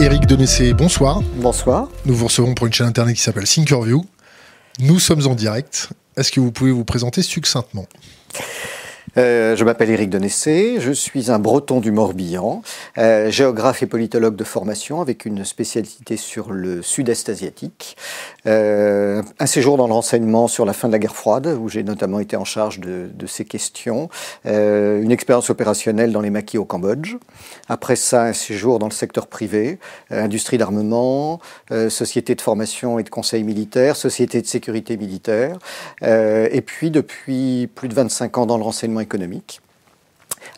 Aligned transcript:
Éric 0.00 0.24
Denessé, 0.24 0.72
bonsoir. 0.72 1.20
Bonsoir. 1.36 1.88
Nous 2.06 2.14
vous 2.14 2.24
recevons 2.24 2.54
pour 2.54 2.66
une 2.66 2.72
chaîne 2.72 2.86
internet 2.86 3.14
qui 3.14 3.20
s'appelle 3.20 3.44
Thinkerview. 3.44 4.02
Nous 4.78 4.98
sommes 4.98 5.26
en 5.26 5.34
direct. 5.34 5.90
Est-ce 6.16 6.32
que 6.32 6.40
vous 6.40 6.52
pouvez 6.52 6.70
vous 6.70 6.86
présenter 6.86 7.20
succinctement? 7.20 7.84
Euh, 9.16 9.56
je 9.56 9.64
m'appelle 9.64 9.90
Éric 9.90 10.10
Denessé, 10.10 10.76
je 10.78 10.92
suis 10.92 11.30
un 11.30 11.38
breton 11.38 11.80
du 11.80 11.90
Morbihan, 11.90 12.62
euh, 12.98 13.30
géographe 13.30 13.82
et 13.82 13.86
politologue 13.86 14.36
de 14.36 14.44
formation 14.44 15.00
avec 15.00 15.24
une 15.24 15.44
spécialité 15.44 16.16
sur 16.16 16.52
le 16.52 16.82
sud-est 16.82 17.28
asiatique. 17.28 17.96
Euh, 18.46 19.22
un 19.38 19.46
séjour 19.46 19.76
dans 19.76 19.86
le 19.86 19.92
renseignement 19.92 20.48
sur 20.48 20.64
la 20.64 20.72
fin 20.72 20.88
de 20.88 20.92
la 20.92 20.98
guerre 20.98 21.16
froide, 21.16 21.58
où 21.60 21.68
j'ai 21.68 21.82
notamment 21.82 22.20
été 22.20 22.36
en 22.36 22.44
charge 22.44 22.80
de, 22.80 23.10
ces 23.26 23.44
questions. 23.44 24.08
Une 24.44 25.12
expérience 25.12 25.50
opérationnelle 25.50 26.10
dans 26.10 26.20
les 26.20 26.30
maquis 26.30 26.58
au 26.58 26.64
Cambodge. 26.64 27.16
Après 27.68 27.94
ça, 27.94 28.24
un 28.24 28.32
séjour 28.32 28.78
dans 28.80 28.86
le 28.86 28.92
secteur 28.92 29.28
privé, 29.28 29.78
industrie 30.10 30.58
d'armement, 30.58 31.40
société 31.88 32.34
de 32.34 32.40
formation 32.40 32.98
et 32.98 33.04
de 33.04 33.08
conseil 33.08 33.44
militaire, 33.44 33.94
société 33.94 34.42
de 34.42 34.46
sécurité 34.46 34.96
militaire. 34.96 35.58
et 36.02 36.62
puis, 36.64 36.90
depuis 36.90 37.68
plus 37.72 37.88
de 37.88 37.94
25 37.94 38.38
ans 38.38 38.46
dans 38.46 38.56
le 38.56 38.64
renseignement 38.64 38.99
économique 39.00 39.60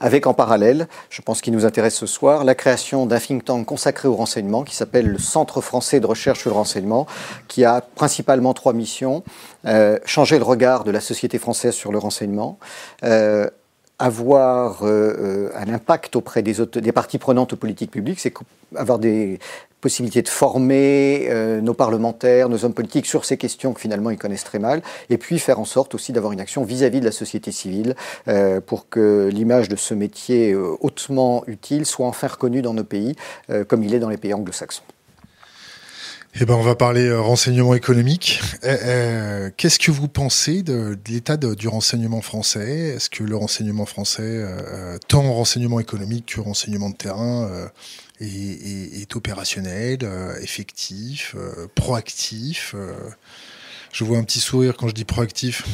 avec 0.01 0.27
en 0.27 0.35
parallèle, 0.35 0.89
je 1.11 1.23
pense 1.23 1.41
qu'il 1.41 1.53
nous 1.53 1.65
intéresse 1.65 1.95
ce 1.95 2.07
soir, 2.07 2.45
la 2.45 2.55
création 2.55 3.07
d'un 3.07 3.19
think 3.19 3.45
tank 3.45 3.67
consacré 3.67 4.09
au 4.09 4.15
renseignement 4.15 4.65
qui 4.65 4.75
s'appelle 4.75 5.07
le 5.07 5.19
Centre 5.19 5.61
français 5.61 6.01
de 6.01 6.07
recherche 6.07 6.41
sur 6.41 6.51
le 6.51 6.57
renseignement, 6.57 7.07
qui 7.49 7.65
a 7.65 7.81
principalement 7.81 8.55
trois 8.55 8.73
missions. 8.73 9.23
Euh, 9.67 9.99
changer 10.05 10.39
le 10.39 10.45
regard 10.45 10.85
de 10.85 10.91
la 10.91 11.01
société 11.01 11.39
française 11.39 11.75
sur 11.75 11.93
le 11.93 11.99
renseignement, 11.99 12.59
euh, 13.05 13.49
avoir 13.99 14.81
euh, 14.83 15.51
un 15.55 15.73
impact 15.73 16.17
auprès 16.17 16.43
des, 16.43 16.55
des 16.75 16.93
parties 16.93 17.19
prenantes 17.19 17.53
aux 17.53 17.57
politiques 17.57 17.93
publiques, 17.93 18.19
c'est 18.19 18.35
avoir 18.75 18.99
des 18.99 19.39
possibilités 19.83 20.23
de 20.23 20.29
former 20.29 21.27
euh, 21.29 21.61
nos 21.61 21.75
parlementaires, 21.75 22.49
nos 22.49 22.65
hommes 22.65 22.73
politiques 22.73 23.05
sur 23.05 23.27
ces 23.27 23.37
questions 23.37 23.75
que 23.75 23.81
finalement 23.81 24.11
ils 24.11 24.17
connaissent 24.17 24.45
très 24.45 24.61
mal, 24.61 24.81
et 25.11 25.19
puis 25.19 25.39
faire 25.39 25.59
en 25.59 25.67
sorte 25.67 25.95
aussi 25.95 26.13
d'avoir 26.13 26.33
une 26.33 26.41
action 26.41 26.65
vis-à-vis 26.65 26.99
-vis 26.99 27.01
de 27.01 27.05
la 27.05 27.13
société 27.13 27.53
civile 27.53 27.95
euh, 28.29 28.61
pour 28.61 28.89
que 28.89 29.29
l'image 29.31 29.69
de 29.69 29.77
ce 29.77 29.93
métier 29.93 30.53
euh, 30.53 30.77
hautement 30.81 31.43
utile 31.47 31.85
soit 31.85 32.07
enfin 32.07 32.29
reconnue 32.29 32.63
dans 32.63 32.75
nos 32.75 32.85
pays, 32.85 33.15
comme 33.69 33.83
il 33.83 33.93
est 33.95 33.99
dans 33.99 34.09
les 34.09 34.17
pays 34.17 34.33
anglo-saxons. 34.33 34.85
Eh 36.41 36.47
ben, 36.47 36.55
on 36.55 36.63
va 36.63 36.75
parler 36.75 37.09
euh, 37.09 37.21
renseignement 37.21 37.75
économique. 37.75 38.41
Euh, 38.65 38.77
euh, 38.85 39.51
Qu'est-ce 39.55 39.79
que 39.79 39.91
vous 39.91 40.09
pensez 40.09 40.63
de, 40.63 40.97
l'état 41.07 41.37
du 41.37 41.69
renseignement 41.69 42.23
français? 42.23 42.95
Est-ce 42.97 43.11
que 43.11 43.23
le 43.23 43.37
renseignement 43.37 43.85
français, 43.85 44.23
euh, 44.25 44.97
tant 45.09 45.31
renseignement 45.31 45.79
économique 45.79 46.35
que 46.35 46.41
renseignement 46.41 46.89
de 46.89 46.97
terrain, 46.97 47.51
euh, 47.51 47.69
est, 48.21 49.15
opérationnel, 49.15 49.99
euh, 50.05 50.35
effectif, 50.41 51.37
proactif 51.75 52.75
Je 53.93 54.05
vois 54.05 54.17
un 54.17 54.25
petit 54.25 54.41
sourire 54.41 54.75
quand 54.79 54.89
je 54.89 54.95
dis 54.95 55.05
proactif. 55.05 55.67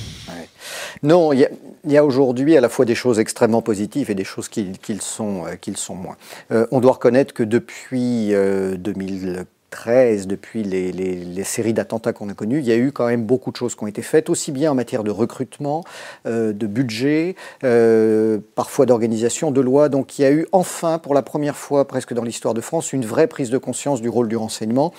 Non, 1.05 1.33
il 1.33 1.48
y 1.86 1.97
a, 1.97 2.05
aujourd'hui 2.05 2.56
à 2.56 2.61
la 2.61 2.69
fois 2.69 2.84
des 2.84 2.97
choses 2.97 3.20
extrêmement 3.20 3.62
positives 3.62 4.11
et 4.11 4.17
des 4.17 4.25
choses 4.25 4.48
qui, 4.48 4.73
le 4.89 5.01
sont, 5.01 5.45
qui 5.61 5.73
sont 5.77 5.95
moins. 5.95 6.17
on 6.51 6.81
doit 6.81 6.95
reconnaître 6.95 7.33
que 7.33 7.45
depuis 7.45 8.31
2015, 8.31 9.45
13, 9.70 10.27
depuis 10.27 10.62
les, 10.62 11.44
séries 11.44 11.72
d'attentats 11.72 12.12
qu'on 12.12 12.28
a 12.28 12.34
connues, 12.34 12.58
il 12.58 12.66
y 12.66 12.72
a 12.72 12.77
eu 12.77 12.92
quand 12.92 13.06
même 13.06 13.24
beaucoup 13.24 13.50
de 13.50 13.56
choses 13.56 13.74
qui 13.74 13.84
ont 13.84 13.86
été 13.86 14.02
faites, 14.02 14.30
aussi 14.30 14.52
bien 14.52 14.72
en 14.72 14.74
matière 14.74 15.05
de 15.05 15.11
recrutement, 15.11 15.84
euh, 16.27 16.52
de 16.52 16.66
budget, 16.66 17.36
euh, 17.64 18.39
parfois 18.55 18.86
d'organisation, 18.86 19.50
de 19.50 19.61
loi. 19.61 19.89
Donc 19.89 20.19
il 20.19 20.22
y 20.22 20.24
a 20.24 20.33
eu 20.33 20.46
enfin, 20.52 20.98
pour 20.98 21.14
la 21.14 21.22
première 21.22 21.56
fois 21.56 21.86
presque 21.86 22.12
dans 22.12 22.24
l'histoire 22.24 22.55
de 22.55 22.61
France, 22.61 22.92
une 22.92 23.05
vraie 23.05 23.27
prise 23.27 23.51
de 23.51 23.58
conscience 23.58 24.01
du 24.01 24.08
rôle 24.08 24.28
du 24.28 24.36
renseignement. 24.36 24.92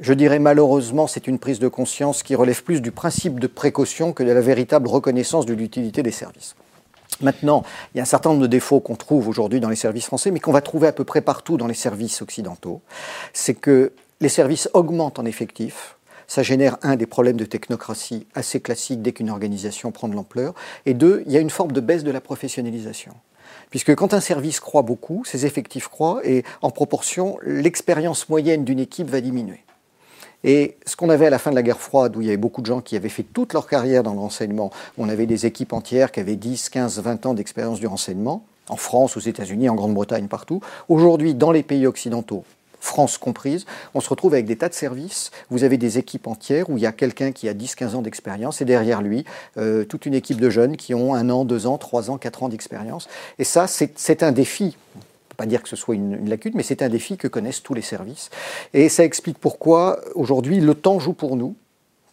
Je 0.00 0.12
dirais 0.12 0.38
malheureusement, 0.38 1.06
c'est 1.06 1.26
une 1.26 1.38
prise 1.38 1.58
de 1.58 1.68
conscience 1.68 2.22
qui 2.22 2.34
relève 2.34 2.62
plus 2.62 2.82
du 2.82 2.90
principe 2.90 3.40
de 3.40 3.46
précaution 3.46 4.12
que 4.12 4.22
de 4.22 4.32
la 4.32 4.40
véritable 4.40 4.88
reconnaissance 4.88 5.46
de 5.46 5.54
l'utilité 5.54 6.02
des 6.02 6.10
services. 6.10 6.56
Maintenant, 7.20 7.62
il 7.94 7.98
y 7.98 8.00
a 8.00 8.02
un 8.02 8.06
certain 8.06 8.30
nombre 8.30 8.42
de 8.42 8.46
défauts 8.46 8.80
qu'on 8.80 8.96
trouve 8.96 9.28
aujourd'hui 9.28 9.60
dans 9.60 9.68
les 9.68 9.76
services 9.76 10.06
français, 10.06 10.30
mais 10.30 10.40
qu'on 10.40 10.52
va 10.52 10.60
trouver 10.60 10.88
à 10.88 10.92
peu 10.92 11.04
près 11.04 11.20
partout 11.20 11.56
dans 11.56 11.66
les 11.66 11.74
services 11.74 12.22
occidentaux. 12.22 12.80
C'est 13.32 13.54
que 13.54 13.92
les 14.20 14.28
services 14.28 14.68
augmentent 14.72 15.18
en 15.18 15.24
effectifs. 15.24 15.96
Ça 16.26 16.42
génère, 16.42 16.78
un, 16.82 16.96
des 16.96 17.06
problèmes 17.06 17.36
de 17.36 17.44
technocratie 17.44 18.26
assez 18.34 18.60
classiques 18.60 19.02
dès 19.02 19.12
qu'une 19.12 19.30
organisation 19.30 19.92
prend 19.92 20.08
de 20.08 20.14
l'ampleur. 20.14 20.54
Et 20.86 20.94
deux, 20.94 21.22
il 21.26 21.32
y 21.32 21.36
a 21.36 21.40
une 21.40 21.50
forme 21.50 21.72
de 21.72 21.80
baisse 21.80 22.04
de 22.04 22.10
la 22.10 22.20
professionnalisation. 22.20 23.12
Puisque 23.70 23.94
quand 23.94 24.14
un 24.14 24.20
service 24.20 24.60
croît 24.60 24.82
beaucoup, 24.82 25.24
ses 25.24 25.46
effectifs 25.46 25.88
croient 25.88 26.20
et 26.24 26.44
en 26.62 26.70
proportion, 26.70 27.38
l'expérience 27.42 28.28
moyenne 28.28 28.64
d'une 28.64 28.80
équipe 28.80 29.10
va 29.10 29.20
diminuer. 29.20 29.64
Et 30.44 30.76
ce 30.86 30.94
qu'on 30.94 31.08
avait 31.08 31.26
à 31.26 31.30
la 31.30 31.38
fin 31.38 31.50
de 31.50 31.56
la 31.56 31.62
guerre 31.62 31.80
froide, 31.80 32.16
où 32.16 32.20
il 32.20 32.26
y 32.26 32.28
avait 32.28 32.36
beaucoup 32.36 32.60
de 32.60 32.66
gens 32.66 32.82
qui 32.82 32.96
avaient 32.96 33.08
fait 33.08 33.22
toute 33.22 33.54
leur 33.54 33.66
carrière 33.66 34.02
dans 34.02 34.12
le 34.12 34.20
renseignement, 34.20 34.70
on 34.98 35.08
avait 35.08 35.26
des 35.26 35.46
équipes 35.46 35.72
entières 35.72 36.12
qui 36.12 36.20
avaient 36.20 36.36
10, 36.36 36.68
15, 36.68 37.00
20 37.00 37.26
ans 37.26 37.34
d'expérience 37.34 37.80
du 37.80 37.86
renseignement, 37.86 38.44
en 38.68 38.76
France, 38.76 39.16
aux 39.16 39.20
États-Unis, 39.20 39.68
en 39.68 39.74
Grande-Bretagne, 39.74 40.28
partout. 40.28 40.60
Aujourd'hui, 40.88 41.34
dans 41.34 41.50
les 41.50 41.62
pays 41.62 41.86
occidentaux, 41.86 42.44
France 42.84 43.16
comprise, 43.16 43.64
on 43.94 44.00
se 44.00 44.10
retrouve 44.10 44.34
avec 44.34 44.44
des 44.44 44.56
tas 44.56 44.68
de 44.68 44.74
services. 44.74 45.30
Vous 45.48 45.64
avez 45.64 45.78
des 45.78 45.96
équipes 45.96 46.26
entières 46.26 46.68
où 46.68 46.76
il 46.76 46.82
y 46.82 46.86
a 46.86 46.92
quelqu'un 46.92 47.32
qui 47.32 47.48
a 47.48 47.54
10-15 47.54 47.94
ans 47.94 48.02
d'expérience 48.02 48.60
et 48.60 48.66
derrière 48.66 49.00
lui, 49.00 49.24
euh, 49.56 49.84
toute 49.84 50.04
une 50.04 50.12
équipe 50.12 50.38
de 50.38 50.50
jeunes 50.50 50.76
qui 50.76 50.92
ont 50.92 51.14
un 51.14 51.30
an, 51.30 51.46
deux 51.46 51.66
ans, 51.66 51.78
trois 51.78 52.10
ans, 52.10 52.18
quatre 52.18 52.42
ans 52.42 52.50
d'expérience. 52.50 53.08
Et 53.38 53.44
ça, 53.44 53.66
c'est 53.66 54.22
un 54.22 54.32
défi 54.32 54.76
pas 55.34 55.46
dire 55.46 55.62
que 55.62 55.68
ce 55.68 55.76
soit 55.76 55.94
une, 55.94 56.14
une 56.14 56.28
lacune, 56.28 56.52
mais 56.54 56.62
c'est 56.62 56.82
un 56.82 56.88
défi 56.88 57.16
que 57.16 57.28
connaissent 57.28 57.62
tous 57.62 57.74
les 57.74 57.82
services. 57.82 58.30
Et 58.72 58.88
ça 58.88 59.04
explique 59.04 59.38
pourquoi 59.38 60.00
aujourd'hui 60.14 60.60
le 60.60 60.74
temps 60.74 60.98
joue 60.98 61.14
pour 61.14 61.36
nous 61.36 61.54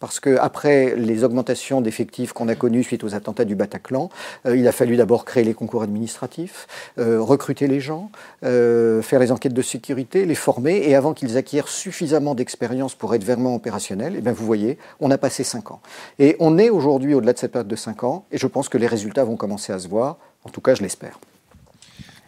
parce 0.02 0.18
qu'après 0.18 0.96
les 0.96 1.22
augmentations 1.22 1.80
d'effectifs 1.80 2.32
qu'on 2.32 2.48
a 2.48 2.56
connues 2.56 2.82
suite 2.82 3.04
aux 3.04 3.14
attentats 3.14 3.44
du 3.44 3.54
Bataclan, 3.54 4.10
euh, 4.46 4.56
il 4.56 4.66
a 4.66 4.72
fallu 4.72 4.96
d'abord 4.96 5.24
créer 5.24 5.44
les 5.44 5.54
concours 5.54 5.84
administratifs, 5.84 6.66
euh, 6.98 7.22
recruter 7.22 7.68
les 7.68 7.78
gens, 7.78 8.10
euh, 8.42 9.00
faire 9.00 9.20
les 9.20 9.30
enquêtes 9.30 9.54
de 9.54 9.62
sécurité, 9.62 10.26
les 10.26 10.34
former, 10.34 10.88
et 10.88 10.96
avant 10.96 11.14
qu'ils 11.14 11.36
acquièrent 11.36 11.68
suffisamment 11.68 12.34
d'expérience 12.34 12.96
pour 12.96 13.14
être 13.14 13.22
vraiment 13.22 13.54
opérationnels, 13.54 14.16
et 14.16 14.18
eh 14.18 14.22
bien 14.22 14.32
vous 14.32 14.44
voyez, 14.44 14.76
on 14.98 15.08
a 15.12 15.18
passé 15.18 15.44
5 15.44 15.70
ans. 15.70 15.80
Et 16.18 16.34
on 16.40 16.58
est 16.58 16.68
aujourd'hui 16.68 17.14
au-delà 17.14 17.32
de 17.32 17.38
cette 17.38 17.52
période 17.52 17.68
de 17.68 17.76
5 17.76 18.02
ans, 18.02 18.24
et 18.32 18.38
je 18.38 18.48
pense 18.48 18.68
que 18.68 18.78
les 18.78 18.88
résultats 18.88 19.22
vont 19.22 19.36
commencer 19.36 19.72
à 19.72 19.78
se 19.78 19.86
voir, 19.86 20.18
en 20.42 20.50
tout 20.50 20.60
cas 20.60 20.74
je 20.74 20.82
l'espère. 20.82 21.20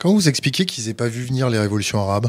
Quand 0.05 0.13
vous 0.13 0.29
expliquez 0.29 0.67
qu'ils 0.67 0.85
n'aient 0.85 0.93
pas 0.93 1.09
vu 1.09 1.23
venir 1.23 1.49
les 1.49 1.59
révolutions 1.59 1.99
arabes? 1.99 2.29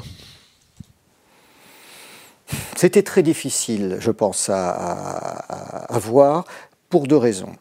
C'était 2.78 3.04
très 3.04 3.22
difficile, 3.22 3.98
je 4.00 4.12
pense, 4.12 4.50
à, 4.50 4.70
à, 4.70 5.94
à, 5.94 6.00
voir 6.00 6.46
pour 6.88 7.06
deux 7.06 7.18
raisons. 7.18 7.52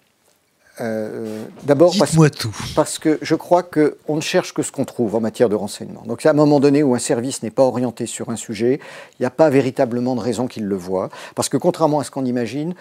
Euh, 0.80 1.44
D'abord 1.64 1.96
parce, 1.98 2.14
parce, 2.76 3.00
que 3.00 3.18
je 3.22 3.34
crois 3.34 3.64
qu'on 3.64 4.14
ne 4.14 4.20
cherche 4.20 4.54
que 4.54 4.62
ce 4.62 4.70
qu'on 4.70 4.84
trouve 4.84 5.16
en 5.16 5.20
matière 5.20 5.48
de 5.48 5.56
renseignement. 5.56 6.04
Donc 6.06 6.24
à 6.24 6.30
un 6.30 6.34
moment 6.34 6.60
donné 6.60 6.84
où 6.84 6.94
un 6.94 7.00
service 7.00 7.42
n'est 7.42 7.50
pas 7.50 7.64
orienté 7.64 8.06
sur 8.06 8.28
un 8.28 8.36
sujet, 8.36 8.78
il 9.18 9.22
n'y 9.22 9.26
a 9.26 9.30
pas 9.30 9.50
véritablement 9.50 10.14
de 10.14 10.20
raison 10.20 10.46
qu'il 10.46 10.66
le 10.66 10.76
voit. 10.76 11.10
Parce 11.34 11.48
que 11.48 11.56
contrairement 11.56 11.98
à 11.98 12.04
ce 12.04 12.12
qu'on 12.12 12.24
imagine, 12.24 12.76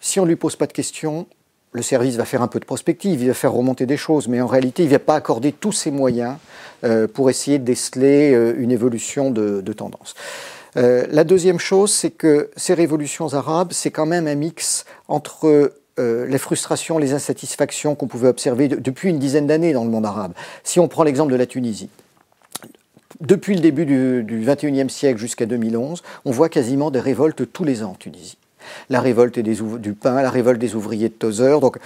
si 0.00 0.18
on 0.18 0.22
ne 0.22 0.28
lui 0.28 0.36
pose 0.36 0.56
pas 0.56 0.66
de 0.66 0.72
questions, 0.72 1.26
le 1.74 1.82
service 1.82 2.14
va 2.16 2.24
faire 2.24 2.40
un 2.40 2.46
peu 2.46 2.60
de 2.60 2.64
prospective, 2.64 3.20
il 3.20 3.26
va 3.26 3.34
faire 3.34 3.52
remonter 3.52 3.84
des 3.84 3.96
choses, 3.96 4.28
mais 4.28 4.40
en 4.40 4.46
réalité, 4.46 4.84
il 4.84 4.86
ne 4.86 4.92
va 4.92 5.00
pas 5.00 5.16
accorder 5.16 5.50
tous 5.50 5.72
ses 5.72 5.90
moyens 5.90 6.36
euh, 6.84 7.08
pour 7.08 7.30
essayer 7.30 7.58
de 7.58 7.64
déceler 7.64 8.32
euh, 8.32 8.54
une 8.56 8.70
évolution 8.70 9.32
de, 9.32 9.60
tendance. 9.72 10.14
Euh, 10.76 11.04
la 11.10 11.24
deuxième 11.24 11.58
chose, 11.58 11.92
c'est 11.92 12.12
que 12.12 12.50
ces 12.56 12.74
révolutions 12.74 13.34
arabes, 13.34 13.72
c'est 13.72 13.90
quand 13.90 14.06
même 14.06 14.28
un 14.28 14.36
mix 14.36 14.84
entre 15.08 15.72
les 15.96 16.38
frustrations, 16.38 16.98
les 16.98 17.12
insatisfactions 17.12 17.94
qu'on 17.94 18.08
pouvait 18.08 18.26
observer 18.26 18.66
de, 18.66 18.74
depuis 18.74 19.10
une 19.10 19.20
dizaine 19.20 19.46
d'années 19.46 19.72
dans 19.72 19.84
le 19.84 19.90
monde 19.90 20.06
arabe. 20.06 20.32
Si 20.64 20.80
on 20.80 20.88
prend 20.88 21.04
l'exemple 21.04 21.30
de 21.30 21.36
la 21.36 21.46
Tunisie, 21.46 21.88
depuis 23.20 23.54
le 23.54 23.60
début 23.60 23.86
du, 23.86 24.24
du 24.24 24.44
21e 24.44 24.88
siècle 24.88 25.20
jusqu'à 25.20 25.46
2011, 25.46 26.02
on 26.24 26.30
voit 26.32 26.48
quasiment 26.48 26.90
des 26.90 26.98
révoltes 26.98 27.52
tous 27.52 27.62
les 27.62 27.84
ans 27.84 27.92
en 27.92 27.94
Tunisie. 27.94 28.38
La 28.90 29.00
révolte 29.00 29.38
des 29.38 29.56
du 29.78 29.92
pain, 29.92 30.22
la 30.22 30.30
révolte 30.30 30.60
des 30.60 30.74
ouvriers 30.74 31.08
de 31.08 31.14
Tozeur. 31.14 31.60
Donc, 31.60 31.78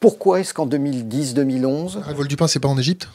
pourquoi 0.00 0.40
est-ce 0.40 0.54
qu'en 0.54 0.66
2010-2011... 0.66 2.00
La 2.00 2.06
révolte 2.06 2.30
du 2.30 2.36
pain, 2.36 2.46
c'est 2.46 2.60
pas 2.60 2.68
en 2.68 2.78
Égypte? 2.78 3.08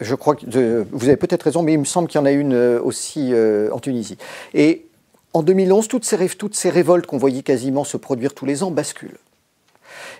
je 0.00 0.14
crois 0.14 0.34
que 0.34 0.86
vous 0.90 1.04
avez 1.04 1.16
peut-être 1.16 1.42
raison, 1.42 1.62
mais 1.62 1.74
il 1.74 1.78
me 1.78 1.84
semble 1.84 2.08
qu'il 2.08 2.18
y 2.18 2.22
en 2.22 2.26
a 2.26 2.32
une 2.32 2.54
euh, 2.54 2.80
aussi 2.82 3.32
euh, 3.32 3.70
en 3.72 3.78
Tunisie. 3.78 4.16
Et 4.54 4.86
en 5.34 5.42
2011, 5.42 5.88
toutes 5.88 6.04
ces, 6.04 6.28
toutes 6.30 6.54
ces 6.54 6.70
révoltes 6.70 7.06
qu'on 7.06 7.18
voyait 7.18 7.42
quasiment 7.42 7.84
se 7.84 7.96
produire 7.96 8.34
tous 8.34 8.46
les 8.46 8.62
ans 8.62 8.70
basculent. 8.70 9.18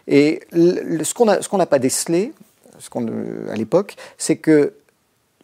Et 0.06 0.42
ce 0.52 1.14
qu'on 1.14 1.24
n'a 1.24 1.38
qu 1.38 1.70
pas 1.70 1.78
décelé, 1.78 2.32
ce 2.78 2.90
qu'on 2.90 3.06
euh, 3.08 3.50
à 3.50 3.56
l'époque, 3.56 3.96
c'est 4.18 4.36
que 4.36 4.74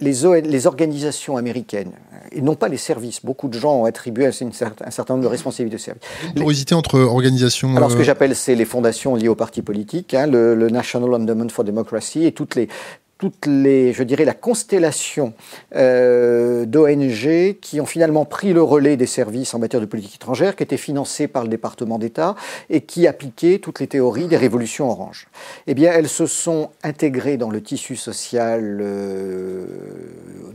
les, 0.01 0.41
les, 0.43 0.67
organisations 0.67 1.37
américaines, 1.37 1.93
et 2.33 2.43
non 2.43 2.55
pas 2.55 2.69
les 2.69 2.77
services, 2.77 3.25
beaucoup 3.25 3.49
de 3.49 3.59
gens 3.59 3.81
ont 3.81 3.85
attribué 3.87 4.27
un, 4.27 4.31
un 4.31 4.91
certain 4.91 5.15
nombre 5.15 5.25
de 5.25 5.29
responsabilités 5.29 5.77
de 5.77 5.81
services. 5.81 6.03
Porosité 6.35 6.75
entre 6.75 6.99
organisations. 7.01 7.75
Alors, 7.77 7.91
ce 7.91 7.97
que 7.97 8.03
j'appelle, 8.03 8.35
c'est 8.35 8.55
les 8.55 8.65
fondations 8.67 9.15
liées 9.15 9.29
aux 9.29 9.35
partis 9.35 9.63
politiques, 9.63 10.13
hein, 10.15 10.27
le, 10.27 10.55
le, 10.55 10.69
National 10.69 11.15
Endowment 11.15 11.49
for 11.49 11.65
Democracy 11.65 12.25
et 12.25 12.33
toutes 12.33 12.57
les, 12.57 12.69
toutes 13.19 13.47
les, 13.47 13.93
je 13.93 14.03
dirais, 14.03 14.25
la 14.25 14.35
constellation 14.35 15.33
euh, 15.75 16.67
d'ONG 16.67 17.57
qui 17.61 17.81
ont 17.81 17.87
finalement 17.87 18.25
pris 18.25 18.53
le 18.53 18.63
relais 18.63 18.97
des 18.97 19.07
services 19.07 19.55
en 19.55 19.59
matière 19.59 19.81
de 19.81 19.87
politique 19.87 20.17
étrangère, 20.17 20.55
qui 20.55 20.63
étaient 20.63 20.77
financés 20.77 21.27
par 21.27 21.43
le 21.43 21.49
département 21.49 21.99
d'État 21.99 22.35
et 22.69 22.83
qui 22.83 23.07
appliquaient 23.07 23.59
toutes 23.59 23.81
les 23.81 23.87
théories 23.87 24.27
des 24.27 24.37
révolutions 24.37 24.91
oranges. 24.91 25.29
Eh 25.67 25.75
bien, 25.75 25.93
elles 25.93 26.09
se 26.09 26.27
sont 26.27 26.71
intégrées 26.83 27.39
dans 27.39 27.51
le 27.51 27.63
tissu 27.63 27.97
social, 27.97 28.79
euh, 28.83 29.67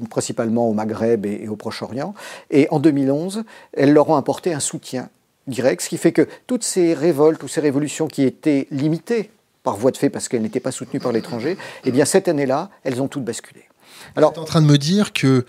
principalement 0.10 0.70
au 0.70 0.74
Maghreb 0.74 1.26
et, 1.26 1.42
et 1.44 1.48
au 1.48 1.56
Proche-Orient. 1.56 2.14
Et 2.52 2.68
en 2.70 2.80
2011, 2.80 3.44
elles 3.74 3.94
leur 3.94 4.10
ont 4.10 4.16
apporté 4.16 4.54
un 4.54 4.60
soutien 4.60 5.10
direct, 5.48 5.82
ce 5.82 5.90
qui 5.90 5.98
fait 5.98 6.12
que 6.12 6.28
toutes 6.46 6.64
ces 6.64 6.94
révoltes, 6.94 7.40
toutes 7.40 7.50
ces 7.50 7.62
révolutions 7.62 8.08
qui 8.08 8.24
étaient 8.24 8.68
limitées 8.70 9.32
par 9.64 9.78
voie 9.78 9.92
de 9.92 9.98
fait 9.98 10.10
parce 10.10 10.28
qu'elles 10.28 10.42
n'étaient 10.42 10.60
pas 10.60 10.72
soutenues 10.72 11.00
par 11.00 11.12
l'étranger, 11.12 11.58
eh 11.86 11.92
bien 11.92 12.06
cette 12.06 12.28
année-là, 12.28 12.70
elles 12.84 13.02
ont 13.02 13.08
toutes 13.08 13.24
basculé. 13.24 13.64
Alors, 14.16 14.34
tu 14.34 14.40
es 14.40 14.42
en 14.42 14.46
train 14.46 14.62
de 14.62 14.68
me 14.68 14.78
dire 14.78 15.14
que 15.14 15.46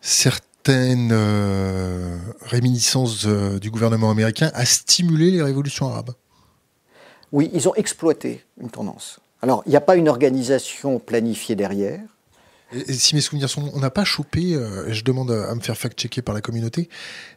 certaines 0.00 1.10
euh, 1.12 2.16
réminiscences 2.42 3.26
euh, 3.26 3.58
du 3.58 3.70
gouvernement 3.70 4.10
américain 4.10 4.50
a 4.54 4.64
stimulé 4.64 5.30
les 5.30 5.42
révolutions 5.42 5.88
arabes 5.88 6.12
Oui, 7.32 7.50
ils 7.52 7.68
ont 7.68 7.74
exploité 7.74 8.44
une 8.60 8.70
tendance. 8.70 9.20
Alors, 9.42 9.62
il 9.66 9.70
n'y 9.70 9.76
a 9.76 9.80
pas 9.80 9.96
une 9.96 10.08
organisation 10.08 10.98
planifiée 10.98 11.56
derrière. 11.56 12.00
Si 12.88 13.14
mes 13.14 13.20
souvenirs 13.20 13.48
sont 13.48 13.70
on 13.74 13.78
n'a 13.78 13.90
pas 13.90 14.04
chopé, 14.04 14.54
euh, 14.54 14.92
je 14.92 15.04
demande 15.04 15.30
à, 15.30 15.54
me 15.54 15.60
faire 15.60 15.76
fact-checker 15.76 16.20
par 16.22 16.34
la 16.34 16.40
communauté, 16.40 16.88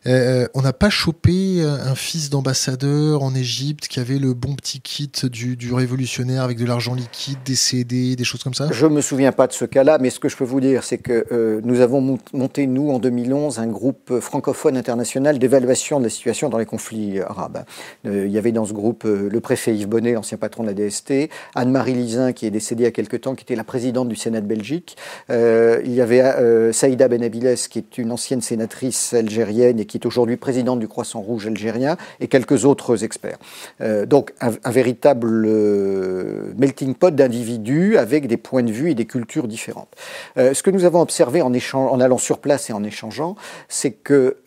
euh, 0.07 0.47
on 0.55 0.61
n'a 0.61 0.73
pas 0.73 0.89
chopé 0.89 1.61
euh, 1.61 1.77
un 1.83 1.95
fils 1.95 2.29
d'ambassadeur 2.29 3.21
en 3.21 3.35
Égypte 3.35 3.87
qui 3.87 3.99
avait 3.99 4.17
le 4.17 4.33
bon 4.33 4.55
petit 4.55 4.79
kit 4.81 5.11
du, 5.23 5.73
révolutionnaire 5.73 6.43
avec 6.43 6.57
de 6.57 6.65
l'argent 6.65 6.95
liquide, 6.95 7.37
des 7.45 7.55
CD, 7.55 8.15
des 8.15 8.23
choses 8.23 8.43
comme 8.43 8.53
ça? 8.53 8.69
Je 8.71 8.85
ne 8.85 8.93
me 8.93 9.01
souviens 9.01 9.31
pas 9.31 9.47
de 9.47 9.53
ce 9.53 9.65
cas-là, 9.65 9.97
mais 9.99 10.09
ce 10.09 10.19
que 10.19 10.29
je 10.29 10.35
peux 10.35 10.43
vous 10.43 10.61
dire, 10.61 10.83
c'est 10.83 10.97
que 10.97 11.25
euh, 11.31 11.61
nous 11.63 11.81
avons 11.81 12.17
monté, 12.33 12.65
nous, 12.65 12.89
en 12.89 12.99
2011, 12.99 13.59
un 13.59 13.67
groupe 13.67 14.19
francophone 14.19 14.77
international 14.77 15.37
d'évaluation 15.37 15.99
de 15.99 16.05
la 16.05 16.09
situation 16.09 16.49
dans 16.49 16.57
les 16.57 16.65
conflits 16.65 17.19
arabes. 17.19 17.65
Euh, 18.05 18.25
il 18.25 18.31
y 18.31 18.37
avait 18.37 18.51
dans 18.51 18.65
ce 18.65 18.73
groupe 18.73 19.05
euh, 19.05 19.29
le 19.31 19.39
préfet 19.39 19.75
Yves 19.75 19.87
Bonnet, 19.87 20.13
l'ancien 20.13 20.37
patron 20.37 20.63
de 20.63 20.69
la 20.69 20.73
DST, 20.73 21.29
Anne-Marie 21.55 21.93
Lizin, 21.93 22.33
qui 22.33 22.45
est 22.45 22.51
décédée 22.51 22.83
il 22.83 22.85
y 22.85 22.87
a 22.87 22.91
quelque 22.91 23.17
temps, 23.17 23.35
qui 23.35 23.43
était 23.43 23.55
la 23.55 23.63
présidente 23.63 24.07
du 24.09 24.15
Sénat 24.15 24.41
de 24.41 24.47
Belgique, 24.47 24.97
euh, 25.29 25.81
il 25.83 25.93
y 25.93 26.01
avait 26.01 26.21
euh, 26.21 26.71
Saïda 26.71 27.07
Benabiles, 27.07 27.55
qui 27.69 27.79
est 27.79 27.97
une 27.97 28.11
ancienne 28.11 28.41
sénatrice 28.41 29.13
algérienne 29.13 29.79
et 29.79 29.85
qui 29.85 29.97
est 29.97 30.05
aujourd'hui 30.05 30.37
présidente 30.37 30.79
du 30.79 30.87
Croissant 30.87 31.21
Rouge 31.21 31.47
algérien, 31.47 31.97
et 32.19 32.27
quelques 32.27 32.65
autres 32.65 33.03
experts. 33.03 33.37
Euh, 33.81 34.05
donc 34.05 34.33
un, 34.41 34.71
véritable 34.71 35.45
euh, 35.45 36.53
melting 36.57 36.95
pot 36.95 37.13
d'individus 37.13 37.97
avec 37.97 38.27
des 38.27 38.37
points 38.37 38.63
de 38.63 38.71
vue 38.71 38.91
et 38.91 38.95
des 38.95 39.05
cultures 39.05 39.47
différentes. 39.47 39.89
Ce 40.37 40.63
que 40.63 40.71
nous 40.71 40.85
avons 40.85 41.01
observé 41.01 41.41
en, 41.41 41.99
allant 41.99 42.17
sur 42.17 42.39
place 42.39 42.69
et 42.69 42.73
en 42.73 42.83
échangeant, 42.83 43.35
c'est 43.67 43.91
que 43.91 44.37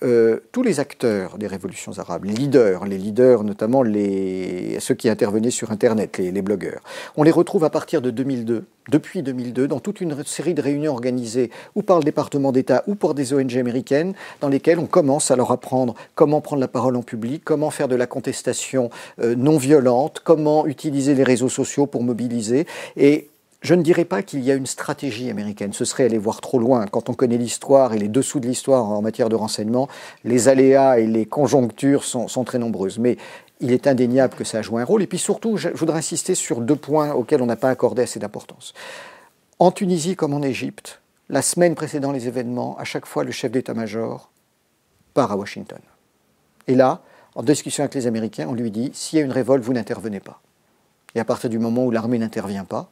tous 0.52 0.62
les 0.62 0.80
acteurs 0.80 1.38
des 1.38 1.46
révolutions 1.46 1.92
arabes, 1.98 2.25
les 2.25 2.32
leaders, 2.32 2.84
les 2.86 2.98
leaders 2.98 3.44
notamment 3.44 3.82
les, 3.82 4.78
ceux 4.80 4.94
qui 4.94 5.08
intervenaient 5.08 5.50
sur 5.50 5.70
Internet, 5.70 6.18
les, 6.18 6.30
les 6.30 6.42
blogueurs, 6.42 6.82
on 7.16 7.22
les 7.22 7.30
retrouve 7.30 7.64
à 7.64 7.70
partir 7.70 8.00
de 8.00 8.10
2002 8.10 8.64
depuis 8.88 9.22
2002 9.22 9.68
dans 9.68 9.80
toute 9.80 10.00
une 10.00 10.25
série 10.25 10.54
de 10.54 10.62
réunions 10.62 10.93
organisées 10.93 11.50
ou 11.75 11.82
par 11.82 11.99
le 11.99 12.05
département 12.05 12.53
d'État 12.53 12.82
ou 12.87 12.94
par 12.94 13.14
des 13.14 13.35
ONG 13.35 13.56
américaines 13.56 14.14
dans 14.41 14.49
lesquelles 14.49 14.79
on 14.79 14.87
commence 14.87 15.31
à 15.31 15.37
leur 15.37 15.50
apprendre 15.50 15.94
comment 16.14 16.41
prendre 16.41 16.61
la 16.61 16.69
parole 16.69 16.97
en 16.97 17.03
public, 17.03 17.43
comment 17.44 17.70
faire 17.70 17.88
de 17.88 17.97
la 17.97 18.06
contestation 18.06 18.91
euh, 19.20 19.35
non 19.35 19.59
violente, 19.59 20.20
comment 20.25 20.67
utiliser 20.67 21.14
les 21.14 21.25
réseaux 21.25 21.49
sociaux 21.49 21.87
pour 21.87 22.03
mobiliser. 22.03 22.67
Et 22.97 23.29
je 23.62 23.75
ne 23.75 23.82
dirais 23.82 24.05
pas 24.05 24.23
qu'il 24.23 24.41
y 24.41 24.50
a 24.50 24.55
une 24.55 24.67
stratégie 24.67 25.31
américaine, 25.31 25.73
ce 25.73 25.85
serait 25.85 26.05
aller 26.05 26.19
voir 26.19 26.41
trop 26.41 26.59
loin. 26.59 26.87
Quand 26.87 27.09
on 27.09 27.14
connaît 27.14 27.37
l'histoire 27.37 27.94
et 27.94 27.99
les 27.99 28.09
dessous 28.09 28.41
de 28.41 28.49
l'histoire 28.49 28.85
en 28.85 29.03
matière 29.03 29.29
de 29.29 29.37
renseignement, 29.37 29.88
les 30.25 30.49
aléas 30.49 30.99
et 30.99 31.06
les 31.06 31.26
conjonctures 31.26 32.03
sont, 32.03 32.26
sont 32.26 32.43
très 32.43 32.59
nombreuses. 32.59 32.99
Mais 32.99 33.19
il 33.61 33.70
est 33.70 33.87
indéniable 33.87 34.35
que 34.35 34.43
ça 34.43 34.59
a 34.59 34.62
joué 34.62 34.82
un 34.82 34.85
rôle. 34.85 35.03
Et 35.03 35.06
puis 35.06 35.19
surtout, 35.19 35.56
je 35.56 35.69
voudrais 35.69 35.99
insister 35.99 36.35
sur 36.35 36.61
deux 36.61 36.76
points 36.76 37.12
auxquels 37.12 37.41
on 37.41 37.47
n'a 37.47 37.56
pas 37.56 37.70
accordé 37.70 38.03
assez 38.03 38.19
d'importance. 38.19 38.75
En 39.62 39.70
Tunisie 39.70 40.17
comme 40.17 40.35
en 40.35 40.43
Égypte, 40.43 41.00
la 41.29 41.41
semaine 41.41 41.76
précédant 41.76 42.11
les 42.11 42.26
événements, 42.26 42.76
à 42.79 42.85
chaque 42.85 43.06
fois, 43.06 43.23
le 43.23 43.31
chef 43.31 43.53
d'état-major 43.53 44.29
part 45.14 45.31
à 45.31 45.37
Washington. 45.37 45.79
Et 46.67 46.75
là, 46.75 47.00
en 47.37 47.44
discussion 47.44 47.85
avec 47.85 47.94
les 47.94 48.09
Américains, 48.09 48.49
on 48.49 48.55
lui 48.55 48.73
dit, 48.73 48.91
s'il 48.93 49.20
y 49.20 49.23
a 49.23 49.25
une 49.25 49.31
révolte, 49.31 49.62
vous 49.62 49.73
n'intervenez 49.73 50.19
pas. 50.19 50.43
Et 51.14 51.20
à 51.20 51.25
partir 51.25 51.49
du 51.49 51.61
moment 51.61 51.87
où 51.87 51.93
l'armée 51.93 52.19
n'intervient 52.19 52.64
pas, 52.64 52.91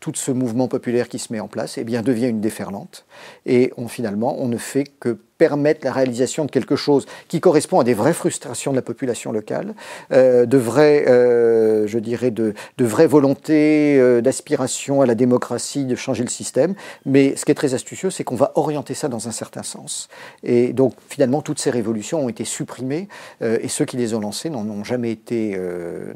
tout 0.00 0.10
ce 0.16 0.32
mouvement 0.32 0.66
populaire 0.66 1.08
qui 1.08 1.20
se 1.20 1.32
met 1.32 1.38
en 1.38 1.46
place 1.46 1.78
eh 1.78 1.84
bien, 1.84 2.02
devient 2.02 2.26
une 2.26 2.40
déferlante. 2.40 3.06
Et 3.46 3.72
finalement, 3.86 4.34
on 4.40 4.48
ne 4.48 4.56
fait 4.56 4.86
que 4.98 5.20
permettre 5.44 5.84
la 5.84 5.92
réalisation 5.92 6.46
de 6.46 6.50
quelque 6.50 6.74
chose 6.74 7.04
qui 7.28 7.38
correspond 7.38 7.78
à 7.78 7.84
des 7.84 7.92
vraies 7.92 8.14
frustrations 8.14 8.70
de 8.70 8.76
la 8.76 8.82
population 8.82 9.30
locale, 9.30 9.74
euh, 10.10 10.46
de 10.46 10.56
vraies, 10.56 11.04
euh, 11.06 11.86
je 11.86 11.98
dirais, 11.98 12.30
de, 12.30 12.54
vraies 12.78 13.06
volontés 13.06 13.98
euh, 13.98 14.22
d'aspiration 14.22 15.02
à 15.02 15.06
la 15.06 15.14
démocratie, 15.14 15.84
de 15.84 15.96
changer 15.96 16.24
le 16.24 16.30
système. 16.30 16.74
Mais 17.04 17.36
ce 17.36 17.44
qui 17.44 17.50
est 17.50 17.54
très 17.54 17.74
astucieux, 17.74 18.08
c'est 18.08 18.24
qu'on 18.24 18.36
va 18.36 18.52
orienter 18.54 18.94
ça 18.94 19.08
dans 19.08 19.28
un 19.28 19.32
certain 19.32 19.62
sens. 19.62 20.08
Et 20.42 20.72
donc, 20.72 20.94
finalement, 21.10 21.42
toutes 21.42 21.58
ces 21.58 21.70
révolutions 21.70 22.24
ont 22.24 22.30
été 22.30 22.46
supprimées 22.46 23.08
euh, 23.42 23.58
et 23.60 23.68
ceux 23.68 23.84
qui 23.84 23.98
les 23.98 24.14
ont 24.14 24.20
lancées 24.20 24.48
n'en 24.48 24.66
ont 24.66 24.82
jamais 24.82 25.10
été, 25.10 25.60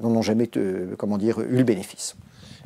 n'en 0.00 0.16
ont 0.16 0.22
jamais, 0.22 0.48
comment 0.96 1.18
dire, 1.18 1.40
eu 1.40 1.58
le 1.58 1.64
bénéfice. 1.64 2.16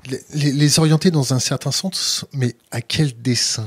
Les, 0.08 0.52
les 0.52 0.78
orienter 0.78 1.10
dans 1.10 1.34
un 1.34 1.40
certain 1.40 1.72
sens, 1.72 2.24
mais 2.32 2.54
à 2.70 2.80
quel 2.80 3.20
dessin 3.20 3.66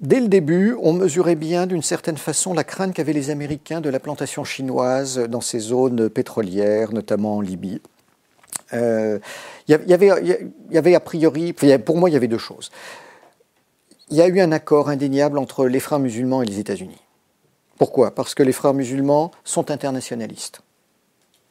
Dès 0.00 0.20
le 0.20 0.28
début, 0.28 0.76
on 0.82 0.92
mesurait 0.92 1.36
bien 1.36 1.66
d'une 1.66 1.82
certaine 1.82 2.16
façon 2.16 2.52
la 2.52 2.64
crainte 2.64 2.94
qu'avaient 2.94 3.12
les 3.12 3.30
Américains 3.30 3.80
de 3.80 3.88
la 3.88 4.00
plantation 4.00 4.44
chinoise 4.44 5.18
dans 5.18 5.40
ces 5.40 5.60
zones 5.60 6.10
pétrolières, 6.10 6.92
notamment 6.92 7.36
en 7.36 7.40
Libye. 7.40 7.80
Euh, 8.72 9.20
avait, 9.68 10.10
y 10.70 10.78
avait 10.78 10.94
a 10.94 11.00
priori, 11.00 11.54
pour 11.84 11.96
moi, 11.96 12.10
il 12.10 12.12
y 12.12 12.16
avait 12.16 12.28
deux 12.28 12.38
choses. 12.38 12.70
Il 14.10 14.16
y 14.16 14.20
a 14.20 14.26
eu 14.26 14.40
un 14.40 14.50
accord 14.50 14.88
indéniable 14.88 15.38
entre 15.38 15.66
les 15.66 15.80
frères 15.80 16.00
musulmans 16.00 16.42
et 16.42 16.46
les 16.46 16.58
États-Unis. 16.58 17.00
Pourquoi? 17.78 18.14
Parce 18.14 18.34
que 18.34 18.42
les 18.42 18.52
frères 18.52 18.74
musulmans 18.74 19.30
sont 19.44 19.70
internationalistes. 19.70 20.60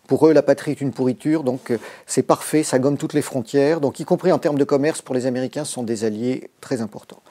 Pour 0.08 0.28
eux, 0.28 0.34
la 0.34 0.42
patrie 0.42 0.72
est 0.72 0.82
une 0.82 0.92
pourriture, 0.92 1.44
donc 1.44 1.72
euh, 1.72 1.78
c'est 2.06 2.24
parfait, 2.24 2.64
ça 2.64 2.78
gomme 2.78 2.98
toutes 2.98 3.14
les 3.14 3.22
frontières. 3.22 3.80
Donc, 3.80 4.00
y 4.00 4.06
compris 4.06 4.32
en 4.32 4.40
termes 4.40 4.58
de 4.58 4.64
commerce, 4.66 5.02
pour 5.02 5.16
les 5.16 5.26
Américains, 5.26 5.64
ce 5.64 5.74
sont 5.74 5.84
des 5.84 6.04
alliés 6.04 6.50
très 6.60 6.82
importants. 6.82 7.22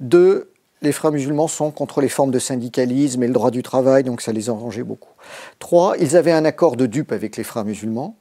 Deux, 0.00 0.50
les 0.82 0.92
frères 0.92 1.12
musulmans 1.12 1.48
sont 1.48 1.70
contre 1.70 2.00
les 2.00 2.08
formes 2.08 2.30
de 2.30 2.38
syndicalisme 2.38 3.22
et 3.22 3.26
le 3.26 3.32
droit 3.32 3.50
du 3.50 3.62
travail, 3.62 4.02
donc 4.02 4.20
ça 4.20 4.32
les 4.32 4.50
arrangeait 4.50 4.82
beaucoup. 4.82 5.12
Trois, 5.58 5.96
ils 5.98 6.16
avaient 6.16 6.32
un 6.32 6.44
accord 6.44 6.76
de 6.76 6.86
dupe 6.86 7.12
avec 7.12 7.36
les 7.36 7.44
frères 7.44 7.64
musulmans, 7.64 8.16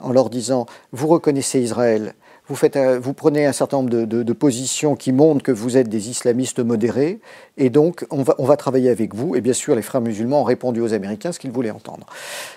en 0.00 0.10
leur 0.10 0.28
disant 0.28 0.66
Vous 0.90 1.06
reconnaissez 1.06 1.60
Israël, 1.60 2.14
vous, 2.48 3.12
prenez 3.12 3.44
un 3.46 3.52
certain 3.52 3.78
nombre 3.78 3.90
de, 3.90 4.32
positions 4.32 4.94
qui 4.94 5.10
montrent 5.12 5.42
que 5.42 5.52
vous 5.52 5.76
êtes 5.76 5.88
des 5.88 6.10
islamistes 6.10 6.60
modérés, 6.60 7.18
et 7.56 7.70
donc 7.70 8.06
on 8.10 8.22
va, 8.22 8.56
travailler 8.56 8.90
avec 8.90 9.14
vous. 9.14 9.34
Et 9.34 9.40
bien 9.40 9.52
sûr, 9.52 9.74
les 9.74 9.82
frères 9.82 10.00
musulmans 10.00 10.42
ont 10.42 10.44
répondu 10.44 10.80
aux 10.80 10.92
Américains 10.92 11.32
ce 11.32 11.40
qu'ils 11.40 11.50
voulaient 11.50 11.70
entendre. 11.70 12.06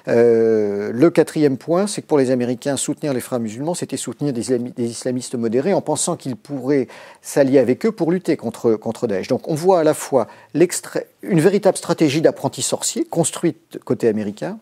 Euh, 0.07 0.91
le 0.93 1.09
quatrième 1.09 1.57
point, 1.57 1.87
c'est 1.87 2.01
que 2.01 2.07
pour 2.07 2.19
les 2.19 2.29
Américains, 2.29 2.77
soutenir 2.77 3.13
les 3.13 3.19
frères 3.19 3.39
musulmans, 3.39 3.73
c'était 3.73 3.97
soutenir 3.97 4.33
des, 4.33 4.51
islamistes 4.77 5.35
modérés 5.35 5.73
en 5.73 5.81
pensant 5.81 6.15
qu'ils 6.15 6.35
pourraient 6.35 6.87
s'allier 7.21 7.57
avec 7.57 7.85
eux 7.85 7.91
pour 7.91 8.11
lutter 8.11 8.37
contre, 8.37 8.73
contre 8.73 9.07
Daesh. 9.07 9.27
Donc 9.27 9.47
on 9.47 9.55
voit 9.55 9.79
à 9.79 9.83
la 9.83 9.93
fois 9.93 10.27
une 11.23 11.39
véritable 11.39 11.77
stratégie 11.77 12.21
d'apprenti 12.21 12.61
sorcier 12.61 13.05
construite 13.05 13.79
côté 13.85 14.07
américain, 14.07 14.59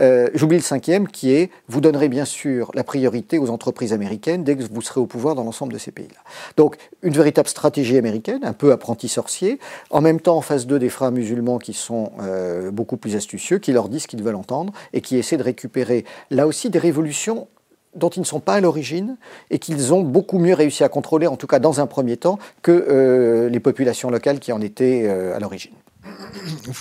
euh, 0.00 0.28
J'oublie 0.34 0.56
le 0.56 0.62
cinquième 0.62 1.08
qui 1.08 1.32
est 1.32 1.50
vous 1.68 1.80
donnerez 1.80 2.08
bien 2.08 2.24
sûr 2.24 2.70
la 2.74 2.84
priorité 2.84 3.38
aux 3.38 3.50
entreprises 3.50 3.92
américaines 3.92 4.44
dès 4.44 4.56
que 4.56 4.62
vous 4.62 4.82
serez 4.82 5.00
au 5.00 5.06
pouvoir 5.06 5.34
dans 5.34 5.44
l'ensemble 5.44 5.72
de 5.72 5.78
ces 5.78 5.90
pays-là. 5.90 6.20
Donc 6.56 6.76
une 7.02 7.12
véritable 7.12 7.48
stratégie 7.48 7.96
américaine, 7.96 8.40
un 8.44 8.52
peu 8.52 8.72
apprenti 8.72 9.08
sorcier, 9.08 9.58
en 9.90 10.00
même 10.00 10.20
temps 10.20 10.36
en 10.36 10.42
face 10.42 10.66
d'eux 10.66 10.78
des 10.78 10.88
frères 10.88 11.12
musulmans 11.12 11.58
qui 11.58 11.72
sont 11.72 12.12
euh, 12.20 12.70
beaucoup 12.70 12.96
plus 12.96 13.16
astucieux, 13.16 13.58
qui 13.58 13.72
leur 13.72 13.88
disent 13.88 14.02
ce 14.02 14.08
qu'ils 14.08 14.22
veulent 14.22 14.34
entendre 14.34 14.72
et 14.92 15.00
qui 15.00 15.16
essaient 15.16 15.36
de 15.36 15.42
récupérer 15.42 16.04
là 16.30 16.46
aussi 16.46 16.70
des 16.70 16.78
révolutions 16.78 17.48
dont 17.94 18.08
ils 18.10 18.20
ne 18.20 18.24
sont 18.24 18.40
pas 18.40 18.54
à 18.54 18.60
l'origine 18.60 19.16
et 19.50 19.58
qu'ils 19.58 19.92
ont 19.92 20.02
beaucoup 20.02 20.38
mieux 20.38 20.54
réussi 20.54 20.84
à 20.84 20.88
contrôler, 20.88 21.26
en 21.26 21.36
tout 21.36 21.46
cas 21.46 21.58
dans 21.58 21.80
un 21.80 21.86
premier 21.86 22.16
temps, 22.16 22.38
que 22.62 22.70
euh, 22.72 23.48
les 23.48 23.60
populations 23.60 24.10
locales 24.10 24.40
qui 24.40 24.52
en 24.52 24.60
étaient 24.60 25.04
euh, 25.04 25.36
à 25.36 25.40
l'origine. 25.40 25.72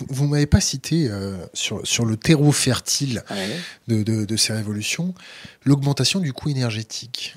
Vous, 0.10 0.26
ne 0.26 0.32
m'avez 0.32 0.48
pas 0.48 0.62
cité 0.62 1.08
euh, 1.08 1.36
sur, 1.54 1.86
sur 1.86 2.06
le 2.06 2.18
terreau 2.18 2.52
fertile 2.52 3.24
Ah 3.30 3.36
de, 3.88 4.02
de, 4.02 4.26
de 4.26 4.36
ces 4.36 4.54
révolutions 4.54 5.14
l'augmentation 5.64 6.20
du 6.20 6.34
coût 6.34 6.50
énergétique. 6.50 7.36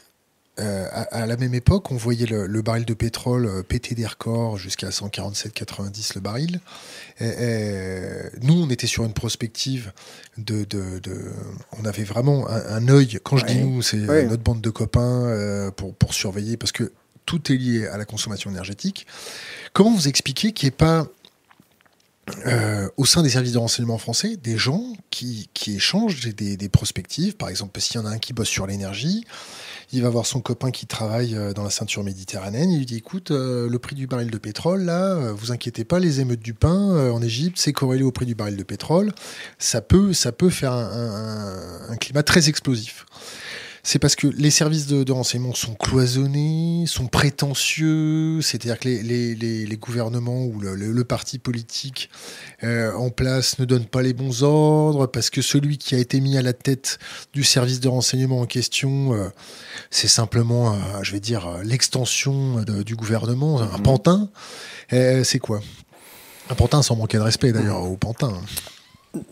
Euh, 0.61 0.87
à, 0.93 1.27
la 1.27 1.37
même 1.37 1.55
époque, 1.55 1.91
on 1.91 1.97
voyait 1.97 2.27
le, 2.27 2.63
baril 2.63 2.85
de 2.85 2.95
pétrole 2.95 3.47
euh, 3.47 3.63
péter 3.63 3.95
des 3.95 4.07
records 4.07 4.57
jusqu'à 4.57 4.91
147,90 4.91 6.13
le 6.15 6.21
baril. 6.21 6.61
nous, 8.43 8.63
on 8.63 8.71
était 8.71 8.87
sur 8.87 9.05
une 9.05 9.13
prospective 9.13 9.93
de, 10.39 10.67
on 11.79 11.85
avait 11.85 12.05
vraiment 12.05 12.49
un, 12.49 12.89
œil. 12.89 13.19
Quand 13.23 13.37
je 13.37 13.47
dis 13.47 13.59
nous, 13.59 13.83
c'est 13.83 13.97
notre 13.97 14.43
bande 14.43 14.61
de 14.61 14.71
copains 14.71 15.73
pour, 15.77 15.95
pour 15.95 16.15
surveiller, 16.15 16.57
parce 16.57 16.73
que 16.73 16.93
tout 17.27 17.53
est 17.53 17.57
lié 17.57 17.87
à 17.87 17.97
la 17.97 18.05
consommation 18.05 18.51
énergétique. 18.51 19.07
Comment 19.73 19.93
vous 19.93 20.09
expliquez 20.09 20.53
qu'il 20.53 20.67
n'y 20.67 20.69
ait 20.69 20.77
pas 20.77 21.07
euh, 22.47 22.89
au 22.97 23.05
sein 23.05 23.23
des 23.23 23.31
services 23.31 23.53
de 23.53 23.59
renseignement 23.59 23.99
français, 23.99 24.37
des 24.37 24.57
gens 24.57 24.83
qui, 25.11 25.49
échangent 25.67 26.21
des, 26.21 26.57
des, 26.57 26.69
prospectives? 26.69 27.37
Par 27.37 27.49
exemple, 27.49 27.79
s'il 27.81 27.97
y 27.97 27.99
en 27.99 28.07
a 28.07 28.11
un 28.11 28.19
qui 28.19 28.33
bosse 28.33 28.49
sur 28.49 28.67
l'énergie, 28.67 29.25
il 29.93 30.03
va 30.03 30.09
voir 30.09 30.27
son 30.27 30.41
copain 30.41 30.71
qui 30.71 30.87
travaille 30.87 31.35
euh, 31.35 31.53
dans 31.53 31.63
la 31.63 31.71
ceinture 31.71 32.05
méditerranéenne. 32.05 32.71
Il 32.71 32.79
lui 32.79 32.87
dit 32.87 32.97
Écoute, 32.97 33.31
euh, 33.31 33.69
le 33.69 33.79
prix 33.79 33.97
du 33.97 34.07
baril 34.07 34.31
de 34.31 34.39
pétrole, 34.39 34.83
là, 34.83 35.33
vous 35.33 35.53
inquiétez 35.53 35.85
pas, 35.85 35.99
les 35.99 36.21
émeutes 36.21 36.41
du 36.41 36.55
pain 36.55 37.11
en 37.11 37.23
Égypte, 37.23 37.59
c'est 37.59 37.73
corrélé 37.73 38.03
au 38.03 38.13
prix 38.13 38.27
du 38.27 38.35
baril 38.35 38.57
de 38.57 38.63
pétrole. 38.63 39.13
Ça 39.59 39.81
peut, 39.81 40.13
ça 40.13 40.33
peut 40.33 40.51
faire 40.51 40.73
un 40.73 41.97
climat 41.97 42.23
très 42.23 42.49
explosif 42.49 43.07
c'est 43.87 43.99
parce 43.99 44.17
que 44.17 44.27
les 44.27 44.51
services 44.51 44.87
de, 44.87 45.13
renseignement 45.13 45.53
sont 45.53 45.75
cloisonnés, 45.75 46.85
sont 46.87 47.07
prétentieux, 47.07 48.41
c'est-à-dire 48.41 48.79
que 48.79 48.89
les, 48.89 49.77
gouvernements 49.77 50.47
ou 50.47 50.59
le, 50.59 51.05
parti 51.05 51.39
politique 51.39 52.09
euh, 52.63 52.95
en 52.95 53.11
place 53.11 53.59
ne 53.59 53.67
donnent 53.67 53.85
pas 53.85 54.01
les 54.01 54.15
bons 54.15 54.43
ordres, 54.43 55.07
parce 55.07 55.29
que 55.29 55.43
celui 55.43 55.77
qui 55.77 55.95
a 55.95 55.99
été 55.99 56.21
mis 56.21 56.39
à 56.39 56.43
la 56.43 56.55
tête 56.55 56.99
du 57.35 57.45
service 57.45 57.79
de 57.81 57.89
renseignement 57.89 58.41
en 58.41 58.47
question, 58.47 59.13
euh, 59.13 59.29
c'est 59.91 60.09
simplement, 60.09 60.73
euh, 60.73 60.77
je 61.03 61.13
vais 61.13 61.21
dire, 61.21 61.59
l'extension 61.63 62.63
du 62.63 62.97
gouvernement, 62.97 63.61
un 63.61 63.79
mmh. 63.79 63.83
pantin. 63.83 64.31
c'est 64.91 65.39
quoi? 65.39 65.61
Un 66.49 66.55
pantin 66.55 66.83
sans 66.83 66.97
manquer 66.97 67.19
de 67.19 67.23
respect 67.23 67.53
d'ailleurs 67.53 67.83
au 67.83 67.99
pantin. 67.99 68.33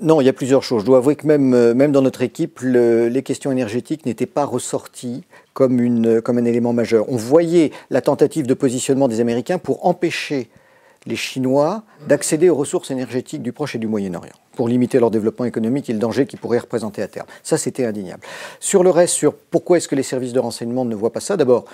Non, 0.00 0.20
il 0.20 0.24
y 0.24 0.28
a 0.28 0.32
plusieurs 0.32 0.62
choses. 0.62 0.82
Je 0.82 0.86
dois 0.86 0.98
avouer 0.98 1.16
que 1.16 1.26
même, 1.26 1.54
euh, 1.54 1.74
même 1.74 1.92
dans 1.92 2.02
notre 2.02 2.22
équipe, 2.22 2.60
les 2.62 3.22
questions 3.22 3.50
énergétiques 3.50 4.06
n'étaient 4.06 4.26
pas 4.26 4.44
ressorties 4.44 5.24
comme, 5.54 5.80
une, 5.80 6.20
comme 6.20 6.38
un 6.38 6.44
élément 6.44 6.72
majeur. 6.72 7.06
On 7.08 7.16
voyait 7.16 7.72
la 7.90 8.00
tentative 8.00 8.46
de 8.46 8.54
positionnement 8.54 9.08
des 9.08 9.20
Américains 9.20 9.58
pour 9.58 9.86
empêcher 9.86 10.48
les 11.06 11.16
Chinois 11.16 11.82
d'accéder 12.06 12.48
aux 12.48 12.54
ressources 12.54 12.90
énergétiques 12.90 13.42
du 13.42 13.52
Proche 13.52 13.74
et 13.74 13.78
du 13.78 13.88
Moyen-Orient, 13.88 14.34
pour 14.54 14.68
limiter 14.68 15.00
leur 15.00 15.10
développement 15.10 15.44
économique 15.44 15.90
et 15.90 15.92
le 15.92 15.98
danger 15.98 16.26
qu'ils 16.26 16.38
pourraient 16.38 16.60
représenter 16.60 17.02
à 17.02 17.08
terme. 17.08 17.26
Ça, 17.42 17.58
c'était 17.58 17.84
indéniable. 17.84 18.22
Sur 18.60 18.84
le 18.84 18.90
reste, 18.90 19.14
sur 19.14 19.34
pourquoi 19.34 19.78
est-ce 19.78 19.88
que 19.88 19.96
les 19.96 20.04
services 20.04 20.32
de 20.32 20.38
renseignement 20.38 20.84
ne 20.84 20.94
voient 20.94 21.12
pas 21.12 21.20
ça, 21.20 21.36
d'abord, 21.36 21.64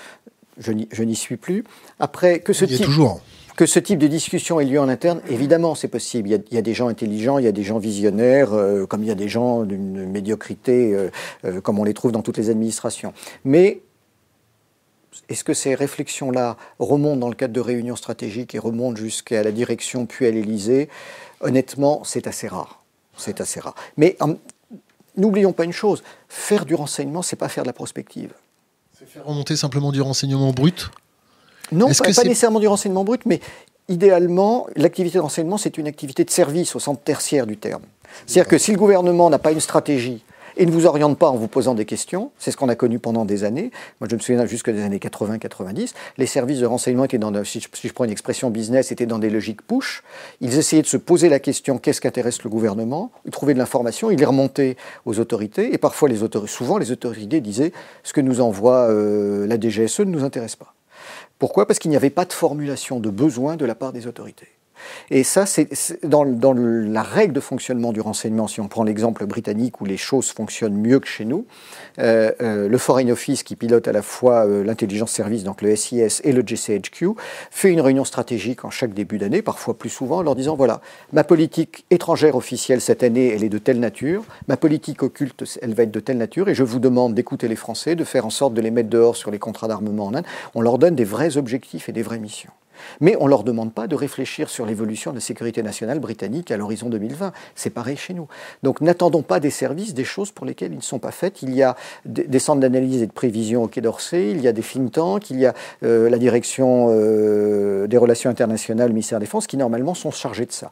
je 0.59 0.73
n'y 0.73 1.17
suis 1.17 1.37
plus. 1.37 1.65
Après, 2.01 2.41
que 2.41 2.53
ce 2.53 2.65
il 2.65 2.73
y 2.73 2.83
a 2.83 2.85
toujours. 2.85 3.21
Que 3.59 3.67
ce 3.67 3.81
type 3.81 3.99
de 3.99 4.07
discussion 4.07 4.61
ait 4.61 4.65
lieu 4.65 4.79
en 4.79 4.89
interne, 4.89 5.21
évidemment, 5.29 5.75
c'est 5.75 5.89
possible. 5.89 6.29
Il 6.29 6.55
y, 6.55 6.59
a, 6.59 6.63
des 6.63 6.75
gens 6.75 6.87
intelligents, 6.87 7.39
il 7.39 7.45
y 7.45 7.49
a 7.49 7.53
des 7.53 7.65
gens 7.65 7.81
visionnaires, 7.81 8.53
euh, 8.53 8.87
comme 8.87 9.03
il 9.03 9.09
y 9.09 9.11
a 9.11 9.17
des 9.17 9.29
gens 9.29 9.65
d'une 9.65 10.07
médiocrité, 10.07 10.95
euh, 10.95 11.11
euh, 11.45 11.61
comme 11.61 11.81
on 11.81 11.83
les 11.83 11.93
trouve 11.93 12.13
dans 12.13 12.23
toutes 12.23 12.37
les 12.37 12.51
administrations. 12.51 13.13
Mais 13.45 13.81
est-ce 15.29 15.43
que 15.43 15.55
ces 15.55 15.75
réflexions-là 15.75 16.57
remontent 16.79 17.17
dans 17.17 17.29
le 17.29 17.35
cadre 17.35 17.53
de 17.53 17.59
réunions 17.59 17.97
stratégiques 17.97 18.55
et 18.55 18.61
remontent 18.61 18.95
jusqu'à 18.95 19.43
la 19.43 19.51
direction 19.51 20.07
puis 20.07 20.27
à 20.27 20.31
l'Élysée 20.31 20.89
Honnêtement, 21.41 22.03
c'est 22.05 22.29
assez 22.29 22.47
rare. 22.47 22.85
C'est 23.17 23.41
assez 23.41 23.59
rare. 23.59 23.75
Mais 23.97 24.17
n'oublions 25.17 25.53
pas 25.53 25.65
une 25.65 25.73
chose 25.73 26.05
faire 26.29 26.65
du 26.65 26.77
renseignement, 26.77 27.23
c'est 27.23 27.35
pas 27.35 27.49
faire 27.49 27.65
de 27.65 27.69
la 27.69 27.73
prospective. 27.73 28.35
C'est 28.97 29.09
faire 29.09 29.27
remonter 29.27 29.57
simplement 29.57 29.91
du 29.91 30.01
renseignement 30.01 30.53
brut? 30.53 30.93
Non, 31.73 31.89
pas, 31.89 32.09
nécessairement 32.09 32.61
du 32.61 32.69
renseignement 32.69 33.05
brut, 33.05 33.23
mais 33.27 33.41
idéalement, 33.89 34.67
l'activité 34.77 35.19
de 35.19 35.23
renseignement, 35.23 35.59
c'est 35.59 35.79
une 35.79 35.87
activité 35.87 36.25
de 36.25 36.31
service 36.31 36.77
au 36.77 36.79
centre 36.79 37.01
tertiaire 37.01 37.47
du 37.47 37.57
terme. 37.57 37.83
C'est-à-dire 38.27 38.49
que 38.49 38.59
si 38.59 38.73
le 38.73 38.79
gouvernement 38.79 39.31
n'a 39.31 39.39
pas 39.39 39.53
une 39.53 39.61
stratégie 39.61 40.23
et 40.57 40.67
ne 40.67 40.73
vous 40.73 40.87
oriente 40.87 41.17
pas 41.17 41.29
en 41.29 41.37
vous 41.37 41.47
posant 41.47 41.75
des 41.75 41.85
questions, 41.85 42.33
c'est 42.39 42.51
ce 42.51 42.57
qu'on 42.57 42.69
a 42.69 42.75
connu 42.75 42.99
pendant 42.99 43.25
des 43.25 43.45
années. 43.45 43.71
Moi, 44.01 44.09
je 44.11 44.17
me 44.17 44.21
souviens 44.21 44.45
jusque 44.45 44.71
des 44.71 44.83
années 44.83 44.99
80-90, 44.99 45.93
les 46.19 46.27
services 46.27 46.59
de 46.59 46.67
renseignement 46.67 47.05
étaient 47.05 47.19
dans, 47.19 47.33
si 47.45 47.61
je, 47.61 47.93
prends 47.93 48.05
une 48.05 48.11
expression 48.11 48.51
business, 48.51 48.91
étaient 48.91 49.07
dans 49.07 49.21
des 49.21 49.31
logiques 49.31 49.63
push. 49.63 50.03
Ils 50.41 50.59
essayaient 50.59 50.83
de 50.83 50.89
se 50.89 50.97
poser 50.97 51.29
la 51.29 51.39
question 51.39 51.79
qu'est-ce 51.79 52.01
qui 52.01 52.09
intéresse 52.09 52.43
le 52.43 52.51
gouvernement? 52.51 53.13
Ils 53.25 53.31
trouvaient 53.31 53.55
de 53.55 53.59
l'information, 53.59 54.11
ils 54.11 54.19
les 54.19 54.25
remontaient 54.25 54.77
aux 55.07 55.21
autorités, 55.21 55.73
et 55.73 55.79
parfois, 55.79 56.09
les 56.09 56.25
autorités, 56.25 56.53
souvent, 56.53 56.79
les 56.79 56.91
autorités 56.91 57.41
disaient 57.41 57.73
ce 58.03 58.13
que 58.13 58.21
nous 58.21 58.41
envoie 58.41 58.89
euh, 58.91 59.47
la 59.47 59.61
DGSE 59.61 60.01
ne 60.01 60.11
nous 60.11 60.25
intéresse 60.25 60.57
pas. 60.57 60.75
Pourquoi? 61.39 61.67
Parce 61.67 61.79
qu'il 61.79 61.91
n'y 61.91 61.97
avait 61.97 62.11
pas 62.11 62.25
de 62.25 62.33
formulation 62.33 63.01
de 63.01 63.11
besoin 63.11 63.57
de 63.57 63.65
la 63.65 63.75
part 63.75 63.93
des 63.93 64.07
autorités. 64.07 64.58
Et 65.11 65.25
ça, 65.25 65.47
c'est 65.47 65.69
dans, 66.05 66.25
la 66.25 67.03
règle 67.03 67.33
de 67.33 67.41
fonctionnement 67.41 67.93
du 67.93 68.01
renseignement, 68.01 68.49
si 68.49 68.61
on 68.61 68.69
prend 68.69 68.85
l'exemple 68.85 69.27
britannique 69.27 69.81
où 69.81 69.85
les 69.85 69.97
choses 69.97 70.31
fonctionnent 70.31 70.77
mieux 70.77 71.01
que 71.01 71.07
chez 71.07 71.25
nous, 71.25 71.47
euh, 71.99 72.33
euh, 72.41 72.69
le 72.69 72.79
Foreign 72.79 73.11
Office 73.11 73.43
qui 73.43 73.57
pilote 73.57 73.89
à 73.89 73.93
la 73.93 74.03
fois 74.03 74.47
euh, 74.47 74.65
l'intelligence 74.65 75.13
service, 75.13 75.45
donc 75.45 75.63
le 75.63 75.75
SIS 75.75 76.21
et 76.25 76.33
le 76.33 76.43
GCHQ, 76.43 77.11
fait 77.51 77.71
une 77.71 77.81
réunion 77.81 78.05
stratégique 78.05 78.65
en 78.65 78.71
chaque 78.71 78.95
début 78.95 79.19
d'année, 79.19 79.43
parfois 79.43 79.77
plus 79.77 79.91
souvent, 79.91 80.19
en 80.19 80.23
leur 80.23 80.35
disant, 80.35 80.57
voilà, 80.57 80.81
ma 81.13 81.25
politique 81.25 81.85
étrangère 81.91 82.37
officielle 82.37 82.81
cette 82.81 83.03
année, 83.03 83.29
elle 83.35 83.45
est 83.45 83.49
de 83.49 83.59
telle 83.59 83.81
nature, 83.81 84.25
ma 84.47 84.57
politique 84.57 85.03
occulte, 85.03 85.45
elle 85.63 85.75
va 85.75 85.85
être 85.85 85.91
de 85.91 86.01
telle 86.01 86.19
nature, 86.19 86.49
et 86.49 86.55
je 86.55 86.63
vous 86.63 86.79
demande 86.79 87.15
d'écouter 87.15 87.49
les 87.49 87.57
Français, 87.57 87.95
de 87.95 88.05
faire 88.05 88.27
en 88.27 88.31
sorte 88.31 88.55
de 88.55 88.61
les 88.61 88.71
mettre 88.71 88.91
dehors 88.91 89.17
sur 89.17 89.31
les 89.31 89.39
contrats 89.39 89.69
d'armement 89.69 90.07
en 90.07 90.15
Inde. 90.15 90.25
On 90.55 90.61
leur 90.61 90.79
donne 90.79 90.95
des 90.95 91.05
vrais 91.05 91.37
objectifs 91.37 91.89
et 91.89 91.93
des 91.93 92.03
vraies 92.03 92.19
missions. 92.19 92.53
Mais 93.01 93.17
on 93.21 93.25
ne 93.25 93.31
leur 93.31 93.45
demande 93.45 93.73
pas 93.73 93.87
de 93.87 93.95
réfléchir 93.95 94.49
sur 94.49 94.67
l'évolution 94.67 95.11
de 95.11 95.17
la 95.17 95.21
sécurité 95.21 95.63
nationale 95.63 95.99
britannique 95.99 96.51
à 96.51 96.57
l'horizon 96.57 96.89
2020. 96.89 97.33
C'est 97.55 97.71
pareil 97.71 97.97
chez 97.97 98.15
nous. 98.15 98.29
Donc 98.63 98.81
n'attendons 98.81 99.23
pas 99.23 99.41
des 99.41 99.51
services 99.51 99.95
des 99.95 100.05
choses 100.05 100.31
pour 100.31 100.47
lesquelles 100.47 100.73
ils 100.73 100.79
ne 100.79 100.83
sont 100.83 100.99
pas 100.99 101.11
faits. 101.11 101.43
Il 101.43 101.55
y 101.55 101.63
a 101.63 101.77
des 102.05 102.39
centres 102.39 102.61
d'analyse 102.61 103.03
et 103.03 103.07
de 103.07 103.13
prévision 103.13 103.65
au 103.65 103.69
Quai 103.69 103.81
d'Orsay, 103.81 104.31
il 104.31 104.41
y 104.41 104.49
a 104.49 104.53
des 104.53 104.63
think 104.63 104.93
tanks, 104.93 105.31
il 105.31 105.41
y 105.41 105.47
a 105.47 105.55
euh, 105.83 106.09
la 106.11 106.19
direction 106.19 106.89
euh, 106.91 107.87
des 107.87 107.97
relations 107.97 108.31
internationales, 108.31 108.89
le 108.89 108.95
ministère 108.95 109.19
de 109.19 109.23
la 109.23 109.27
Défense, 109.27 109.47
qui 109.47 109.57
normalement 109.57 109.95
sont 109.95 110.11
chargés 110.11 110.47
de 110.47 110.53
ça 110.53 110.71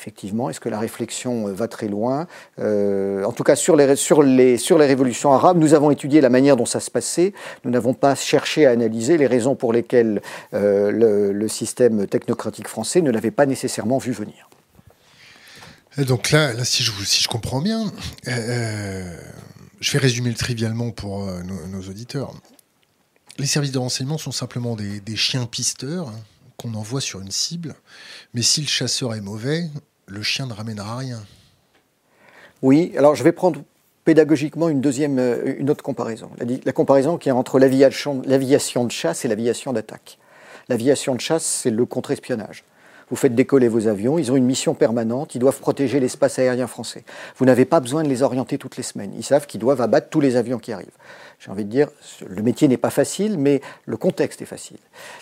effectivement, 0.00 0.48
est-ce 0.48 0.60
que 0.60 0.70
la 0.70 0.78
réflexion 0.78 1.48
euh, 1.48 1.52
va 1.52 1.68
très 1.68 1.88
loin? 1.88 2.26
Euh, 2.58 3.22
En 3.24 3.32
tout 3.32 3.44
cas, 3.44 3.54
sur 3.54 3.76
les, 3.76 3.86
révolutions 3.86 5.32
arabes, 5.32 5.58
nous 5.58 5.74
avons 5.74 5.90
étudié 5.90 6.22
la 6.22 6.30
manière 6.30 6.56
dont 6.56 6.64
ça 6.64 6.80
se 6.80 6.90
passait. 6.90 7.34
Nous 7.64 7.70
n'avons 7.70 7.92
pas 7.92 8.14
cherché 8.14 8.66
à 8.66 8.70
analyser 8.70 9.18
les 9.18 9.26
raisons 9.26 9.54
pour 9.54 9.72
lesquelles 9.72 10.22
euh, 10.54 10.90
le, 11.32 11.48
système 11.48 12.06
technocratique 12.06 12.68
français 12.68 13.02
ne 13.02 13.10
l'avait 13.10 13.32
pas 13.32 13.44
nécessairement 13.44 13.98
vu 13.98 14.12
venir. 14.12 14.48
donc 15.98 16.30
là, 16.30 16.64
si, 16.64 16.84
je, 16.84 17.28
comprends 17.28 17.60
bien, 17.60 17.92
je 18.24 19.92
vais 19.92 19.98
résumer 19.98 20.30
le 20.30 20.36
trivialement 20.36 20.92
pour 20.92 21.26
nos, 21.72 21.80
auditeurs. 21.80 22.32
Les 23.38 23.46
services 23.46 23.72
de 23.72 23.78
renseignement 23.78 24.16
sont 24.16 24.30
simplement 24.30 24.76
des, 24.76 25.00
des 25.00 25.16
chiens 25.16 25.46
pisteurs 25.46 26.12
qu'on 26.56 26.74
envoie 26.74 27.00
sur 27.00 27.20
une 27.20 27.30
cible, 27.30 27.74
mais 28.32 28.42
si 28.42 28.60
le 28.60 28.68
chasseur 28.68 29.14
est 29.14 29.20
mauvais, 29.20 29.68
le 30.10 30.22
chien 30.22 30.46
ne 30.46 30.52
ramènera 30.52 30.96
rien. 30.96 31.22
Oui, 32.62 32.92
alors 32.96 33.14
je 33.14 33.24
vais 33.24 33.32
prendre 33.32 33.62
pédagogiquement 34.04 34.68
une 34.68 34.80
deuxième, 34.80 35.18
euh, 35.18 35.54
une 35.58 35.70
autre 35.70 35.82
comparaison. 35.82 36.30
La, 36.64 36.72
comparaison 36.72 37.16
qui 37.16 37.28
est 37.28 37.32
entre 37.32 37.58
l'aviation 37.58 38.22
de 38.84 38.90
chasse 38.90 39.24
et 39.24 39.28
l'aviation 39.28 39.72
d'attaque. 39.72 40.18
L'aviation 40.68 41.14
de 41.14 41.20
chasse, 41.20 41.44
c'est 41.44 41.70
le 41.70 41.86
contre-espionnage. 41.86 42.64
Vous 43.08 43.16
faites 43.16 43.34
décoller 43.34 43.66
vos 43.66 43.88
avions, 43.88 44.18
ils 44.18 44.30
ont 44.30 44.36
une 44.36 44.44
mission 44.44 44.74
permanente, 44.74 45.34
ils 45.34 45.40
doivent 45.40 45.58
protéger 45.58 45.98
l'espace 45.98 46.38
aérien 46.38 46.68
français. 46.68 47.04
Vous 47.36 47.44
n'avez 47.44 47.64
pas 47.64 47.80
besoin 47.80 48.04
de 48.04 48.08
les 48.08 48.22
orienter 48.22 48.56
toutes 48.56 48.76
les 48.76 48.84
semaines. 48.84 49.12
Ils 49.16 49.24
savent 49.24 49.48
qu'ils 49.48 49.58
doivent 49.58 49.80
abattre 49.80 50.10
tous 50.10 50.20
les 50.20 50.36
avions 50.36 50.58
qui 50.58 50.72
arrivent 50.72 50.88
j'ai 51.40 51.50
envie 51.50 51.64
de 51.64 51.70
dire, 51.70 51.88
le 52.26 52.42
métier 52.42 52.68
n'est 52.68 52.76
pas 52.76 52.90
facile, 52.90 53.38
mais 53.38 53.62
le 53.86 53.96
contexte 53.96 54.42
est 54.42 54.46
facile. 54.46 54.76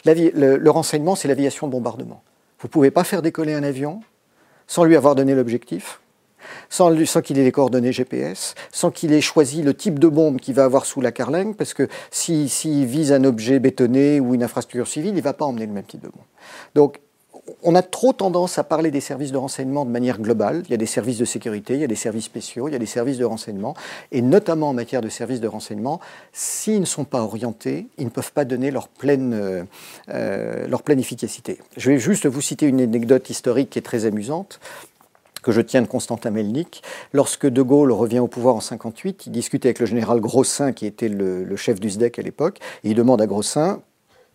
Le, 0.05 0.57
le, 0.57 0.71
renseignement, 0.71 1.15
c'est 1.15 1.29
l'aviation 1.29 1.69
de 1.69 1.73
bombardement. 1.73 2.23
Vous 2.59 2.67
ne 2.67 2.73
pouvez 2.73 2.91
pas 2.91 3.05
faire 3.05 3.23
décoller 3.23 3.55
un 3.55 3.63
avion 3.63 4.03
sans 4.69 4.85
lui 4.85 4.95
avoir 4.95 5.17
donné 5.17 5.35
l'objectif, 5.35 6.01
sans, 6.69 6.95
qu'il 7.23 7.39
ait 7.39 7.45
les 7.45 7.53
coordonnées 7.53 7.93
GPS, 7.93 8.55
sans 8.71 8.93
qu'il 8.93 9.13
ait 9.13 9.21
choisi 9.21 9.63
le 9.63 9.75
type 9.75 9.99
de 9.99 10.07
bombe 10.07 10.39
qu'il 10.39 10.55
va 10.55 10.65
avoir 10.65 10.87
sous 10.87 11.01
la 11.01 11.11
carlingue, 11.11 11.57
parce 11.57 11.75
que 11.75 11.89
s'il 12.11 12.87
vise 12.87 13.13
un 13.13 13.25
objet 13.25 13.59
bétonné 13.59 14.21
ou 14.21 14.35
une 14.35 14.45
infrastructure 14.45 14.87
civile, 14.87 15.15
il 15.15 15.17
ne 15.17 15.23
va 15.23 15.33
pas 15.33 15.47
emmener 15.47 15.67
le 15.67 15.73
même 15.73 15.85
type 15.85 16.03
de 16.03 16.09
bombe. 16.09 16.93
On 17.63 17.75
a 17.75 17.83
trop 17.83 18.13
tendance 18.13 18.59
à 18.59 18.65
parler 18.65 18.91
des 18.91 19.01
services 19.01 19.33
de 19.33 19.37
renseignement 19.37 19.85
de 19.85 19.91
manière 19.91 20.21
globale. 20.21 20.63
Il 20.67 20.71
y 20.71 20.75
a 20.75 20.79
des 20.79 20.87
services 20.87 21.19
de 21.19 21.25
sécurité, 21.25 21.75
il 21.75 21.81
y 21.81 21.85
a 21.85 21.89
des 21.89 21.95
services 21.95 22.25
spéciaux, 22.25 22.69
il 22.69 22.73
y 22.73 22.77
a 22.77 22.79
des 22.79 22.87
services 22.87 23.19
de 23.19 23.25
renseignement. 23.25 23.75
Et 24.13 24.23
notamment 24.23 24.71
en 24.71 24.75
matière 24.75 25.01
de 25.01 25.09
services 25.09 25.41
de 25.41 25.49
renseignement, 25.49 26.01
s'ils 26.33 26.81
ne 26.81 26.87
sont 26.87 27.05
pas 27.05 27.23
orientés, 27.23 27.89
ils 27.99 28.05
ne 28.05 28.11
peuvent 28.11 28.33
pas 28.33 28.45
donner 28.45 28.71
leur 28.71 28.89
pleine, 28.89 29.35
euh, 29.35 29.65
euh, 30.11 30.67
leur 30.69 30.83
pleine 30.83 31.01
efficacité. 31.01 31.59
Je 31.77 31.91
vais 31.91 31.99
juste 31.99 32.27
vous 32.27 32.41
citer 32.41 32.67
une 32.67 32.81
anecdote 32.81 33.31
historique 33.31 33.71
qui 33.71 33.79
est 33.79 33.83
très 33.83 34.07
amusante. 34.07 34.61
que 35.41 35.53
je 35.53 35.61
tiens 35.61 35.81
de 35.81 35.87
Constantin 35.87 36.31
Melnik. 36.31 36.83
Lorsque 37.13 37.47
De 37.47 37.63
Gaulle 37.63 37.93
revient 37.93 38.19
au 38.19 38.27
pouvoir 38.27 38.57
en 38.57 38.61
58, 38.61 39.27
il 39.27 39.33
discute 39.33 39.65
avec 39.65 39.79
le 39.79 39.87
général 39.87 40.21
Grossin, 40.21 40.73
qui 40.73 40.85
était 40.85 41.09
le, 41.09 41.57
chef 41.57 41.79
du 41.79 41.89
SDEC 41.89 42.19
à 42.19 42.23
l'époque, 42.23 42.59
et 42.83 42.91
il 42.91 42.95
demande 42.95 43.23
à 43.23 43.27
Grossin 43.27 43.81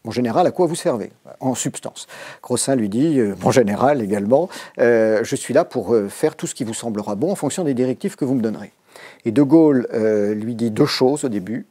mon 0.05 0.11
général, 0.11 0.45
à 0.45 0.51
quoi 0.51 0.67
vous 0.67 0.75
servez? 0.75 1.11
En 1.39 1.55
substance. 1.55 2.07
Grossin 2.41 2.75
lui 2.75 2.89
dit, 2.89 3.19
euh, 3.19 3.35
mon 3.41 3.51
général 3.51 4.01
également, 4.01 4.49
euh, 4.79 5.23
je 5.23 5.35
suis 5.35 5.53
là 5.53 5.63
pour 5.63 5.93
euh, 5.93 6.09
faire 6.09 6.35
tout 6.35 6.45
ce 6.45 6.55
qui 6.55 6.65
vous 6.65 6.73
semblera 6.73 7.15
bon 7.15 7.31
en 7.31 7.35
fonction 7.35 7.63
des 7.63 7.73
directives 7.73 8.15
que 8.15 8.25
vous 8.25 8.35
me 8.35 8.41
donnerez. 8.41 8.73
Et 9.25 9.31
De 9.31 9.41
Gaulle 9.41 9.87
lui 10.35 10.55
dit 10.55 10.69
deux 10.69 10.85
choses 10.85 11.23
au 11.23 11.29
début. 11.29 11.65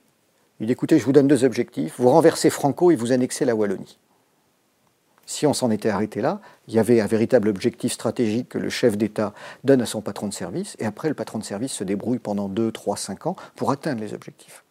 Il 0.60 0.66
dit, 0.66 0.72
écoutez, 0.72 0.98
je 0.98 1.04
vous 1.04 1.12
donne 1.12 1.28
deux 1.28 1.44
objectifs. 1.44 1.94
Vous 1.98 2.08
renversez 2.08 2.50
Franco 2.50 2.90
et 2.90 2.96
vous 2.96 3.12
annexez 3.12 3.44
la 3.44 3.54
Wallonie. 3.54 3.98
Si 5.26 5.46
on 5.46 5.52
s'en 5.52 5.70
était 5.70 5.90
arrêté 5.90 6.20
là, 6.20 6.40
il 6.66 6.74
y 6.74 6.78
avait 6.78 7.00
un 7.00 7.06
véritable 7.06 7.48
objectif 7.48 7.92
stratégique 7.92 8.48
que 8.48 8.58
le 8.58 8.70
chef 8.70 8.96
d'État 8.96 9.34
donne 9.64 9.82
à 9.82 9.86
son 9.86 10.00
patron 10.00 10.26
de 10.26 10.34
service, 10.34 10.76
et 10.78 10.84
après 10.84 11.08
le 11.08 11.14
patron 11.14 11.38
de 11.38 11.44
service 11.44 11.72
se 11.72 11.84
débrouille 11.84 12.18
pendant 12.18 12.48
2, 12.48 12.72
3, 12.72 12.96
5 12.96 13.26
ans 13.26 13.36
pour 13.54 13.70
atteindre 13.70 14.00
les 14.00 14.14
objectifs. 14.14 14.64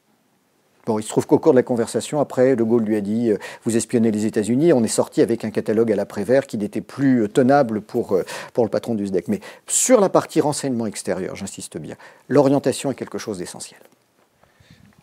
Bon, 0.86 0.98
il 0.98 1.04
se 1.04 1.10
trouve 1.10 1.28
qu'au 1.28 1.38
cours 1.38 1.54
de 1.54 1.58
la 1.58 1.64
conversation, 1.64 2.20
après, 2.20 2.56
De 2.56 2.64
Gaulle 2.64 2.84
lui 2.84 2.96
a 2.96 3.02
dit 3.02 3.30
euh, 3.30 3.38
Vous 3.64 3.78
espionnez 3.78 4.12
les 4.12 4.26
États-Unis. 4.26 4.74
On 4.74 4.84
est 4.84 4.88
sorti 4.88 5.22
avec 5.22 5.46
un 5.46 5.52
catalogue 5.52 5.92
à 5.92 5.96
l'après-vert 5.96 6.48
qui 6.48 6.58
n'était 6.58 6.82
plus 6.82 7.24
euh, 7.24 7.28
tenable 7.28 7.82
pour, 7.82 8.16
euh, 8.16 8.26
pour 8.54 8.64
le 8.64 8.70
patron 8.70 8.96
du 8.96 9.06
SDEC. 9.06 9.28
Mais 9.28 9.42
sur 9.68 10.02
la 10.02 10.10
partie 10.10 10.42
renseignement 10.42 10.88
extérieur, 10.88 11.36
j'insiste 11.36 11.78
bien, 11.78 11.96
l'orientation 12.30 12.92
est 12.92 12.96
quelque 12.96 13.18
chose 13.18 13.38
d'essentiel. 13.38 13.80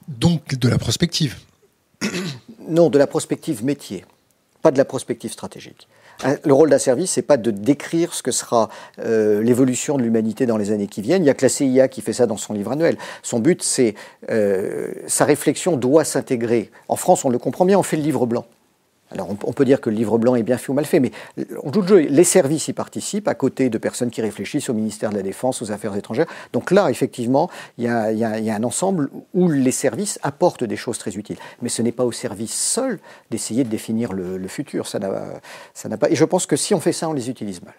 Donc 0.08 0.54
de 0.56 0.68
la 0.68 0.78
prospective 0.78 1.36
Non, 2.68 2.90
de 2.90 2.98
la 2.98 3.06
prospective 3.06 3.64
métier 3.64 4.04
pas 4.62 4.70
de 4.70 4.78
la 4.78 4.84
prospective 4.84 5.32
stratégique. 5.32 5.88
Le 6.44 6.52
rôle 6.52 6.68
d'un 6.68 6.78
service, 6.78 7.12
c'est 7.12 7.22
pas 7.22 7.36
de 7.36 7.52
décrire 7.52 8.12
ce 8.12 8.24
que 8.24 8.32
sera 8.32 8.68
euh, 8.98 9.40
l'évolution 9.40 9.96
de 9.96 10.02
l'humanité 10.02 10.46
dans 10.46 10.56
les 10.56 10.72
années 10.72 10.88
qui 10.88 11.00
viennent. 11.00 11.22
Il 11.22 11.26
y 11.26 11.30
a 11.30 11.34
que 11.34 11.44
la 11.44 11.48
CIA 11.48 11.86
qui 11.86 12.00
fait 12.00 12.12
ça 12.12 12.26
dans 12.26 12.36
son 12.36 12.54
livre 12.54 12.72
annuel. 12.72 12.96
Son 13.22 13.38
but, 13.38 13.62
c'est 13.62 13.94
euh, 14.30 14.92
sa 15.06 15.24
réflexion 15.24 15.76
doit 15.76 16.04
s'intégrer. 16.04 16.70
En 16.88 16.96
France, 16.96 17.24
on 17.24 17.28
le 17.28 17.38
comprend 17.38 17.64
bien, 17.64 17.78
on 17.78 17.84
fait 17.84 17.96
le 17.96 18.02
livre 18.02 18.26
blanc. 18.26 18.46
Alors 19.10 19.28
on, 19.30 19.52
peut 19.52 19.64
dire 19.64 19.80
que 19.80 19.88
le 19.88 19.96
livre 19.96 20.18
blanc 20.18 20.34
est 20.34 20.42
bien 20.42 20.58
fait 20.58 20.70
ou 20.70 20.74
mal 20.74 20.84
fait, 20.84 21.00
mais 21.00 21.12
le 21.36 21.46
jeu. 21.86 21.98
Les 21.98 22.24
services 22.24 22.68
y 22.68 22.72
participent, 22.72 23.28
à 23.28 23.34
côté 23.34 23.70
de 23.70 23.78
personnes 23.78 24.10
qui 24.10 24.20
réfléchissent 24.20 24.68
au 24.68 24.74
ministère 24.74 25.10
de 25.10 25.16
la 25.16 25.22
Défense, 25.22 25.62
aux 25.62 25.72
Affaires 25.72 25.96
étrangères. 25.96 26.26
Donc 26.52 26.70
là, 26.70 26.90
effectivement, 26.90 27.50
il 27.78 27.84
y, 27.84 27.88
a, 27.88 28.54
un 28.54 28.64
ensemble 28.64 29.10
où 29.34 29.48
les 29.48 29.72
services 29.72 30.18
apportent 30.22 30.64
des 30.64 30.76
choses 30.76 30.98
très 30.98 31.16
utiles. 31.16 31.38
Mais 31.62 31.68
ce 31.68 31.80
n'est 31.80 31.92
pas 31.92 32.04
au 32.04 32.12
service 32.12 32.54
seul 32.54 32.98
d'essayer 33.30 33.64
de 33.64 33.70
définir 33.70 34.12
le, 34.12 34.48
futur. 34.48 34.86
Ça 34.86 34.98
n'a 34.98 35.96
pas. 35.96 36.10
Et 36.10 36.16
je 36.16 36.24
pense 36.24 36.46
que 36.46 36.56
si 36.56 36.74
on 36.74 36.80
fait 36.80 36.92
ça, 36.92 37.08
on 37.08 37.12
les 37.12 37.30
utilise 37.30 37.62
mal. 37.62 37.74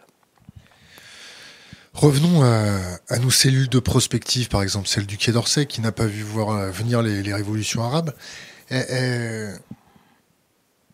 Revenons 1.93 2.43
à, 2.43 3.19
nos 3.19 3.31
cellules 3.31 3.67
de 3.67 3.79
prospective, 3.79 4.48
par 4.48 4.62
exemple 4.62 4.88
celle 4.88 5.05
du 5.05 5.17
Quai 5.17 5.31
d'Orsay, 5.31 5.65
qui 5.65 5.81
n'a 5.81 5.91
pas 5.91 6.05
vu 6.05 6.24
euh, 6.38 6.71
venir 6.71 7.01
les, 7.01 7.33
révolutions 7.33 7.83
arabes. 7.83 8.13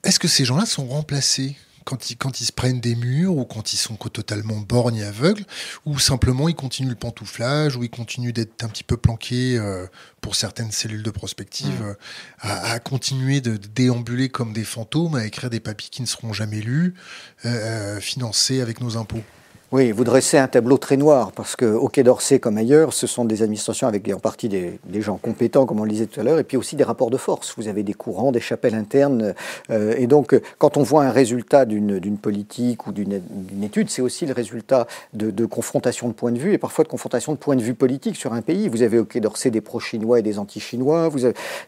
Est-ce 0.05 0.19
que 0.19 0.27
ces 0.27 0.45
gens-là 0.45 0.67
sont 0.67 0.87
remplacés 0.87 1.57
quand 1.83 2.11
ils, 2.11 2.15
quand 2.15 2.39
ils 2.39 2.45
se 2.45 2.51
prennent 2.51 2.79
des 2.79 2.95
murs 2.95 3.35
ou 3.35 3.43
quand 3.43 3.73
ils 3.73 3.77
sont 3.77 3.95
totalement 3.95 4.57
borgnes 4.57 4.97
et 4.97 5.03
aveugles, 5.03 5.43
ou 5.85 5.97
simplement 5.97 6.47
ils 6.47 6.55
continuent 6.55 6.89
le 6.89 6.95
pantouflage, 6.95 7.75
ou 7.75 7.83
ils 7.83 7.89
continuent 7.89 8.31
d'être 8.31 8.63
un 8.63 8.67
petit 8.67 8.83
peu 8.83 8.97
planqués 8.97 9.57
euh, 9.57 9.87
pour 10.21 10.35
certaines 10.35 10.71
cellules 10.71 11.01
de 11.01 11.09
prospective, 11.09 11.81
euh, 11.81 11.93
à, 12.39 12.79
continuer 12.79 13.41
de, 13.41 13.57
déambuler 13.57 14.29
comme 14.29 14.53
des 14.53 14.63
fantômes, 14.63 15.15
à 15.15 15.25
écrire 15.25 15.49
des 15.49 15.59
papiers 15.59 15.89
qui 15.89 16.03
ne 16.03 16.07
seront 16.07 16.33
jamais 16.33 16.61
lus, 16.61 16.93
euh, 17.45 17.99
financés 17.99 18.61
avec 18.61 18.81
nos 18.81 18.97
impôts? 18.97 19.23
Oui, 19.75 19.91
vous 19.91 20.05
dressez 20.05 20.37
un 20.37 20.47
tableau 20.47 20.77
très 20.77 20.95
noir, 20.95 21.33
parce 21.33 21.57
qu'au 21.57 21.89
Quai 21.89 22.03
d'Orsay, 22.03 22.39
comme 22.39 22.57
ailleurs, 22.57 22.93
ce 22.93 23.07
sont 23.07 23.25
des 23.25 23.43
administrations 23.43 23.89
avec 23.89 24.07
en 24.07 24.19
partie 24.19 24.47
des, 24.47 24.79
gens 25.01 25.17
compétents, 25.17 25.65
comme 25.65 25.81
on 25.81 25.83
le 25.83 25.89
disait 25.89 26.05
tout 26.05 26.17
à 26.21 26.23
l'heure, 26.23 26.39
et 26.39 26.45
puis 26.45 26.55
aussi 26.55 26.77
des 26.77 26.85
rapports 26.85 27.09
de 27.09 27.17
force. 27.17 27.53
Vous 27.57 27.67
avez 27.67 27.83
des 27.83 27.93
courants, 27.93 28.31
des 28.31 28.39
chapelles 28.39 28.73
internes. 28.73 29.33
Euh, 29.69 29.93
et 29.97 30.07
donc, 30.07 30.39
quand 30.59 30.77
on 30.77 30.83
voit 30.83 31.03
un 31.03 31.11
résultat 31.11 31.65
d'une 31.65 32.17
politique 32.17 32.87
ou 32.87 32.93
d'une 32.93 33.21
étude, 33.63 33.89
c'est 33.89 34.01
aussi 34.01 34.25
le 34.25 34.31
résultat 34.31 34.87
de, 35.13 35.45
confrontation 35.45 36.07
de 36.07 36.13
points 36.13 36.31
de 36.31 36.39
vue, 36.39 36.53
et 36.53 36.57
parfois 36.57 36.85
de 36.85 36.89
confrontation 36.89 37.33
de 37.33 37.37
points 37.37 37.57
de 37.57 37.61
vue 37.61 37.73
politique 37.73 38.15
sur 38.15 38.31
un 38.31 38.41
pays. 38.41 38.69
Vous 38.69 38.81
avez 38.81 38.97
au 38.97 39.03
Quai 39.03 39.19
d'Orsay 39.19 39.51
des 39.51 39.59
pro-chinois 39.59 40.19
et 40.19 40.21
des 40.21 40.39
anti-chinois. 40.39 41.09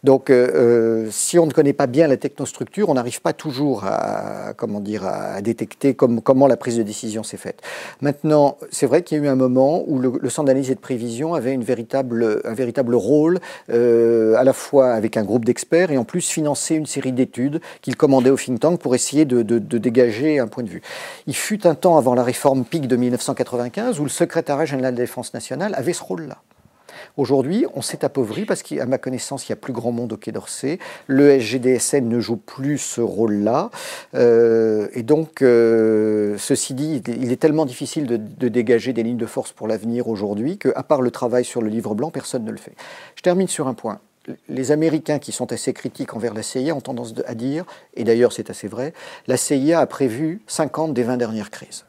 Donc, 0.06 0.30
euh, 0.30 0.48
euh, 0.56 1.08
si 1.12 1.38
on 1.40 1.46
ne 1.46 1.52
connaît 1.52 1.74
pas 1.74 1.88
bien 1.88 2.08
la 2.08 2.16
technostructure, 2.16 2.88
on 2.88 2.94
n'arrive 2.94 3.20
pas 3.20 3.34
toujours 3.34 3.84
à, 3.84 4.54
comment 4.56 4.80
dire, 4.80 5.06
à 5.06 5.42
détecter 5.42 5.94
comment 5.94 6.48
la 6.48 6.56
prise 6.56 6.78
de 6.78 6.84
décision 6.84 7.24
s'est 7.24 7.36
faite. 7.36 7.62
Maintenant, 8.02 8.58
c'est 8.72 8.86
vrai 8.86 9.02
qu'il 9.02 9.18
y 9.18 9.22
a 9.22 9.24
eu 9.24 9.28
un 9.28 9.36
moment 9.36 9.84
où 9.88 10.00
le, 10.00 10.30
Centre 10.30 10.48
d'analyse 10.48 10.70
et 10.72 10.76
de 10.76 10.80
prévision 10.80 11.34
avait 11.34 11.54
une 11.54 11.64
véritable, 11.64 12.42
un 12.46 12.54
véritable 12.54 12.96
rôle, 12.96 13.40
euh, 13.70 14.36
à 14.36 14.44
la 14.44 14.54
fois 14.54 14.92
avec 14.92 15.18
un 15.18 15.24
groupe 15.24 15.46
d'experts 15.46 15.92
et 15.92 15.98
en 15.98 16.04
plus 16.04 16.22
financer 16.22 16.76
une 16.76 16.86
série 16.86 17.12
d'études 17.12 17.62
qu'il 17.82 17.96
commandait 17.96 18.30
au 18.30 18.38
think 18.38 18.60
tank 18.60 18.80
pour 18.80 18.94
essayer 18.94 19.26
de, 19.26 19.42
de, 19.42 19.78
dégager 19.78 20.40
un 20.40 20.48
point 20.48 20.64
de 20.64 20.70
vue. 20.70 20.82
Il 21.26 21.36
fut 21.36 21.66
un 21.66 21.76
temps 21.76 21.98
avant 21.98 22.14
la 22.14 22.24
réforme 22.24 22.66
PIC 22.66 22.88
de 22.88 22.96
1995 22.96 24.00
où 24.00 24.04
le 24.04 24.10
secrétariat 24.10 24.66
général 24.66 24.94
de 24.94 25.00
la 25.00 25.06
défense 25.06 25.34
nationale 25.34 25.74
avait 25.76 25.94
ce 25.94 26.04
rôle-là. 26.04 26.38
Aujourd'hui, 27.18 27.66
on 27.74 27.82
s'est 27.82 28.06
appauvri 28.06 28.46
parce 28.46 28.62
qu'à 28.62 28.86
ma 28.86 29.00
connaissance, 29.00 29.48
il 29.48 29.50
y 29.50 29.54
a 29.54 29.56
plus 29.56 29.74
grand 29.74 29.92
monde 29.92 30.14
au 30.14 30.18
Quai 30.18 30.32
d'Orsay. 30.32 30.78
Le 31.08 31.40
SGDSN 31.40 32.08
ne 32.08 32.20
joue 32.20 32.38
plus 32.38 32.78
ce 32.78 33.02
rôle-là. 33.02 33.72
Euh, 34.14 34.88
et 34.94 35.02
donc, 35.02 35.42
euh, 35.42 36.38
ceci 36.38 36.76
dit, 36.76 37.02
il 37.08 37.32
est 37.32 37.38
tellement 37.42 37.66
difficile 37.66 38.06
de, 38.06 38.48
dégager 38.48 38.94
des 38.94 39.02
lignes 39.02 39.18
de 39.18 39.26
force 39.26 39.52
pour 39.52 39.68
l'avenir 39.68 40.08
aujourd'hui 40.08 40.60
qu'à 40.60 40.84
part 40.84 41.02
le 41.02 41.10
travail 41.10 41.44
sur 41.44 41.64
le 41.64 41.70
livre 41.70 41.96
blanc, 41.96 42.12
personne 42.12 42.46
ne 42.46 42.52
le 42.52 42.58
fait. 42.58 42.74
Je 43.16 43.24
termine 43.24 43.48
sur 43.48 43.68
un 43.68 43.74
point 43.74 44.00
les 44.50 44.72
Américains 44.74 45.20
qui 45.20 45.32
sont 45.32 45.54
assez 45.54 45.72
critiques 45.72 46.14
envers 46.14 46.34
la 46.34 46.44
CIA 46.44 46.76
ont 46.76 46.82
tendance 46.82 47.14
à 47.26 47.34
dire, 47.34 47.64
et 47.96 48.04
d'ailleurs 48.04 48.34
c'est 48.34 48.50
assez 48.50 48.68
vrai, 48.68 48.94
la 49.28 49.38
CIA 49.38 49.80
a 49.80 49.86
prévu 49.86 50.42
50 50.48 50.94
des 50.94 51.04
20 51.04 51.16
dernières 51.16 51.50
crises. 51.50 51.86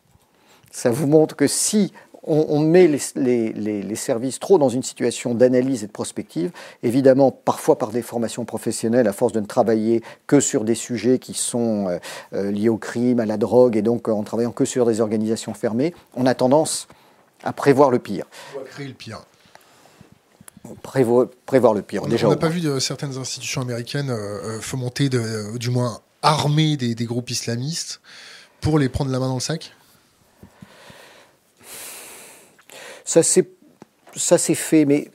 Ça 0.71 0.91
vous 0.91 1.07
montre 1.07 1.35
que 1.35 1.47
si 1.47 1.93
on, 2.29 2.61
met 2.61 2.87
les, 2.87 3.95
services 3.95 4.39
trop 4.39 4.59
dans 4.59 4.69
une 4.69 4.83
situation 4.83 5.35
d'analyse 5.35 5.83
et 5.83 5.87
de 5.87 5.93
prospective, 5.93 6.51
évidemment 6.83 7.31
parfois 7.31 7.79
par 7.79 7.91
des 7.91 8.03
formations 8.03 8.45
professionnelles, 8.45 9.09
à 9.09 9.13
force 9.13 9.33
de 9.33 9.41
ne 9.41 9.47
travailler 9.47 10.03
que 10.27 10.41
sur 10.41 10.65
des 10.65 10.75
sujets 10.75 11.19
qui 11.19 11.35
sont 11.35 11.89
euh, 11.89 11.99
euh, 12.35 12.51
liés 12.51 12.69
au 12.69 12.77
crime, 12.77 13.21
à 13.21 13.27
la 13.27 13.37
drogue, 13.37 13.77
et 13.77 13.83
donc 13.83 14.09
en 14.09 14.23
travaillant 14.23 14.53
que 14.53 14.65
sur 14.65 14.87
des 14.87 15.01
organisations 15.01 15.55
fermées, 15.55 15.95
on 16.15 16.27
a 16.27 16.35
tendance 16.35 16.87
à 17.43 17.53
prévoir 17.53 17.91
le 17.91 17.99
pire. 17.99 18.27
On 18.55 18.61
va 18.61 18.65
créer 18.67 18.89
le 18.89 18.95
pire. 18.95 19.23
prévoir 20.83 21.75
le 21.75 21.83
pire. 21.83 22.03
On 22.05 22.09
n'a 22.09 22.37
pas 22.37 22.49
vu 22.49 22.61
de 22.61 22.79
certaines 22.79 23.17
institutions 23.17 23.63
américaines 23.63 24.11
euh, 24.11 24.61
fomenter, 24.61 25.09
du 25.09 25.71
moins 25.71 26.01
armer 26.23 26.77
des 26.77 27.05
groupes 27.05 27.31
islamistes 27.31 28.01
pour 28.61 28.79
les 28.79 28.89
prendre 28.89 29.11
la 29.11 29.19
main 29.19 29.29
dans 29.29 29.35
le 29.35 29.41
sac? 29.41 29.73
Ça 33.09 33.23
s'est 33.23 34.55
fait, 34.55 34.85
mais 34.85 35.11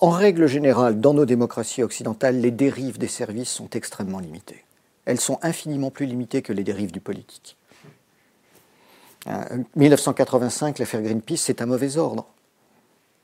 en 0.00 0.10
règle 0.10 0.48
générale, 0.48 1.00
dans 1.00 1.14
nos 1.14 1.24
démocraties 1.24 1.84
occidentales, 1.84 2.40
les 2.40 2.50
dérives 2.50 2.98
des 2.98 3.06
services 3.06 3.50
sont 3.50 3.70
extrêmement 3.70 4.18
limitées. 4.18 4.64
Elles 5.04 5.20
sont 5.20 5.38
infiniment 5.42 5.92
plus 5.92 6.06
limitées 6.06 6.42
que 6.42 6.52
les 6.52 6.64
dérives 6.64 6.90
du 6.90 7.00
politique. 7.00 7.56
1985, 9.76 10.68
euh, 10.68 10.78
l'affaire 10.80 11.02
Greenpeace, 11.02 11.36
c'est 11.36 11.62
un 11.62 11.66
mauvais 11.66 11.98
ordre. 11.98 12.26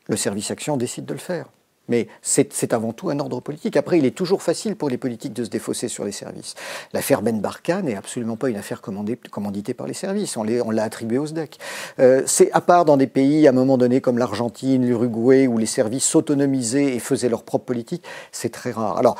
Le 0.07 0.17
service 0.17 0.53
action 0.53 0.77
décide 0.77 1.05
de 1.05 1.15
le 1.15 1.19
faire. 1.19 1.47
Mais 1.89 2.07
c'est 2.23 2.73
avant 2.73 2.93
tout 2.93 3.11
un 3.11 3.19
ordre 3.19 3.41
politique. 3.41 3.77
Après, 3.77 3.99
il 3.99 4.07
est 4.07 4.17
toujours 4.17 4.43
facile 4.43 4.77
pour 4.77 4.89
les 4.89 4.99
politiques 4.99 5.33
de 5.33 5.45
se 5.45 5.51
défausser 5.51 5.89
sur 5.89 6.05
les 6.05 6.13
services. 6.13 6.55
L'affaire 6.93 7.23
Ben 7.23 7.41
Barka 7.41 7.83
n'est 7.83 7.97
absolument 7.97 8.37
pas 8.37 8.49
une 8.49 8.57
affaire 8.57 8.81
commanditée 8.81 9.75
par 9.75 9.87
les 9.87 9.95
services. 9.95 10.37
On 10.37 10.45
l'a 10.45 10.85
attribuée 10.85 11.19
au 11.19 11.27
SDEC. 11.27 11.59
Euh, 11.99 12.23
c'est 12.27 12.53
à 12.53 12.61
part 12.61 12.85
dans 12.85 12.97
des 12.97 13.07
pays, 13.07 13.47
à 13.47 13.51
un 13.51 13.55
moment 13.55 13.79
donné, 13.79 14.01
comme 14.01 14.19
l'Argentine, 14.19 14.87
l'Uruguay, 14.87 15.47
où 15.47 15.59
les 15.59 15.67
services 15.67 16.05
s'autonomisaient 16.05 16.95
et 16.95 16.99
faisaient 16.99 17.29
leur 17.29 17.43
propre 17.43 17.65
politique, 17.65 18.05
c'est 18.31 18.51
très 18.51 18.71
rare. 18.71 18.99
Alors, 18.99 19.17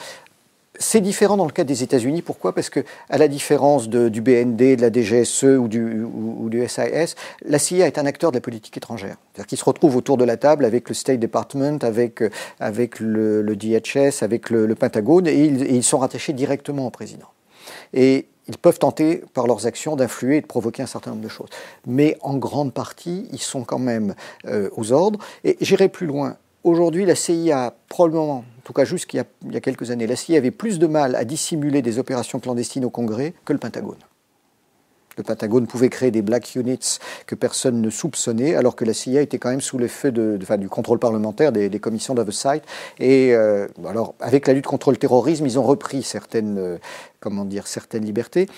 c'est 0.79 1.01
différent 1.01 1.37
dans 1.37 1.45
le 1.45 1.53
cas 1.53 1.65
des 1.65 1.83
États-Unis. 1.83 2.23
Pourquoi? 2.23 2.55
Parce 2.55 2.71
que, 2.71 2.81
à 3.11 3.19
la 3.19 3.29
différence 3.29 3.89
du 3.89 4.21
BND, 4.21 4.77
de 4.77 4.81
la 4.81 4.91
DGSE 4.91 5.45
ou 5.59 5.69
du, 5.69 6.69
SIS, 6.69 7.15
la 7.45 7.59
CIA 7.59 7.87
est 7.87 7.99
un 7.99 8.07
acteur 8.07 8.31
de 8.31 8.37
la 8.37 8.41
politique 8.41 8.77
étrangère. 8.77 9.17
C'est-à-dire 9.33 9.47
qu'il 9.47 9.59
se 9.59 9.65
retrouve 9.65 9.97
autour 9.97 10.17
de 10.17 10.25
la 10.25 10.37
table 10.37 10.65
avec 10.65 10.89
le 10.89 10.95
State 10.95 11.21
Department, 11.21 11.79
avec, 11.83 12.21
le, 13.01 13.55
DHS, 13.55 14.23
avec 14.23 14.49
le, 14.51 14.75
Pentagone, 14.75 15.27
et 15.27 15.45
ils, 15.45 15.85
sont 15.85 15.99
rattachés 15.99 16.33
directement 16.33 16.87
au 16.87 16.91
président. 16.91 17.29
Et 17.93 18.27
ils 18.49 18.59
peuvent 18.59 18.79
tenter, 18.79 19.23
par 19.35 19.47
leurs 19.47 19.67
actions, 19.67 19.95
d'influer 19.95 20.39
et 20.39 20.41
de 20.41 20.47
provoquer 20.47 20.83
un 20.83 20.87
certain 20.87 21.11
nombre 21.11 21.23
de 21.23 21.29
choses. 21.29 21.51
Mais 21.87 22.17
en 22.23 22.37
grande 22.37 22.73
partie, 22.73 23.29
ils 23.33 23.41
sont 23.41 23.65
quand 23.65 23.79
même 23.79 24.15
euh, 24.47 24.71
aux 24.77 24.93
ordres. 24.93 25.19
Et 25.45 25.57
j'irai 25.61 25.89
plus 25.89 26.07
loin. 26.07 26.37
Aujourd'hui, 26.65 27.05
la 27.05 27.15
CIA, 27.15 27.75
probablement, 27.89 28.39
en 28.39 28.45
tout 28.73 28.81
cas 28.81 28.87
jusqu'il 28.87 29.23
y, 29.51 29.57
a 29.57 29.61
quelques 29.61 29.91
années, 29.91 30.07
la 30.07 30.17
CIA 30.17 30.39
avait 30.39 30.51
plus 30.51 30.79
de 30.79 30.87
mal 30.87 31.15
à 31.15 31.27
dissimuler 31.27 31.83
des 31.83 31.99
opérations 31.99 32.41
clandestines 32.41 32.87
au 32.87 32.91
Congrès 32.91 33.35
que 33.45 33.53
le 33.53 33.59
Pentagone. 33.59 33.99
Le 35.19 35.23
Pentagone 35.23 35.67
pouvait 35.67 35.91
créer 35.91 36.11
des 36.11 36.23
black 36.23 36.55
units 36.55 36.99
que 37.27 37.35
personne 37.35 37.83
ne 37.83 37.91
soupçonnait, 37.91 38.55
alors 38.55 38.75
que 38.75 38.87
la 38.87 38.95
CIA 38.95 39.21
était 39.21 39.37
quand 39.37 39.51
même 39.51 39.61
sous 39.61 39.77
l'effet 39.77 40.11
de, 40.11 40.39
du 40.57 40.69
contrôle 40.71 40.99
parlementaire 40.99 41.53
des, 41.53 41.69
commissions 41.81 42.15
d'oversight. 42.15 42.65
Et 42.99 43.35
euh, 43.35 43.69
alors, 43.87 44.15
avec 44.21 44.47
la 44.47 44.55
lutte 44.55 44.67
contre 44.67 44.91
le 44.91 44.97
terrorisme, 44.97 45.45
ils 45.45 45.59
ont 45.59 45.65
repris 45.65 46.03
certaines, 46.03 46.57
euh, 46.57 46.79
comment 47.21 47.45
dire, 47.45 47.67
certaines 47.67 48.07
libertés. 48.07 48.49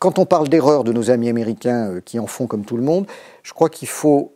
Quand 0.00 0.18
on 0.18 0.26
parle 0.26 0.48
d'erreurs 0.48 0.82
de 0.82 0.92
nos 0.92 1.12
amis 1.12 1.28
américains 1.28 1.90
euh, 1.90 2.00
qui 2.04 2.18
en 2.18 2.26
font 2.26 2.48
comme 2.48 2.64
tout 2.64 2.76
le 2.76 2.82
monde, 2.82 3.06
je 3.44 3.52
crois 3.52 3.68
qu'il 3.68 3.86
faut, 3.86 4.32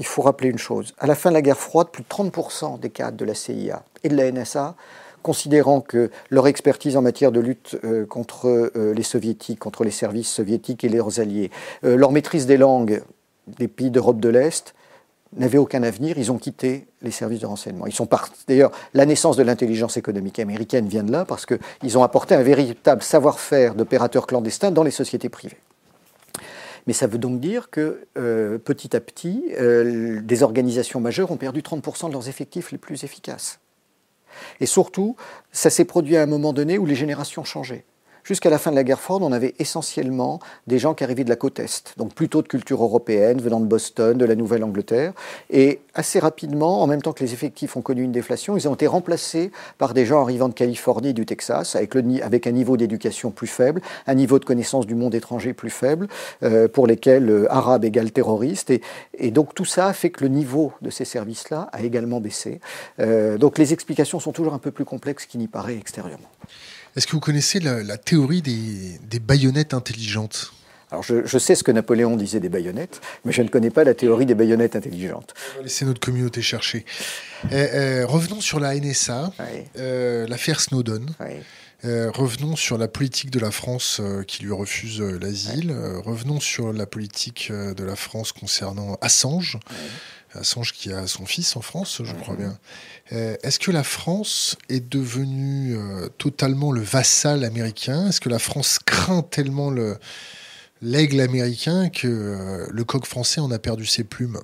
il 0.00 0.06
faut 0.06 0.22
rappeler 0.22 0.48
une 0.48 0.58
chose. 0.58 0.94
À 0.98 1.06
la 1.06 1.14
fin 1.14 1.28
de 1.28 1.34
la 1.34 1.42
guerre 1.42 1.58
froide, 1.58 1.88
plus 1.92 2.02
de 2.02 2.08
30% 2.08 2.80
des 2.80 2.88
cadres 2.88 3.18
de 3.18 3.24
la 3.26 3.34
CIA 3.34 3.84
et 4.02 4.08
de 4.08 4.16
la 4.16 4.32
NSA 4.32 4.74
considérant 5.22 5.82
que 5.82 6.10
leur 6.30 6.46
expertise 6.46 6.96
en 6.96 7.02
matière 7.02 7.30
de 7.30 7.40
lutte 7.40 7.78
euh, 7.84 8.06
contre 8.06 8.48
euh, 8.48 8.94
les 8.94 9.02
soviétiques, 9.02 9.58
contre 9.58 9.84
les 9.84 9.90
services 9.90 10.30
soviétiques 10.30 10.82
et 10.84 10.88
leurs 10.88 11.20
alliés, 11.20 11.50
euh, 11.84 11.96
leur 11.96 12.12
maîtrise 12.12 12.46
des 12.46 12.56
langues 12.56 13.02
des 13.58 13.68
pays 13.68 13.90
d'Europe 13.90 14.20
de 14.20 14.30
l'Est, 14.30 14.74
n'avait 15.36 15.58
aucun 15.58 15.82
avenir, 15.82 16.16
ils 16.16 16.32
ont 16.32 16.38
quitté 16.38 16.86
les 17.02 17.10
services 17.10 17.40
de 17.40 17.46
renseignement. 17.46 17.86
Ils 17.86 17.92
sont 17.92 18.08
D'ailleurs, 18.48 18.72
la 18.94 19.04
naissance 19.04 19.36
de 19.36 19.42
l'intelligence 19.42 19.98
économique 19.98 20.38
américaine 20.38 20.88
vient 20.88 21.04
de 21.04 21.12
là 21.12 21.26
parce 21.26 21.44
qu'ils 21.44 21.98
ont 21.98 22.02
apporté 22.02 22.34
un 22.34 22.42
véritable 22.42 23.02
savoir-faire 23.02 23.74
d'opérateurs 23.74 24.26
clandestins 24.26 24.70
dans 24.70 24.82
les 24.82 24.90
sociétés 24.90 25.28
privées. 25.28 25.58
Mais 26.86 26.92
ça 26.92 27.06
veut 27.06 27.18
donc 27.18 27.40
dire 27.40 27.70
que 27.70 28.06
petit 28.64 28.96
à 28.96 29.00
petit, 29.00 29.44
des 29.58 30.42
organisations 30.42 31.00
majeures 31.00 31.30
ont 31.30 31.36
perdu 31.36 31.60
30% 31.60 32.08
de 32.08 32.12
leurs 32.12 32.28
effectifs 32.28 32.72
les 32.72 32.78
plus 32.78 33.04
efficaces. 33.04 33.60
Et 34.60 34.66
surtout, 34.66 35.16
ça 35.52 35.70
s'est 35.70 35.84
produit 35.84 36.16
à 36.16 36.22
un 36.22 36.26
moment 36.26 36.52
donné 36.52 36.78
où 36.78 36.86
les 36.86 36.94
générations 36.94 37.44
changeaient. 37.44 37.84
Jusqu'à 38.24 38.50
la 38.50 38.58
fin 38.58 38.70
de 38.70 38.76
la 38.76 38.84
guerre 38.84 39.00
froide, 39.00 39.22
on 39.22 39.32
avait 39.32 39.54
essentiellement 39.58 40.40
des 40.66 40.78
gens 40.78 40.94
qui 40.94 41.04
arrivaient 41.04 41.24
de 41.24 41.30
la 41.30 41.36
côte 41.36 41.58
Est, 41.58 41.94
donc 41.96 42.14
plutôt 42.14 42.42
de 42.42 42.48
culture 42.48 42.82
européenne, 42.82 43.40
venant 43.40 43.60
de 43.60 43.66
Boston, 43.66 44.16
de 44.16 44.24
la 44.24 44.34
Nouvelle-Angleterre. 44.34 45.12
Et 45.50 45.80
assez 45.94 46.18
rapidement, 46.18 46.82
en 46.82 46.86
même 46.86 47.02
temps 47.02 47.12
que 47.12 47.24
les 47.24 47.32
effectifs 47.32 47.76
ont 47.76 47.82
connu 47.82 48.02
une 48.02 48.12
déflation, 48.12 48.56
ils 48.56 48.68
ont 48.68 48.74
été 48.74 48.86
remplacés 48.86 49.50
par 49.78 49.94
des 49.94 50.06
gens 50.06 50.20
arrivant 50.22 50.48
de 50.48 50.54
Californie 50.54 51.08
et 51.08 51.12
du 51.12 51.26
Texas, 51.26 51.76
avec, 51.76 52.46
un 52.46 52.52
niveau 52.52 52.76
d'éducation 52.76 53.30
plus 53.30 53.46
faible, 53.46 53.80
un 54.06 54.14
niveau 54.14 54.38
de 54.38 54.44
connaissance 54.44 54.86
du 54.86 54.94
monde 54.94 55.14
étranger 55.14 55.52
plus 55.52 55.70
faible, 55.70 56.08
euh, 56.42 56.68
pour 56.68 56.86
lesquels 56.86 57.28
euh, 57.28 57.52
arabe 57.52 57.84
égale 57.84 58.12
terroriste. 58.12 58.70
Et, 59.18 59.30
donc 59.30 59.54
tout 59.54 59.64
ça 59.64 59.92
fait 59.92 60.10
que 60.10 60.24
le 60.24 60.28
niveau 60.28 60.72
de 60.82 60.90
ces 60.90 61.04
services-là 61.04 61.68
a 61.72 61.82
également 61.82 62.20
baissé. 62.20 62.60
Euh, 62.98 63.38
donc 63.38 63.58
les 63.58 63.72
explications 63.72 64.20
sont 64.20 64.32
toujours 64.32 64.54
un 64.54 64.58
peu 64.58 64.70
plus 64.70 64.84
complexes 64.84 65.26
qu'il 65.26 65.40
n'y 65.40 65.48
paraît 65.48 65.76
extérieurement. 65.76 66.28
Est-ce 66.96 67.06
que 67.06 67.12
vous 67.12 67.20
connaissez 67.20 67.60
la, 67.60 67.96
théorie 67.96 68.42
des, 68.42 69.20
baïonnettes 69.20 69.74
intelligentes 69.74 70.52
alors 70.92 71.04
je, 71.04 71.38
sais 71.38 71.54
ce 71.54 71.62
que 71.62 71.70
Napoléon 71.70 72.16
disait 72.16 72.40
des 72.40 72.48
baïonnettes, 72.48 73.00
mais 73.24 73.30
je 73.30 73.42
ne 73.42 73.48
connais 73.48 73.70
pas 73.70 73.84
la 73.84 73.94
théorie 73.94 74.26
des 74.26 74.34
baïonnettes 74.34 74.74
intelligentes. 74.74 75.34
On 75.54 75.58
va 75.58 75.62
laisser 75.62 75.84
notre 75.84 76.00
communauté 76.00 76.42
chercher. 76.42 76.84
Eh, 77.52 77.54
eh, 77.54 78.02
revenons 78.02 78.40
sur 78.40 78.58
la 78.58 78.74
NSA, 78.74 79.32
euh, 79.78 80.26
l'affaire 80.26 80.60
Snowden. 80.60 81.06
Euh, 81.84 82.10
revenons 82.10 82.56
sur 82.56 82.76
la 82.76 82.88
politique 82.88 83.30
de 83.30 83.38
la 83.38 83.52
France 83.52 84.00
euh, 84.00 84.24
qui 84.24 84.42
lui 84.42 84.50
refuse 84.50 85.00
l'asile. 85.00 85.72
revenons 86.04 86.40
sur 86.40 86.72
la 86.72 86.86
politique 86.86 87.52
de 87.52 87.84
la 87.84 87.94
France 87.94 88.32
concernant 88.32 88.98
Assange. 89.00 89.60
Assange 90.34 90.72
qui 90.72 90.92
a 90.92 91.06
son 91.06 91.26
fils 91.26 91.56
en 91.56 91.60
France, 91.60 92.02
je 92.04 92.14
crois 92.14 92.36
bien. 92.36 92.56
Euh, 93.12 93.36
est-ce 93.42 93.58
que 93.58 93.72
la 93.72 93.82
France 93.82 94.56
est 94.68 94.88
devenue 94.88 95.76
euh, 95.76 96.08
totalement 96.18 96.70
le 96.70 96.80
vassal 96.80 97.44
américain? 97.44 98.08
Est-ce 98.08 98.20
que 98.20 98.28
la 98.28 98.38
France 98.38 98.78
craint 98.78 99.22
tellement 99.22 99.72
l'aigle 100.82 101.20
américain 101.20 101.88
que 101.88 102.06
euh, 102.06 102.66
le 102.70 102.84
coq 102.84 103.06
français 103.06 103.40
en 103.40 103.50
a 103.50 103.58
perdu 103.58 103.86
ses 103.86 104.04
plumes? 104.04 104.38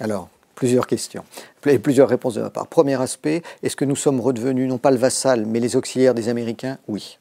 Alors, 0.00 0.28
plusieurs 0.54 0.86
questions 0.86 1.24
et 1.66 1.78
plusieurs 1.78 2.08
réponses 2.08 2.34
de 2.34 2.42
ma 2.42 2.50
part. 2.50 2.66
Premier 2.66 3.00
aspect, 3.00 3.42
est-ce 3.62 3.76
que 3.76 3.86
nous 3.86 3.96
sommes 3.96 4.20
redevenus 4.20 4.68
non 4.68 4.78
pas 4.78 4.90
le 4.90 4.98
vassal, 4.98 5.46
mais 5.46 5.60
les 5.60 5.76
auxiliaires 5.76 6.14
des 6.14 6.28
Américains? 6.28 6.76
Oui. 6.88 7.18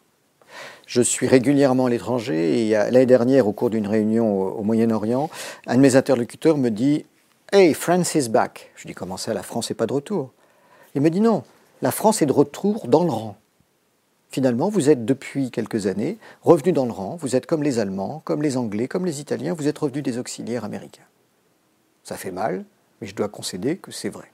Je 0.85 1.01
suis 1.01 1.27
régulièrement 1.27 1.85
à 1.85 1.89
l'étranger 1.89 2.67
et 2.67 2.71
l'année 2.71 3.05
dernière, 3.05 3.47
au 3.47 3.53
cours 3.53 3.69
d'une 3.69 3.87
réunion 3.87 4.29
au 4.29 4.63
Moyen-Orient, 4.63 5.29
un 5.65 5.75
de 5.75 5.79
mes 5.79 5.95
interlocuteurs 5.95 6.57
me 6.57 6.69
dit 6.69 7.05
Hey, 7.53 7.73
France 7.73 8.15
is 8.15 8.29
back. 8.29 8.71
Je 8.77 8.87
dis 8.87 8.93
Comment 8.93 9.17
ça, 9.17 9.33
la 9.33 9.43
France 9.43 9.69
n'est 9.69 9.75
pas 9.75 9.85
de 9.85 9.91
retour? 9.91 10.31
Il 10.95 11.01
me 11.01 11.09
dit 11.09 11.19
non, 11.19 11.43
la 11.81 11.91
France 11.91 12.21
est 12.21 12.25
de 12.25 12.31
retour 12.31 12.87
dans 12.87 13.03
le 13.03 13.11
rang. 13.11 13.35
Finalement, 14.29 14.69
vous 14.69 14.89
êtes 14.89 15.03
depuis 15.03 15.51
quelques 15.51 15.85
années 15.85 16.17
revenu 16.43 16.71
dans 16.71 16.85
le 16.85 16.93
rang, 16.93 17.17
vous 17.17 17.35
êtes 17.35 17.47
comme 17.47 17.61
les 17.61 17.79
Allemands, 17.79 18.21
comme 18.23 18.41
les 18.41 18.55
Anglais, 18.55 18.87
comme 18.87 19.05
les 19.05 19.19
Italiens, 19.19 19.53
vous 19.53 19.67
êtes 19.67 19.77
revenu 19.77 20.01
des 20.01 20.17
auxiliaires 20.17 20.63
américains. 20.63 21.03
Ça 22.05 22.15
fait 22.15 22.31
mal, 22.31 22.63
mais 23.01 23.07
je 23.07 23.15
dois 23.15 23.27
concéder 23.27 23.75
que 23.75 23.91
c'est 23.91 24.07
vrai. 24.07 24.31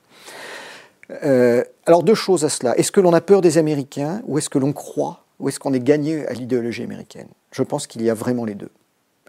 Euh, 1.24 1.64
alors 1.88 2.04
deux 2.04 2.14
choses 2.14 2.46
à 2.46 2.50
cela. 2.50 2.78
Est-ce 2.78 2.92
que 2.92 3.02
l'on 3.02 3.14
a 3.14 3.22
peur 3.22 3.42
des 3.42 3.58
Américains 3.58 4.22
ou 4.28 4.38
est-ce 4.38 4.52
que 4.52 4.60
l'on 4.60 4.74
croit 4.74 5.26
ou 5.40 5.50
est-ce 5.50 5.60
qu'on 5.60 5.74
est 5.74 5.84
gagné 5.84 6.28
à 6.28 6.34
l'idéologie 6.34 6.84
américaine? 6.84 7.30
Je 7.52 7.64
pense 7.64 7.88
qu'il 7.88 8.04
y 8.04 8.12
a 8.12 8.14
vraiment 8.14 8.46
les 8.46 8.54
deux. 8.54 8.70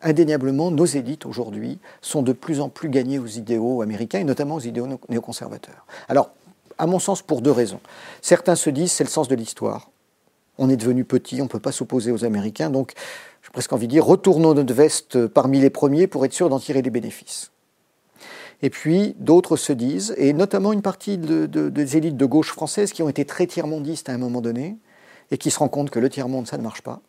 Indéniablement, 0.02 0.70
nos 0.70 0.84
élites 0.84 1.26
aujourd'hui 1.26 1.78
sont 2.00 2.22
de 2.22 2.32
plus 2.32 2.60
en 2.60 2.68
plus 2.68 2.88
gagnées 2.88 3.18
aux 3.18 3.26
idéaux 3.26 3.82
américains 3.82 4.20
et 4.20 4.24
notamment 4.24 4.56
aux 4.56 4.60
idéaux 4.60 4.86
néoconservateurs. 5.08 5.86
Alors, 6.08 6.30
à 6.78 6.86
mon 6.86 6.98
sens, 6.98 7.22
pour 7.22 7.42
deux 7.42 7.50
raisons. 7.50 7.80
Certains 8.22 8.54
se 8.54 8.70
disent 8.70 8.92
c'est 8.92 9.04
le 9.04 9.10
sens 9.10 9.28
de 9.28 9.34
l'histoire. 9.34 9.90
On 10.58 10.70
est 10.70 10.76
devenu 10.76 11.04
petit, 11.04 11.40
on 11.40 11.44
ne 11.44 11.48
peut 11.48 11.60
pas 11.60 11.72
s'opposer 11.72 12.12
aux 12.12 12.24
Américains, 12.24 12.70
donc 12.70 12.92
j'ai 13.42 13.50
presque 13.50 13.72
envie 13.72 13.86
de 13.86 13.92
dire 13.92 14.04
retournons 14.04 14.54
notre 14.54 14.74
veste 14.74 15.26
parmi 15.26 15.60
les 15.60 15.70
premiers 15.70 16.06
pour 16.06 16.24
être 16.24 16.32
sûr 16.32 16.48
d'en 16.48 16.58
tirer 16.58 16.82
des 16.82 16.90
bénéfices. 16.90 17.50
Et 18.62 18.70
puis 18.70 19.14
d'autres 19.18 19.56
se 19.56 19.72
disent, 19.72 20.14
et 20.16 20.32
notamment 20.32 20.72
une 20.72 20.82
partie 20.82 21.16
des 21.16 21.96
élites 21.96 22.16
de 22.16 22.26
gauche 22.26 22.52
françaises 22.52 22.92
qui 22.92 23.02
ont 23.02 23.08
été 23.08 23.24
très 23.24 23.46
tiers-mondistes 23.46 24.08
à 24.08 24.12
un 24.12 24.18
moment 24.18 24.40
donné, 24.40 24.76
et 25.30 25.38
qui 25.38 25.50
se 25.50 25.58
rendent 25.58 25.70
compte 25.70 25.90
que 25.90 26.00
le 26.00 26.08
tiers-monde, 26.08 26.48
ça 26.48 26.58
ne 26.58 26.62
marche 26.62 26.82
pas, 26.82 27.00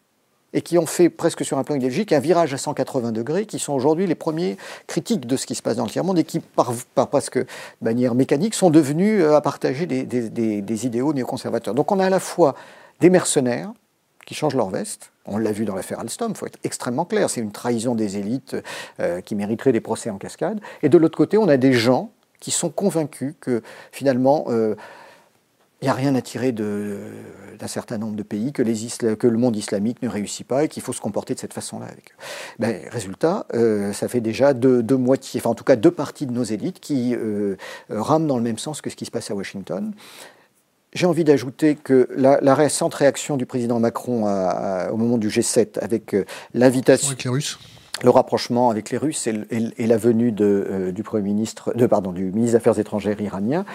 et 0.53 0.61
qui 0.61 0.77
ont 0.77 0.85
fait 0.85 1.09
presque 1.09 1.45
sur 1.45 1.57
un 1.57 1.63
plan 1.63 1.75
idéologique 1.75 2.11
un 2.11 2.19
virage 2.19 2.53
à 2.53 2.57
180 2.57 3.11
degrés, 3.11 3.45
qui 3.45 3.59
sont 3.59 3.73
aujourd'hui 3.73 4.07
les 4.07 4.15
premiers 4.15 4.57
critiques 4.87 5.27
de 5.27 5.37
ce 5.37 5.45
qui 5.45 5.55
se 5.55 5.61
passe 5.61 5.77
dans 5.77 5.85
le 5.85 5.89
tiers-monde 5.89 6.19
et 6.19 6.23
qui, 6.23 6.39
par, 6.39 6.73
presque 7.09 7.37
de 7.37 7.45
manière 7.81 8.15
mécanique, 8.15 8.55
sont 8.55 8.69
devenus 8.69 9.21
euh, 9.21 9.35
à 9.35 9.41
partager 9.41 9.85
des, 9.85 10.03
des, 10.03 10.85
idéaux 10.85 11.13
néoconservateurs. 11.13 11.73
Donc 11.73 11.91
on 11.91 11.99
a 11.99 12.05
à 12.05 12.09
la 12.09 12.19
fois 12.19 12.55
des 12.99 13.09
mercenaires 13.09 13.71
qui 14.25 14.33
changent 14.33 14.55
leur 14.55 14.69
veste, 14.69 15.11
on 15.25 15.37
l'a 15.37 15.51
vu 15.51 15.65
dans 15.65 15.75
l'affaire 15.75 15.99
Alstom, 15.99 16.31
il 16.31 16.37
faut 16.37 16.45
être 16.45 16.59
extrêmement 16.63 17.05
clair, 17.05 17.29
c'est 17.29 17.41
une 17.41 17.51
trahison 17.51 17.95
des 17.95 18.17
élites 18.17 18.55
euh, 18.99 19.21
qui 19.21 19.35
mériterait 19.35 19.71
des 19.71 19.81
procès 19.81 20.09
en 20.09 20.17
cascade, 20.17 20.59
et 20.83 20.89
de 20.89 20.97
l'autre 20.97 21.17
côté, 21.17 21.37
on 21.37 21.47
a 21.47 21.57
des 21.57 21.73
gens 21.73 22.11
qui 22.39 22.51
sont 22.51 22.69
convaincus 22.69 23.33
que 23.39 23.61
finalement... 23.91 24.45
Euh, 24.47 24.75
il 25.81 25.85
n'y 25.85 25.89
a 25.89 25.93
rien 25.93 26.13
à 26.15 26.21
tirer 26.21 26.51
d'un 26.51 27.67
certain 27.67 27.97
nombre 27.97 28.15
de 28.15 28.23
pays, 28.23 28.51
que, 28.51 28.61
les 28.61 28.75
que, 29.15 29.27
le 29.27 29.37
monde 29.37 29.55
islamique 29.55 30.01
ne 30.01 30.09
réussit 30.09 30.45
pas 30.45 30.65
et 30.65 30.67
qu'il 30.67 30.83
faut 30.83 30.91
se 30.91 30.99
comporter 30.99 31.35
de 31.35 31.39
cette 31.39 31.53
façon-là 31.53 31.85
avec 31.85 32.11
eux. 32.11 32.23
Ben, 32.59 32.81
résultat, 32.89 33.45
euh, 33.53 33.93
ça 33.93 34.09
fait 34.09 34.19
déjà 34.19 34.53
deux, 34.53 34.83
moitiés, 34.97 35.39
enfin 35.39 35.51
en 35.51 35.55
tout 35.55 35.63
cas 35.63 35.77
deux 35.77 35.91
parties 35.91 36.25
de 36.25 36.33
nos 36.33 36.43
élites 36.43 36.81
qui 36.81 37.15
euh, 37.15 37.55
rament 37.89 38.27
dans 38.27 38.37
le 38.37 38.43
même 38.43 38.57
sens 38.57 38.81
que 38.81 38.89
ce 38.89 38.97
qui 38.97 39.05
se 39.05 39.11
passe 39.11 39.31
à 39.31 39.35
Washington. 39.35 39.93
J'ai 40.91 41.05
envie 41.05 41.23
d'ajouter 41.23 41.75
que 41.75 42.09
la, 42.13 42.55
récente 42.55 42.95
réaction 42.95 43.37
du 43.37 43.45
président 43.45 43.79
Macron 43.79 44.25
au 44.91 44.97
moment 44.97 45.17
du 45.17 45.29
G7 45.29 45.79
avec 45.79 46.13
euh, 46.13 46.25
l'invitation... 46.53 47.07
Avec 47.07 47.23
les 47.23 47.29
Russes 47.29 47.57
le 48.01 48.11
rapprochement 48.11 48.69
avec 48.69 48.91
les 48.91 48.97
Russes 48.97 49.27
et, 49.27 49.87
la 49.87 49.97
venue 49.97 50.31
de, 50.31 50.91
du 50.95 51.03
Premier 51.03 51.23
ministre, 51.23 51.73
de, 51.75 51.85
pardon, 51.85 52.13
du 52.13 52.25
ministre 52.25 52.51
des 52.51 52.55
Affaires 52.55 52.79
étrangères 52.79 53.19
iranien 53.19 53.65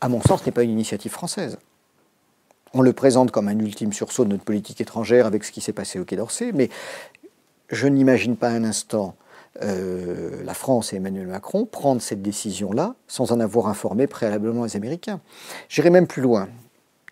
à 0.00 0.08
mon 0.08 0.20
sens, 0.20 0.44
n'est 0.46 0.52
pas 0.52 0.62
une 0.62 0.70
initiative 0.70 1.12
française. 1.12 1.58
On 2.74 2.82
le 2.82 2.92
présente 2.92 3.30
comme 3.30 3.48
un 3.48 3.58
ultime 3.58 3.92
sursaut 3.92 4.24
de 4.24 4.30
notre 4.30 4.44
politique 4.44 4.80
étrangère 4.80 5.26
avec 5.26 5.44
ce 5.44 5.52
qui 5.52 5.60
s'est 5.60 5.72
passé 5.72 5.98
au 5.98 6.04
Quai 6.04 6.16
d'Orsay, 6.16 6.52
mais 6.52 6.68
je 7.70 7.86
n'imagine 7.86 8.36
pas 8.36 8.50
un 8.50 8.64
instant 8.64 9.16
euh, 9.62 10.42
la 10.44 10.54
France 10.54 10.92
et 10.92 10.96
Emmanuel 10.96 11.26
Macron 11.26 11.64
prendre 11.64 12.00
cette 12.00 12.22
décision-là 12.22 12.94
sans 13.08 13.32
en 13.32 13.40
avoir 13.40 13.66
informé 13.66 14.06
préalablement 14.06 14.64
les 14.64 14.76
Américains. 14.76 15.20
J'irai 15.68 15.90
même 15.90 16.06
plus 16.06 16.22
loin. 16.22 16.48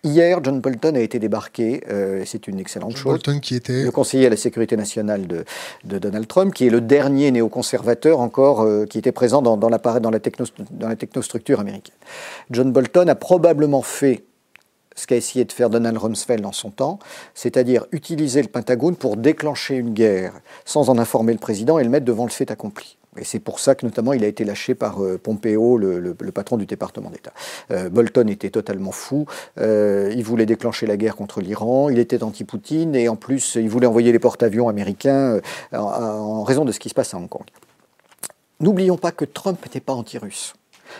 Hier, 0.07 0.39
John 0.41 0.61
Bolton 0.61 0.95
a 0.95 1.01
été 1.01 1.19
débarqué, 1.19 1.83
euh, 1.89 2.23
c'est 2.25 2.47
une 2.47 2.59
excellente 2.59 2.91
John 2.91 2.99
chose. 2.99 3.11
Bolton 3.11 3.39
qui 3.41 3.55
était 3.55 3.83
le 3.83 3.91
conseiller 3.91 4.27
à 4.27 4.29
la 4.29 4.37
sécurité 4.37 4.77
nationale 4.77 5.27
de, 5.27 5.43
Donald 5.83 6.27
Trump, 6.27 6.53
qui 6.53 6.65
est 6.65 6.69
le 6.69 6.79
dernier 6.79 7.29
néoconservateur 7.31 8.21
encore 8.21 8.61
euh, 8.61 8.85
qui 8.85 8.97
était 8.97 9.11
présent 9.11 9.41
dans, 9.41 9.57
dans, 9.57 9.67
la, 9.67 9.77
dans, 9.77 10.09
la 10.09 10.19
dans 10.71 10.87
la 10.87 10.95
technostructure 10.95 11.59
américaine. 11.59 11.95
John 12.51 12.71
Bolton 12.71 13.09
a 13.09 13.15
probablement 13.15 13.81
fait 13.81 14.23
ce 14.95 15.07
qu'a 15.07 15.17
essayé 15.17 15.43
de 15.43 15.51
faire 15.51 15.69
Donald 15.69 15.97
Rumsfeld 15.97 16.45
en 16.45 16.53
son 16.53 16.71
temps, 16.71 16.99
c'est-à-dire 17.35 17.85
utiliser 17.91 18.41
le 18.41 18.47
Pentagone 18.47 18.95
pour 18.95 19.17
déclencher 19.17 19.75
une 19.75 19.93
guerre 19.93 20.33
sans 20.63 20.89
en 20.89 20.97
informer 20.97 21.33
le 21.33 21.39
président 21.39 21.79
et 21.79 21.83
le 21.83 21.89
mettre 21.89 22.05
devant 22.05 22.23
le 22.23 22.31
fait 22.31 22.49
accompli. 22.49 22.97
Et 23.19 23.23
c'est 23.23 23.39
pour 23.39 23.59
ça 23.59 23.75
que 23.75 23.85
notamment 23.85 24.13
il 24.13 24.23
a 24.23 24.27
été 24.27 24.43
lâché 24.43 24.75
par 24.75 25.03
euh, 25.03 25.17
Pompeo, 25.17 25.77
le, 25.77 26.13
patron 26.33 26.57
du 26.57 26.65
département 26.65 27.09
d'État. 27.09 27.33
Euh, 27.71 27.89
Bolton 27.89 28.27
était 28.27 28.49
totalement 28.49 28.91
fou. 28.91 29.25
Euh, 29.59 30.13
il 30.15 30.23
voulait 30.23 30.45
déclencher 30.45 30.85
la 30.85 30.97
guerre 30.97 31.15
contre 31.15 31.41
l'Iran. 31.41 31.89
Il 31.89 31.99
était 31.99 32.23
anti-Poutine 32.23 32.95
et 32.95 33.09
en 33.09 33.15
plus 33.15 33.55
il 33.55 33.69
voulait 33.69 33.87
envoyer 33.87 34.11
les 34.11 34.19
porte-avions 34.19 34.69
américains 34.69 35.39
en, 35.73 36.43
raison 36.43 36.65
de 36.65 36.71
ce 36.71 36.79
qui 36.79 36.89
se 36.89 36.93
passe 36.93 37.13
à 37.13 37.17
Hong 37.17 37.29
Kong. 37.29 37.45
N'oublions 38.59 38.97
pas 38.97 39.11
que 39.11 39.25
Trump 39.25 39.59
n'était 39.63 39.79
pas 39.79 39.93
anti-russe. 39.93 40.53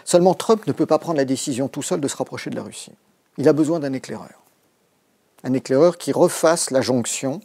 Seulement 0.03 0.33
Trump 0.33 0.67
ne 0.67 0.73
peut 0.73 0.85
pas 0.85 0.99
prendre 0.99 1.17
la 1.17 1.25
décision 1.25 1.67
tout 1.67 1.81
seul 1.81 2.01
de 2.01 2.07
se 2.07 2.15
rapprocher 2.15 2.49
de 2.49 2.55
la 2.55 2.63
Russie. 2.63 2.91
Il 3.37 3.47
a 3.47 3.53
besoin 3.53 3.79
d'un 3.79 3.93
éclaireur. 3.93 4.43
Un 5.43 5.53
éclaireur 5.53 5.97
qui 5.97 6.11
refasse 6.11 6.71
la 6.71 6.81
jonction 6.81 7.41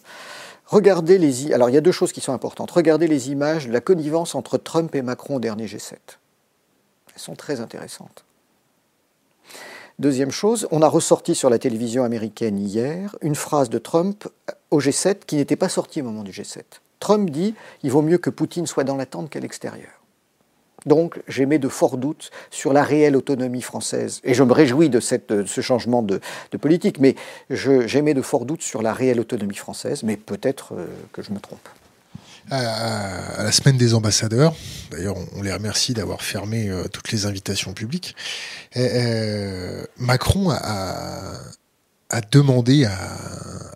Regardez 0.73 1.19
les. 1.19 1.53
Alors, 1.53 1.69
il 1.69 1.75
y 1.75 1.77
a 1.77 1.83
deux 1.83 1.93
choses 1.93 2.13
qui 2.13 2.23
sont 2.23 2.33
importantes. 2.33 2.71
Regardez 2.71 3.07
les 3.07 3.31
images 3.31 3.69
de 3.69 3.73
la 3.75 3.83
connivence 3.83 4.35
entre 4.35 4.57
Trump 4.57 4.95
et 4.95 5.03
Macron 5.03 5.37
au 5.37 5.39
dernier 5.39 5.67
G7. 5.67 5.93
Elles 7.15 7.21
sont 7.21 7.35
très 7.35 7.61
intéressantes. 7.61 8.25
Deuxième 9.99 10.31
chose, 10.31 10.67
on 10.71 10.81
a 10.81 10.89
ressorti 10.89 11.35
sur 11.35 11.51
la 11.51 11.59
télévision 11.59 12.05
américaine 12.05 12.59
hier 12.59 13.15
une 13.21 13.35
phrase 13.35 13.69
de 13.69 13.77
Trump 13.77 14.27
au 14.71 14.81
G7 14.81 15.27
qui 15.27 15.37
n'était 15.37 15.57
pas 15.57 15.69
sortie 15.69 16.01
au 16.01 16.05
moment 16.05 16.23
du 16.23 16.31
G7. 16.31 16.63
Trump 17.01 17.29
dit 17.29 17.55
il 17.83 17.91
vaut 17.91 18.01
mieux 18.01 18.17
que 18.17 18.31
Poutine 18.31 18.67
soit 18.67 18.85
dans 18.85 18.97
la 18.97 19.05
tente 19.05 19.29
qu'à 19.29 19.41
l'extérieur. 19.41 20.02
Donc 20.87 21.21
j'émets 21.29 21.59
de 21.59 21.69
forts 21.69 21.97
doutes 21.97 22.31
sur 22.51 22.73
la 22.73 22.83
réelle 22.83 23.17
autonomie 23.17 23.63
française. 23.63 24.21
Et 24.25 24.35
je 24.35 24.43
me 24.43 24.53
réjouis 24.53 24.89
de, 24.89 25.01
ce 25.01 25.61
changement 25.61 26.03
de, 26.03 26.21
politique, 26.61 26.99
mais 26.99 27.15
j'émets 27.51 28.15
de 28.15 28.23
forts 28.23 28.45
doutes 28.45 28.63
sur 28.63 28.83
la 28.83 28.93
réelle 28.93 29.21
autonomie 29.21 29.57
française, 29.57 30.03
mais 30.03 30.17
peut-être 30.17 30.75
euh, 30.75 30.87
que 31.13 31.23
je 31.23 31.33
me 31.33 31.39
trompe. 31.39 31.69
À, 32.51 33.43
la 33.43 33.53
semaine 33.53 33.77
des 33.77 33.95
ambassadeurs, 33.95 34.55
d'ailleurs 34.91 35.17
on, 35.37 35.43
les 35.43 35.53
remercie 35.53 35.95
d'avoir 35.95 36.23
fermé 36.23 36.69
euh, 36.69 36.89
toutes 36.89 37.13
les 37.13 37.27
invitations 37.27 37.73
publiques, 37.73 38.17
euh, 38.77 39.85
Macron 39.97 40.51
a, 40.51 41.39
demandé 42.31 42.85
à, 42.85 42.93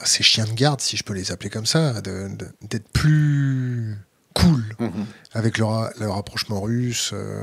à, 0.00 0.04
ses 0.04 0.22
chiens 0.22 0.44
de 0.44 0.52
garde, 0.52 0.80
si 0.80 0.96
je 0.96 1.04
peux 1.04 1.14
les 1.14 1.32
appeler 1.32 1.48
comme 1.48 1.64
ça, 1.64 1.94
d'être 2.02 2.88
plus 2.92 3.96
cool 4.36 4.64
mhm. 4.78 5.06
avec 5.32 5.56
le, 5.58 5.64
rapprochement 5.64 6.60
russe, 6.60 7.10
euh, 7.14 7.42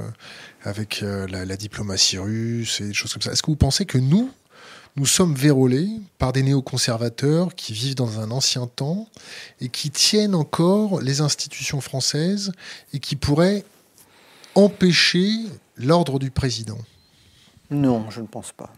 avec 0.63 1.01
euh, 1.01 1.27
la, 1.27 1.58
diplomatie 1.58 2.19
russe 2.19 2.82
et 2.82 2.88
des 2.88 2.93
choses 2.93 3.13
comme 3.13 3.21
ça. 3.21 3.32
Est-ce 3.32 3.41
que 3.41 3.51
vous 3.51 3.58
pensez 3.58 3.86
que 3.86 3.97
nous, 3.97 4.29
nous 4.95 5.08
sommes 5.08 5.34
vérolés 5.34 5.89
par 6.19 6.34
des 6.34 6.43
néoconservateurs 6.43 7.56
qui 7.56 7.73
vivent 7.73 7.95
dans 7.95 8.19
un 8.19 8.29
ancien 8.29 8.67
temps 8.67 9.08
et 9.60 9.69
qui 9.69 9.89
tiennent 9.89 10.36
encore 10.36 11.01
les 11.01 11.21
institutions 11.21 11.82
françaises 11.82 12.51
et 12.93 12.99
qui 12.99 13.15
pourraient 13.15 13.65
empêcher 14.53 15.32
l'ordre 15.75 16.19
du 16.19 16.29
président? 16.29 16.77
Non, 17.71 18.12
je 18.12 18.21
ne 18.21 18.27
pense 18.27 18.51
pas. 18.51 18.71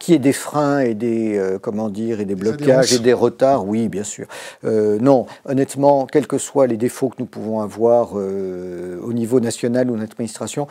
Qui 0.00 0.14
est 0.14 0.18
des 0.18 0.32
freins 0.32 0.80
et 0.80 0.94
des, 0.94 1.38
euh, 1.38 1.58
comment 1.60 1.88
dire, 1.90 2.20
et 2.20 2.24
des 2.24 2.34
blocages 2.34 2.92
et 2.94 2.98
des 2.98 3.12
retards, 3.12 3.66
oui, 3.66 3.88
bien 3.88 4.02
sûr. 4.02 4.26
Euh, 4.64 4.98
non, 4.98 5.26
honnêtement, 5.44 6.06
quels 6.06 6.26
que 6.26 6.38
soient 6.38 6.66
les 6.66 6.78
défauts 6.78 7.10
que 7.10 7.16
nous 7.18 7.26
pouvons 7.26 7.60
avoir 7.60 8.12
euh, 8.14 8.98
au 9.04 9.12
niveau 9.12 9.40
national 9.40 9.90
ou 9.90 9.96
de 9.96 10.00
l'administration, 10.00 10.66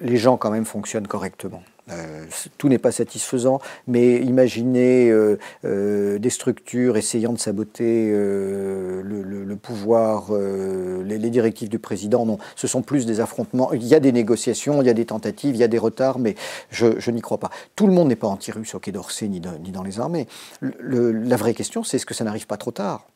les 0.00 0.18
gens 0.18 0.36
quand 0.36 0.50
même 0.50 0.66
fonctionnent 0.66 1.08
correctement. 1.08 1.62
Euh, 1.90 2.26
tout 2.58 2.68
n'est 2.68 2.78
pas 2.78 2.92
satisfaisant, 2.92 3.60
mais 3.86 4.16
imaginez 4.20 5.10
euh, 5.10 5.38
euh, 5.64 6.18
des 6.18 6.30
structures 6.30 6.96
essayant 6.96 7.32
de 7.32 7.38
saboter 7.38 8.10
le, 8.10 9.56
pouvoir, 9.60 10.32
les, 10.32 11.18
directives 11.30 11.68
du 11.68 11.78
président. 11.78 12.24
Non, 12.26 12.38
ce 12.56 12.66
sont 12.66 12.82
plus 12.82 13.06
des 13.06 13.20
affrontements. 13.20 13.72
Il 13.72 13.86
y 13.86 13.94
a 13.94 14.00
des 14.00 14.12
négociations, 14.12 14.82
il 14.82 14.86
y 14.86 14.90
a 14.90 14.94
des 14.94 15.06
tentatives, 15.06 15.54
il 15.54 15.58
y 15.58 15.64
a 15.64 15.68
des 15.68 15.78
retards, 15.78 16.18
mais 16.18 16.34
je, 16.70 17.10
n'y 17.10 17.20
crois 17.20 17.38
pas. 17.38 17.50
Tout 17.76 17.86
le 17.86 17.92
monde 17.92 18.08
n'est 18.08 18.16
pas 18.16 18.28
anti-russe 18.28 18.74
au 18.74 18.78
Quai 18.78 18.92
d'Orsay 18.92 19.28
ni, 19.28 19.40
ni, 19.62 19.70
dans 19.70 19.82
les 19.82 20.00
armées. 20.00 20.26
la 20.60 21.36
vraie 21.36 21.54
question, 21.54 21.82
c'est 21.84 21.96
est-ce 21.96 22.06
que 22.06 22.14
ça 22.14 22.24
n'arrive 22.24 22.46
pas 22.46 22.56
trop 22.56 22.70
tard? 22.70 23.06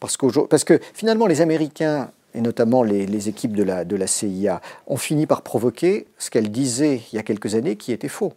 Parce, 0.00 0.16
parce 0.48 0.64
que 0.64 0.80
finalement, 0.94 1.26
les 1.26 1.40
Américains 1.40 2.10
et 2.34 2.40
notamment 2.40 2.82
les, 2.82 3.28
équipes 3.28 3.54
de 3.54 3.62
la, 3.62 4.06
CIA, 4.06 4.60
ont 4.86 4.96
fini 4.96 5.26
par 5.26 5.42
provoquer 5.42 6.06
ce 6.18 6.30
qu'elles 6.30 6.50
disaient 6.50 7.00
il 7.12 7.16
y 7.16 7.18
a 7.18 7.22
quelques 7.22 7.54
années 7.54 7.76
qui 7.76 7.92
était 7.92 8.08
faux. 8.08 8.32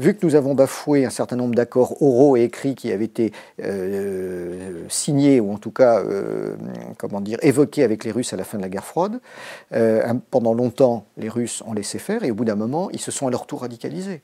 Vu 0.00 0.14
que 0.14 0.26
nous 0.26 0.34
avons 0.34 0.54
bafoué 0.54 1.04
un 1.04 1.10
certain 1.10 1.36
nombre 1.36 1.54
d'accords 1.54 2.02
oraux 2.02 2.36
et 2.36 2.42
écrits 2.42 2.74
qui 2.74 2.90
avaient 2.90 3.04
été 3.04 3.32
euh, 3.62 4.82
signés, 4.88 5.38
ou 5.38 5.52
en 5.52 5.58
tout 5.58 5.70
cas, 5.70 6.00
euh, 6.00 6.56
comment 6.98 7.20
dire, 7.20 7.38
évoqués 7.42 7.84
avec 7.84 8.02
les 8.04 8.10
Russes 8.10 8.32
à 8.32 8.36
la 8.36 8.42
fin 8.42 8.58
de 8.58 8.62
la 8.62 8.68
guerre 8.68 8.84
froide, 8.84 9.20
euh, 9.72 10.12
pendant 10.32 10.52
longtemps, 10.52 11.06
les 11.16 11.28
Russes 11.28 11.62
ont 11.64 11.74
laissé 11.74 12.00
faire, 12.00 12.24
et 12.24 12.32
au 12.32 12.34
bout 12.34 12.44
d'un 12.44 12.56
moment, 12.56 12.90
ils 12.90 13.00
se 13.00 13.12
sont 13.12 13.28
à 13.28 13.30
leur 13.30 13.46
tour 13.46 13.60
radicalisés. 13.60 14.20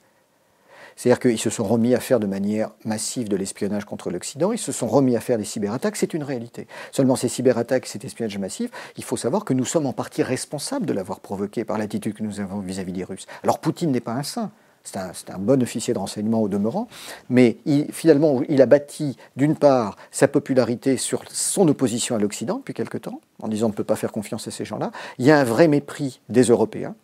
C'est-à-dire 1.00 1.20
qu'ils 1.20 1.38
se 1.38 1.48
sont 1.48 1.64
remis 1.64 1.94
à 1.94 1.98
faire 1.98 2.20
de 2.20 2.26
manière 2.26 2.72
massive 2.84 3.30
de 3.30 3.36
l'espionnage 3.36 3.86
contre 3.86 4.10
l'Occident, 4.10 4.52
ils 4.52 4.58
se 4.58 4.70
sont 4.70 4.86
remis 4.86 5.16
à 5.16 5.20
faire 5.20 5.38
des 5.38 5.46
cyberattaques, 5.46 5.96
c'est 5.96 6.12
une 6.12 6.22
réalité. 6.22 6.66
Seulement 6.92 7.16
ces 7.16 7.28
cyberattaques, 7.28 7.86
cet 7.86 8.04
espionnage 8.04 8.36
massif, 8.36 8.70
il 8.98 9.02
faut 9.02 9.16
savoir 9.16 9.46
que 9.46 9.54
nous 9.54 9.64
sommes 9.64 9.86
en 9.86 9.94
partie 9.94 10.22
responsables 10.22 10.84
de 10.84 10.92
l'avoir 10.92 11.20
provoqué 11.20 11.64
par 11.64 11.78
l'attitude 11.78 12.12
que 12.12 12.22
nous 12.22 12.38
avons 12.38 12.58
vis-à-vis 12.58 12.92
des 12.92 13.04
Russes. 13.04 13.26
Alors 13.42 13.60
Poutine 13.60 13.92
n'est 13.92 14.00
pas 14.00 14.12
un 14.12 14.22
saint. 14.22 14.50
C'est 14.82 14.98
un, 15.30 15.38
bon 15.38 15.62
officier 15.62 15.94
de 15.94 15.98
renseignement 15.98 16.42
au 16.42 16.48
demeurant, 16.48 16.86
mais 17.30 17.56
finalement, 17.92 18.42
il 18.50 18.60
a 18.60 18.66
bâti 18.66 19.16
d'une 19.36 19.56
part 19.56 19.96
sa 20.10 20.28
popularité 20.28 20.98
sur 20.98 21.22
son 21.30 21.66
opposition 21.68 22.14
à 22.14 22.18
l'Occident 22.18 22.58
depuis 22.58 22.74
quelque 22.74 22.98
temps, 22.98 23.22
en 23.40 23.48
disant 23.48 23.66
on 23.68 23.70
ne 23.70 23.74
peut 23.74 23.84
pas 23.84 23.96
faire 23.96 24.12
confiance 24.12 24.48
à 24.48 24.50
ces 24.50 24.66
gens-là. 24.66 24.90
Il 25.18 25.24
y 25.24 25.30
a 25.30 25.38
un 25.38 25.44
vrai 25.44 25.66
mépris 25.66 26.20
des 26.28 26.42
Européens, 26.42 26.94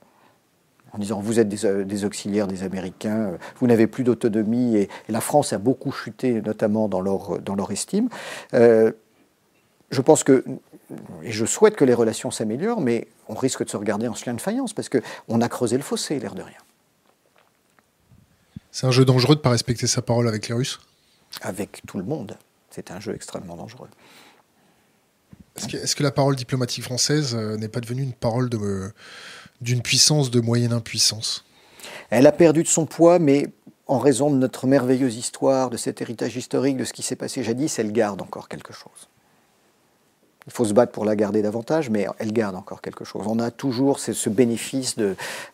en 0.96 0.98
disant 0.98 1.20
vous 1.20 1.38
êtes 1.38 1.48
des, 1.48 1.66
euh, 1.66 2.06
auxiliaires 2.06 2.46
des 2.46 2.62
Américains, 2.62 3.32
euh, 3.32 3.36
vous 3.60 3.66
n'avez 3.66 3.86
plus 3.86 4.02
d'autonomie, 4.02 4.76
et, 4.76 4.88
la 5.08 5.20
France 5.20 5.52
a 5.52 5.58
beaucoup 5.58 5.92
chuté, 5.92 6.40
notamment 6.40 6.88
dans 6.88 7.00
leur, 7.00 7.40
dans 7.40 7.54
leur 7.54 7.70
estime. 7.70 8.08
Euh, 8.54 8.92
je 9.90 10.00
pense 10.00 10.24
que, 10.24 10.44
et 11.22 11.32
je 11.32 11.44
souhaite 11.44 11.76
que 11.76 11.84
les 11.84 11.94
relations 11.94 12.30
s'améliorent, 12.30 12.80
mais 12.80 13.06
on 13.28 13.34
risque 13.34 13.64
de 13.64 13.70
se 13.70 13.76
regarder 13.76 14.08
en 14.08 14.14
chien 14.14 14.34
de 14.34 14.40
faïence, 14.40 14.72
parce 14.72 14.88
qu'on 14.88 15.40
a 15.40 15.48
creusé 15.48 15.76
le 15.76 15.82
fossé, 15.82 16.18
l'air 16.18 16.34
de 16.34 16.42
rien. 16.42 16.58
C'est 18.72 18.86
un 18.86 18.90
jeu 18.90 19.04
dangereux 19.04 19.34
de 19.34 19.40
ne 19.40 19.42
pas 19.42 19.50
respecter 19.50 19.86
sa 19.86 20.02
parole 20.02 20.28
avec 20.28 20.48
les 20.48 20.54
Russes? 20.54 20.80
Avec 21.42 21.82
tout 21.86 21.98
le 21.98 22.04
monde. 22.04 22.36
C'est 22.70 22.90
un 22.90 23.00
jeu 23.00 23.14
extrêmement 23.14 23.56
dangereux. 23.56 23.88
Est-ce 25.56 25.96
que, 25.96 26.02
la 26.02 26.10
parole 26.10 26.36
diplomatique 26.36 26.84
française 26.84 27.34
n'est 27.34 27.68
pas 27.68 27.80
devenue 27.80 28.02
une 28.02 28.12
parole 28.12 28.50
de, 28.50 28.92
d'une 29.60 29.82
puissance 29.82 30.30
de 30.30 30.40
moyenne 30.40 30.72
impuissance 30.72 31.44
Elle 32.10 32.26
a 32.26 32.32
perdu 32.32 32.62
de 32.62 32.68
son 32.68 32.86
poids, 32.86 33.18
mais 33.18 33.48
en 33.86 33.98
raison 33.98 34.30
de 34.30 34.36
notre 34.36 34.66
merveilleuse 34.66 35.16
histoire, 35.16 35.70
de 35.70 35.76
cet 35.76 36.02
héritage 36.02 36.36
historique, 36.36 36.76
de 36.76 36.84
ce 36.84 36.92
qui 36.92 37.02
s'est 37.02 37.16
passé 37.16 37.42
jadis, 37.42 37.78
elle 37.78 37.92
garde 37.92 38.20
encore 38.20 38.48
quelque 38.48 38.72
chose. 38.72 39.08
Il 40.46 40.52
faut 40.52 40.64
se 40.64 40.72
battre 40.72 40.92
pour 40.92 41.04
la 41.04 41.16
garder 41.16 41.42
davantage, 41.42 41.90
mais 41.90 42.06
elle 42.18 42.32
garde 42.32 42.54
encore 42.54 42.80
quelque 42.80 43.04
chose. 43.04 43.24
On 43.26 43.40
a 43.40 43.50
toujours 43.50 43.98
ce, 43.98 44.30
bénéfice 44.30 44.94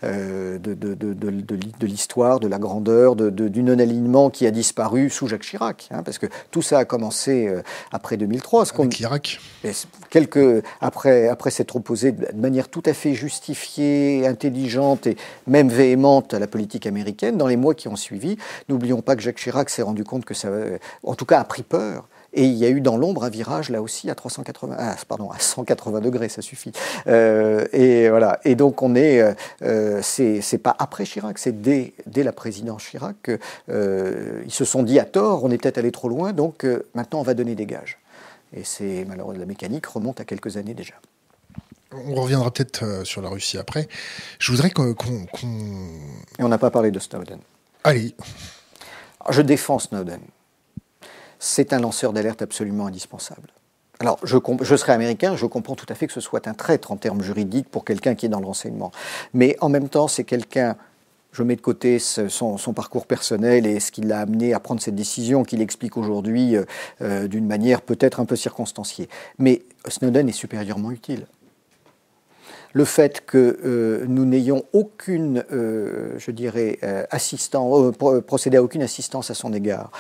euh, 0.04 0.58
de, 0.58 0.74
de, 0.74 0.94
de, 0.94 1.14
de 1.14 1.86
l'histoire, 1.86 2.40
de 2.40 2.46
la 2.46 2.58
grandeur, 2.58 3.16
du 3.16 3.62
non-alignement 3.62 4.28
qui 4.28 4.46
a 4.46 4.50
disparu 4.50 5.08
sous 5.08 5.28
Jacques 5.28 5.44
Chirac. 5.44 5.88
Hein, 5.90 6.02
parce 6.02 6.18
que 6.18 6.26
tout 6.50 6.60
ça 6.60 6.78
a 6.78 6.84
commencé 6.84 7.48
euh, 7.48 7.62
après 7.90 8.18
2003. 8.18 8.66
Ce 8.66 8.74
Avec 8.74 8.98
l'Irak. 8.98 9.40
Quelques, 10.10 10.62
après, 10.82 11.28
après 11.28 11.50
s'être 11.50 11.76
opposé 11.76 12.12
de 12.12 12.26
manière 12.34 12.68
tout 12.68 12.82
à 12.84 12.92
fait 12.92 13.14
justifiée, 13.14 14.26
intelligente 14.26 15.06
et 15.06 15.16
même 15.46 15.70
véhémente 15.70 16.34
à 16.34 16.38
la 16.38 16.46
politique 16.46 16.86
américaine, 16.86 17.38
dans 17.38 17.46
les 17.46 17.56
mois 17.56 17.74
qui 17.74 17.88
ont 17.88 17.96
suivi, 17.96 18.36
n'oublions 18.68 19.00
pas 19.00 19.16
que 19.16 19.22
Jacques 19.22 19.38
Chirac 19.38 19.70
s'est 19.70 19.82
rendu 19.82 20.04
compte 20.04 20.26
que 20.26 20.34
ça, 20.34 20.50
en 21.02 21.14
tout 21.14 21.24
cas, 21.24 21.40
a 21.40 21.44
pris 21.44 21.62
peur 21.62 22.08
et 22.34 22.44
il 22.44 22.54
y 22.54 22.64
a 22.64 22.70
eu 22.70 22.80
dans 22.80 22.96
l'ombre 22.96 23.24
un 23.24 23.28
virage 23.28 23.68
là 23.68 23.82
aussi 23.82 24.10
à 24.10 24.14
380, 24.14 24.76
ah, 24.78 24.96
pardon, 25.06 25.30
à 25.30 25.38
180 25.38 26.00
degrés, 26.00 26.28
ça 26.28 26.40
suffit. 26.40 26.72
Euh, 27.06 27.66
et 27.72 28.08
voilà. 28.08 28.40
Et 28.44 28.54
donc 28.54 28.82
on 28.82 28.94
est, 28.94 29.20
euh, 29.20 29.34
euh 29.62 30.00
c'est 30.02 30.58
pas 30.58 30.74
après 30.78 31.04
Chirac, 31.04 31.38
c'est 31.38 31.60
dès, 31.60 31.92
dès, 32.06 32.22
la 32.22 32.32
présidence 32.32 32.84
Chirac 32.84 33.16
qu'ils 33.22 33.38
euh, 33.70 34.42
se 34.48 34.64
sont 34.64 34.82
dit 34.82 34.98
à 34.98 35.04
tort, 35.04 35.44
on 35.44 35.50
est 35.50 35.58
peut-être 35.58 35.78
allé 35.78 35.92
trop 35.92 36.08
loin, 36.08 36.32
donc 36.32 36.66
maintenant 36.94 37.20
on 37.20 37.24
va 37.24 37.34
donner 37.34 37.54
des 37.54 37.66
gages. 37.66 37.98
Et 38.54 38.64
c'est 38.64 39.04
malheureusement 39.08 39.40
la 39.40 39.46
mécanique 39.46 39.86
remonte 39.86 40.20
à 40.20 40.24
quelques 40.24 40.56
années 40.56 40.74
déjà. 40.74 40.94
On 41.92 42.14
reviendra 42.14 42.50
peut-être 42.50 43.04
sur 43.04 43.20
la 43.20 43.28
Russie 43.28 43.58
après. 43.58 43.86
Je 44.38 44.50
voudrais 44.50 44.70
qu'on. 44.70 44.92
Et 44.92 46.42
on 46.42 46.48
n'a 46.48 46.58
pas 46.58 46.70
parlé 46.70 46.90
de 46.90 46.98
Snowden. 46.98 47.38
Allez. 47.84 48.14
Je 49.28 49.42
défends 49.42 49.78
Snowden 49.78 50.20
c'est 51.42 51.72
un 51.72 51.80
lanceur 51.80 52.12
d'alerte 52.12 52.40
absolument 52.40 52.86
indispensable. 52.86 53.48
Alors, 53.98 54.18
je, 54.22 54.38
je, 54.60 54.76
serais 54.76 54.92
américain, 54.92 55.34
je 55.34 55.44
comprends 55.44 55.74
tout 55.74 55.86
à 55.88 55.94
fait 55.94 56.06
que 56.06 56.12
ce 56.12 56.20
soit 56.20 56.46
un 56.46 56.54
traître 56.54 56.92
en 56.92 56.96
termes 56.96 57.20
juridiques 57.20 57.68
pour 57.68 57.84
quelqu'un 57.84 58.14
qui 58.14 58.26
est 58.26 58.28
dans 58.28 58.38
le 58.38 58.46
renseignement. 58.46 58.92
Mais 59.34 59.56
en 59.60 59.68
même 59.68 59.88
temps, 59.88 60.06
c'est 60.06 60.22
quelqu'un, 60.22 60.76
je 61.32 61.42
mets 61.42 61.56
de 61.56 61.60
côté 61.60 61.98
son, 61.98 62.56
parcours 62.74 63.06
personnel 63.06 63.66
et 63.66 63.80
ce 63.80 63.90
qui 63.90 64.02
l'a 64.02 64.20
amené 64.20 64.54
à 64.54 64.60
prendre 64.60 64.80
cette 64.80 64.94
décision 64.94 65.42
qu'il 65.42 65.60
explique 65.60 65.96
aujourd'hui 65.96 66.56
euh, 66.56 66.64
euh, 67.00 67.26
d'une 67.26 67.46
manière 67.46 67.82
peut-être 67.82 68.20
un 68.20 68.24
peu 68.24 68.36
circonstanciée. 68.36 69.08
Mais 69.38 69.62
Snowden 69.88 70.28
est 70.28 70.32
supérieurement 70.32 70.92
utile. 70.92 71.26
Le 72.72 72.84
fait 72.84 73.24
que 73.24 73.58
euh, 73.64 74.04
nous 74.08 74.24
n'ayons 74.24 74.64
aucune, 74.72 75.44
euh, 75.52 76.18
je 76.18 76.30
dirais, 76.30 76.78
euh, 76.82 77.04
assistance, 77.10 77.94
procédé 78.26 78.56
à 78.56 78.62
aucune 78.62 78.82
assistance 78.82 79.30
à 79.30 79.34
son 79.34 79.52
égard, 79.52 79.90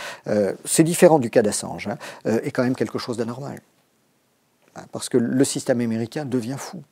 c'est 0.64 0.84
différent 0.84 1.18
du 1.18 1.30
cas 1.30 1.42
d'Assange, 1.42 1.88
hein, 1.88 1.98
est 2.24 2.50
quand 2.50 2.62
même 2.62 2.74
quelque 2.74 2.98
chose 2.98 3.16
d'anormal. 3.16 3.60
Hein, 4.76 4.82
parce 4.92 5.08
que 5.08 5.18
le 5.18 5.44
système 5.44 5.80
américain 5.80 6.24
devient 6.24 6.56
fou. 6.58 6.82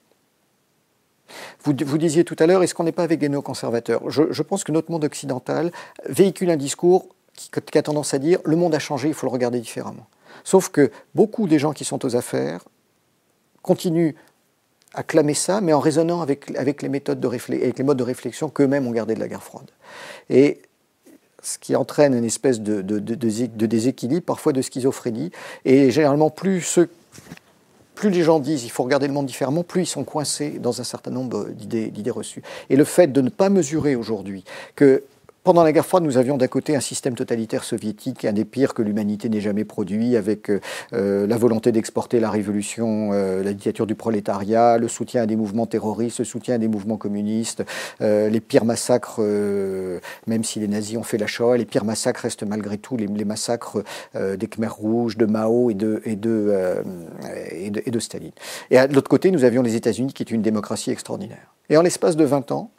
Vous, 1.63 1.73
disiez 1.73 2.25
tout 2.25 2.37
à 2.41 2.47
l'heure, 2.47 2.63
est-ce 2.63 2.75
qu'on 2.75 2.85
n'est 2.85 2.93
pas 2.93 3.05
avec 3.05 3.21
des 3.21 3.29
je 3.29 4.43
pense 4.43 4.65
que 4.65 4.73
notre 4.73 4.91
monde 4.91 5.05
occidental 5.05 5.71
véhicule 6.09 6.51
un 6.51 6.57
discours 6.57 7.07
qui, 7.35 7.51
qui 7.51 7.79
a 7.79 7.83
tendance 7.83 8.15
à 8.15 8.19
dire 8.19 8.41
le 8.45 8.57
monde 8.57 8.75
a 8.75 8.81
changé, 8.81 9.09
il 9.09 9.15
faut 9.15 9.27
le 9.27 9.33
regarder 9.33 9.61
différemment. 9.61 10.07
Sauf 10.43 10.71
que 10.71 10.91
beaucoup 11.15 11.47
des 11.47 11.59
gens 11.59 11.73
qui 11.73 11.85
sont 11.85 12.05
aux 12.05 12.17
affaires 12.17 12.65
continuent 13.63 14.15
à 14.95 15.03
clamer 15.03 15.35
ça, 15.35 15.61
mais 15.61 15.73
en 15.73 15.81
raisonnant 15.81 16.21
avec, 16.21 16.57
avec, 16.57 16.83
les, 16.83 16.89
méthodes 16.89 17.21
de 17.21 17.29
avec 17.29 17.79
les 17.79 17.85
modes 17.85 17.99
de 17.99 18.03
réflexion 18.03 18.49
qu'eux-mêmes 18.49 18.87
ont 18.87 18.93
gardés 18.93 19.15
de 19.15 19.21
la 19.21 19.29
guerre 19.29 19.43
froide. 19.43 19.71
Et 20.29 20.63
ce 21.43 21.59
qui 21.59 21.77
entraîne 21.77 22.15
une 22.15 22.25
espèce 22.25 22.61
de, 22.61 22.81
déséquilibre, 22.81 24.25
parfois 24.25 24.53
de 24.53 24.63
schizophrénie. 24.63 25.31
Et 25.65 25.91
généralement, 25.91 26.31
plus, 26.31 26.79
plus 27.95 28.11
les 28.11 28.23
gens 28.23 28.41
disent 28.41 28.65
il 28.65 28.71
faut 28.71 28.83
regarder 28.83 29.07
le 29.07 29.13
monde 29.13 29.27
différemment, 29.27 29.63
plus 29.63 29.83
ils 29.83 29.87
sont 29.87 30.05
coincés 30.05 30.59
dans 30.59 30.81
un 30.81 30.85
certain 30.85 31.11
nombre 31.11 31.49
d'idées 31.51 32.11
reçues. 32.11 32.43
Et 32.69 32.77
le 32.77 32.85
fait 32.85 33.09
de 33.09 33.21
ne 33.21 33.31
pas 33.31 33.49
mesurer 33.49 33.97
aujourd'hui 33.97 34.45
que 34.77 35.05
pendant 35.43 35.63
la 35.63 35.73
guerre 35.73 35.87
froide, 35.87 36.05
nous 36.05 36.19
avions 36.19 36.37
d'un 36.37 36.49
côté 36.49 36.77
un 36.77 36.81
système 36.81 37.15
totalitaire 37.15 37.65
soviétique, 37.65 38.25
un 38.25 38.33
des 38.33 38.45
pires 38.45 38.75
que 38.75 38.83
l'humanité 38.83 39.29
n'ait 39.29 39.41
jamais 39.41 39.65
produit, 39.65 40.17
avec 40.17 40.51
euh, 40.51 40.61
euh, 40.93 41.27
la 41.27 41.37
volonté 41.37 41.73
d'exporter 41.73 42.21
la 42.21 42.31
révolution, 42.31 43.11
euh, 43.13 43.43
la 43.43 43.53
dictature 43.53 43.87
du 43.87 43.95
prolétariat, 43.95 44.77
le 44.77 44.89
soutien 44.89 45.23
à 45.23 45.27
des 45.27 45.37
mouvements 45.37 45.67
terroristes, 45.67 46.19
le 46.19 46.25
soutien 46.25 46.57
à 46.57 46.59
des 46.59 46.69
mouvements 46.69 46.97
communistes, 46.97 47.65
les 48.01 48.41
pires 48.41 48.65
massacres, 48.65 49.21
même 50.27 50.45
si 50.45 50.61
les 50.61 50.69
nazis 50.69 50.97
ont 50.97 51.03
fait 51.03 51.19
la 51.19 51.27
Shoah, 51.27 51.57
les 51.57 51.65
pires 51.65 51.85
massacres 51.85 52.23
restent 52.23 52.43
malgré 52.43 52.79
tout 52.79 52.97
les, 52.97 53.07
massacres 53.25 53.83
des 54.15 54.47
Khmers 54.47 54.75
rouges, 54.75 55.17
de 55.17 55.27
Mao 55.27 55.71
et 55.71 55.75
de, 55.75 56.03
et 56.05 56.13
et 56.13 56.17
de, 56.17 57.83
et 57.87 57.91
de 57.91 57.99
Staline. 57.99 58.33
Et 58.71 58.79
l'autre 58.89 59.09
côté, 59.09 59.31
nous 59.31 59.45
avions 59.45 59.63
les 59.63 59.77
États-Unis, 59.77 60.13
qui 60.13 60.23
est 60.23 60.31
une 60.31 60.43
démocratie 60.43 60.91
extraordinaire. 60.91 61.55
Et 61.69 61.77
en 61.77 61.83
l'espace 61.83 62.17
de 62.17 62.25
20 62.25 62.53
ans, 62.53 62.71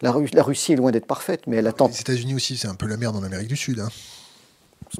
la, 0.00 0.12
Russie 0.12 0.72
est 0.72 0.76
loin 0.76 0.90
d'être 0.90 1.06
parfaite, 1.06 1.42
mais 1.46 1.56
elle 1.56 1.66
attend. 1.66 1.88
Les 1.88 2.00
États-Unis 2.00 2.34
aussi, 2.34 2.56
c'est 2.56 2.68
un 2.68 2.74
peu 2.74 2.86
la 2.86 2.96
merde 2.96 3.16
en 3.16 3.22
Amérique 3.22 3.48
du 3.48 3.56
Sud. 3.56 3.80
Hein. 3.80 3.88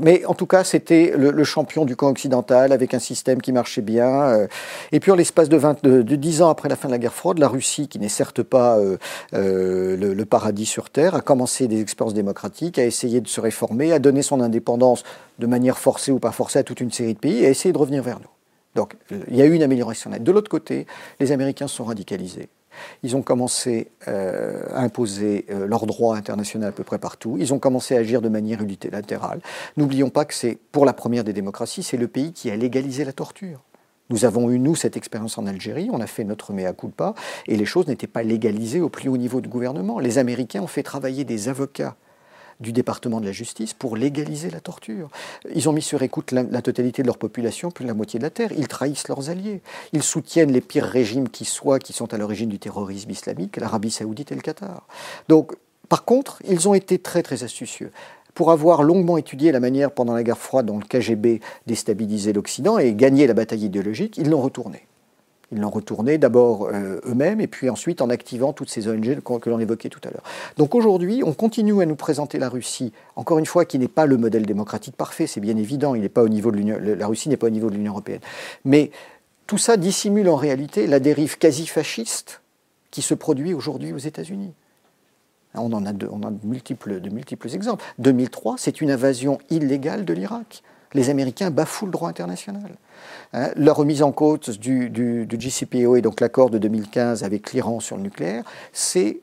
Mais 0.00 0.24
en 0.26 0.34
tout 0.34 0.46
cas, 0.46 0.64
c'était 0.64 1.14
le, 1.16 1.44
champion 1.44 1.84
du 1.84 1.96
camp 1.96 2.08
occidental 2.08 2.72
avec 2.72 2.92
un 2.92 2.98
système 2.98 3.40
qui 3.40 3.52
marchait 3.52 3.80
bien. 3.80 4.08
Euh. 4.08 4.46
et 4.92 5.00
puis, 5.00 5.10
en 5.10 5.14
l'espace 5.14 5.48
de, 5.48 5.58
de, 5.82 6.16
10 6.16 6.42
ans 6.42 6.50
après 6.50 6.68
la 6.68 6.76
fin 6.76 6.88
de 6.88 6.92
la 6.92 6.98
guerre 6.98 7.14
froide, 7.14 7.38
la 7.38 7.48
Russie, 7.48 7.88
qui 7.88 7.98
n'est 7.98 8.08
certes 8.08 8.42
pas 8.42 8.78
euh, 8.78 8.98
euh, 9.34 9.96
le, 9.96 10.24
paradis 10.26 10.66
sur 10.66 10.90
Terre, 10.90 11.14
a 11.14 11.20
commencé 11.20 11.68
des 11.68 11.80
expériences 11.80 12.14
démocratiques, 12.14 12.78
a 12.78 12.84
essayé 12.84 13.20
de 13.20 13.28
se 13.28 13.40
réformer, 13.40 13.92
a 13.92 13.98
donné 13.98 14.22
son 14.22 14.40
indépendance 14.40 15.04
de 15.38 15.46
manière 15.46 15.78
forcée 15.78 16.12
ou 16.12 16.18
pas 16.18 16.32
forcée 16.32 16.58
à 16.58 16.64
toute 16.64 16.80
une 16.80 16.92
série 16.92 17.14
de 17.14 17.18
pays 17.18 17.42
et 17.42 17.46
a 17.46 17.50
essayé 17.50 17.72
de 17.72 17.78
revenir 17.78 18.02
vers 18.02 18.20
nous. 18.20 18.28
Donc, 18.74 18.94
il 19.28 19.36
y 19.36 19.42
a 19.42 19.46
eu 19.46 19.52
une 19.52 19.62
amélioration 19.62 20.10
nette. 20.10 20.22
De 20.22 20.32
l'autre 20.32 20.50
côté, 20.50 20.86
les 21.18 21.32
Américains 21.32 21.66
sont 21.66 21.84
radicalisés. 21.84 22.50
Ils 23.02 23.16
ont 23.16 23.22
commencé 23.22 23.90
euh, 24.08 24.62
à 24.74 24.80
imposer 24.80 25.46
euh, 25.50 25.66
leur 25.66 25.86
droit 25.86 26.16
international 26.16 26.68
à 26.68 26.72
peu 26.72 26.84
près 26.84 26.98
partout. 26.98 27.36
Ils 27.38 27.52
ont 27.54 27.58
commencé 27.58 27.96
à 27.96 28.00
agir 28.00 28.22
de 28.22 28.28
manière 28.28 28.62
unilatérale. 28.62 29.40
N'oublions 29.76 30.10
pas 30.10 30.24
que 30.24 30.34
c'est, 30.34 30.58
pour 30.72 30.84
la 30.84 30.92
première 30.92 31.24
des 31.24 31.32
démocraties, 31.32 31.82
c'est 31.82 31.96
le 31.96 32.08
pays 32.08 32.32
qui 32.32 32.50
a 32.50 32.56
légalisé 32.56 33.04
la 33.04 33.12
torture. 33.12 33.62
Nous 34.10 34.24
avons 34.24 34.50
eu, 34.50 34.58
nous, 34.58 34.74
cette 34.74 34.96
expérience 34.96 35.36
en 35.36 35.46
Algérie, 35.46 35.90
on 35.92 36.00
a 36.00 36.06
fait 36.06 36.24
notre 36.24 36.52
mea 36.52 36.72
culpa, 36.72 37.14
et 37.46 37.56
les 37.56 37.66
choses 37.66 37.86
n'étaient 37.88 38.06
pas 38.06 38.22
légalisées 38.22 38.80
au 38.80 38.88
plus 38.88 39.08
haut 39.08 39.18
niveau 39.18 39.40
du 39.40 39.48
gouvernement. 39.48 39.98
Les 39.98 40.16
Américains 40.18 40.62
ont 40.62 40.66
fait 40.66 40.82
travailler 40.82 41.24
des 41.24 41.48
avocats 41.48 41.96
du 42.60 42.72
département 42.72 43.20
de 43.20 43.26
la 43.26 43.32
justice 43.32 43.72
pour 43.72 43.96
légaliser 43.96 44.50
la 44.50 44.60
torture. 44.60 45.08
Ils 45.54 45.68
ont 45.68 45.72
mis 45.72 45.82
sur 45.82 46.02
écoute 46.02 46.32
la, 46.32 46.62
totalité 46.62 47.02
de 47.02 47.06
leur 47.06 47.18
population, 47.18 47.70
plus 47.70 47.84
de 47.84 47.88
la 47.88 47.94
moitié 47.94 48.18
de 48.18 48.24
la 48.24 48.30
terre. 48.30 48.52
Ils 48.56 48.68
trahissent 48.68 49.08
leurs 49.08 49.30
alliés. 49.30 49.62
Ils 49.92 50.02
soutiennent 50.02 50.52
les 50.52 50.60
pires 50.60 50.84
régimes 50.84 51.28
qui 51.28 51.44
soient, 51.44 51.78
qui 51.78 51.92
sont 51.92 52.12
à 52.12 52.18
l'origine 52.18 52.48
du 52.48 52.58
terrorisme 52.58 53.10
islamique, 53.10 53.56
l'Arabie 53.56 53.90
saoudite 53.90 54.32
et 54.32 54.34
le 54.34 54.40
Qatar. 54.40 54.86
Donc, 55.28 55.52
par 55.88 56.04
contre, 56.04 56.42
ils 56.46 56.68
ont 56.68 56.74
été 56.74 56.98
très 56.98 57.22
très 57.22 57.44
astucieux 57.44 57.92
pour 58.34 58.52
avoir 58.52 58.84
longuement 58.84 59.18
étudié 59.18 59.50
la 59.50 59.58
manière 59.58 59.90
pendant 59.90 60.14
la 60.14 60.22
guerre 60.22 60.38
froide 60.38 60.66
dont 60.66 60.78
le 60.78 60.84
KGB 60.84 61.40
déstabilisait 61.66 62.32
l'Occident 62.32 62.78
et 62.78 62.94
gagné 62.94 63.26
la 63.26 63.34
bataille 63.34 63.64
idéologique, 63.64 64.16
ils 64.16 64.30
l'ont 64.30 64.40
retourné. 64.40 64.86
Ils 65.50 65.60
l'ont 65.60 65.70
retourné 65.70 66.18
d'abord 66.18 66.68
euh, 66.68 67.00
eux-mêmes 67.06 67.40
et 67.40 67.46
puis 67.46 67.70
ensuite 67.70 68.02
en 68.02 68.10
activant 68.10 68.52
toutes 68.52 68.68
ces 68.68 68.86
ONG 68.86 69.20
que 69.20 69.48
l'on 69.48 69.58
évoquait 69.58 69.88
tout 69.88 70.00
à 70.04 70.10
l'heure. 70.10 70.22
Donc 70.58 70.74
aujourd'hui, 70.74 71.22
on 71.24 71.32
continue 71.32 71.80
à 71.80 71.86
nous 71.86 71.96
présenter 71.96 72.38
la 72.38 72.50
Russie, 72.50 72.92
encore 73.16 73.38
une 73.38 73.46
fois, 73.46 73.64
qui 73.64 73.78
n'est 73.78 73.88
pas 73.88 74.04
le 74.04 74.18
modèle 74.18 74.44
démocratique 74.44 74.94
parfait, 74.94 75.26
c'est 75.26 75.40
bien 75.40 75.56
évident, 75.56 75.94
il 75.94 76.02
n'est 76.02 76.10
pas 76.10 76.22
au 76.22 76.28
niveau 76.28 76.50
de 76.50 76.58
la 76.94 77.06
Russie 77.06 77.30
n'est 77.30 77.38
pas 77.38 77.46
au 77.46 77.50
niveau 77.50 77.70
de 77.70 77.76
l'Union 77.76 77.92
européenne. 77.92 78.20
Mais 78.66 78.90
tout 79.46 79.58
ça 79.58 79.78
dissimule 79.78 80.28
en 80.28 80.36
réalité 80.36 80.86
la 80.86 81.00
dérive 81.00 81.38
quasi 81.38 81.66
fasciste 81.66 82.42
qui 82.90 83.00
se 83.00 83.14
produit 83.14 83.54
aujourd'hui 83.54 83.92
aux 83.94 83.98
États-Unis. 83.98 84.52
On 85.54 85.72
en 85.72 85.86
a, 85.86 85.92
de, 85.92 86.06
on 86.10 86.22
a 86.22 86.30
de, 86.30 86.46
multiples, 86.46 87.00
de 87.00 87.08
multiples 87.08 87.48
exemples. 87.54 87.84
2003, 87.98 88.56
c'est 88.58 88.82
une 88.82 88.90
invasion 88.90 89.38
illégale 89.48 90.04
de 90.04 90.12
l'Irak. 90.12 90.62
Les 90.94 91.10
Américains 91.10 91.50
bafouent 91.50 91.86
le 91.86 91.92
droit 91.92 92.08
international. 92.08 92.76
Hein, 93.32 93.50
la 93.56 93.72
remise 93.72 94.02
en 94.02 94.12
cause 94.12 94.58
du, 94.58 94.90
du, 94.90 95.26
du 95.26 95.38
et 95.96 96.02
donc 96.02 96.20
l'accord 96.20 96.50
de 96.50 96.58
2015 96.58 97.24
avec 97.24 97.52
l'Iran 97.52 97.80
sur 97.80 97.96
le 97.96 98.02
nucléaire, 98.02 98.44
c'est 98.72 99.20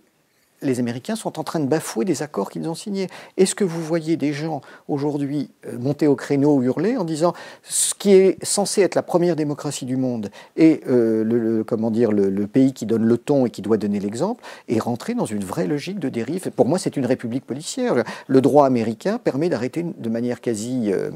les 0.62 0.80
Américains 0.80 1.16
sont 1.16 1.40
en 1.40 1.44
train 1.44 1.60
de 1.60 1.68
bafouer 1.68 2.06
des 2.06 2.24
accords 2.24 2.50
qu'ils 2.50 2.68
ont 2.68 2.76
signés. 2.76 3.08
Est-ce 3.38 3.56
que 3.56 3.64
vous 3.64 3.82
voyez 3.82 4.18
des 4.18 4.34
gens 4.34 4.62
aujourd'hui 4.88 5.52
euh, 5.68 5.78
monter 5.78 6.08
au 6.08 6.16
créneau 6.16 6.56
ou 6.56 6.64
hurler 6.64 6.98
en 6.98 7.04
disant 7.04 7.34
ce 7.64 7.94
qui 7.94 8.12
est 8.14 8.44
censé 8.44 8.82
être 8.82 8.96
la 8.96 9.04
première 9.04 9.36
démocratie 9.36 9.86
du 9.86 9.98
monde 9.98 10.30
et 10.58 10.82
euh, 10.88 11.24
le, 11.24 11.64
comment 11.64 11.92
dire, 11.92 12.12
le, 12.12 12.48
pays 12.48 12.74
qui 12.74 12.86
donne 12.86 13.04
le 13.04 13.18
ton 13.18 13.46
et 13.46 13.50
qui 13.50 13.62
doit 13.62 13.78
donner 13.78 14.00
l'exemple 14.00 14.44
est 14.70 14.80
rentré 14.80 15.14
dans 15.14 15.26
une 15.26 15.44
vraie 15.44 15.68
logique 15.68 16.00
de 16.00 16.10
dérive? 16.10 16.50
Pour 16.52 16.68
moi, 16.68 16.80
c'est 16.80 16.96
une 16.96 17.06
république 17.06 17.46
policière. 17.46 18.04
Le 18.28 18.42
droit 18.42 18.66
américain 18.66 19.18
permet 19.18 19.50
d'arrêter 19.50 19.84
de 19.84 20.10
manière 20.10 20.42
quasi 20.42 20.92
euh, 20.92 21.10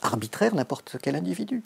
arbitraire 0.00 0.54
n'importe 0.54 0.96
quel 1.02 1.16
individu. 1.16 1.62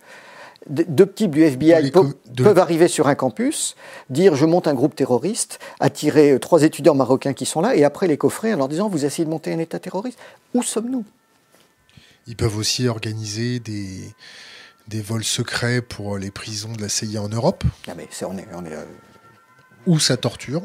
Deux 0.69 1.11
types 1.11 1.31
du 1.31 1.45
FBI 1.45 1.93
peuvent 1.93 2.59
arriver 2.59 2.89
sur 2.89 3.07
un 3.07 3.15
campus, 3.15 3.77
dire 4.11 4.35
je 4.35 4.47
monte 4.47 4.67
un 4.67 4.75
groupe 4.75 4.97
terroriste, 4.97 5.61
attirer 5.79 6.33
euh, 6.33 6.39
trois 6.41 6.63
étudiants 6.63 6.95
marocains 6.95 7.35
qui 7.35 7.47
sont 7.47 7.61
là, 7.61 7.77
et 7.77 7.85
après 7.85 8.09
les 8.09 8.17
coffrer 8.17 8.53
en 8.53 8.57
leur 8.57 8.69
disant 8.69 8.89
vous 8.89 9.05
essayez 9.05 9.25
de 9.25 9.31
monter 9.31 9.53
un 9.53 9.59
État 9.59 9.79
terroriste. 9.79 10.19
Où 10.55 10.63
sommes-nous? 10.63 11.05
Ils 12.27 12.37
peuvent 12.37 12.57
aussi 12.57 12.89
organiser 12.89 13.61
des, 13.61 14.13
des 14.89 15.01
vols 15.01 15.25
secrets 15.25 15.83
pour 15.83 16.19
les 16.19 16.31
prisons 16.31 16.73
de 16.73 16.83
la 16.83 16.89
CIA 16.89 17.23
en 17.23 17.29
Europe. 17.29 17.63
Ah 17.87 17.93
mais 17.97 18.09
on 18.23 18.37
est, 18.37 18.49
on 18.53 18.65
est, 18.65 18.75
euh, 18.75 18.85
Ou 19.87 20.01
sa 20.01 20.17
torture. 20.17 20.63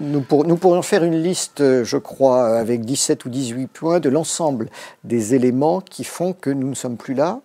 Nous, 0.00 0.20
pourrions 0.20 0.82
faire 0.82 1.02
une 1.02 1.22
liste, 1.22 1.60
euh, 1.60 1.82
je 1.82 1.96
crois, 1.96 2.58
avec 2.58 2.84
17 2.84 3.24
ou 3.24 3.30
18 3.30 3.66
points 3.68 4.00
de 4.00 4.10
l'ensemble 4.10 4.68
des 5.04 5.34
éléments 5.34 5.80
qui 5.80 6.04
font 6.04 6.34
que 6.34 6.50
nous 6.50 6.68
ne 6.68 6.74
sommes 6.74 6.96
plus 6.96 7.14
là, 7.14 7.40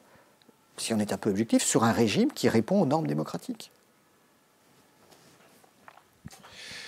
si 0.77 0.93
on 0.93 0.99
est 0.99 1.13
un 1.13 1.17
peu 1.17 1.29
objectif, 1.29 1.63
sur 1.63 1.83
un 1.83 1.91
régime 1.91 2.31
qui 2.33 2.49
répond 2.49 2.81
aux 2.81 2.85
normes 2.85 3.07
démocratiques. 3.07 3.71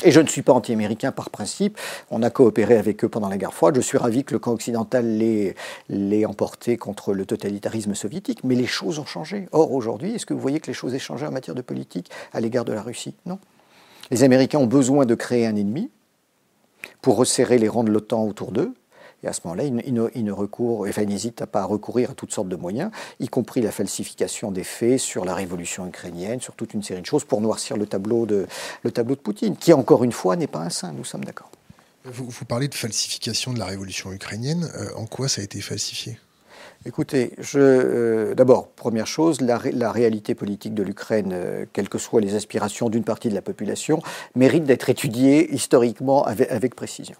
Et 0.03 0.11
je 0.11 0.19
ne 0.19 0.27
suis 0.27 0.41
pas 0.41 0.53
anti-américain 0.53 1.11
par 1.11 1.29
principe. 1.29 1.79
On 2.11 2.21
a 2.21 2.29
coopéré 2.29 2.77
avec 2.77 3.03
eux 3.03 3.09
pendant 3.09 3.29
la 3.29 3.37
guerre 3.37 3.53
froide. 3.53 3.75
Je 3.75 3.81
suis 3.81 3.97
ravi 3.97 4.23
que 4.23 4.33
le 4.33 4.39
camp 4.39 4.51
occidental 4.51 5.17
l'ait 5.89 6.25
emporté 6.25 6.77
contre 6.77 7.13
le 7.13 7.25
totalitarisme 7.25 7.95
soviétique. 7.95 8.43
Mais 8.43 8.55
les 8.55 8.67
choses 8.67 8.99
ont 8.99 9.05
changé. 9.05 9.47
Or, 9.53 9.71
aujourd'hui, 9.71 10.13
est-ce 10.15 10.25
que 10.25 10.33
vous 10.33 10.39
voyez 10.39 10.59
que 10.59 10.67
les 10.67 10.73
choses 10.73 10.93
aient 10.93 10.99
changé 10.99 11.25
en 11.25 11.31
matière 11.31 11.55
de 11.55 11.61
politique 11.61 12.11
à 12.33 12.41
l'égard 12.41 12.65
de 12.65 12.73
la 12.73 12.81
Russie? 12.81 13.15
Non. 13.25 13.39
Les 14.11 14.23
Américains 14.23 14.59
ont 14.59 14.67
besoin 14.67 15.05
de 15.05 15.15
créer 15.15 15.47
un 15.47 15.55
ennemi 15.55 15.89
pour 17.01 17.17
resserrer 17.17 17.57
les 17.57 17.67
rangs 17.67 17.83
de 17.83 17.91
l'OTAN 17.91 18.23
autour 18.23 18.51
d'eux. 18.51 18.73
Et 19.23 19.27
à 19.27 19.33
ce 19.33 19.41
moment-là, 19.45 19.63
ils, 19.63 19.99
enfin, 19.99 21.05
n'hésitent 21.05 21.45
pas 21.45 21.61
à 21.61 21.65
recourir 21.65 22.11
à 22.11 22.13
toutes 22.13 22.31
sortes 22.31 22.49
de 22.49 22.55
moyens, 22.55 22.91
y 23.19 23.27
compris 23.27 23.61
la 23.61 23.71
falsification 23.71 24.51
des 24.51 24.63
faits 24.63 24.99
sur 24.99 25.25
la 25.25 25.33
révolution 25.33 25.87
ukrainienne, 25.87 26.41
sur 26.41 26.53
toute 26.53 26.75
une 26.75 26.83
série 26.83 27.01
de 27.01 27.07
choses 27.07 27.23
pour 27.23 27.41
noircir 27.41 27.75
le 27.75 27.87
tableau 27.87 28.27
de, 28.27 28.45
le 28.83 28.91
tableau 28.91 29.15
de 29.15 29.21
Poutine, 29.21 29.57
qui 29.57 29.73
encore 29.73 30.03
une 30.03 30.11
fois 30.11 30.35
n'est 30.35 30.45
pas 30.45 30.59
un 30.59 30.69
saint, 30.69 30.91
nous 30.91 31.05
sommes 31.05 31.25
d'accord. 31.25 31.49
Vous, 32.03 32.45
parlez 32.45 32.67
de 32.67 32.75
falsification 32.75 33.51
de 33.51 33.57
la 33.57 33.65
révolution 33.65 34.13
ukrainienne. 34.13 34.69
Euh, 34.75 34.91
en 34.95 35.07
quoi 35.07 35.27
ça 35.27 35.41
a 35.41 35.43
été 35.43 35.59
falsifié? 35.59 36.19
Écoutez, 36.87 37.33
euh, 37.55 38.35
d'abord, 38.35 38.67
première 38.67 39.07
chose, 39.07 39.41
la, 39.41 39.57
réalité 39.91 40.35
politique 40.35 40.75
de 40.75 40.83
l'Ukraine, 40.83 41.31
euh, 41.33 41.65
quelles 41.73 41.89
que 41.89 41.97
soient 41.97 42.21
les 42.21 42.35
aspirations 42.35 42.89
d'une 42.89 43.03
partie 43.03 43.29
de 43.29 43.33
la 43.33 43.41
population, 43.41 44.03
mérite 44.35 44.65
d'être 44.65 44.87
étudiée 44.87 45.51
historiquement 45.51 46.23
avec, 46.25 46.75
précision. 46.75 47.15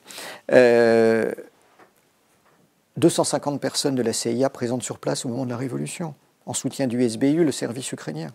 250 2.98 3.60
personnes 3.60 3.96
de 3.96 4.04
la 4.04 4.14
CIA 4.14 4.52
présentes 4.52 4.84
sur 4.84 5.00
place 5.00 5.26
au 5.26 5.30
moment 5.30 5.46
de 5.46 5.50
la 5.50 5.58
Révolution, 5.58 6.14
en 6.46 6.54
soutien 6.54 6.86
du 6.86 7.02
SBU, 7.02 7.44
le 7.44 7.52
service 7.52 7.92
ukrainien. 7.92 8.30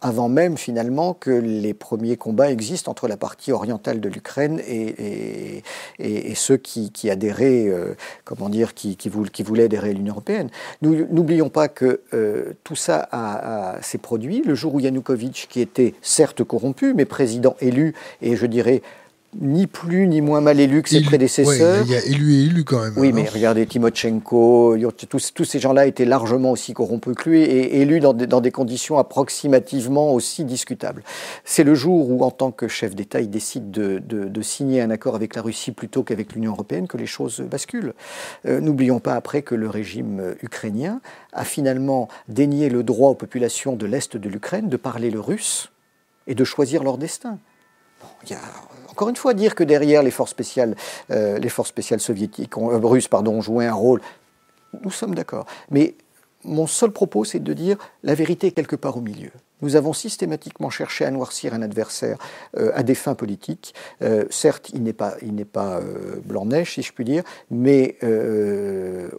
Avant 0.00 0.28
même 0.28 0.58
finalement 0.58 1.14
que 1.14 1.30
les 1.30 1.72
premiers 1.72 2.16
combats 2.16 2.50
existent 2.50 2.90
entre 2.90 3.08
la 3.08 3.16
partie 3.16 3.50
orientale 3.50 4.00
de 4.00 4.08
l'Ukraine 4.08 4.60
et, 4.66 5.62
ceux 6.34 6.56
qui, 6.56 7.10
adhéraient, 7.10 7.66
euh, 7.68 7.94
comment 8.24 8.48
dire, 8.48 8.74
qui, 8.74 8.96
voulaient 9.08 9.64
adhérer 9.64 9.90
à 9.90 9.92
l'Union 9.92 10.12
européenne. 10.12 10.50
N'oublions 10.82 11.48
pas 11.48 11.68
que 11.68 12.00
euh, 12.12 12.52
tout 12.64 12.76
ça 12.76 13.08
s'est 13.82 13.98
produit 13.98 14.42
le 14.44 14.54
jour 14.54 14.74
où 14.74 14.80
Yanukovych, 14.80 15.46
qui 15.48 15.60
était 15.60 15.94
certes 16.02 16.44
corrompu, 16.44 16.94
mais 16.94 17.04
président 17.04 17.56
élu 17.60 17.94
et 18.22 18.36
je 18.36 18.46
dirais 18.46 18.82
ni 19.38 19.66
plus 19.68 20.08
ni 20.08 20.20
moins 20.20 20.40
mal 20.40 20.58
élu 20.58 20.82
que 20.82 20.88
ses 20.88 21.02
prédécesseurs. 21.02 21.84
il 21.86 21.92
y 21.92 21.94
a 21.94 22.04
élu 22.04 22.34
et 22.34 22.42
élu 22.46 22.64
quand 22.64 22.82
même. 22.82 22.94
Oui, 22.96 23.12
mais 23.12 23.28
regardez, 23.28 23.64
Timochenko, 23.64 24.76
tous, 25.08 25.32
tous 25.32 25.44
ces 25.44 25.60
gens-là 25.60 25.86
étaient 25.86 26.04
largement 26.04 26.50
aussi 26.50 26.72
corrompus 26.72 27.14
que 27.14 27.30
lui 27.30 27.42
et 27.42 27.80
élus 27.80 28.00
dans 28.00 28.12
des, 28.12 28.26
dans 28.26 28.40
des 28.40 28.50
conditions 28.50 28.98
approximativement 28.98 30.12
aussi 30.12 30.44
discutables. 30.44 31.04
C'est 31.44 31.62
le 31.62 31.74
jour 31.74 32.10
où, 32.10 32.24
en 32.24 32.30
tant 32.30 32.50
que 32.50 32.66
chef 32.66 32.96
d'État, 32.96 33.20
il 33.20 33.30
décide 33.30 33.70
de, 33.70 34.00
de, 34.00 34.42
signer 34.42 34.80
un 34.80 34.90
accord 34.90 35.14
avec 35.14 35.36
la 35.36 35.42
Russie 35.42 35.70
plutôt 35.70 36.02
qu'avec 36.02 36.32
l'Union 36.32 36.52
européenne 36.52 36.88
que 36.88 36.96
les 36.96 37.06
choses 37.06 37.40
basculent. 37.40 37.92
Euh, 38.46 38.60
n'oublions 38.60 38.98
pas 38.98 39.14
après 39.14 39.42
que 39.42 39.54
le 39.54 39.68
régime 39.68 40.34
ukrainien 40.42 41.00
a 41.32 41.44
finalement 41.44 42.08
dénié 42.28 42.68
le 42.68 42.82
droit 42.82 43.10
aux 43.10 43.14
populations 43.14 43.76
de 43.76 43.86
l'Est 43.86 44.16
de 44.16 44.28
l'Ukraine 44.28 44.68
de 44.68 44.76
parler 44.76 45.10
le 45.10 45.20
russe 45.20 45.70
et 46.26 46.34
de 46.34 46.44
choisir 46.44 46.82
leur 46.82 46.98
destin. 46.98 47.38
il 48.24 48.30
y 48.30 48.34
a 48.34 48.40
encore 48.90 49.08
une 49.08 49.16
fois, 49.16 49.34
dire 49.34 49.54
que 49.54 49.64
derrière 49.64 50.02
les 50.02 50.10
forces 50.10 50.30
spéciales, 50.30 50.74
euh, 51.10 51.38
les 51.38 51.48
forces 51.48 51.68
spéciales 51.68 52.00
soviétiques, 52.00 52.56
euh, 52.56 52.78
russes, 52.82 53.08
pardon, 53.08 53.34
ont 53.34 53.40
joué 53.40 53.66
un 53.66 53.74
rôle, 53.74 54.00
nous 54.82 54.90
sommes 54.90 55.14
d'accord. 55.14 55.46
Mais 55.70 55.94
mon 56.44 56.66
seul 56.66 56.90
propos, 56.90 57.24
c'est 57.24 57.40
de 57.40 57.52
dire 57.52 57.76
la 58.02 58.14
vérité 58.14 58.48
est 58.48 58.52
quelque 58.52 58.76
part 58.76 58.96
au 58.96 59.00
milieu. 59.00 59.30
Nous 59.62 59.76
avons 59.76 59.92
systématiquement 59.92 60.70
cherché 60.70 61.04
à 61.04 61.10
noircir 61.10 61.52
un 61.52 61.60
adversaire 61.60 62.16
euh, 62.56 62.72
à 62.74 62.82
des 62.82 62.94
fins 62.94 63.14
politiques. 63.14 63.74
certes, 64.30 64.70
il 64.72 64.82
n'est 64.82 64.92
pas, 64.92 65.80
blanc-neige, 66.24 66.74
si 66.74 66.82
je 66.82 66.92
puis 66.92 67.04
dire, 67.04 67.22
mais 67.50 67.98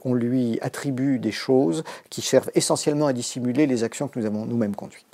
on 0.03 0.13
lui 0.15 0.57
attribue 0.61 1.19
des 1.19 1.31
choses 1.31 1.83
qui 2.09 2.21
servent 2.21 2.49
essentiellement 2.55 3.07
à 3.07 3.13
dissimuler 3.13 3.67
les 3.67 3.83
actions 3.83 4.07
que 4.07 4.19
nous 4.19 4.25
avons 4.25 4.45
nous-mêmes 4.45 4.75
conduites. 4.75 5.05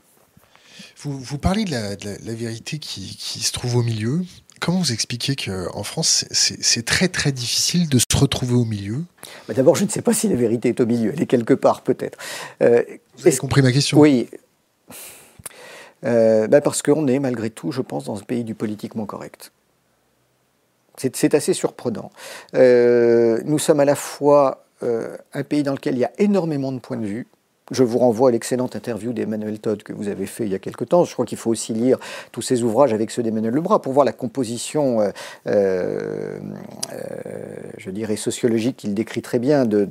Vous, 1.00 1.38
parlez 1.38 1.64
de 1.66 1.72
la, 1.72 2.34
vérité 2.34 2.80
qui, 2.80 3.40
se 3.44 3.52
trouve 3.52 3.76
au 3.76 3.84
milieu. 3.84 4.22
Comment 4.60 4.80
vous 4.80 4.92
expliquez 4.92 5.36
qu'en 5.36 5.84
France, 5.84 6.26
c'est 6.32 6.86
très 6.86 7.08
très 7.08 7.32
difficile 7.32 7.90
de 7.90 8.00
se 8.00 8.18
retrouver 8.18 8.54
au 8.54 8.66
milieu? 8.66 9.04
Bah, 9.48 9.54
D'abord, 9.54 9.76
je 9.76 9.84
ne 9.84 9.90
sais 9.90 10.02
pas 10.02 10.14
si 10.14 10.28
la 10.28 10.36
vérité 10.36 10.70
est 10.70 10.80
au 10.80 10.86
milieu. 10.86 11.12
Elle 11.14 11.22
est 11.22 11.28
quelque 11.28 11.54
part, 11.54 11.82
peut-être. 11.82 12.18
Euh, 12.62 12.84
vous 13.18 13.28
avez 13.28 13.38
compris 13.38 13.62
ma 13.62 13.72
question? 13.72 14.00
Oui. 14.00 14.30
Euh, 16.06 16.48
bah, 16.48 16.62
parce 16.62 16.82
qu'on 16.82 17.08
est, 17.08 17.20
malgré 17.20 17.50
tout, 17.50 17.72
je 17.72 17.82
pense, 17.82 18.06
dans 18.06 18.18
un 18.18 18.24
pays 18.24 18.44
du 18.44 18.56
politiquement 18.56 19.06
correct. 19.06 19.52
C'est 20.98 21.36
assez 21.36 21.54
surprenant. 21.54 22.12
Euh, 22.56 23.40
nous 23.46 23.60
sommes 23.60 23.80
à 23.80 23.86
la 23.86 23.96
fois 23.96 24.64
un 24.82 25.44
pays 25.44 25.64
dans 25.64 25.74
lequel 25.74 25.96
il 25.96 26.00
y 26.00 26.06
a 26.06 26.12
énormément 26.20 26.72
de 26.72 26.80
points 26.80 26.98
de 26.98 27.06
vue, 27.06 27.28
je 27.72 27.84
vous 27.84 27.98
renvoie 27.98 28.30
à 28.30 28.32
l'excellente 28.32 28.76
interview 28.76 29.14
d'Emmanuel 29.14 29.60
Todd 29.60 29.84
que 29.84 29.94
vous 29.94 30.08
avez 30.08 30.26
fait 30.26 30.46
il 30.46 30.52
y 30.52 30.56
a 30.56 30.60
quelque 30.60 30.86
temps. 30.86 31.04
Je 31.04 31.14
crois 31.14 31.26
qu'il 31.26 31.38
faut 31.38 31.52
aussi 31.52 31.74
lire 31.74 31.98
tous 32.32 32.42
ses 32.42 32.64
ouvrages 32.64 32.94
avec 32.94 33.12
ceux 33.12 33.24
d'Emmanuel 33.24 33.54
Lebras 33.54 33.80
pour 33.80 33.94
voir 33.94 34.06
la 34.06 34.14
composition, 34.14 35.02
euh, 35.02 35.12
euh, 35.48 36.40
je 37.78 37.90
dirais, 37.90 38.16
sociologique 38.16 38.78
qu'il 38.78 38.94
décrit 38.94 39.22
très 39.22 39.40
bien 39.40 39.66
de, 39.66 39.88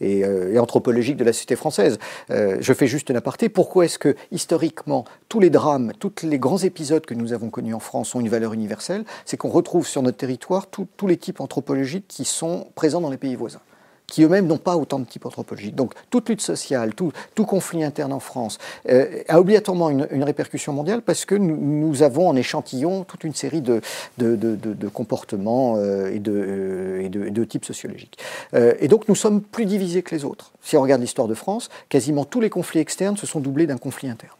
et, 0.00 0.24
euh, 0.24 0.54
et, 0.54 0.58
anthropologique 0.58 1.16
de 1.16 1.24
la 1.24 1.32
société 1.32 1.56
française. 1.56 1.98
je 2.28 2.72
fais 2.72 2.86
juste 2.86 3.10
un 3.10 3.14
aparté. 3.14 3.48
Pourquoi 3.48 3.84
est-ce 3.84 3.98
que, 3.98 4.16
historiquement, 4.32 5.04
tous 5.28 5.40
les 5.40 5.50
drames, 5.50 5.92
tous 5.98 6.12
les 6.22 6.38
grands 6.38 6.58
épisodes 6.58 7.04
que 7.06 7.14
nous 7.14 7.32
avons 7.32 7.50
connus 7.50 7.74
en 7.74 7.80
France 7.80 8.14
ont 8.14 8.20
une 8.20 8.28
valeur 8.28 8.52
universelle? 8.52 9.04
C'est 9.24 9.36
qu'on 9.36 9.50
retrouve 9.50 9.86
sur 9.86 10.02
notre 10.02 10.16
territoire 10.16 10.66
tous 10.66 11.06
les 11.06 11.16
types 11.16 11.40
anthropologiques 11.40 12.06
qui 12.08 12.24
sont 12.24 12.66
présents 12.74 13.00
dans 13.00 13.10
les 13.10 13.16
pays 13.16 13.36
voisins 13.36 13.60
qui 14.06 14.22
eux-mêmes 14.22 14.46
n'ont 14.46 14.58
pas 14.58 14.76
autant 14.76 14.98
de 14.98 15.04
types 15.04 15.26
anthropologiques. 15.26 15.74
Donc 15.74 15.94
toute 16.10 16.28
lutte 16.28 16.40
sociale, 16.40 16.94
tout, 16.94 17.12
tout 17.34 17.44
conflit 17.44 17.84
interne 17.84 18.12
en 18.12 18.20
France 18.20 18.58
euh, 18.88 19.22
a 19.28 19.40
obligatoirement 19.40 19.90
une, 19.90 20.24
répercussion 20.26 20.72
mondiale 20.72 21.02
parce 21.02 21.24
que 21.24 21.34
nous, 21.34 22.02
avons 22.02 22.28
en 22.28 22.36
échantillon 22.36 23.04
toute 23.04 23.24
une 23.24 23.34
série 23.34 23.60
de, 23.60 23.80
de, 24.18 24.34
de, 24.36 24.88
comportements 24.88 25.76
euh, 25.76 26.10
et, 26.10 26.22
euh, 26.28 27.00
et, 27.02 27.08
de, 27.08 27.44
types 27.44 27.64
sociologiques. 27.64 28.18
et 28.52 28.88
donc 28.88 29.08
nous 29.08 29.14
sommes 29.14 29.40
plus 29.40 29.66
divisés 29.66 30.02
que 30.02 30.14
les 30.14 30.24
autres. 30.24 30.52
Si 30.62 30.76
on 30.76 30.82
regarde 30.82 31.00
l'histoire 31.00 31.28
de 31.28 31.34
France, 31.34 31.68
quasiment 31.88 32.24
tous 32.24 32.40
les 32.40 32.50
conflits 32.50 32.80
externes 32.80 33.16
se 33.16 33.26
sont 33.26 33.40
doublés 33.40 33.66
d'un 33.66 33.78
conflit 33.78 34.08
interne. 34.08 34.32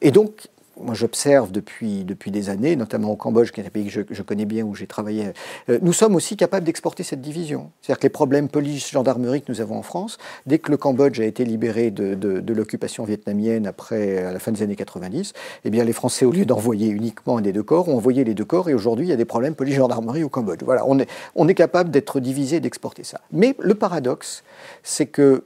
Et 0.00 0.10
donc, 0.10 0.48
moi 0.80 0.94
j'observe 0.94 1.52
depuis, 1.52 2.04
depuis 2.04 2.30
des 2.30 2.48
années, 2.48 2.76
notamment 2.76 3.10
au 3.10 3.16
Cambodge, 3.16 3.50
qui 3.50 3.60
est 3.60 3.66
un 3.66 3.70
pays 3.70 3.86
que 3.86 4.04
je, 4.08 4.22
connais 4.22 4.44
bien, 4.44 4.64
où 4.64 4.74
j'ai 4.74 4.86
travaillé, 4.86 5.32
euh, 5.68 5.78
nous 5.82 5.92
sommes 5.92 6.14
aussi 6.14 6.36
capables 6.36 6.64
d'exporter 6.64 7.02
cette 7.02 7.20
division. 7.20 7.70
C'est-à-dire 7.80 8.00
que 8.00 8.06
les 8.06 8.10
problèmes 8.10 8.48
police-gendarmerie 8.48 9.42
que 9.42 9.52
nous 9.52 9.60
avons 9.60 9.78
en 9.78 9.82
France, 9.82 10.18
dès 10.46 10.58
que 10.58 10.70
le 10.70 10.76
Cambodge 10.76 11.20
a 11.20 11.24
été 11.24 11.44
libéré 11.44 11.90
de, 11.90 12.14
de, 12.14 12.54
l'occupation 12.54 13.04
vietnamienne 13.04 13.66
après, 13.66 14.18
à 14.18 14.32
la 14.32 14.38
fin 14.38 14.52
des 14.52 14.62
années 14.62 14.76
90, 14.76 15.32
eh 15.64 15.70
bien 15.70 15.84
les 15.84 15.92
Français, 15.92 16.24
au 16.24 16.30
lieu 16.30 16.44
d'envoyer 16.44 16.88
uniquement 16.88 17.40
des 17.40 17.52
deux 17.52 17.62
corps, 17.62 17.88
ont 17.88 17.96
envoyé 17.96 18.24
les 18.24 18.34
deux 18.34 18.44
corps, 18.44 18.68
et 18.68 18.74
aujourd'hui 18.74 19.06
il 19.06 19.10
y 19.10 19.12
a 19.12 19.16
des 19.16 19.24
problèmes 19.24 19.54
police-gendarmerie 19.54 20.24
au 20.24 20.28
Cambodge. 20.28 20.62
Voilà, 20.64 20.84
on 20.86 20.98
est, 20.98 21.08
on 21.34 21.48
est 21.48 21.54
capable 21.54 21.90
d'être 21.90 22.20
divisé 22.20 22.56
et 22.56 22.60
d'exporter 22.60 23.04
ça. 23.04 23.20
Mais 23.32 23.56
le 23.58 23.74
paradoxe, 23.74 24.44
c'est 24.82 25.06
que 25.06 25.44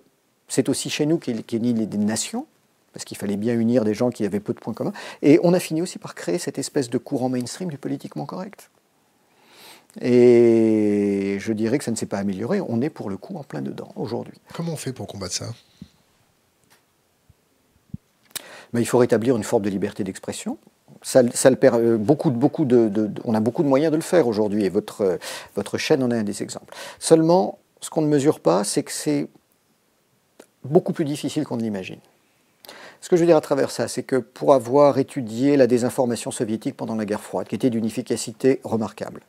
c'est 0.49 0.68
aussi 0.68 0.91
chez 0.91 1.07
nous 1.07 1.18
qu'est 1.18 1.33
est 1.33 1.59
né 1.59 1.72
des 1.72 1.99
nations, 1.99 2.47
parce 2.99 3.05
qu'il 3.05 3.16
fallait 3.16 3.36
bien 3.36 3.55
unir 3.55 3.84
des 3.84 3.94
gens 3.94 4.11
qui 4.11 4.24
avaient 4.24 4.40
peu 4.40 4.53
de 4.53 4.59
points 4.59 4.74
communs. 4.74 4.92
Et 5.22 5.38
on 5.44 5.55
a 5.55 5.61
fini 5.61 5.80
aussi 5.80 6.01
par 6.01 6.16
créer 6.16 6.36
cette 6.36 6.59
espèce 6.59 6.90
de 6.90 6.99
courant 6.99 7.28
mainstream 7.28 7.70
du 7.70 7.78
politiquement 7.78 8.26
correct. 8.26 8.72
Et 10.01 11.36
je 11.38 11.53
dirais 11.53 11.78
que 11.78 11.84
ça 11.84 11.92
ne 11.92 11.96
s'est 11.96 12.07
pas 12.07 12.18
amélioré. 12.18 12.61
On 12.61 12.82
est 12.82 12.90
pour 12.90 13.09
le 13.09 13.16
coup 13.16 13.36
en 13.36 13.44
plein 13.44 13.62
dedans 13.62 13.92
aujourd'hui. 13.94 14.34
Comment 14.53 14.72
on 14.72 14.76
fait 14.76 14.92
pour 14.92 15.07
combattre 15.07 15.32
ça? 15.32 15.46
Ben, 18.72 18.80
Il 18.80 18.86
faut 18.86 18.99
rétablir 18.99 19.36
une 19.36 19.44
forme 19.44 19.62
de 19.62 19.70
liberté 19.70 20.03
d'expression. 20.03 20.59
Ça, 21.03 21.22
ça, 21.32 21.51
le 21.51 21.59
euh, 21.62 21.99
beaucoup, 21.99 22.32
beaucoup 22.32 22.64
de, 22.64 23.12
on 23.22 23.34
a 23.34 23.38
beaucoup 23.38 23.62
de 23.62 23.68
moyens 23.68 23.92
de 23.92 23.96
le 23.96 24.03
faire 24.03 24.26
aujourd'hui 24.26 24.64
et 24.64 24.70
votre, 24.70 25.03
euh, 25.03 25.16
votre 25.55 25.78
chaîne 25.78 26.03
en 26.03 26.11
est 26.11 26.16
un 26.18 26.24
des 26.24 26.42
exemples. 26.42 26.74
Seulement, 26.99 27.61
ce 27.80 27.90
qu'on 27.90 28.03
ne 28.03 28.09
mesure 28.09 28.40
pas, 28.40 28.64
c'est 28.64 28.82
que 28.82 28.90
c'est 28.90 29.28
beaucoup 30.64 30.92
plus 30.92 31.05
difficile 31.05 31.44
qu'on 31.44 31.59
ne 31.59 31.62
l'imagine. 31.62 32.01
Ce 33.01 33.09
que 33.09 33.16
je 33.16 33.20
veux 33.20 33.26
dire 33.26 33.36
à 33.36 33.40
travers 33.40 33.70
ça, 33.70 33.88
c'est 33.88 34.03
que 34.03 34.16
pour 34.16 34.55
avoir 34.55 34.99
étudié 34.99 35.57
la 35.57 35.66
désinformation 35.66 36.30
soviétique 36.30 36.76
pendant 36.76 36.96
la 36.96 37.05
guerre 37.05 37.20
froide, 37.20 37.46
qui 37.46 37.55
était 37.55 37.70
d'une 37.70 37.84
efficacité 37.84 38.61
remarquable, 38.64 39.20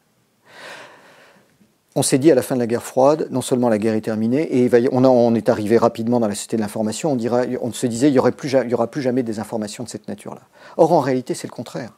on 1.95 2.03
s'est 2.03 2.17
dit 2.17 2.31
à 2.31 2.35
la 2.35 2.41
fin 2.41 2.55
de 2.55 2.59
la 2.59 2.67
guerre 2.67 2.83
froide, 2.83 3.27
non 3.31 3.41
seulement 3.41 3.67
la 3.67 3.77
guerre 3.77 3.95
est 3.95 4.01
terminée, 4.01 4.63
et 4.63 4.69
on, 4.91 5.35
est 5.35 5.49
arrivé 5.49 5.77
rapidement 5.77 6.19
dans 6.19 6.27
la 6.27 6.35
société 6.35 6.55
de 6.55 6.61
l'information, 6.61 7.17
on, 7.61 7.71
se 7.73 7.87
disait 7.87 8.09
il 8.09 8.13
n'y 8.13 8.19
aura 8.19 8.87
plus 8.87 9.01
jamais 9.01 9.23
des 9.23 9.39
informations 9.39 9.83
de 9.83 9.89
cette 9.89 10.07
nature-là. 10.07 10.41
Or, 10.77 10.93
en 10.93 10.99
réalité, 10.99 11.33
c'est 11.33 11.47
le 11.47 11.51
contraire. 11.51 11.93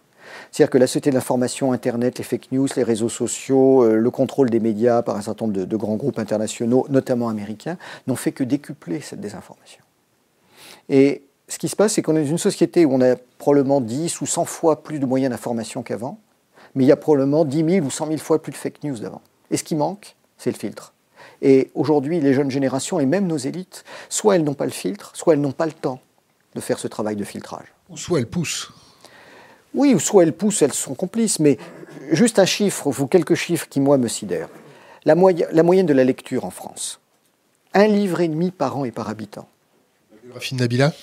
C'est-à-dire 0.50 0.72
que 0.72 0.78
la 0.78 0.88
société 0.88 1.10
de 1.10 1.16
l'information, 1.16 1.74
Internet, 1.74 2.18
les 2.18 2.24
fake 2.24 2.52
news, 2.52 2.68
les 2.76 2.84
réseaux 2.84 3.10
sociaux, 3.10 3.84
euh, 3.84 3.96
le 3.96 4.12
contrôle 4.12 4.50
des 4.50 4.62
médias 4.62 5.02
par 5.02 5.18
un 5.18 5.22
certain 5.22 5.46
nombre 5.46 5.66
de 5.66 5.76
grands 5.78 5.98
groupes 5.98 6.20
internationaux, 6.20 6.86
notamment 6.90 7.28
américains, 7.28 7.78
n'ont 8.08 8.16
fait 8.16 8.32
que 8.32 8.44
décupler 8.44 9.02
cette 9.02 9.20
désinformation. 9.20 9.84
Et 10.90 11.26
ce 11.52 11.58
qui 11.58 11.68
se 11.68 11.76
passe, 11.76 11.94
c'est 11.94 12.02
qu'on 12.02 12.16
est 12.16 12.24
dans 12.24 12.30
une 12.30 12.38
société 12.38 12.86
où 12.86 12.94
on 12.94 13.02
a 13.02 13.18
probablement 13.38 13.82
10 13.82 14.22
ou 14.22 14.26
100 14.26 14.46
fois 14.46 14.84
plus 14.84 15.00
de 15.00 15.06
moyens 15.06 15.32
d'information 15.32 15.84
qu'avant, 15.84 16.18
mais 16.76 16.86
il 16.86 16.88
y 16.88 16.94
a 16.94 16.96
probablement 16.96 17.44
10 17.44 17.66
000 17.74 17.86
ou 17.86 17.92
100 17.92 18.08
000 18.08 18.18
fois 18.20 18.42
plus 18.42 18.54
de 18.54 18.58
fake 18.58 18.86
news 18.86 18.98
d'avant. 18.98 19.22
Et 19.50 19.58
ce 19.58 19.66
qui 19.66 19.76
manque, 19.76 20.16
c'est 20.38 20.50
le 20.50 20.56
filtre. 20.56 20.94
Et 21.42 21.70
aujourd'hui, 21.76 22.22
les 22.22 22.34
jeunes 22.34 22.50
générations 22.50 23.02
et 23.02 23.06
même 23.06 23.28
nos 23.28 23.36
élites, 23.36 23.84
soit 24.08 24.38
elles 24.38 24.46
n'ont 24.46 24.54
pas 24.54 24.64
le 24.64 24.72
filtre, 24.72 25.12
soit 25.14 25.34
elles 25.34 25.42
n'ont 25.42 25.52
pas 25.52 25.66
le 25.66 25.74
temps 25.74 26.00
de 26.56 26.62
faire 26.62 26.80
ce 26.80 26.88
travail 26.88 27.18
de 27.18 27.26
filtrage. 27.26 27.68
Ou 27.90 27.98
soit 27.98 28.20
elles 28.20 28.30
poussent. 28.30 28.72
Oui, 29.74 29.94
ou 29.94 30.00
soit 30.00 30.24
elles 30.24 30.32
poussent, 30.32 30.62
elles 30.62 30.72
sont 30.72 30.96
complices, 30.96 31.40
mais 31.40 31.58
juste 32.14 32.40
un 32.40 32.46
chiffre, 32.46 32.88
ou 32.88 33.08
quelques 33.08 33.36
chiffres 33.36 33.68
qui, 33.70 33.82
moi, 33.82 33.98
me 33.98 34.08
sidèrent. 34.08 34.50
La, 35.04 35.16
la 35.52 35.64
moyenne 35.64 35.86
de 35.86 35.94
la 35.94 36.06
lecture 36.06 36.46
en 36.46 36.50
France, 36.50 37.02
un 37.74 37.88
livre 37.88 38.22
et 38.22 38.30
demi 38.30 38.52
par 38.52 38.78
an 38.78 38.86
et 38.86 38.92
par 38.92 39.10
habitant. 39.10 39.50
La 40.12 40.22
biographie 40.22 40.56
de 40.56 40.62
Nabila? 40.62 40.94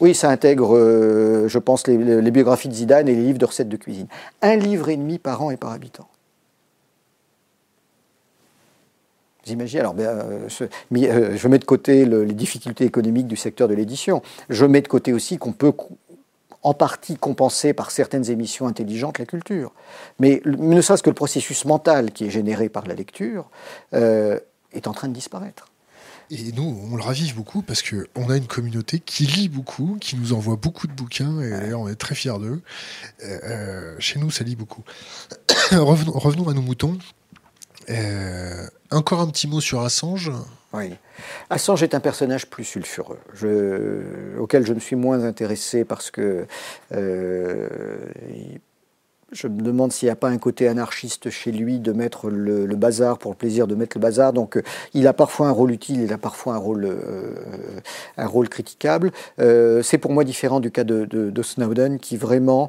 Oui, 0.00 0.14
ça 0.14 0.30
intègre, 0.30 0.76
euh, 0.76 1.48
je 1.48 1.58
pense, 1.58 1.86
les, 1.86 2.30
biographies 2.30 2.68
de 2.68 2.74
Zidane 2.74 3.08
et 3.08 3.14
les 3.14 3.22
livres 3.22 3.38
de 3.38 3.44
recettes 3.44 3.68
de 3.68 3.76
cuisine. 3.76 4.06
Un 4.42 4.56
livre 4.56 4.88
et 4.88 4.96
demi 4.96 5.18
par 5.18 5.42
an 5.42 5.50
et 5.50 5.56
par 5.56 5.72
habitant. 5.72 6.08
Vous 9.44 9.52
imaginez, 9.52 9.80
alors, 9.80 9.94
ben, 9.94 10.04
euh, 10.04 10.48
euh, 10.92 11.36
je 11.36 11.48
mets 11.48 11.58
de 11.58 11.64
côté 11.64 12.04
les 12.04 12.34
difficultés 12.34 12.84
économiques 12.84 13.26
du 13.26 13.36
secteur 13.36 13.66
de 13.66 13.74
l'édition. 13.74 14.22
Je 14.50 14.66
mets 14.66 14.82
de 14.82 14.88
côté 14.88 15.12
aussi 15.12 15.38
qu'on 15.38 15.52
peut 15.52 15.72
en 16.62 16.74
partie 16.74 17.16
compenser 17.16 17.72
par 17.72 17.90
certaines 17.90 18.30
émissions 18.30 18.66
intelligentes 18.66 19.18
la 19.18 19.26
culture. 19.26 19.72
Mais 20.20 20.42
ne 20.44 20.80
serait-ce 20.80 21.02
que 21.02 21.10
le 21.10 21.14
processus 21.14 21.64
mental 21.64 22.12
qui 22.12 22.26
est 22.26 22.30
généré 22.30 22.68
par 22.68 22.86
la 22.86 22.94
lecture 22.94 23.48
est 23.92 24.86
en 24.86 24.92
train 24.92 25.08
de 25.08 25.14
disparaître. 25.14 25.68
Et 26.30 26.52
nous, 26.52 26.78
on 26.90 26.96
le 26.96 27.02
ravive 27.02 27.34
beaucoup 27.34 27.62
parce 27.62 27.82
qu'on 27.82 28.28
a 28.28 28.36
une 28.36 28.46
communauté 28.46 29.00
qui 29.00 29.24
lit 29.24 29.48
beaucoup, 29.48 29.96
qui 30.00 30.16
nous 30.16 30.34
envoie 30.34 30.56
beaucoup 30.56 30.86
de 30.86 30.92
bouquins, 30.92 31.40
et 31.40 31.72
on 31.72 31.88
est 31.88 31.94
très 31.94 32.14
fiers 32.14 32.38
d'eux. 32.38 32.60
Euh, 33.24 33.38
euh, 33.44 33.96
chez 33.98 34.18
nous, 34.18 34.30
ça 34.30 34.44
lit 34.44 34.56
beaucoup. 34.56 34.82
revenons, 35.72 36.12
revenons, 36.12 36.48
à 36.48 36.54
nos 36.54 36.60
moutons. 36.60 36.98
Euh, 37.90 38.66
encore 38.90 39.20
un 39.20 39.28
petit 39.28 39.48
mot 39.48 39.60
sur 39.60 39.80
Assange. 39.80 40.30
Oui. 40.72 40.94
Assange 41.48 41.82
est 41.82 41.94
un 41.94 42.00
personnage 42.00 42.46
plus 42.46 42.64
sulfureux, 42.64 43.18
je, 43.34 44.36
auquel 44.38 44.66
je 44.66 44.74
me 44.74 44.80
suis 44.80 44.96
moins 44.96 45.24
intéressé 45.24 45.84
parce 45.84 46.10
que 46.10 46.46
euh, 46.92 47.68
je 49.32 49.46
me 49.46 49.60
demande 49.60 49.92
s'il 49.92 50.06
n'y 50.06 50.10
a 50.10 50.16
pas 50.16 50.28
un 50.28 50.38
côté 50.38 50.68
anarchiste 50.68 51.28
chez 51.28 51.52
lui 51.52 51.80
de 51.80 51.92
mettre 51.92 52.30
le, 52.30 52.66
bazar 52.76 53.18
pour 53.18 53.30
le 53.32 53.36
plaisir 53.36 53.66
de 53.66 53.74
mettre 53.74 53.98
le 53.98 54.02
bazar. 54.02 54.32
Donc 54.32 54.56
euh, 54.56 54.62
il 54.94 55.06
a 55.06 55.12
parfois 55.12 55.48
un 55.48 55.50
rôle 55.50 55.70
utile, 55.70 56.00
il 56.00 56.12
a 56.12 56.18
parfois 56.18 56.54
un 56.54 56.58
rôle, 56.58 56.84
euh, 56.86 57.34
un 58.16 58.26
rôle 58.26 58.48
critiquable. 58.48 59.10
Euh, 59.38 59.82
c'est 59.82 59.98
pour 59.98 60.12
moi 60.12 60.24
différent 60.24 60.60
du 60.60 60.70
cas 60.70 60.84
de, 60.84 61.04
de, 61.04 61.42
Snowden 61.42 61.98
qui 61.98 62.16
vraiment, 62.16 62.68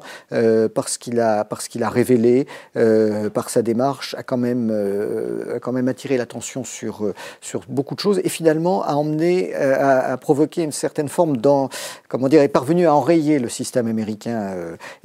parce 0.74 0.96
qu'il 0.96 1.20
a, 1.20 1.44
parce 1.44 1.68
qu'il 1.68 1.82
a 1.82 1.90
révélé, 1.90 2.46
par 3.34 3.50
sa 3.50 3.62
démarche, 3.62 4.14
a 4.16 4.22
quand 4.22 4.36
même, 4.36 4.70
a 5.54 5.58
quand 5.58 5.72
même 5.72 5.88
attiré 5.88 6.16
l'attention 6.16 6.64
sur, 6.64 7.12
sur 7.40 7.62
beaucoup 7.68 7.94
de 7.94 8.00
choses 8.00 8.20
et 8.22 8.28
finalement 8.28 8.82
a 8.84 8.94
emmené, 8.94 9.54
à, 9.54 10.16
provoquer 10.16 10.62
une 10.62 10.72
certaine 10.72 11.08
forme 11.08 11.36
dans, 11.36 11.68
comment 12.08 12.28
dire, 12.28 12.42
est 12.42 12.48
parvenu 12.48 12.86
à 12.86 12.94
enrayer 12.94 13.38
le 13.38 13.48
système 13.48 13.86
américain. 13.88 14.54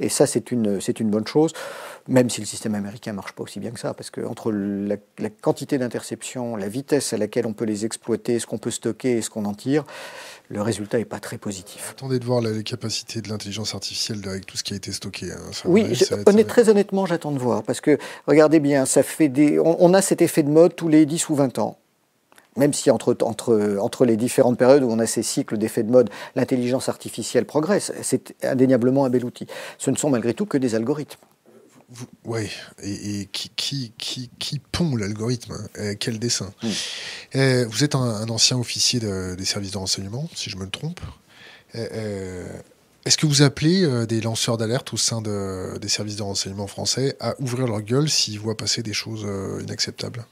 et 0.00 0.08
ça, 0.08 0.26
c'est 0.26 0.50
une, 0.52 0.80
c'est 0.80 1.00
une 1.00 1.10
bonne 1.10 1.26
chose 1.26 1.45
même 2.08 2.30
si 2.30 2.40
le 2.40 2.46
système 2.46 2.74
américain 2.74 3.10
ne 3.12 3.16
marche 3.16 3.32
pas 3.32 3.42
aussi 3.42 3.60
bien 3.60 3.70
que 3.70 3.80
ça, 3.80 3.94
parce 3.94 4.10
que 4.10 4.20
entre 4.20 4.52
la, 4.52 4.96
quantité 5.40 5.78
d'interceptions, 5.78 6.56
la 6.56 6.68
vitesse 6.68 7.12
à 7.12 7.16
laquelle 7.16 7.46
on 7.46 7.52
peut 7.52 7.64
les 7.64 7.84
exploiter, 7.84 8.38
ce 8.38 8.46
qu'on 8.46 8.58
peut 8.58 8.70
stocker 8.70 9.18
et 9.18 9.22
ce 9.22 9.30
qu'on 9.30 9.44
en 9.44 9.54
tire, 9.54 9.84
le 10.48 10.62
résultat 10.62 10.98
n'est 10.98 11.04
pas 11.04 11.18
très 11.18 11.38
positif. 11.38 11.90
Attendez 11.90 12.18
de 12.18 12.24
voir 12.24 12.40
les 12.40 12.62
capacités 12.62 13.20
de 13.20 13.28
l'intelligence 13.28 13.74
artificielle 13.74 14.20
avec 14.28 14.46
tout 14.46 14.56
ce 14.56 14.62
qui 14.62 14.74
a 14.74 14.76
été 14.76 14.92
stocké. 14.92 15.32
Hein. 15.32 15.50
oui, 15.64 15.84
très 16.46 16.68
honnêtement, 16.68 17.06
j'attends 17.06 17.32
de 17.32 17.38
voir, 17.38 17.62
parce 17.62 17.80
que 17.80 17.98
regardez 18.26 18.60
bien, 18.60 18.86
ça 18.86 19.02
fait 19.02 19.28
des, 19.28 19.58
on, 19.58 19.92
a 19.94 20.02
cet 20.02 20.22
effet 20.22 20.42
de 20.42 20.50
mode 20.50 20.76
tous 20.76 20.88
les 20.88 21.06
10 21.06 21.28
ou 21.28 21.34
20 21.34 21.58
ans 21.58 21.78
même 22.58 22.72
si 22.72 22.90
entre, 22.90 23.14
entre, 23.20 23.76
entre 23.82 24.06
les 24.06 24.16
différentes 24.16 24.56
périodes 24.56 24.82
où 24.82 24.90
on 24.90 24.98
a 24.98 25.04
ces 25.04 25.22
cycles 25.22 25.58
d'effets 25.58 25.82
de 25.82 25.90
mode, 25.90 26.08
l'intelligence 26.36 26.88
artificielle 26.88 27.44
progresse, 27.44 27.92
c'est 28.00 28.34
indéniablement 28.42 29.04
un 29.04 29.10
bel 29.10 29.26
outil. 29.26 29.46
Ce 29.76 29.90
ne 29.90 29.96
sont 29.96 30.08
malgré 30.08 30.32
tout 30.32 30.46
que 30.46 30.56
des 30.56 30.74
algorithmes. 30.74 31.20
Oui, 32.24 32.50
et, 32.82 33.28
qui, 33.32 33.50
qui, 33.50 33.92
qui, 33.96 34.30
qui, 34.40 34.58
pond 34.58 34.96
l'algorithme 34.96 35.52
hein, 35.52 35.68
euh, 35.78 35.94
Quel 35.98 36.18
dessin. 36.18 36.52
Euh, 37.36 37.64
Vous 37.68 37.84
êtes 37.84 37.94
un, 37.94 38.28
ancien 38.28 38.58
officier 38.58 38.98
des 38.98 39.44
services 39.44 39.70
de 39.72 39.78
renseignement, 39.78 40.28
si 40.34 40.50
je 40.50 40.56
me 40.56 40.68
trompe. 40.68 41.00
Euh, 41.76 42.46
est-ce 43.04 43.16
que 43.16 43.26
vous 43.26 43.42
appelez 43.42 44.06
des 44.06 44.20
lanceurs 44.20 44.56
d'alerte 44.56 44.92
au 44.92 44.96
sein 44.96 45.22
des 45.22 45.88
services 45.88 46.16
de 46.16 46.22
renseignement 46.22 46.66
français 46.66 47.16
à 47.20 47.40
ouvrir 47.40 47.68
leur 47.68 47.82
gueule 47.82 48.10
s'ils 48.10 48.40
voient 48.40 48.56
passer 48.56 48.82
des 48.82 48.92
choses 48.92 49.24
inacceptables? 49.62 50.26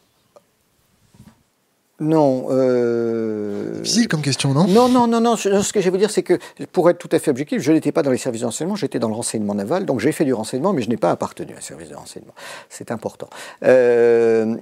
Non. 2.00 2.46
Euh... 2.50 3.80
Difficile 3.80 4.08
comme 4.08 4.22
question, 4.22 4.52
non? 4.52 4.66
Non, 4.66 4.88
non, 4.88 5.06
non, 5.06 5.20
non. 5.20 5.36
Ce 5.36 5.72
que 5.72 5.80
je 5.80 5.84
vais 5.84 5.90
vous 5.90 5.96
dire, 5.96 6.10
c'est 6.10 6.22
que, 6.22 6.38
pour 6.72 6.90
être 6.90 6.98
tout 6.98 7.08
à 7.12 7.18
fait 7.18 7.30
objectif, 7.30 7.62
je 7.62 7.72
n'étais 7.72 7.92
pas 7.92 8.02
dans 8.02 8.10
les 8.10 8.18
services 8.18 8.40
de 8.40 8.46
renseignement, 8.46 8.74
j'étais 8.74 8.98
dans 8.98 9.08
le 9.08 9.14
renseignement 9.14 9.54
naval, 9.54 9.86
donc 9.86 10.00
j'ai 10.00 10.12
fait 10.12 10.24
du 10.24 10.34
renseignement, 10.34 10.72
mais 10.72 10.82
je 10.82 10.88
n'ai 10.88 10.96
pas 10.96 11.10
appartenu 11.10 11.54
à 11.54 11.58
un 11.58 11.60
service 11.60 11.88
de 11.88 11.94
renseignement. 11.94 12.34
C'est 12.68 12.90
important. 12.90 13.28
Euh, 13.64 14.56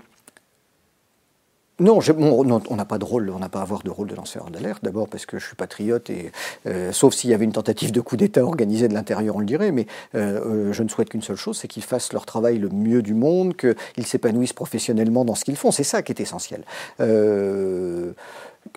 non, 1.82 1.98
on 1.98 2.76
n'a 2.76 2.84
pas 2.84 2.98
de 2.98 3.04
rôle, 3.04 3.30
on 3.30 3.38
n'a 3.38 3.48
pas 3.48 3.58
à 3.58 3.62
avoir 3.62 3.82
de 3.82 3.90
rôle 3.90 4.08
de 4.08 4.14
lanceur 4.14 4.50
d'alerte. 4.50 4.84
D'abord 4.84 5.08
parce 5.08 5.26
que 5.26 5.38
je 5.38 5.46
suis 5.46 5.56
patriote 5.56 6.10
et 6.10 6.30
euh, 6.66 6.92
sauf 6.92 7.14
s'il 7.14 7.30
y 7.30 7.34
avait 7.34 7.44
une 7.44 7.52
tentative 7.52 7.92
de 7.92 8.00
coup 8.00 8.16
d'État 8.16 8.44
organisée 8.44 8.88
de 8.88 8.94
l'intérieur, 8.94 9.36
on 9.36 9.40
le 9.40 9.46
dirait. 9.46 9.72
Mais 9.72 9.86
euh, 10.14 10.68
euh, 10.68 10.72
je 10.72 10.82
ne 10.82 10.88
souhaite 10.88 11.08
qu'une 11.08 11.22
seule 11.22 11.36
chose, 11.36 11.58
c'est 11.58 11.68
qu'ils 11.68 11.82
fassent 11.82 12.12
leur 12.12 12.24
travail 12.24 12.58
le 12.58 12.68
mieux 12.68 13.02
du 13.02 13.14
monde, 13.14 13.56
qu'ils 13.56 14.06
s'épanouissent 14.06 14.52
professionnellement 14.52 15.24
dans 15.24 15.34
ce 15.34 15.44
qu'ils 15.44 15.56
font. 15.56 15.72
C'est 15.72 15.84
ça 15.84 16.02
qui 16.02 16.12
est 16.12 16.20
essentiel. 16.20 16.64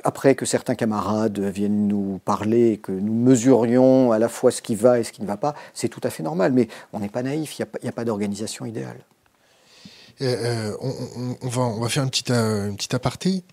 après 0.03 0.33
que 0.33 0.45
certains 0.45 0.75
camarades 0.75 1.39
viennent 1.39 1.87
nous 1.87 2.19
parler, 2.25 2.79
que 2.81 2.91
nous 2.91 3.13
mesurions 3.13 4.11
à 4.11 4.19
la 4.19 4.29
fois 4.29 4.49
ce 4.49 4.61
qui 4.61 4.75
va 4.75 4.99
et 4.99 5.03
ce 5.03 5.11
qui 5.11 5.21
ne 5.21 5.27
va 5.27 5.37
pas, 5.37 5.53
c'est 5.73 5.89
tout 5.89 6.01
à 6.03 6.09
fait 6.09 6.23
normal. 6.23 6.53
Mais 6.53 6.67
on 6.91 6.99
n'est 6.99 7.09
pas 7.09 7.21
naïf, 7.21 7.59
il 7.59 7.65
n'y 7.83 7.89
a, 7.89 7.91
pas 7.91 8.03
d'organisation 8.03 8.65
idéale. 8.65 8.97
Euh, 10.21 10.75
on, 10.79 11.47
va, 11.47 11.61
on 11.63 11.79
va 11.79 11.89
faire 11.89 12.03
une 12.03 12.09
petite, 12.09 12.31
euh, 12.31 12.67
une 12.67 12.75
petite 12.75 12.93
aparté. 12.93 13.43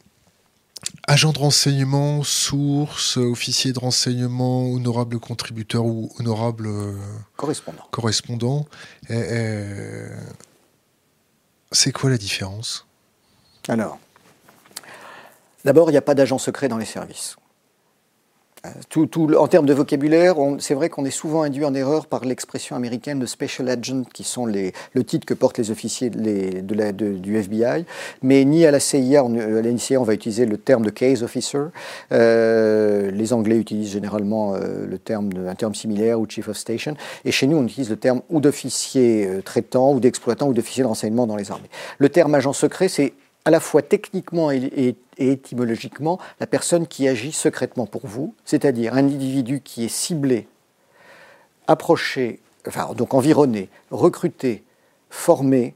Agent 1.07 1.33
de 1.33 1.39
renseignement, 1.39 2.23
source, 2.23 3.17
officier 3.17 3.73
de 3.73 3.79
renseignement, 3.79 4.67
honorable 4.71 5.19
contributeur 5.19 5.85
ou 5.85 6.13
honorable 6.19 6.67
euh, 6.67 6.97
correspondant. 7.37 7.85
correspondant. 7.91 8.67
c'est 11.71 11.93
quoi 11.93 12.11
la 12.11 12.19
différence? 12.19 12.87
Alors, 13.69 13.99
d'abord, 15.65 15.91
il 15.91 15.93
n'y 15.93 15.99
a 15.99 16.03
pas 16.03 16.15
d'agent 16.15 16.39
secret 16.39 16.69
dans 16.69 16.79
les 16.79 16.85
services. 16.85 17.37
En 19.37 19.49
termes 19.49 19.67
de 19.67 19.75
vocabulaire, 19.75 20.37
c'est 20.61 20.75
vrai 20.75 20.89
qu'on 20.89 21.05
est 21.05 21.11
souvent 21.11 21.43
induit 21.43 21.65
en 21.65 21.75
erreur 21.75 22.07
par 22.07 22.25
l'expression 22.25 22.77
américaine 22.77 23.19
de 23.19 23.27
special 23.27 23.69
agent, 23.69 24.05
qui 24.13 24.23
sont 24.23 24.47
le 24.47 25.05
titre 25.05 25.27
que 25.27 25.35
portent 25.35 25.59
les 25.59 25.73
officiers 25.73 26.11
du 26.11 27.37
FBI. 27.37 27.85
Mais 28.23 28.45
ni 28.45 28.65
à 28.65 28.71
la 28.71 28.79
CIA, 28.79 29.25
on, 29.25 29.37
à 29.37 29.63
la 29.63 29.99
on 29.99 30.05
va 30.05 30.15
utiliser 30.15 30.47
le 30.47 30.59
terme 30.59 30.85
de 30.85 30.91
case 30.91 31.25
officer. 31.25 31.59
Euh, 32.13 33.11
les 33.11 33.33
Anglais 33.33 33.57
utilisent 33.57 33.91
généralement 33.91 34.55
euh, 34.55 34.87
un 35.49 35.55
terme 35.57 35.75
similaire 35.75 36.21
ou 36.21 36.29
chief 36.29 36.47
of 36.47 36.57
station. 36.57 36.95
Et 37.25 37.33
chez 37.33 37.49
nous, 37.49 37.57
on 37.57 37.65
utilise 37.65 37.91
le 37.91 37.97
terme 37.97 38.23
ou 38.31 38.41
d'officier 38.41 39.27
euh, 39.27 39.43
traitant, 39.43 39.93
ou 39.93 39.99
d'exploitant, 39.99 40.47
ou 40.47 40.55
d'officier 40.55 40.85
de 40.85 40.89
renseignement 40.89 41.27
dans 41.27 41.37
les 41.37 41.51
armées. 41.51 41.71
Le 41.99 42.09
terme 42.09 42.35
agent 42.37 42.53
secret, 42.53 42.87
c'est 42.87 43.13
à 43.45 43.51
la 43.51 43.61
fois 43.61 43.83
techniquement 43.83 44.51
et, 44.51 44.95
étymologiquement 45.29 46.19
la 46.41 46.47
personne 46.47 46.87
qui 46.87 47.09
agit 47.09 47.33
secrètement 47.33 47.87
pour 47.87 48.07
vous, 48.07 48.35
c'est-à-dire 48.45 48.95
un 48.95 48.99
individu 48.99 49.61
qui 49.61 49.85
est 49.85 49.89
ciblé, 49.89 50.49
approché, 51.67 52.41
enfin 52.67 52.93
donc 52.95 53.15
environné, 53.15 53.69
recruté, 53.91 54.65
formé 55.11 55.75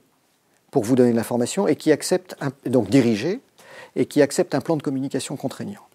pour 0.70 0.84
vous 0.84 0.96
donner 0.96 1.12
de 1.12 1.16
l'information 1.16 1.68
et 1.68 1.76
qui 1.76 1.92
accepte, 1.92 2.36
donc 2.66 2.90
dirigé, 2.90 3.40
et 3.94 4.06
qui 4.06 4.20
accepte 4.22 4.54
un 4.54 4.60
plan 4.60 4.76
de 4.76 4.82
communication 4.82 5.36
contraignant. 5.36 5.85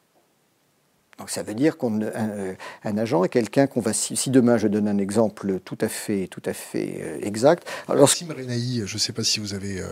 Donc 1.18 1.30
ça 1.30 1.44
veut 1.44 1.54
dire 1.54 1.78
qu'un 1.78 2.00
un 2.84 2.98
agent 2.98 3.24
est 3.24 3.30
quelqu'un 3.30 3.68
qu'on 3.68 3.82
va 3.82 3.94
si, 3.94 4.30
demain 4.30 4.58
je 4.58 4.68
donne 4.68 4.88
un 4.88 4.98
exemple 4.98 5.60
tout 5.64 5.78
à 5.82 5.88
fait 5.88 6.28
tout 6.28 6.42
à 6.46 6.54
fait 6.54 7.00
euh, 7.02 7.20
exact. 7.22 7.68
Alors 7.88 8.10
Sim 8.10 8.28
Renaï, 8.36 8.84
je 8.86 8.96
ne 8.96 9.00
sais 9.00 9.14
pas 9.14 9.24
si 9.24 9.40
vous 9.40 9.54
avez. 9.54 9.80
Euh, 9.80 9.88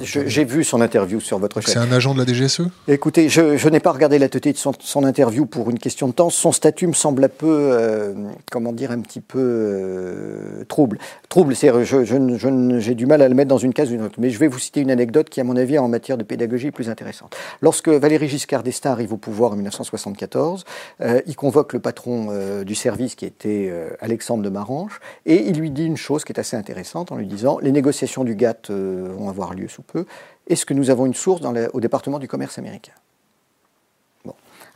j'ai 0.00 0.44
vu 0.44 0.64
son 0.64 0.80
interview 0.80 1.20
sur 1.20 1.38
votre 1.38 1.60
chaîne. 1.60 1.74
C'est 1.74 1.78
un 1.78 1.92
agent 1.92 2.14
de 2.14 2.18
la 2.18 2.26
DGSE. 2.26 2.62
Écoutez, 2.88 3.28
je, 3.28 3.68
n'ai 3.68 3.80
pas 3.80 3.92
regardé 3.92 4.18
la 4.18 4.28
totalité 4.28 4.58
de 4.58 4.76
son, 4.80 5.04
interview 5.04 5.46
pour 5.46 5.70
une 5.70 5.78
question 5.78 6.08
de 6.08 6.12
temps. 6.12 6.30
Son 6.30 6.52
statut 6.52 6.86
me 6.86 6.92
semble 6.92 7.24
un 7.24 7.28
peu, 7.28 7.70
euh, 7.72 8.12
comment 8.50 8.72
dire, 8.72 8.90
un 8.90 9.00
petit 9.00 9.20
peu 9.20 10.64
trouble. 10.68 10.98
Trouble, 11.28 11.56
c'est 11.56 11.70
j'ai 11.84 12.94
du 12.94 13.06
mal 13.06 13.22
à 13.22 13.28
le 13.28 13.34
mettre 13.34 13.48
dans 13.48 13.58
une 13.58 13.72
case 13.72 13.90
ou 13.90 13.94
une 13.94 14.02
autre. 14.02 14.16
Mais 14.18 14.30
je 14.30 14.38
vais 14.38 14.48
vous 14.48 14.58
citer 14.58 14.80
une 14.80 14.90
anecdote 14.90 15.28
qui, 15.30 15.40
à 15.40 15.44
mon 15.44 15.56
avis, 15.56 15.78
en 15.78 15.88
matière 15.88 16.18
de 16.18 16.24
pédagogie, 16.24 16.68
est 16.68 16.72
plus 16.72 16.90
intéressante. 16.90 17.36
Lorsque 17.60 17.88
Valéry 17.88 18.28
Giscard 18.28 18.62
d'Estaing 18.62 18.92
arrive 18.92 19.12
au 19.12 19.16
pouvoir 19.16 19.52
en 19.52 19.56
1974 19.56 20.63
euh, 21.00 21.20
il 21.26 21.36
convoque 21.36 21.72
le 21.72 21.80
patron 21.80 22.28
euh, 22.30 22.64
du 22.64 22.74
service 22.74 23.14
qui 23.14 23.24
était 23.24 23.68
euh, 23.70 23.90
Alexandre 24.00 24.42
de 24.42 24.48
Marange 24.48 25.00
et 25.26 25.46
il 25.48 25.58
lui 25.58 25.70
dit 25.70 25.84
une 25.84 25.96
chose 25.96 26.24
qui 26.24 26.32
est 26.32 26.38
assez 26.38 26.56
intéressante 26.56 27.12
en 27.12 27.16
lui 27.16 27.26
disant 27.26 27.58
les 27.60 27.72
négociations 27.72 28.24
du 28.24 28.34
GATT 28.34 28.70
vont 28.70 29.28
avoir 29.28 29.54
lieu 29.54 29.68
sous 29.68 29.82
peu. 29.82 30.06
Est-ce 30.48 30.66
que 30.66 30.74
nous 30.74 30.90
avons 30.90 31.06
une 31.06 31.14
source 31.14 31.40
au 31.72 31.80
département 31.80 32.18
du 32.18 32.28
commerce 32.28 32.58
américain? 32.58 32.92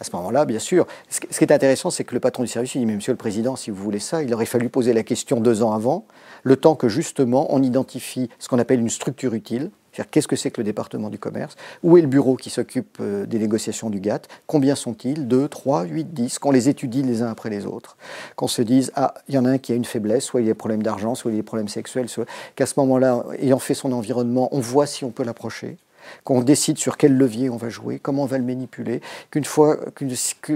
À 0.01 0.05
ce 0.05 0.15
moment-là, 0.15 0.45
bien 0.45 0.61
sûr, 0.61 0.87
ce 1.09 1.19
qui 1.21 1.45
est 1.45 1.53
intéressant, 1.53 1.91
c'est 1.91 2.05
que 2.05 2.15
le 2.15 2.21
patron 2.21 2.45
du 2.45 2.49
service 2.49 2.77
il 2.77 2.79
dit 2.79 2.87
Mais 2.87 2.95
monsieur 2.95 3.13
le 3.13 3.19
président, 3.19 3.57
si 3.57 3.73
vous 3.73 3.83
voulez 3.83 3.99
ça, 3.99 4.23
il 4.23 4.33
aurait 4.33 4.47
fallu 4.47 4.69
poser 4.69 4.93
la 4.93 5.03
question 5.03 5.41
deux 5.41 5.63
ans 5.63 5.73
avant, 5.73 6.07
le 6.43 6.57
temps 6.57 6.75
que 6.75 6.89
justement 6.89 7.47
on 7.55 7.63
identifie 7.63 8.29
ce 8.39 8.49
qu'on 8.49 8.59
appelle 8.59 8.81
une 8.81 8.91
structure 8.91 9.35
utile 9.35 9.71
qu'est-ce 10.11 10.29
que 10.29 10.37
c'est 10.37 10.51
que 10.51 10.61
le 10.61 10.65
département 10.65 11.11
du 11.11 11.19
commerce 11.19 11.57
Où 11.83 11.97
est 11.97 12.01
le 12.01 12.07
bureau 12.07 12.37
qui 12.37 12.51
s'occupe 12.51 12.99
euh, 13.01 13.27
des 13.27 13.39
négociations 13.39 13.91
du 13.91 14.01
GATT 14.01 14.29
Combien 14.47 14.75
sont-ils 14.75 15.27
2, 15.27 15.49
3, 15.49 15.85
8, 15.85 16.15
10 16.15 16.39
Qu'on 16.39 16.51
les 16.51 16.69
étudie 16.69 17.03
les 17.03 17.23
uns 17.23 17.31
après 17.31 17.51
les 17.51 17.67
autres. 17.67 17.97
Qu'on 18.37 18.49
se 18.49 18.63
dise, 18.63 18.93
ah, 18.95 19.15
il 19.29 19.35
y 19.35 19.39
en 19.39 19.45
a 19.45 19.51
un 19.51 19.59
qui 19.59 19.73
a 19.73 19.75
une 19.75 19.85
faiblesse, 19.85 20.25
soit 20.25 20.41
il 20.41 20.45
a 20.45 20.51
des 20.51 20.55
problèmes 20.55 20.83
d'argent, 20.83 21.15
soit 21.15 21.31
il 21.31 21.35
a 21.35 21.39
des 21.39 21.43
problèmes 21.43 21.69
sexuels, 21.69 22.09
soit... 22.09 22.27
qu'à 22.57 22.67
ce 22.67 22.75
moment-là, 22.79 23.25
ayant 23.41 23.59
fait 23.59 23.75
son 23.75 23.93
environnement, 23.93 24.49
on 24.53 24.61
voit 24.61 24.87
si 24.87 25.05
on 25.05 25.11
peut 25.11 25.25
l'approcher 25.25 25.77
qu'on 26.25 26.41
décide 26.41 26.79
sur 26.79 26.97
quel 26.97 27.19
levier 27.19 27.51
on 27.51 27.59
va 27.59 27.69
jouer, 27.69 27.99
comment 27.99 28.23
on 28.23 28.27
va 28.27 28.39
le 28.39 28.45
manipuler, 28.45 29.03
qu'une 29.31 29.45
fois, 29.45 29.77
que 29.95 30.07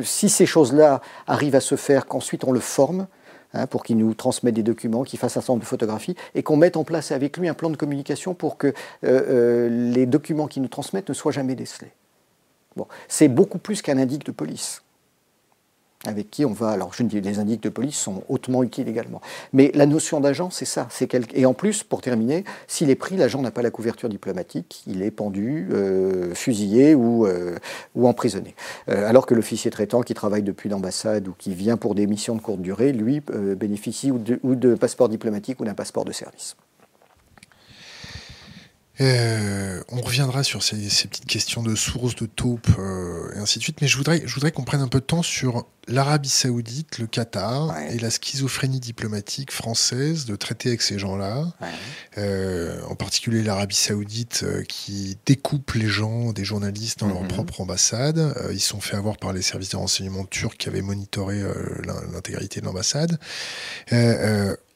si 0.03 0.29
ces 0.31 0.47
choses-là 0.47 1.03
arrivent 1.27 1.57
à 1.57 1.61
se 1.61 1.75
faire, 1.77 2.07
qu'ensuite 2.07 2.45
on 2.45 2.53
le 2.53 2.61
forme, 2.61 3.07
Hein, 3.55 3.67
pour 3.67 3.83
qu'il 3.83 3.99
nous 3.99 4.15
transmette 4.15 4.55
des 4.55 4.63
documents, 4.63 5.03
qu'il 5.03 5.19
fasse 5.19 5.37
un 5.37 5.43
certain 5.43 5.59
de 5.59 5.65
photographies, 5.65 6.17
et 6.35 6.43
qu'on 6.43 6.57
mette 6.57 6.79
en 6.79 6.85
place 6.85 7.13
avec 7.13 7.37
lui 7.37 7.49
un 7.49 7.55
plan 7.55 7.69
de 7.69 7.77
communication 7.77 8.33
pour 8.33 8.57
que 8.57 8.69
euh, 8.69 8.73
euh, 9.05 9.69
les 9.69 10.07
documents 10.07 10.47
qu'il 10.47 10.63
nous 10.63 10.69
transmettent 10.69 11.11
ne 11.11 11.15
soient 11.15 11.33
jamais 11.33 11.55
décelés. 11.55 11.93
C'est 13.09 13.29
beaucoup 13.29 13.59
plus 13.59 13.83
qu'un 13.83 13.99
indique 13.99 14.25
de 14.25 14.33
police 14.33 14.83
avec 16.07 16.31
qui 16.31 16.45
on 16.45 16.53
va. 16.53 16.71
Alors, 16.71 16.93
je 16.95 17.03
dis, 17.03 17.21
les 17.21 17.39
indices 17.39 17.61
de 17.61 17.69
police 17.69 17.97
sont 17.97 18.23
hautement 18.29 18.63
utiles 18.63 18.89
également. 18.89 19.21
Mais 19.53 19.71
la 19.75 19.87
notion 19.87 20.21
d'agent, 20.21 20.51
c'est 20.51 20.65
ça. 20.65 20.89
C'est 20.91 21.13
Et 21.35 21.47
en 21.47 21.55
plus, 21.55 21.83
pour 21.83 22.01
terminer, 22.01 22.45
s'il 22.67 22.91
est 22.91 22.97
pris, 22.97 23.17
l'agent 23.17 23.41
n'a 23.43 23.51
pas 23.51 23.63
la 23.63 23.71
couverture 23.71 24.09
diplomatique. 24.09 24.83
Il 24.87 25.03
est 25.03 25.11
pendu, 25.11 25.69
euh, 25.73 26.35
fusillé 26.35 26.95
ou, 26.95 27.27
euh, 27.27 27.57
ou 27.95 28.09
emprisonné. 28.09 28.55
Euh, 28.89 29.09
alors 29.09 29.27
que 29.27 29.35
l'officier 29.35 29.71
traitant 29.71 30.03
qui 30.03 30.15
travaille 30.15 30.43
depuis 30.43 30.69
l'ambassade 30.69 31.29
ou 31.29 31.35
qui 31.37 31.55
vient 31.55 31.77
pour 31.77 31.95
des 31.95 32.07
missions 32.07 32.35
de 32.35 32.41
courte 32.41 32.61
durée, 32.61 32.93
lui, 32.93 33.21
bénéficie 33.57 34.11
ou 34.11 34.19
de, 34.19 34.41
ou 34.43 34.55
de 34.55 34.75
passeport 34.75 35.09
diplomatique 35.09 35.61
ou 35.61 35.65
d'un 35.65 35.75
passeport 35.75 36.05
de 36.05 36.13
service. 36.13 36.57
Euh, 39.01 39.83
on 39.89 40.01
reviendra 40.03 40.45
sur 40.45 40.63
ces, 40.63 40.77
petites 40.77 41.25
questions 41.25 41.63
de 41.63 41.75
sources, 41.75 42.15
de 42.15 42.27
taupes 42.27 42.69
euh, 42.79 43.35
et 43.35 43.39
ainsi 43.39 43.59
de 43.59 43.65
suite, 43.65 43.81
mais 43.81 43.89
je 43.89 43.97
voudrais, 43.97 44.23
je 44.27 44.35
voudrais 44.35 44.53
qu'on 44.53 44.65
prenne 44.65 44.83
un 44.83 44.89
peu 44.89 45.01
de 45.01 45.05
temps 45.05 45.23
sur 45.23 45.67
l'Arabie 45.89 46.29
Saoudite, 46.29 46.99
le 46.99 47.07
Qatar 47.07 47.77
et 47.91 47.99
la 47.99 48.11
schizophrénie 48.11 48.79
diplomatique 48.79 49.51
française 49.51 50.27
de 50.27 50.37
traiter 50.37 50.69
avec 50.69 50.83
ces 50.83 50.99
gens-là. 50.99 51.53
Euh, 52.19 52.81
en 52.89 52.95
particulier 52.95 53.43
l'Arabie 53.43 53.75
Saoudite 53.75 54.45
qui 54.69 55.17
découpe 55.27 55.73
les 55.73 55.89
gens, 55.89 56.33
des 56.33 56.45
journalistes 56.45 57.01
dans 57.01 57.09
leur 57.09 57.23
mhm. 57.23 57.29
propre 57.29 57.63
ambassade. 57.63 58.35
ils 58.53 58.61
sont 58.61 58.81
fait 58.81 58.97
avoir 58.97 59.17
par 59.17 59.33
les 59.33 59.43
services 59.43 59.71
de 59.71 59.77
renseignement 59.77 60.25
turcs 60.25 60.57
qui 60.57 60.69
avaient 60.69 60.83
monitoré 60.83 61.43
l'intégrité 62.13 62.61
de 62.61 62.67
l'ambassade. 62.67 63.19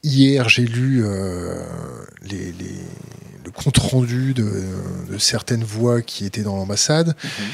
Hier, 0.03 0.49
j'ai 0.49 0.65
lu 0.65 1.03
les 2.23 2.53
le 3.47 3.51
compte 3.51 3.77
rendu 3.77 4.33
de, 4.33 5.17
certaines 5.19 5.63
voix 5.63 6.01
qui 6.01 6.25
étaient 6.25 6.43
dans 6.43 6.57
l'ambassade. 6.57 7.15
Mhm. 7.23 7.45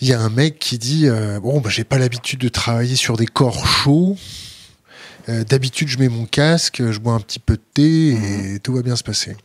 Il 0.00 0.08
y 0.08 0.12
a 0.12 0.20
un 0.20 0.28
mec 0.28 0.58
qui 0.58 0.78
dit 0.78 1.06
euh, 1.06 1.40
bon, 1.40 1.60
bah, 1.60 1.70
j'ai 1.70 1.84
pas 1.84 1.98
l'habitude 1.98 2.40
de 2.40 2.48
travailler 2.48 2.96
sur 2.96 3.16
des 3.16 3.26
corps 3.26 3.66
chauds. 3.66 4.16
Euh, 5.28 5.44
d'habitude, 5.44 5.88
je 5.88 5.98
mets 5.98 6.08
mon 6.08 6.26
casque, 6.26 6.82
je 6.90 6.98
bois 6.98 7.14
un 7.14 7.20
petit 7.20 7.38
peu 7.38 7.54
de 7.54 7.62
thé 7.74 8.08
et 8.08 8.14
mhm. 8.14 8.60
tout 8.60 8.74
va 8.74 8.82
bien 8.82 8.96
se 8.96 9.04
passer. 9.04 9.36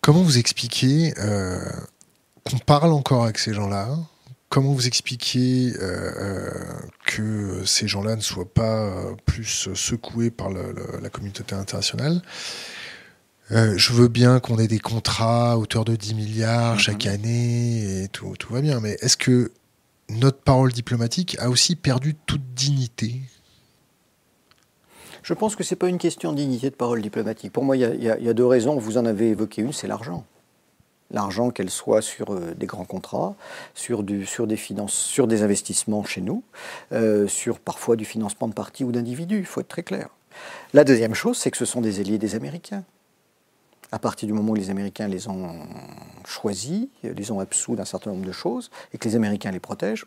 Comment 0.00 0.22
vous 0.22 0.38
expliquez 0.38 1.12
euh, 1.18 1.60
qu'on 2.44 2.58
parle 2.58 2.92
encore 2.92 3.24
avec 3.24 3.38
ces 3.38 3.52
gens-là 3.52 3.90
Comment 4.48 4.72
vous 4.72 4.86
expliquez 4.86 5.74
que 7.06 7.62
ces 7.66 7.86
gens-là 7.86 8.16
ne 8.16 8.22
soient 8.22 8.50
pas 8.50 9.14
plus 9.26 9.68
secoués 9.74 10.30
par 10.30 10.48
la 10.50 11.10
communauté 11.10 11.54
internationale? 11.54 12.22
Euh, 13.50 13.74
je 13.78 13.92
veux 13.92 14.08
bien 14.08 14.40
qu'on 14.40 14.58
ait 14.58 14.68
des 14.68 14.78
contrats 14.78 15.52
à 15.52 15.56
hauteur 15.56 15.84
de 15.84 15.96
10 15.96 16.14
milliards 16.14 16.78
chaque 16.78 17.06
année 17.06 18.02
et 18.02 18.08
tout, 18.08 18.34
tout 18.38 18.52
va 18.52 18.60
bien. 18.60 18.80
Mais 18.80 18.98
est-ce 19.00 19.16
que 19.16 19.52
notre 20.10 20.40
parole 20.40 20.72
diplomatique 20.72 21.36
a 21.40 21.48
aussi 21.48 21.74
perdu 21.74 22.14
toute 22.26 22.42
dignité? 22.54 23.22
Je 25.22 25.34
pense 25.34 25.56
que 25.56 25.64
ce 25.64 25.74
n'est 25.74 25.78
pas 25.78 25.88
une 25.88 25.98
question 25.98 26.32
de 26.32 26.38
dignité 26.38 26.68
de 26.68 26.74
parole 26.74 27.00
diplomatique. 27.00 27.52
Pour 27.52 27.64
moi, 27.64 27.76
il 27.76 28.02
y, 28.02 28.08
a 28.10 28.34
deux 28.34 28.46
raisons. 28.46 28.78
Vous 28.78 28.98
en 28.98 29.06
avez 29.06 29.30
évoqué 29.30 29.62
une, 29.62 29.72
c'est 29.72 29.88
l'argent. 29.88 30.24
L'argent, 31.10 31.50
qu'elle 31.50 31.70
soit 31.70 32.02
sur 32.02 32.32
euh, 32.32 32.54
des 32.54 32.66
grands 32.66 32.84
contrats, 32.84 33.34
sur, 33.74 34.02
des, 34.02 35.42
investissements 35.42 36.04
chez 36.04 36.20
nous, 36.20 36.42
euh, 36.92 37.26
sur 37.26 37.58
parfois 37.60 37.96
du 37.96 38.04
financement 38.04 38.48
de 38.48 38.54
partis 38.54 38.84
ou 38.84 38.92
d'individus, 38.92 39.38
il 39.38 39.46
faut 39.46 39.60
être 39.60 39.68
très 39.68 39.82
clair. 39.82 40.08
La 40.74 40.84
deuxième 40.84 41.14
chose, 41.14 41.38
c'est 41.38 41.50
que 41.50 41.56
ce 41.56 41.64
sont 41.64 41.80
des 41.80 42.00
alliés 42.00 42.18
des 42.18 42.34
Américains 42.34 42.84
à 43.90 43.98
partir 43.98 44.26
du 44.26 44.32
moment 44.32 44.52
où 44.52 44.54
les 44.54 44.70
Américains 44.70 45.08
les 45.08 45.28
ont 45.28 45.66
choisis, 46.26 46.88
les 47.02 47.30
ont 47.30 47.40
absous 47.40 47.74
d'un 47.74 47.84
certain 47.84 48.10
nombre 48.10 48.26
de 48.26 48.32
choses, 48.32 48.70
et 48.92 48.98
que 48.98 49.08
les 49.08 49.16
Américains 49.16 49.50
les 49.50 49.60
protègent, 49.60 50.06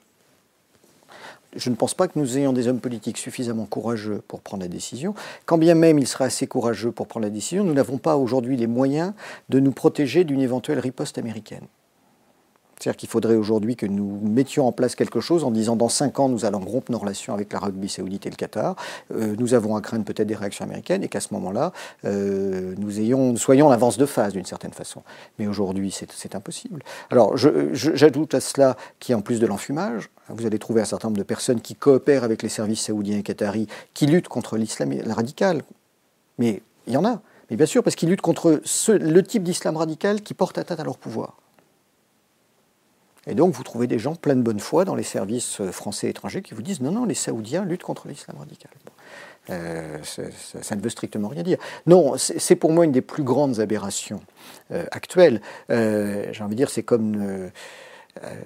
je 1.55 1.69
ne 1.69 1.75
pense 1.75 1.93
pas 1.93 2.07
que 2.07 2.17
nous 2.17 2.37
ayons 2.37 2.53
des 2.53 2.67
hommes 2.67 2.79
politiques 2.79 3.17
suffisamment 3.17 3.65
courageux 3.65 4.21
pour 4.27 4.41
prendre 4.41 4.63
la 4.63 4.69
décision. 4.69 5.13
Quand 5.45 5.57
bien 5.57 5.75
même 5.75 5.99
il 5.99 6.07
sera 6.07 6.25
assez 6.25 6.47
courageux 6.47 6.91
pour 6.91 7.07
prendre 7.07 7.25
la 7.25 7.29
décision, 7.29 7.63
nous 7.63 7.73
n'avons 7.73 7.97
pas 7.97 8.15
aujourd'hui 8.15 8.57
les 8.57 8.67
moyens 8.67 9.13
de 9.49 9.59
nous 9.59 9.71
protéger 9.71 10.23
d'une 10.23 10.41
éventuelle 10.41 10.79
riposte 10.79 11.17
américaine. 11.17 11.67
C'est-à-dire 12.81 12.97
qu'il 12.97 13.09
faudrait 13.09 13.35
aujourd'hui 13.35 13.75
que 13.75 13.85
nous 13.85 14.19
mettions 14.23 14.67
en 14.67 14.71
place 14.71 14.95
quelque 14.95 15.19
chose 15.19 15.43
en 15.43 15.51
disant 15.51 15.75
dans 15.75 15.89
cinq 15.89 16.19
ans, 16.19 16.29
nous 16.29 16.45
allons 16.45 16.59
rompre 16.59 16.91
nos 16.91 16.97
relations 16.97 17.33
avec 17.33 17.53
l'Arabie 17.53 17.89
saoudite 17.89 18.25
et 18.25 18.31
le 18.31 18.35
Qatar. 18.35 18.75
Euh, 19.13 19.35
nous 19.37 19.53
avons 19.53 19.75
à 19.75 19.81
craindre 19.81 20.03
peut-être 20.03 20.27
des 20.27 20.35
réactions 20.35 20.65
américaines 20.65 21.03
et 21.03 21.07
qu'à 21.07 21.19
ce 21.19 21.31
moment-là, 21.35 21.73
euh, 22.05 22.73
nous, 22.79 22.99
ayons, 22.99 23.35
soyons 23.35 23.69
l'avance 23.69 23.99
de 23.99 24.05
phase 24.07 24.33
d'une 24.33 24.45
certaine 24.45 24.73
façon. 24.73 25.03
Mais 25.37 25.45
aujourd'hui, 25.45 25.91
c'est 25.91 26.35
impossible. 26.35 26.81
Alors, 27.11 27.37
j'ajoute 27.37 28.33
à 28.33 28.39
cela 28.39 28.75
qu'il 28.99 29.15
plus 29.21 29.39
de 29.39 29.45
l'enfumage, 29.45 30.09
vous 30.29 30.45
allez 30.47 30.57
trouver 30.57 30.81
un 30.81 30.85
certain 30.85 31.09
nombre 31.09 31.19
de 31.19 31.23
personnes 31.23 31.61
qui 31.61 31.75
coopèrent 31.75 32.23
avec 32.23 32.41
les 32.41 32.49
services 32.49 32.85
saoudiens 32.85 33.19
et 33.19 33.23
qataris, 33.23 33.67
qui 33.93 34.07
luttent 34.07 34.29
contre 34.29 34.57
l'islam 34.57 34.93
radical. 35.07 35.61
Mais 36.39 36.63
il 36.87 36.93
y 36.93 36.97
en 36.97 37.05
a. 37.05 37.21
Mais 37.49 37.57
bien 37.57 37.65
sûr, 37.65 37.83
parce 37.83 37.95
qu'ils 37.95 38.09
luttent 38.09 38.21
contre 38.21 38.61
le 38.87 39.21
type 39.21 39.43
d'islam 39.43 39.77
radical 39.77 40.21
qui 40.21 40.33
porte 40.33 40.57
atteinte 40.57 40.79
à 40.79 40.83
leur 40.83 40.97
pouvoir. 40.97 41.40
Et 43.27 43.35
donc 43.35 43.53
vous 43.53 43.63
trouvez 43.63 43.87
des 43.87 43.99
gens 43.99 44.15
pleins 44.15 44.35
de 44.35 44.41
bonne 44.41 44.59
foi 44.59 44.83
dans 44.83 44.95
les 44.95 45.03
services 45.03 45.61
euh, 45.61 45.71
français 45.71 46.07
et 46.07 46.09
étrangers 46.09 46.41
qui 46.41 46.53
vous 46.53 46.63
disent 46.63 46.81
non, 46.81 46.91
non, 46.91 47.05
les 47.05 47.13
Saoudiens 47.13 47.65
luttent 47.65 47.83
contre 47.83 48.07
l'islam 48.07 48.37
radical. 48.39 48.71
Euh, 49.49 49.97
ça, 50.03 50.75
ne 50.75 50.81
veut 50.81 50.89
strictement 50.89 51.27
rien 51.27 51.43
dire. 51.43 51.57
Non, 51.85 52.13
c'est 52.17 52.55
pour 52.55 52.71
moi 52.71 52.85
une 52.85 52.91
des 52.91 53.01
plus 53.01 53.23
grandes 53.23 53.59
aberrations 53.59 54.21
euh, 54.71 54.85
actuelles. 54.91 55.41
J'ai 55.69 56.43
envie 56.43 56.55
de 56.55 56.57
dire, 56.57 56.69
c'est 56.69 56.83
comme, 56.83 57.49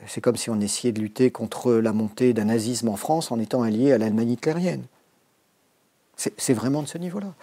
c'est 0.08 0.22
comme 0.22 0.38
si 0.38 0.50
on 0.50 0.60
essayait 0.62 0.94
de 0.94 1.02
lutter 1.02 1.32
contre 1.32 1.74
la 1.74 1.92
montée 1.92 2.34
d'un 2.34 2.46
nazisme 2.46 2.88
en 2.88 2.96
France 2.96 3.32
en 3.32 3.40
étant 3.40 3.62
allié 3.62 3.92
à 3.92 3.98
l'Allemagne 3.98 4.32
hitlérienne. 4.32 4.84
C'est 6.16 6.54
vraiment 6.54 6.82
de 6.82 6.88
ce 6.88 6.98
niveau-là. 6.98 7.34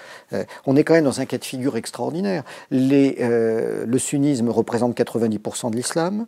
on 0.64 0.74
est 0.74 0.82
quand 0.82 0.94
même 0.94 1.04
dans 1.04 1.20
un 1.20 1.26
cas 1.26 1.36
de 1.36 1.44
figure 1.44 1.76
extraordinaire. 1.76 2.44
Le 2.70 3.98
sunnisme 3.98 4.48
représente 4.48 4.96
90% 4.96 5.70
de 5.70 5.76
l'islam, 5.76 6.26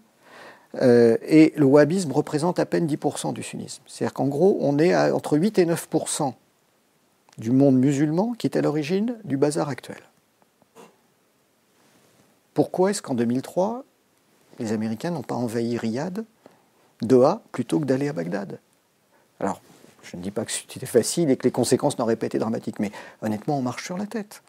euh, 0.81 1.17
et 1.23 1.53
le 1.57 1.65
wahhabisme 1.65 2.13
représente 2.13 2.59
à 2.59 2.67
peine 2.67 2.87
10% 2.87 3.33
du 3.33 3.43
sunnisme. 3.43 3.83
C'est-à-dire 3.87 4.15
qu'en 4.15 4.27
gros, 4.27 4.59
on 4.61 4.79
est 4.79 4.93
à 4.93 5.15
entre 5.15 5.37
8 5.39 5.59
et 5.59 5.67
9% 5.67 6.35
du 7.39 7.51
monde 7.51 7.77
musulman 7.77 8.33
qui 8.39 8.47
est 8.47 8.57
à 8.57 8.63
l'origine 8.63 9.17
du 9.25 9.37
bazar 9.37 9.69
actuel. 9.69 10.01
Pourquoi 12.55 12.91
est-ce 12.91 13.03
qu'en 13.03 13.15
2003, 13.15 13.85
les 14.61 14.73
Américains 14.73 15.11
n'ont 15.11 15.23
pas 15.23 15.35
envahi 15.35 15.77
Riyad, 15.77 16.25
Doha, 17.03 17.43
plutôt 17.51 17.81
que 17.81 17.85
d'aller 17.85 18.09
à 18.09 18.13
Bagdad? 18.13 18.61
Alors, 19.41 19.61
je 20.03 20.17
ne 20.17 20.23
dis 20.23 20.31
pas 20.31 20.45
que 20.45 20.53
c'était 20.53 20.87
facile 20.87 21.31
et 21.31 21.37
que 21.37 21.45
les 21.45 21.51
conséquences 21.51 21.99
n'auraient 21.99 22.17
pas 22.17 22.27
été 22.27 22.39
dramatiques, 22.39 22.79
mais 22.79 22.93
honnêtement, 23.23 23.59
on 23.59 23.63
marche 23.63 23.85
sur 23.85 23.99
la 23.99 24.07
tête. 24.07 24.43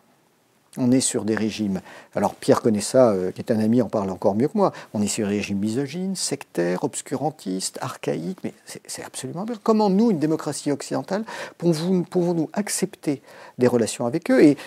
On 0.78 0.91
est 0.91 0.99
sur 0.99 1.23
des 1.23 1.36
régimes. 1.36 1.82
Alors 2.15 2.36
Pierre 2.36 2.61
connaît 2.61 2.82
ça, 2.82 3.11
euh, 3.11 3.32
qui 3.32 3.41
est 3.41 3.51
un 3.51 3.59
ami, 3.59 3.82
en 3.82 3.88
parle 3.88 4.09
encore 4.09 4.36
mieux 4.36 4.47
que 4.47 4.57
moi. 4.57 4.73
On 4.93 5.01
est 5.01 5.07
sur 5.07 5.28
des 5.28 5.36
régimes 5.36 5.59
misogynes, 5.59 6.15
sectaires, 6.15 6.84
obscurantistes, 6.84 7.78
archaïques, 7.82 8.39
mais 8.43 8.53
c'est 8.65 9.03
absolument 9.03 9.45
bien. 9.45 9.55
Comment 9.63 9.89
nous, 9.89 10.11
une 10.11 10.19
démocratie 10.19 10.71
occidentale, 10.71 11.23
pouvons-nous 11.57 12.49
accepter 12.53 13.21
des 13.57 13.67
relations 13.67 14.05
avec 14.05 14.30
eux? 14.32 14.43
Et 14.43 14.57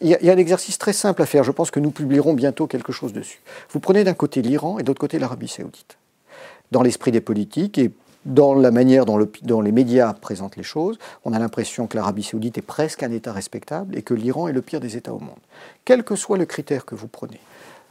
il 0.00 0.08
y, 0.08 0.30
a 0.30 0.32
un 0.32 0.36
exercice 0.36 0.78
très 0.78 0.92
simple 0.92 1.22
à 1.22 1.26
faire. 1.26 1.42
Je 1.42 1.52
pense 1.52 1.70
que 1.70 1.80
nous 1.80 1.90
publierons 1.90 2.34
bientôt 2.34 2.66
quelque 2.66 2.92
chose 2.92 3.12
dessus. 3.12 3.40
Vous 3.70 3.80
prenez 3.80 4.04
d'un 4.04 4.14
côté 4.14 4.42
l'Iran 4.42 4.78
et 4.78 4.82
d'autre 4.82 5.00
côté 5.00 5.18
l'Arabie 5.18 5.48
saoudite. 5.48 5.96
Dans 6.70 6.82
l'esprit 6.82 7.12
des 7.12 7.20
politiques 7.20 7.78
et 7.78 7.90
dans 8.26 8.54
la 8.54 8.70
manière 8.70 9.06
dont, 9.06 9.60
les 9.60 9.72
médias 9.72 10.12
présentent 10.12 10.56
les 10.56 10.62
choses, 10.62 10.98
on 11.24 11.32
a 11.32 11.38
l'impression 11.38 11.86
que 11.86 11.96
l'Arabie 11.96 12.24
saoudite 12.24 12.58
est 12.58 12.62
presque 12.62 13.02
un 13.02 13.12
État 13.12 13.32
respectable 13.32 13.96
et 13.96 14.02
que 14.02 14.14
l'Iran 14.14 14.48
est 14.48 14.52
le 14.52 14.62
pire 14.62 14.80
des 14.80 14.96
États 14.96 15.12
au 15.12 15.20
monde. 15.20 15.38
Quel 15.84 16.02
que 16.02 16.16
soit 16.16 16.36
le 16.36 16.44
critère 16.44 16.84
que 16.84 16.94
vous 16.94 17.06
prenez, 17.06 17.40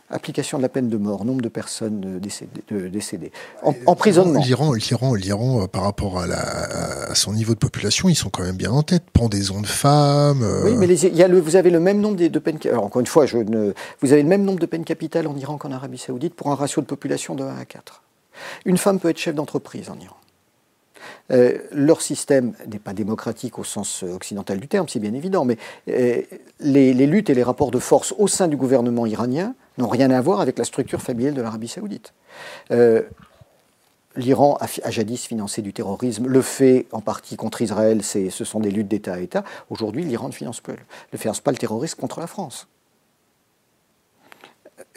application 0.09 0.57
de 0.57 0.61
la 0.61 0.69
peine 0.69 0.89
de 0.89 0.97
mort, 0.97 1.25
nombre 1.25 1.41
de 1.41 1.47
personnes 1.49 2.19
décédées, 2.19 3.31
emprisonnement. 3.85 4.41
L'Iran, 4.41 4.73
l'Iran, 4.73 5.13
l'Iran, 5.15 5.63
euh, 5.63 5.67
par 5.67 5.83
rapport 5.83 6.19
à, 6.19 7.15
son 7.15 7.33
niveau 7.33 7.53
de 7.53 7.59
population, 7.59 8.09
ils 8.09 8.15
sont 8.15 8.29
quand 8.29 8.43
même 8.43 8.57
bien 8.57 8.71
en 8.71 8.83
tête. 8.83 9.03
Pendaison 9.13 9.61
de 9.61 9.67
femmes. 9.67 10.43
Euh. 10.43 10.65
Oui, 10.65 10.75
mais 10.77 10.87
y 10.87 11.23
a 11.23 11.27
le, 11.27 11.39
vous 11.39 11.55
avez 11.55 11.69
le 11.69 11.79
même 11.79 12.01
nombre 12.01 12.17
de, 12.17 12.39
peines. 12.39 12.59
Alors 12.65 12.83
encore 12.83 12.99
une 12.99 13.07
fois, 13.07 13.25
je 13.25 13.37
ne, 13.37 13.73
vous 14.01 14.11
avez 14.11 14.21
le 14.21 14.29
même 14.29 14.43
nombre 14.43 14.59
de 14.59 14.65
peines 14.65 14.83
capitales 14.83 15.27
en 15.27 15.35
Iran 15.35 15.57
qu'en 15.57 15.71
Arabie 15.71 15.97
Saoudite 15.97 16.35
pour 16.35 16.51
un 16.51 16.55
ratio 16.55 16.81
de 16.81 16.87
population 16.87 17.35
de 17.35 17.43
1 17.43 17.57
à 17.57 17.65
4. 17.65 18.03
Une 18.65 18.77
femme 18.77 18.99
peut 18.99 19.09
être 19.09 19.17
chef 19.17 19.33
d'entreprise 19.33 19.89
en 19.89 19.97
Iran. 19.99 20.17
Euh, 21.31 21.57
leur 21.71 22.01
système 22.01 22.53
n'est 22.67 22.79
pas 22.79 22.93
démocratique 22.93 23.59
au 23.59 23.63
sens 23.63 24.03
occidental 24.03 24.59
du 24.59 24.67
terme, 24.67 24.87
c'est 24.87 24.99
bien 24.99 25.13
évident, 25.13 25.45
mais 25.45 25.57
euh, 25.89 26.21
les, 26.59 26.93
luttes 26.93 27.29
et 27.29 27.33
les 27.33 27.43
rapports 27.43 27.71
de 27.71 27.79
force 27.79 28.13
au 28.17 28.27
sein 28.27 28.47
du 28.47 28.57
gouvernement 28.57 29.05
iranien 29.05 29.55
n'ont 29.77 29.87
rien 29.87 30.11
à 30.11 30.21
voir 30.21 30.41
avec 30.41 30.57
la 30.57 30.65
structure 30.65 31.01
familiale 31.01 31.33
de 31.33 31.41
l'Arabie 31.41 31.67
saoudite. 31.67 32.13
Euh, 32.71 33.01
L'Iran 34.17 34.57
a, 34.61 34.91
jadis 34.91 35.25
financé 35.25 35.61
du 35.61 35.73
terrorisme, 35.73 36.27
le 36.27 36.41
fait 36.41 36.85
en 36.93 37.01
partie 37.01 37.35
contre 37.35 37.61
Israël, 37.61 38.01
ce 38.01 38.29
sont 38.29 38.61
des 38.61 38.71
luttes 38.71 38.87
d'État 38.87 39.15
à 39.15 39.19
État. 39.19 39.43
Aujourd'hui, 39.69 40.05
l'Iran 40.05 40.27
ne 40.27 40.33
finance, 40.33 40.61
pas, 40.61 40.71
ne 41.11 41.17
finance 41.17 41.41
pas 41.41 41.51
le 41.51 41.57
terrorisme 41.57 41.99
contre 41.99 42.21
la 42.21 42.27
France. 42.27 42.69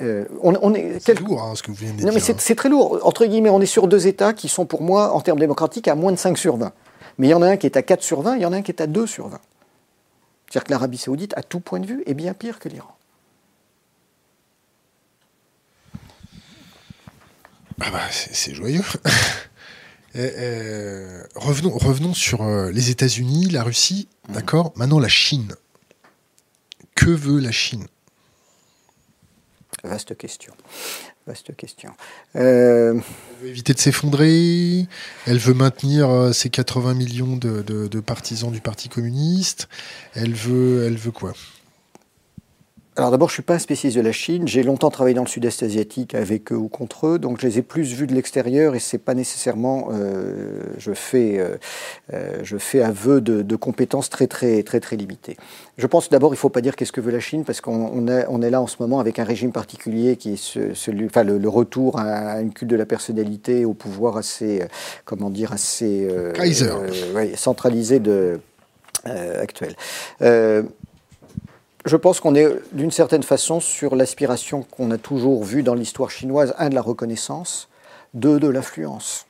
On, 0.01 0.75
est 0.75 0.99
c'est 1.01 1.19
lourd 1.21 1.43
hein, 1.43 1.55
ce 1.55 1.63
que 1.63 1.71
vous 1.71 1.77
venez 1.77 1.93
de 1.93 2.07
non, 2.07 2.13
mais 2.13 2.21
c'est 2.21 2.55
très 2.55 2.69
lourd. 2.69 2.99
Entre 3.03 3.27
guillemets, 3.27 3.51
on 3.51 3.61
est 3.61 3.67
sur 3.67 3.89
deux 3.89 4.07
États 4.07 4.33
qui 4.33 4.49
sont 4.49 4.67
pour 4.67 4.83
moi, 4.83 5.13
en 5.13 5.21
termes 5.21 5.39
démocratiques, 5.39 5.89
à 5.89 5.95
moins 5.95 6.13
de 6.13 6.19
5 6.19 6.37
sur 6.39 6.57
20. 6.57 6.73
Mais 7.19 7.29
il 7.29 7.31
y 7.31 7.35
en 7.35 7.43
a 7.43 7.49
un 7.49 7.57
qui 7.57 7.67
est 7.67 7.77
à 7.77 7.83
4 7.83 8.03
sur 8.03 8.23
20, 8.23 8.37
il 8.37 8.43
y 8.43 8.47
en 8.47 8.53
a 8.53 8.57
un 8.57 8.63
qui 8.63 8.71
est 8.71 8.81
à 8.81 8.87
2 8.87 9.07
sur 9.07 9.29
20. 9.29 9.39
C'est-à-dire 10.49 10.65
que 10.65 10.71
l'Arabie 10.71 10.99
saoudite, 10.99 11.35
à 11.37 11.43
tout 11.43 11.61
point 11.61 11.81
de 11.81 11.87
vue, 11.87 12.03
est 12.07 12.15
bien 12.15 12.33
pire 12.33 12.59
que 12.59 12.69
l'Iran. 12.69 12.97
Ah 17.81 17.91
bah, 17.91 18.01
c'est 18.11 18.55
joyeux. 18.55 18.85
Euh, 20.17 21.23
revenons, 21.37 21.77
revenons 21.77 22.15
sur 22.15 22.43
euh, 22.43 22.73
les 22.73 22.91
États-Unis, 22.91 23.51
la 23.51 23.63
Russie, 23.63 24.09
mmh. 24.29 24.33
d'accord? 24.33 24.73
Maintenant, 24.75 24.99
la 24.99 25.09
Chine. 25.09 25.55
Que 26.97 27.11
veut 27.11 27.39
la 27.39 27.53
Chine? 27.53 27.87
Vaste 29.85 30.17
question. 30.17 30.53
Vaste 31.27 31.55
question. 31.57 31.91
Euh, 32.37 32.95
elle 32.95 33.43
veut 33.43 33.49
éviter 33.49 33.75
de 33.75 33.79
s'effondrer. 33.79 34.87
Elle 35.27 35.39
veut 35.39 35.55
maintenir 35.55 36.35
ses 36.35 36.51
80 36.51 36.95
millions 36.95 37.37
de, 37.37 37.63
de, 37.63 38.01
partisans 38.01 38.51
du 38.51 38.61
Parti 38.61 38.89
communiste. 38.89 39.69
Elle 40.15 40.35
veut, 40.35 40.85
elle 40.87 40.97
veut 40.97 41.13
quoi? 41.13 41.33
Alors 42.99 43.13
d'abord, 43.13 43.29
je 43.29 43.35
ne 43.35 43.37
suis 43.37 43.43
pas 43.45 43.55
un 43.55 43.59
spécialiste 43.61 43.97
de 43.97 44.03
la 44.03 44.11
Chine. 44.11 44.49
J'ai 44.49 44.65
longtemps 44.65 44.91
travaillé 44.91 45.15
dans 45.15 45.23
le 45.23 45.29
sud-est 45.29 45.63
asiatique 45.63 46.17
avec 46.17 46.51
eux 46.51 46.57
ou 46.57 46.67
contre 46.67 47.07
eux, 47.07 47.19
donc 47.21 47.41
je 47.41 47.47
les 47.47 47.59
ai 47.59 47.63
plus 47.63 47.95
vus 47.95 48.09
de 48.09 48.15
l'extérieur 48.15 48.75
et 48.75 48.81
c'est 48.81 48.99
pas 48.99 49.15
nécessairement. 49.15 49.91
Euh, 49.93 50.63
je 50.79 50.93
fais, 50.93 51.39
euh, 51.39 51.57
euh, 52.13 52.41
je 52.43 52.57
fais 52.57 52.83
aveu 52.83 53.21
de, 53.21 53.43
de, 53.43 53.57
compétences 53.57 54.11
très 54.11 54.27
très 54.27 54.65
très 54.65 54.81
très 54.81 54.97
limitées. 54.97 55.37
Je 55.77 55.87
pense 55.87 56.09
d'abord, 56.09 56.31
il 56.33 56.37
ne 56.37 56.41
faut 56.41 56.49
pas 56.49 56.61
dire 56.61 56.75
qu'est-ce 56.75 56.91
que 56.91 57.01
veut 57.01 57.13
la 57.13 57.21
Chine 57.21 57.45
parce 57.45 57.61
qu'on 57.61 58.09
est, 58.09 58.27
on 58.29 58.43
est 58.43 58.51
là 58.51 58.61
en 58.61 58.67
ce 58.67 58.77
moment 58.81 58.99
avec 58.99 59.21
un 59.21 59.25
régime 59.25 59.53
particulier 59.53 60.17
qui 60.17 60.33
est 60.33 60.75
celui, 60.75 61.07
enfin 61.07 61.23
le, 61.23 61.49
retour 61.49 62.01
à 62.01 62.41
une 62.41 62.53
culte 62.53 62.71
de 62.71 62.77
la 62.77 62.87
personnalité, 62.87 63.65
au 63.65 63.75
pouvoir 63.75 64.17
assez, 64.17 64.67
comment 65.05 65.31
dire, 65.31 65.53
assez 65.53 66.09
centralisé 67.37 68.01
de 68.01 68.41
actuel 69.05 69.77
je 71.85 71.97
pense 71.97 72.21
qu'on 72.21 72.35
est 72.35 72.49
d'une 72.73 72.91
certaine 72.91 73.23
façon 73.23 73.61
sur 73.61 73.97
l'aspiration 73.97 74.63
qu'on 74.63 74.91
a 74.91 74.99
toujours 74.99 75.45
vue 75.45 75.63
dans 75.63 75.75
l'histoire 75.75 76.11
chinoise, 76.11 76.55
un, 76.59 76.69
de 76.69 76.75
la 76.75 76.83
reconnaissance, 76.83 77.69
deux, 78.15 78.41
de 78.41 78.49
l'influence. 78.49 79.27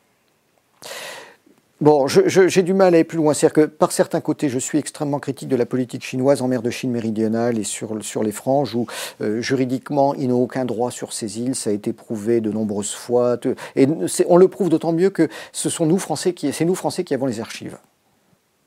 Bon, 1.80 2.08
j'ai 2.08 2.62
du 2.62 2.74
mal 2.74 2.86
à 2.94 2.96
aller 2.96 3.04
plus 3.04 3.18
loin. 3.18 3.34
C'est-à-dire 3.34 3.54
que 3.54 3.66
par 3.66 3.92
certains 3.92 4.20
côtés, 4.20 4.48
je 4.48 4.58
suis 4.58 4.78
extrêmement 4.78 5.20
critique 5.20 5.48
de 5.48 5.54
la 5.54 5.64
politique 5.64 6.04
chinoise 6.04 6.42
en 6.42 6.48
mer 6.48 6.60
de 6.60 6.70
Chine 6.70 6.90
méridionale 6.90 7.56
et 7.56 7.62
sur, 7.62 7.94
les 7.94 8.32
franges 8.32 8.74
où 8.74 8.86
euh, 9.20 9.40
juridiquement, 9.40 10.12
ils 10.14 10.26
n'ont 10.26 10.42
aucun 10.42 10.64
droit 10.64 10.90
sur 10.90 11.12
ces 11.12 11.38
îles. 11.38 11.54
Ça 11.54 11.70
a 11.70 11.72
été 11.72 11.92
prouvé 11.92 12.40
de 12.40 12.50
nombreuses 12.50 12.94
fois. 12.94 13.36
Et 13.76 13.86
on 14.26 14.36
le 14.36 14.48
prouve 14.48 14.70
d'autant 14.70 14.92
mieux 14.92 15.10
que 15.10 15.28
ce 15.52 15.70
sont 15.70 15.86
nous 15.86 15.98
Français 15.98 16.32
qui, 16.32 16.52
c'est 16.52 16.64
nous 16.64 16.74
Français 16.74 17.04
qui 17.04 17.14
avons 17.14 17.26
les 17.26 17.38
archives. 17.38 17.78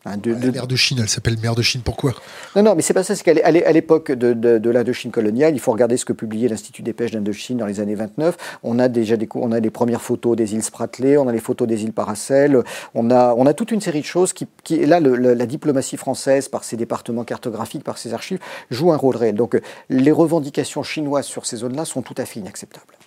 Hein, 0.03 0.17
de, 0.17 0.31
la 0.31 0.51
mer 0.51 0.65
de 0.65 0.75
Chine, 0.75 0.97
elle 0.99 1.09
s'appelle 1.09 1.37
mer 1.37 1.53
de 1.53 1.61
Chine, 1.61 1.81
pourquoi? 1.85 2.13
Non, 2.55 2.63
non, 2.63 2.75
mais 2.75 2.81
c'est 2.81 2.93
pas 2.93 3.03
ça, 3.03 3.15
c'est 3.15 3.23
qu'à 3.23 3.71
l'époque 3.71 4.11
de, 4.11 4.33
de, 4.33 4.69
l'Indochine 4.71 5.11
coloniale, 5.11 5.53
il 5.53 5.59
faut 5.59 5.71
regarder 5.71 5.95
ce 5.95 6.05
que 6.05 6.13
publiait 6.13 6.47
l'Institut 6.47 6.81
des 6.81 6.93
pêches 6.93 7.11
d'Indochine 7.11 7.57
dans 7.57 7.67
les 7.67 7.79
années 7.79 7.93
29. 7.93 8.59
On 8.63 8.79
a 8.79 8.87
déjà 8.87 9.15
des, 9.15 9.29
on 9.35 9.51
a 9.51 9.59
les 9.59 9.69
premières 9.69 10.01
photos 10.01 10.35
des 10.35 10.55
îles 10.55 10.63
Spratly, 10.63 11.17
on 11.17 11.27
a 11.27 11.31
les 11.31 11.39
photos 11.39 11.67
des 11.67 11.83
îles 11.83 11.93
Paracel, 11.93 12.63
on 12.95 13.11
a, 13.11 13.35
on 13.35 13.45
a 13.45 13.53
toute 13.53 13.71
une 13.71 13.81
série 13.81 14.01
de 14.01 14.05
choses 14.05 14.33
qui, 14.33 14.47
qui 14.63 14.83
là, 14.87 14.99
la 14.99 15.45
diplomatie 15.45 15.97
française, 15.97 16.49
par 16.49 16.63
ses 16.63 16.77
départements 16.77 17.23
cartographiques, 17.23 17.83
par 17.83 17.99
ses 17.99 18.15
archives, 18.15 18.39
joue 18.71 18.91
un 18.91 18.97
rôle 18.97 19.17
réel. 19.17 19.35
Donc 19.35 19.61
les 19.89 20.11
revendications 20.11 20.81
chinoises 20.81 21.25
sur 21.25 21.45
ces 21.45 21.57
zones-là 21.57 21.85
sont 21.85 22.01
tout 22.01 22.15
à 22.17 22.25
fait 22.25 22.39
inacceptables. 22.39 22.97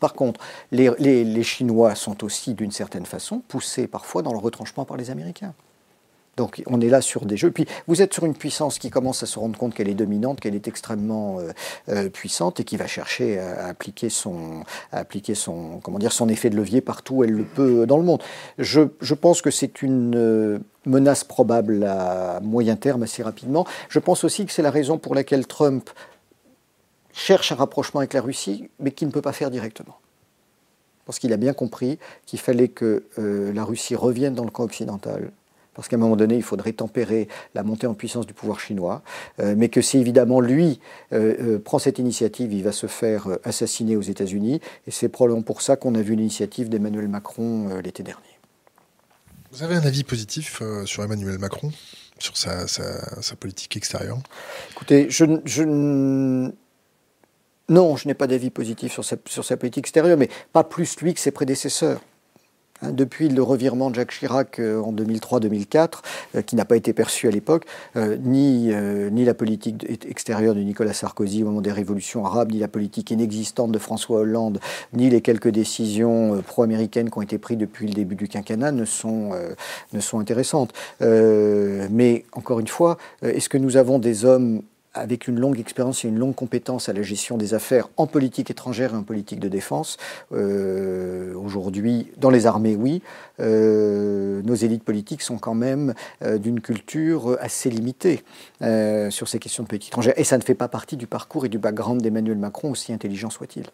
Par 0.00 0.14
contre, 0.14 0.40
les, 0.72 0.90
les, 0.98 1.22
les 1.22 1.42
Chinois 1.44 1.94
sont 1.94 2.24
aussi, 2.24 2.54
d'une 2.54 2.72
certaine 2.72 3.06
façon, 3.06 3.40
poussés 3.46 3.86
parfois 3.86 4.22
dans 4.22 4.32
le 4.32 4.38
retranchement 4.38 4.84
par 4.84 4.96
les 4.96 5.10
Américains. 5.10 5.54
Donc 6.36 6.62
on 6.66 6.80
est 6.80 6.88
là 6.88 7.00
sur 7.00 7.26
des 7.26 7.36
jeux. 7.36 7.50
Puis 7.50 7.66
vous 7.86 8.02
êtes 8.02 8.12
sur 8.12 8.24
une 8.24 8.34
puissance 8.34 8.78
qui 8.78 8.90
commence 8.90 9.22
à 9.22 9.26
se 9.26 9.38
rendre 9.38 9.56
compte 9.58 9.74
qu'elle 9.74 9.88
est 9.88 9.94
dominante, 9.94 10.40
qu'elle 10.40 10.54
est 10.54 10.68
extrêmement 10.68 11.38
euh, 11.38 11.52
euh, 11.88 12.08
puissante 12.08 12.60
et 12.60 12.64
qui 12.64 12.76
va 12.76 12.86
chercher 12.86 13.38
à, 13.38 13.66
appliquer 13.66 14.08
son, 14.08 14.64
effet 16.28 16.50
de 16.50 16.56
levier 16.56 16.80
partout 16.80 17.16
où 17.16 17.24
elle 17.24 17.32
le 17.32 17.44
peut 17.44 17.86
dans 17.86 17.98
le 17.98 18.04
monde. 18.04 18.22
Je, 18.58 18.82
je 19.00 19.14
pense 19.14 19.42
que 19.42 19.50
c'est 19.50 19.82
une 19.82 20.16
euh, 20.16 20.58
menace 20.86 21.24
probable 21.24 21.84
à 21.84 22.40
moyen 22.40 22.76
terme 22.76 23.04
assez 23.04 23.22
rapidement. 23.22 23.66
Je 23.88 23.98
pense 23.98 24.24
aussi 24.24 24.44
que 24.46 24.52
c'est 24.52 24.62
la 24.62 24.70
raison 24.70 24.98
pour 24.98 25.14
laquelle 25.14 25.46
Trump 25.46 25.90
cherche 27.12 27.52
un 27.52 27.56
rapprochement 27.56 28.00
avec 28.00 28.12
la 28.12 28.20
Russie, 28.20 28.68
mais 28.80 28.90
qu'il 28.90 29.06
ne 29.06 29.12
peut 29.12 29.22
pas 29.22 29.32
faire 29.32 29.50
directement. 29.50 29.98
Parce 31.06 31.18
qu'il 31.18 31.32
a 31.32 31.36
bien 31.36 31.52
compris 31.52 31.98
qu'il 32.26 32.40
fallait 32.40 32.68
que 32.68 33.04
la 33.18 33.62
Russie 33.62 33.94
revienne 33.94 34.34
dans 34.34 34.44
le 34.44 34.50
camp 34.50 34.64
occidental 34.64 35.30
parce 35.74 35.88
qu'à 35.88 35.96
un 35.96 35.98
moment 35.98 36.16
donné, 36.16 36.36
il 36.36 36.42
faudrait 36.42 36.72
tempérer 36.72 37.28
la 37.54 37.62
montée 37.62 37.86
en 37.86 37.94
puissance 37.94 38.26
du 38.26 38.34
pouvoir 38.34 38.60
chinois, 38.60 39.02
euh, 39.40 39.54
mais 39.56 39.68
que 39.68 39.82
si 39.82 39.98
évidemment 39.98 40.40
lui 40.40 40.80
euh, 41.12 41.34
euh, 41.40 41.58
prend 41.58 41.78
cette 41.78 41.98
initiative, 41.98 42.52
il 42.52 42.62
va 42.62 42.72
se 42.72 42.86
faire 42.86 43.28
assassiner 43.44 43.96
aux 43.96 44.02
États-Unis, 44.02 44.60
et 44.86 44.90
c'est 44.90 45.08
probablement 45.08 45.42
pour 45.42 45.62
ça 45.62 45.76
qu'on 45.76 45.94
a 45.94 46.02
vu 46.02 46.14
l'initiative 46.14 46.68
d'Emmanuel 46.68 47.08
Macron 47.08 47.80
l'été 47.82 48.02
dernier. 48.02 48.22
Vous 49.52 49.62
avez 49.62 49.76
un 49.76 49.84
avis 49.84 50.04
positif 50.04 50.62
sur 50.84 51.04
Emmanuel 51.04 51.38
Macron, 51.38 51.70
sur 52.18 52.36
sa, 52.36 52.66
politique 53.38 53.76
extérieure? 53.76 54.18
Écoutez, 54.72 55.06
je, 55.10 55.24
non, 57.68 57.96
je 57.96 58.08
n'ai 58.08 58.14
pas 58.14 58.26
d'avis 58.26 58.50
positif 58.50 58.92
sur 58.92 59.04
sa, 59.04 59.16
sur 59.26 59.44
sa 59.44 59.56
politique 59.56 59.84
extérieure, 59.84 60.18
mais 60.18 60.28
pas 60.52 60.64
plus 60.64 61.00
lui 61.00 61.14
que 61.14 61.20
ses 61.20 61.30
prédécesseurs. 61.30 62.00
Hein, 62.84 62.92
depuis 62.92 63.28
le 63.28 63.42
revirement 63.42 63.90
de 63.90 63.96
Jacques 63.96 64.12
Chirac 64.12 64.58
euh, 64.58 64.80
en 64.80 64.92
2003-2004, 64.92 65.88
euh, 66.36 66.42
qui 66.42 66.56
n'a 66.56 66.64
pas 66.64 66.76
été 66.76 66.92
perçu 66.92 67.28
à 67.28 67.30
l'époque, 67.30 67.64
euh, 67.96 68.16
ni, 68.22 68.72
ni 69.12 69.24
la 69.24 69.34
politique 69.34 69.86
extérieure 70.08 70.54
de 70.54 70.60
Nicolas 70.60 70.92
Sarkozy 70.92 71.42
au 71.42 71.46
moment 71.46 71.60
des 71.60 71.72
révolutions 71.72 72.24
arabes, 72.24 72.52
ni 72.52 72.58
la 72.58 72.68
politique 72.68 73.10
inexistante 73.10 73.72
de 73.72 73.78
François 73.78 74.20
Hollande, 74.20 74.60
ni 74.92 75.10
les 75.10 75.20
quelques 75.20 75.48
décisions 75.48 76.42
pro-américaines 76.46 77.10
qui 77.10 77.18
ont 77.18 77.22
été 77.22 77.38
prises 77.38 77.58
depuis 77.58 77.86
le 77.86 77.94
début 77.94 78.14
du 78.14 78.28
quinquennat 78.28 78.72
ne 78.72 78.84
sont, 78.84 79.30
ne 79.92 80.00
sont 80.00 80.18
intéressantes. 80.18 80.72
mais 81.00 82.24
encore 82.32 82.60
une 82.60 82.68
fois, 82.68 82.98
est-ce 83.22 83.48
que 83.48 83.58
nous 83.58 83.76
avons 83.76 83.98
des 83.98 84.24
hommes 84.24 84.62
avec 84.94 85.26
une 85.28 85.38
longue 85.38 85.58
expérience 85.58 86.04
et 86.04 86.08
une 86.08 86.18
longue 86.18 86.34
compétence 86.34 86.88
à 86.88 86.92
la 86.92 87.02
gestion 87.02 87.36
des 87.36 87.52
affaires 87.52 87.88
en 87.96 88.06
politique 88.06 88.50
étrangère 88.50 88.94
et 88.94 88.96
en 88.96 89.02
politique 89.02 89.40
de 89.40 89.48
défense. 89.48 89.96
Euh, 90.32 91.34
aujourd'hui, 91.34 92.12
dans 92.16 92.30
les 92.30 92.46
armées, 92.46 92.76
oui. 92.76 93.02
Euh, 93.40 94.40
nos 94.42 94.54
élites 94.54 94.84
politiques 94.84 95.22
sont 95.22 95.38
quand 95.38 95.54
même 95.54 95.94
euh, 96.22 96.38
d'une 96.38 96.60
culture 96.60 97.36
assez 97.40 97.70
limitée 97.70 98.22
sur 99.10 99.28
ces 99.28 99.38
questions 99.38 99.62
de 99.64 99.68
politique 99.68 99.90
étrangère. 99.90 100.14
Et 100.16 100.24
ça 100.24 100.38
ne 100.38 100.42
fait 100.42 100.54
pas 100.54 100.68
partie 100.68 100.96
du 100.96 101.06
parcours 101.06 101.44
et 101.44 101.48
du 101.48 101.58
background 101.58 102.00
d'Emmanuel 102.00 102.38
Macron, 102.38 102.70
aussi 102.70 102.92
intelligent 102.92 103.30
soit-il. 103.30 103.64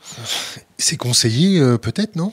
C'est 0.78 0.96
conseillé, 0.96 1.60
peut-être, 1.78 2.16
non? 2.16 2.32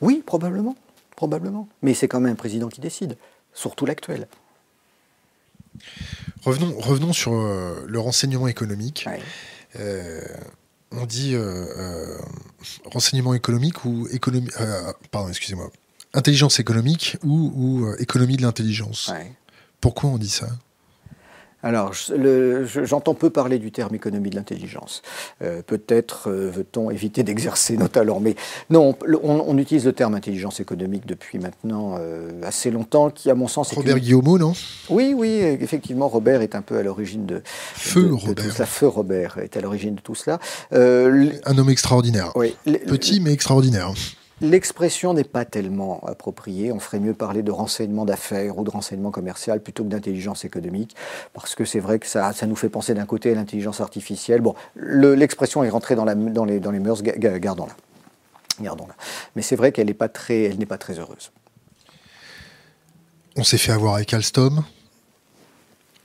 Oui, 0.00 0.22
probablement. 0.24 0.76
Probablement. 1.14 1.68
Mais 1.82 1.94
c'est 1.94 2.08
quand 2.08 2.20
même 2.20 2.32
un 2.32 2.36
président 2.36 2.68
qui 2.68 2.80
décide, 2.80 3.16
surtout 3.54 3.86
l'actuel. 3.86 4.28
Revenons, 6.42 6.78
revenons 6.78 7.12
sur 7.12 7.34
euh, 7.34 7.84
le 7.86 7.98
renseignement 7.98 8.48
économique. 8.48 9.08
Euh, 9.78 10.20
on 10.92 11.06
dit 11.06 11.32
euh, 11.34 12.18
renseignement 12.84 13.34
économique 13.34 13.84
ou 13.84 14.08
économie. 14.12 14.48
pardon, 15.10 15.28
excusez-moi. 15.28 15.70
Intelligence 16.14 16.60
économique 16.60 17.16
ou, 17.22 17.52
ou 17.54 17.94
économie 17.98 18.36
de 18.36 18.42
l'intelligence. 18.42 19.12
Pourquoi 19.80 20.10
on 20.10 20.18
dit 20.18 20.30
ça? 20.30 20.48
Alors, 21.66 21.92
j'entends 22.64 23.14
peu 23.14 23.28
parler 23.28 23.58
du 23.58 23.72
terme 23.72 23.92
économie 23.94 24.30
de 24.30 24.36
l'intelligence. 24.36 25.02
Euh, 25.42 25.62
peut-être 25.66 26.30
euh, 26.30 26.48
veut-on 26.48 26.90
éviter 26.90 27.24
d'exercer 27.24 27.76
nos 27.76 27.88
talents, 27.88 28.20
mais 28.20 28.36
non, 28.70 28.94
on, 29.24 29.58
utilise 29.58 29.84
le 29.84 29.92
terme 29.92 30.14
intelligence 30.14 30.60
économique 30.60 31.06
depuis 31.06 31.40
maintenant 31.40 31.96
euh, 31.98 32.30
assez 32.44 32.70
longtemps, 32.70 33.10
qui, 33.10 33.30
à 33.30 33.34
mon 33.34 33.48
sens, 33.48 33.72
Robert 33.72 33.98
Guillaumeau, 33.98 34.38
non? 34.38 34.52
Oui, 34.90 35.12
oui, 35.16 35.40
effectivement, 35.60 36.06
Robert 36.06 36.40
est 36.40 36.54
un 36.54 36.62
peu 36.62 36.78
à 36.78 36.84
l'origine 36.84 37.26
de, 37.26 37.42
Feu 37.44 38.14
Robert. 38.14 38.44
tout 38.44 38.50
cela. 38.52 38.66
Feu 38.66 38.86
Robert 38.86 39.38
est 39.38 39.56
à 39.56 39.60
l'origine 39.60 39.96
de 39.96 40.00
tout 40.00 40.14
cela. 40.14 40.38
un 40.70 41.58
homme 41.58 41.70
extraordinaire. 41.70 42.32
Petit 42.86 43.18
mais 43.18 43.32
extraordinaire. 43.32 43.92
L'expression 44.42 45.14
n'est 45.14 45.24
pas 45.24 45.46
tellement 45.46 46.04
appropriée. 46.06 46.70
On 46.70 46.78
ferait 46.78 47.00
mieux 47.00 47.14
parler 47.14 47.42
de 47.42 47.50
renseignement 47.50 48.04
d'affaires 48.04 48.58
ou 48.58 48.64
de 48.64 48.70
renseignement 48.70 49.10
commercial 49.10 49.62
plutôt 49.62 49.82
que 49.82 49.88
d'intelligence 49.88 50.44
économique, 50.44 50.94
parce 51.32 51.54
que 51.54 51.64
c'est 51.64 51.80
vrai 51.80 51.98
que 51.98 52.06
ça, 52.06 52.32
ça, 52.34 52.46
nous 52.46 52.56
fait 52.56 52.68
penser 52.68 52.92
d'un 52.92 53.06
côté 53.06 53.32
à 53.32 53.34
l'intelligence 53.34 53.80
artificielle. 53.80 54.42
Bon, 54.42 54.54
l'expression 54.74 55.64
est 55.64 55.70
rentrée 55.70 55.94
dans, 55.94 56.04
la, 56.04 56.14
dans, 56.14 56.44
les, 56.44 56.60
dans 56.60 56.70
les 56.70 56.80
mœurs, 56.80 57.02
gardons-la. 57.02 57.74
Gardons-la. 58.60 58.94
Mais 59.36 59.42
c'est 59.42 59.56
vrai 59.56 59.72
qu'elle 59.72 59.86
n'est 59.86 59.94
pas, 59.94 60.08
très, 60.08 60.50
pas 60.68 60.78
très 60.78 60.98
heureuse. 60.98 61.30
On 63.36 63.44
s'est 63.44 63.58
fait 63.58 63.72
avoir 63.72 63.94
avec 63.94 64.12
Alstom. 64.12 64.64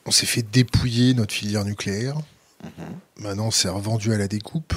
on 0.05 0.11
s'est 0.11 0.25
fait 0.25 0.41
dépouiller 0.41 1.13
notre 1.13 1.33
filière 1.33 1.65
nucléaire. 1.65 2.15
Mhm. 2.63 2.69
Maintenant, 3.17 3.51
c'est 3.51 3.69
revendu 3.69 4.13
à 4.13 4.17
la 4.17 4.27
découpe. 4.27 4.73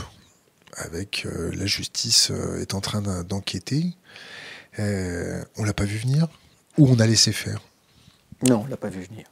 Avec 0.77 1.27
la 1.53 1.67
justice 1.67 2.33
est 2.61 2.75
en 2.75 2.81
train 2.81 3.01
d'enquêter. 3.23 3.95
on 4.79 5.65
l'a 5.65 5.75
pas 5.75 5.85
vu 5.85 5.99
venir 5.99 6.29
ou 6.79 6.89
on 6.89 6.99
a 6.99 7.07
laissé 7.07 7.33
faire? 7.33 7.61
Non, 8.49 8.65
on 8.67 8.71
l'a 8.71 8.77
pas 8.77 8.89
vu 8.89 9.03
venir. 9.03 9.27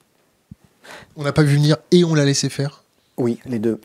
On 1.16 1.22
n'a 1.22 1.32
pas 1.32 1.42
vu 1.42 1.56
venir 1.56 1.76
et 1.90 2.04
on 2.04 2.14
l'a 2.14 2.24
laissé 2.24 2.48
faire? 2.48 2.84
Oui, 3.16 3.40
les 3.44 3.58
deux. 3.58 3.80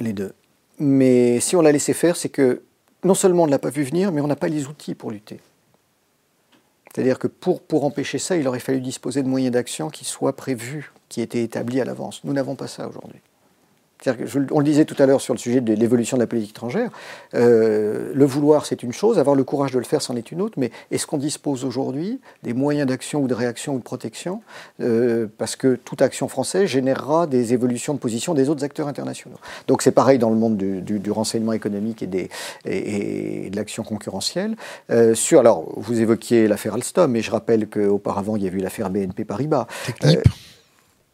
Les 0.00 0.12
deux. 0.12 0.32
Mais 0.78 1.40
si 1.40 1.56
on 1.56 1.60
l'a 1.60 1.72
laissé 1.72 1.92
faire, 1.92 2.16
c'est 2.16 2.28
que 2.28 2.62
non 3.04 3.14
seulement 3.14 3.44
on 3.44 3.46
ne 3.46 3.50
l'a 3.50 3.58
pas 3.58 3.70
vu 3.70 3.84
venir, 3.84 4.10
mais 4.10 4.20
on 4.20 4.26
n'a 4.26 4.36
pas 4.36 4.48
les 4.48 4.66
outils 4.66 4.94
pour 4.94 5.10
lutter. 5.10 5.40
C'est-à-dire 6.92 7.18
que 7.18 7.26
pour, 7.26 7.60
pour 7.60 7.84
empêcher 7.84 8.18
ça, 8.18 8.36
il 8.36 8.46
aurait 8.48 8.60
fallu 8.60 8.80
disposer 8.80 9.22
de 9.22 9.28
moyens 9.28 9.52
d'action 9.52 9.90
qui 9.90 10.04
soient 10.04 10.36
prévus, 10.36 10.92
qui 11.08 11.20
étaient 11.20 11.42
établis 11.42 11.80
à 11.80 11.84
l'avance. 11.84 12.22
Nous 12.24 12.32
n'avons 12.32 12.56
pas 12.56 12.68
ça 12.68 12.88
aujourd'hui 12.88 13.20
on 14.50 14.58
le 14.58 14.64
disait 14.64 14.84
tout 14.84 15.00
à 15.02 15.06
l'heure 15.06 15.20
sur 15.20 15.34
le 15.34 15.38
sujet 15.38 15.60
de 15.60 15.72
l'évolution 15.72 16.16
de 16.16 16.22
la 16.22 16.26
politique 16.26 16.50
étrangère, 16.50 16.90
euh, 17.34 18.12
le 18.14 18.24
vouloir 18.24 18.66
c'est 18.66 18.82
une 18.82 18.92
chose, 18.92 19.18
avoir 19.18 19.36
le 19.36 19.44
courage 19.44 19.72
de 19.72 19.78
le 19.78 19.84
faire 19.84 20.02
c'en 20.02 20.16
est 20.16 20.30
une 20.30 20.40
autre, 20.40 20.54
mais 20.58 20.70
est-ce 20.90 21.06
qu'on 21.06 21.18
dispose 21.18 21.64
aujourd'hui 21.64 22.20
des 22.42 22.52
moyens 22.52 22.88
d'action 22.88 23.22
ou 23.22 23.28
de 23.28 23.34
réaction 23.34 23.74
ou 23.74 23.78
de 23.78 23.82
protection 23.82 24.42
euh, 24.80 25.26
Parce 25.38 25.56
que 25.56 25.76
toute 25.76 26.02
action 26.02 26.28
française 26.28 26.66
générera 26.66 27.26
des 27.26 27.52
évolutions 27.52 27.94
de 27.94 27.98
position 27.98 28.34
des 28.34 28.48
autres 28.48 28.64
acteurs 28.64 28.88
internationaux. 28.88 29.38
Donc 29.68 29.82
c'est 29.82 29.92
pareil 29.92 30.18
dans 30.18 30.30
le 30.30 30.36
monde 30.36 30.56
du, 30.56 31.10
renseignement 31.10 31.52
économique 31.52 32.02
et, 32.02 32.06
des, 32.06 32.28
et, 32.64 33.50
de 33.50 33.56
l'action 33.56 33.84
concurrentielle. 33.84 34.56
Euh, 34.90 35.14
sur, 35.14 35.40
alors, 35.40 35.64
vous 35.76 36.00
évoquiez 36.00 36.48
l'affaire 36.48 36.74
Alstom, 36.74 37.10
mais 37.10 37.22
je 37.22 37.30
rappelle 37.30 37.68
qu'auparavant 37.68 38.36
il 38.36 38.42
y 38.42 38.48
a 38.48 38.50
eu 38.50 38.58
l'affaire 38.58 38.90
BNP 38.90 39.24
Paribas. 39.24 39.66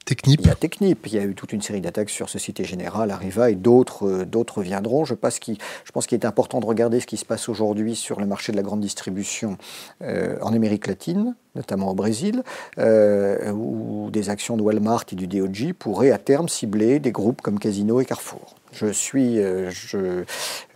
Technip. 0.04 0.40
Il 0.40 0.46
y 0.46 0.50
a 0.50 0.54
Technip, 0.54 1.06
il 1.06 1.14
y 1.14 1.18
a 1.18 1.24
eu 1.24 1.34
toute 1.34 1.52
une 1.52 1.62
série 1.62 1.80
d'attaques 1.80 2.10
sur 2.10 2.28
Société 2.28 2.64
Générale, 2.64 3.10
Arriva 3.10 3.50
et 3.50 3.54
d'autres, 3.54 4.06
euh, 4.06 4.62
viendront. 4.62 5.04
Je 5.04 5.14
pense, 5.14 5.38
qu'il, 5.38 5.58
je 5.84 5.92
pense 5.92 6.06
qu'il 6.06 6.18
est 6.18 6.26
important 6.26 6.60
de 6.60 6.66
regarder 6.66 7.00
ce 7.00 7.06
qui 7.06 7.16
se 7.16 7.24
passe 7.24 7.48
aujourd'hui 7.48 7.94
sur 7.94 8.18
le 8.18 8.26
marché 8.26 8.52
de 8.52 8.56
la 8.56 8.62
grande 8.62 8.80
distribution 8.80 9.56
euh, 10.02 10.36
en 10.42 10.52
Amérique 10.52 10.86
latine, 10.86 11.34
notamment 11.54 11.90
au 11.90 11.94
Brésil, 11.94 12.42
euh, 12.78 13.50
où 13.52 14.10
des 14.10 14.30
actions 14.30 14.56
de 14.56 14.62
Walmart 14.62 15.04
et 15.12 15.16
du 15.16 15.26
DOJ 15.26 15.72
pourraient 15.72 16.10
à 16.10 16.18
terme 16.18 16.48
cibler 16.48 16.98
des 16.98 17.12
groupes 17.12 17.42
comme 17.42 17.58
Casino 17.58 18.00
et 18.00 18.04
Carrefour. 18.04 18.54
Je 18.72 18.86
suis, 18.86 19.40
euh, 19.40 19.70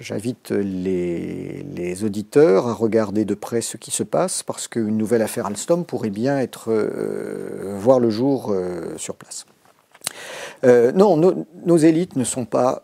j'invite 0.01 0.51
les, 0.51 2.05
auditeurs 2.05 2.66
à 2.68 2.72
regarder 2.75 3.25
de 3.25 3.35
près 3.35 3.61
ce 3.61 3.77
qui 3.77 3.93
se 3.93 4.03
passe 4.03 4.43
parce 4.43 4.66
qu'une 4.66 4.97
nouvelle 4.97 5.22
affaire 5.22 5.47
Alstom 5.47 5.85
pourrait 5.85 6.11
bien 6.11 6.39
être 6.39 6.72
euh, 6.72 7.77
voir 7.79 8.01
le 8.01 8.11
jour 8.11 8.51
euh, 8.51 8.97
sur 8.97 9.14
place. 9.14 9.47
non, 10.64 11.16
nos, 11.64 11.77
élites 11.77 12.16
ne 12.16 12.25
sont 12.25 12.47
pas 12.47 12.83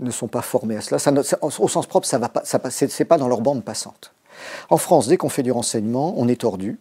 ne 0.00 0.10
sont 0.10 0.28
pas 0.28 0.42
formées 0.42 0.76
à 0.76 0.80
cela. 0.80 0.98
Au 1.42 1.68
sens 1.68 1.86
propre, 1.86 2.06
ça 2.06 2.18
va 2.18 2.28
pas, 2.28 2.42
ça, 2.44 2.58
c'est 2.70 3.04
pas 3.04 3.18
dans 3.18 3.28
leur 3.28 3.42
bande 3.42 3.64
passante. 3.64 4.12
En 4.70 4.76
France, 4.76 5.08
dès 5.08 5.16
qu'on 5.16 5.28
fait 5.28 5.42
du 5.42 5.52
renseignement, 5.52 6.14
on 6.16 6.28
est 6.28 6.40
tordu 6.40 6.78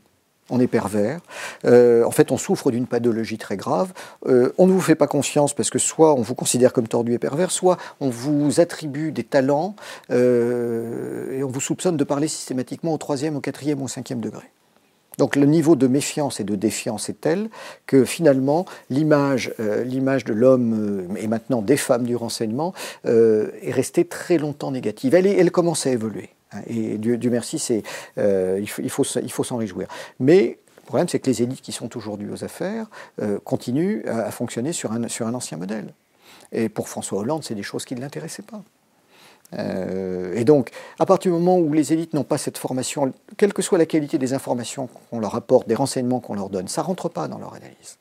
on 0.50 0.60
est 0.60 0.68
pervers. 0.68 1.20
Euh, 1.66 2.04
en 2.04 2.12
fait, 2.12 2.32
on 2.32 2.38
souffre 2.38 2.72
d'une 2.72 2.88
pathologie 2.88 3.38
très 3.38 3.58
grave. 3.58 3.94
Euh, 4.28 4.54
on 4.58 4.68
ne 4.68 4.72
vous 4.72 4.82
fait 4.82 4.96
pas 4.96 5.08
confiance 5.08 5.54
parce 5.54 5.70
que 5.70 5.80
soit 5.80 6.14
on 6.14 6.22
vous 6.22 6.36
considère 6.36 6.74
comme 6.74 6.88
tordu 6.88 7.14
et 7.14 7.20
pervers, 7.20 7.52
soit 7.52 7.78
on 8.00 8.10
vous 8.10 8.60
attribue 8.60 9.12
des 9.12 9.24
talents 9.24 9.76
euh, 10.12 11.38
et 11.38 11.44
on 11.44 11.50
vous 11.50 11.62
soupçonne 11.62 11.98
de 11.98 12.04
parler 12.04 12.28
systématiquement 12.28 12.94
au 12.94 12.98
troisième, 12.98 13.36
au 13.36 13.42
quatrième 13.42 13.82
ou 13.82 13.86
au 13.86 13.88
cinquième 13.90 14.20
degré. 14.20 14.46
Donc 15.20 15.36
le 15.36 15.46
niveau 15.46 15.76
de 15.76 15.86
méfiance 15.86 16.40
et 16.40 16.44
de 16.44 16.56
défiance 16.56 17.08
est 17.08 17.22
tel 17.22 17.50
que 17.86 18.04
finalement 18.04 18.66
l'image, 18.90 19.54
de 19.60 20.34
l'homme 20.34 21.16
et 21.18 21.28
maintenant 21.28 21.62
des 21.62 21.78
femmes 21.78 22.06
du 22.06 22.16
renseignement 22.16 22.74
est 23.06 23.72
restée 23.72 24.06
très 24.06 24.40
longtemps 24.40 24.72
négative. 24.72 25.14
Elle 25.14 25.52
commence 25.52 25.86
à 25.86 25.92
évoluer. 25.92 26.33
Hein, 26.54 26.62
et 26.68 26.98
Dieu, 26.98 27.18
merci, 27.30 27.84
euh, 28.18 28.60
il 28.62 28.90
faut, 28.90 29.04
s'en 29.04 29.58
réjouir. 29.58 29.88
Mais 30.20 30.60
le 30.78 30.86
problème, 30.86 31.08
c'est 31.08 31.20
que 31.20 31.30
les 31.30 31.42
élites 31.42 31.62
qui 31.62 31.72
sont 31.72 31.96
aujourd'hui 31.98 32.30
aux 32.30 32.44
affaires 32.44 32.88
euh, 33.22 33.40
continuent 33.44 34.06
à, 34.08 34.32
fonctionner 34.32 34.74
sur 34.74 34.92
un, 34.92 35.08
sur 35.08 35.28
un 35.28 35.34
ancien 35.34 35.58
modèle. 35.58 35.94
Et 36.52 36.70
pour 36.70 36.90
François 36.90 37.20
Hollande, 37.20 37.44
c'est 37.44 37.56
des 37.56 37.64
choses 37.64 37.86
qui 37.86 37.96
ne 37.96 38.02
l'intéressaient 38.02 38.44
pas. 38.44 38.62
Euh, 39.58 40.34
et 40.36 40.46
donc, 40.46 40.72
à 41.00 41.06
partir 41.06 41.32
du 41.32 41.38
moment 41.38 41.58
où 41.58 41.74
les 41.74 41.94
élites 41.94 42.14
n'ont 42.14 42.24
pas 42.24 42.38
cette 42.38 42.58
formation, 42.58 43.14
quelle 43.38 43.54
que 43.54 43.62
soit 43.62 43.78
la 43.78 43.86
qualité 43.86 44.18
des 44.18 44.34
informations 44.34 44.90
qu'on 45.10 45.20
leur 45.20 45.36
apporte, 45.36 45.68
des 45.68 45.76
renseignements 45.76 46.20
qu'on 46.20 46.36
leur 46.36 46.50
donne, 46.50 46.68
ça 46.68 46.82
ne 46.82 46.88
rentre 46.88 47.10
pas 47.10 47.28
dans 47.28 47.38
leur 47.38 47.54
analyse. 47.54 47.98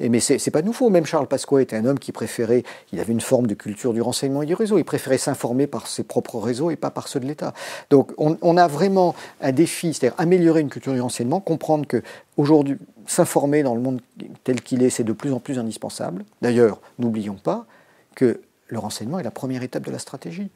Et 0.00 0.08
mais 0.08 0.20
c'est 0.20 0.50
pas 0.50 0.62
nouveau. 0.62 0.90
Même 0.90 1.06
Charles 1.06 1.26
Pasqua 1.26 1.60
était 1.60 1.76
un 1.76 1.84
homme 1.84 1.98
qui 1.98 2.12
préférait, 2.12 2.62
il 2.92 3.00
avait 3.00 3.12
une 3.12 3.20
forme 3.20 3.46
de 3.46 3.54
culture 3.54 3.92
du 3.92 4.00
renseignement 4.00 4.42
et 4.42 4.46
du 4.46 4.54
réseau. 4.54 4.78
Il 4.78 4.84
préférait 4.84 5.18
s'informer 5.18 5.66
par 5.66 5.86
ses 5.86 6.02
propres 6.02 6.38
réseaux 6.38 6.70
et 6.70 6.76
pas 6.76 6.90
par 6.90 7.08
ceux 7.08 7.20
de 7.20 7.26
l'État. 7.26 7.54
Donc 7.90 8.12
on, 8.18 8.56
a 8.56 8.66
vraiment 8.66 9.14
un 9.40 9.52
défi, 9.52 9.94
c'est-à-dire 9.94 10.18
améliorer 10.18 10.60
une 10.60 10.70
culture 10.70 10.92
du 10.92 11.00
renseignement, 11.00 11.40
comprendre 11.40 11.86
que 11.86 12.02
aujourd'hui 12.36 12.76
s'informer 13.06 13.62
dans 13.62 13.74
le 13.74 13.80
monde 13.80 14.00
tel 14.44 14.60
qu'il 14.60 14.82
est, 14.82 14.90
c'est 14.90 15.04
de 15.04 15.12
plus 15.12 15.32
en 15.32 15.40
plus 15.40 15.58
indispensable. 15.58 16.24
D'ailleurs, 16.42 16.80
n'oublions 16.98 17.36
pas 17.36 17.66
que 18.14 18.40
le 18.68 18.78
renseignement 18.78 19.18
est 19.18 19.22
la 19.24 19.30
première 19.30 19.62
étape 19.62 19.84
de 19.84 19.90
la 19.90 19.98
stratégie. 19.98 20.50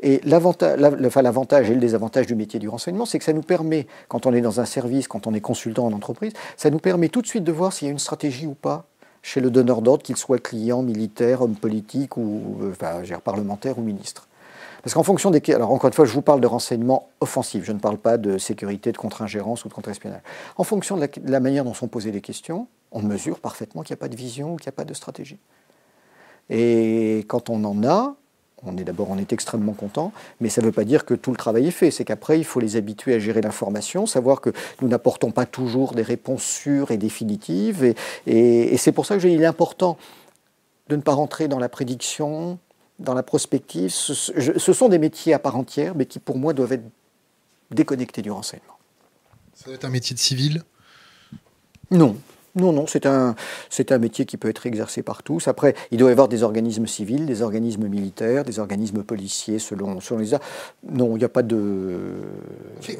Et 0.00 0.20
l'avantage 0.24 1.70
et 1.70 1.74
le 1.74 1.80
désavantage 1.80 2.26
du 2.26 2.34
métier 2.34 2.60
du 2.60 2.68
renseignement, 2.68 3.06
c'est 3.06 3.18
que 3.18 3.24
ça 3.24 3.32
nous 3.32 3.42
permet, 3.42 3.86
quand 4.08 4.26
on 4.26 4.34
est 4.34 4.42
dans 4.42 4.60
un 4.60 4.66
service, 4.66 5.08
quand 5.08 5.26
on 5.26 5.32
est 5.32 5.40
consultant 5.40 5.86
en 5.86 5.92
entreprise, 5.92 6.32
ça 6.56 6.68
nous 6.68 6.78
permet 6.78 7.08
tout 7.08 7.22
de 7.22 7.26
suite 7.26 7.44
de 7.44 7.52
voir 7.52 7.72
s'il 7.72 7.86
y 7.86 7.88
a 7.88 7.92
une 7.92 7.98
stratégie 7.98 8.46
ou 8.46 8.54
pas 8.54 8.86
chez 9.22 9.40
le 9.40 9.50
donneur 9.50 9.82
d'ordre, 9.82 10.02
qu'il 10.02 10.16
soit 10.16 10.38
client, 10.38 10.82
militaire, 10.82 11.42
homme 11.42 11.56
politique 11.56 12.16
ou 12.16 12.58
euh, 12.62 12.70
enfin, 12.70 13.00
parlementaire 13.24 13.78
ou 13.78 13.82
ministre. 13.82 14.28
Parce 14.82 14.94
qu'en 14.94 15.02
fonction 15.02 15.32
des... 15.32 15.42
Alors 15.52 15.72
encore 15.72 15.88
une 15.88 15.94
fois, 15.94 16.04
je 16.04 16.12
vous 16.12 16.22
parle 16.22 16.40
de 16.40 16.46
renseignement 16.46 17.08
offensif, 17.20 17.64
je 17.64 17.72
ne 17.72 17.80
parle 17.80 17.98
pas 17.98 18.18
de 18.18 18.38
sécurité, 18.38 18.92
de 18.92 18.98
contre-ingérence 18.98 19.64
ou 19.64 19.68
de 19.68 19.74
contre-espionnage. 19.74 20.20
En 20.58 20.62
fonction 20.62 20.94
de 20.94 21.00
la, 21.00 21.06
de 21.08 21.30
la 21.30 21.40
manière 21.40 21.64
dont 21.64 21.74
sont 21.74 21.88
posées 21.88 22.12
les 22.12 22.20
questions, 22.20 22.68
on 22.92 23.02
mesure 23.02 23.40
parfaitement 23.40 23.82
qu'il 23.82 23.94
n'y 23.94 23.98
a 23.98 24.00
pas 24.00 24.08
de 24.08 24.14
vision 24.14 24.54
qu'il 24.56 24.66
n'y 24.66 24.74
a 24.74 24.76
pas 24.76 24.84
de 24.84 24.94
stratégie. 24.94 25.40
Et 26.48 27.24
quand 27.26 27.50
on 27.50 27.64
en 27.64 27.82
a, 27.82 28.14
on 28.66 28.76
est 28.76 28.84
d'abord 28.84 29.10
on 29.10 29.18
est 29.18 29.32
extrêmement 29.32 29.72
content, 29.72 30.12
mais 30.40 30.48
ça 30.48 30.60
ne 30.60 30.66
veut 30.66 30.72
pas 30.72 30.84
dire 30.84 31.04
que 31.04 31.14
tout 31.14 31.30
le 31.30 31.36
travail 31.36 31.68
est 31.68 31.72
fait. 31.72 31.90
C'est 31.90 32.04
qu'après, 32.04 32.38
il 32.38 32.44
faut 32.44 32.60
les 32.60 32.76
habituer 32.76 33.14
à 33.14 33.18
gérer 33.18 33.40
l'information, 33.40 34.06
savoir 34.06 34.40
que 34.40 34.50
nous 34.80 34.88
n'apportons 34.88 35.30
pas 35.30 35.46
toujours 35.46 35.94
des 35.94 36.02
réponses 36.02 36.42
sûres 36.42 36.90
et 36.90 36.96
définitives. 36.96 37.94
Et, 38.26 38.76
c'est 38.76 38.92
pour 38.92 39.06
ça 39.06 39.14
que 39.14 39.20
j'ai 39.20 39.30
dit, 39.30 39.34
il 39.36 39.42
est 39.42 39.46
important 39.46 39.96
de 40.88 40.96
ne 40.96 41.02
pas 41.02 41.14
rentrer 41.14 41.48
dans 41.48 41.58
la 41.58 41.68
prédiction, 41.68 42.58
dans 42.98 43.14
la 43.14 43.22
prospective. 43.22 43.90
Ce, 43.90 44.14
ce, 44.14 44.72
sont 44.72 44.88
des 44.88 44.98
métiers 44.98 45.34
à 45.34 45.38
part 45.38 45.56
entière, 45.56 45.94
mais 45.94 46.06
qui 46.06 46.18
pour 46.18 46.38
moi 46.38 46.52
doivent 46.52 46.72
être 46.72 46.84
déconnectés 47.70 48.22
du 48.22 48.30
renseignement. 48.30 48.78
Ça 49.54 49.66
doit 49.66 49.74
être 49.74 49.84
un 49.84 49.90
métier 49.90 50.14
de 50.14 50.20
civil? 50.20 50.62
Non, 51.90 52.16
non, 52.56 52.72
non, 52.72 52.86
c'est 52.86 53.06
un, 53.06 53.34
c'est 53.70 53.92
un 53.92 53.98
métier 53.98 54.24
qui 54.24 54.36
peut 54.36 54.48
être 54.48 54.66
exercé 54.66 55.02
par 55.02 55.22
tous. 55.22 55.46
Après, 55.46 55.74
il 55.90 55.98
doit 55.98 56.08
y 56.08 56.12
avoir 56.12 56.28
des 56.28 56.42
organismes 56.42 56.86
civils, 56.86 57.26
des 57.26 57.42
organismes 57.42 57.86
militaires, 57.86 58.44
des 58.44 58.58
organismes 58.58 59.02
policiers 59.02 59.58
selon, 59.58 60.00
selon 60.00 60.20
les... 60.20 60.30
Non, 60.90 61.16
il 61.16 61.18
n'y 61.18 61.24
a 61.24 61.28
pas 61.28 61.42
de... 61.42 62.16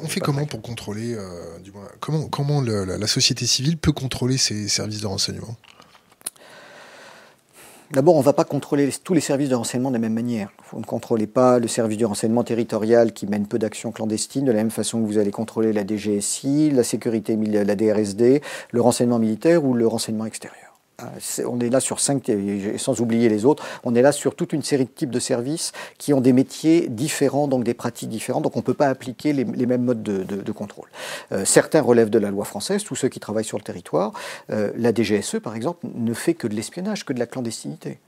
On 0.01 0.07
fait, 0.07 0.19
comment 0.19 0.45
pour 0.45 0.61
contrôler, 0.61 1.15
euh, 1.15 1.59
du 1.63 1.71
moins, 1.71 1.87
comment, 1.99 2.27
comment 2.27 2.61
la 2.61 3.07
société 3.07 3.45
civile 3.45 3.77
peut 3.77 3.91
contrôler 3.91 4.37
ces 4.37 4.67
services 4.67 5.01
de 5.01 5.07
renseignement? 5.07 5.57
D'abord, 7.91 8.15
on 8.15 8.19
ne 8.19 8.23
va 8.23 8.33
pas 8.33 8.43
contrôler 8.43 8.89
tous 9.01 9.13
les 9.13 9.21
services 9.21 9.47
de 9.47 9.55
renseignement 9.55 9.89
de 9.89 9.95
la 9.95 9.99
même 9.99 10.13
manière. 10.13 10.49
Vous 10.71 10.79
ne 10.79 10.85
contrôlez 10.85 11.25
pas 11.25 11.57
le 11.57 11.69
service 11.69 11.97
du 11.97 12.03
renseignement 12.03 12.43
territorial 12.43 13.13
qui 13.13 13.27
mène 13.27 13.47
peu 13.47 13.57
d'actions 13.57 13.93
clandestines 13.93 14.43
de 14.43 14.51
la 14.51 14.57
même 14.57 14.71
façon 14.71 15.01
que 15.01 15.07
vous 15.07 15.17
allez 15.17 15.31
contrôler 15.31 15.71
la 15.71 15.87
DGSI, 15.87 16.71
la 16.71 16.83
sécurité, 16.83 17.37
la 17.37 17.75
DRSD, 17.77 18.41
le 18.71 18.81
renseignement 18.81 19.19
militaire 19.19 19.63
ou 19.63 19.73
le 19.73 19.87
renseignement 19.87 20.25
extérieur. 20.25 20.66
On 21.45 21.59
est 21.59 21.69
là 21.69 21.79
sur 21.79 21.99
cinq, 21.99 22.31
sans 22.77 23.01
oublier 23.01 23.29
les 23.29 23.45
autres, 23.45 23.63
on 23.83 23.93
est 23.93 24.01
là 24.01 24.11
sur 24.11 24.35
toute 24.35 24.51
une 24.51 24.63
série 24.63 24.85
de 24.85 24.89
types 24.89 25.11
de 25.11 25.19
services 25.19 25.71
qui 25.99 26.11
ont 26.11 26.21
des 26.21 26.33
métiers 26.33 26.87
différents, 26.89 27.47
donc 27.47 27.63
des 27.63 27.75
pratiques 27.75 28.09
différentes, 28.09 28.43
donc 28.43 28.55
on 28.55 28.59
ne 28.59 28.65
peut 28.65 28.73
pas 28.73 28.87
appliquer 28.87 29.31
les, 29.31 29.45
mêmes 29.45 29.83
modes 29.83 30.01
de, 30.01 30.51
contrôle. 30.51 30.87
Euh, 31.31 31.45
certains 31.45 31.81
relèvent 31.81 32.09
de 32.09 32.17
la 32.17 32.31
loi 32.31 32.45
française, 32.45 32.83
tous 32.83 32.95
ceux 32.95 33.09
qui 33.09 33.19
travaillent 33.19 33.43
sur 33.43 33.59
le 33.59 33.63
territoire. 33.63 34.11
Euh, 34.49 34.71
la 34.75 34.91
DGSE, 34.91 35.39
par 35.39 35.55
exemple, 35.55 35.85
ne 35.93 36.13
fait 36.15 36.33
que 36.33 36.47
de 36.47 36.55
l'espionnage, 36.55 37.05
que 37.05 37.13
de 37.13 37.19
la 37.19 37.27
clandestinité. 37.27 37.99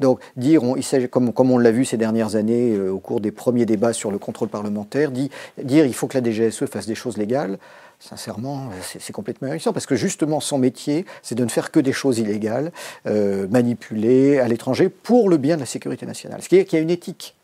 Donc, 0.00 0.20
dire, 0.36 0.62
on, 0.62 0.76
comme, 1.10 1.50
on 1.50 1.58
l'a 1.58 1.70
vu 1.70 1.84
ces 1.84 1.96
dernières 1.96 2.36
années 2.36 2.78
au 2.78 2.98
cours 2.98 3.20
des 3.20 3.32
premiers 3.32 3.66
débats 3.66 3.92
sur 3.92 4.10
le 4.10 4.18
contrôle 4.18 4.48
parlementaire, 4.48 5.10
dire 5.10 5.86
il 5.86 5.94
faut 5.94 6.06
que 6.06 6.18
la 6.18 6.24
DGSE 6.24 6.66
fasse 6.66 6.86
des 6.86 6.94
choses 6.94 7.16
légales, 7.16 7.58
sincèrement, 7.98 8.70
c'est 8.82 9.12
complètement 9.12 9.48
ahurissant, 9.48 9.72
parce 9.72 9.86
que 9.86 9.96
justement, 9.96 10.40
son 10.40 10.58
métier, 10.58 11.04
c'est 11.22 11.34
de 11.34 11.44
ne 11.44 11.48
faire 11.48 11.70
que 11.70 11.80
des 11.80 11.92
choses 11.92 12.18
illégales, 12.18 12.72
euh, 13.06 13.48
manipulées 13.48 14.38
à 14.38 14.48
l'étranger, 14.48 14.88
pour 14.88 15.28
le 15.28 15.36
bien 15.36 15.56
de 15.56 15.60
la 15.60 15.66
sécurité 15.66 16.06
nationale. 16.06 16.42
Ce 16.42 16.48
qui 16.48 16.56
est 16.56 16.64
qu'il 16.64 16.78
y 16.78 16.80
a 16.80 16.82
une 16.82 16.90
éthique. 16.90 17.34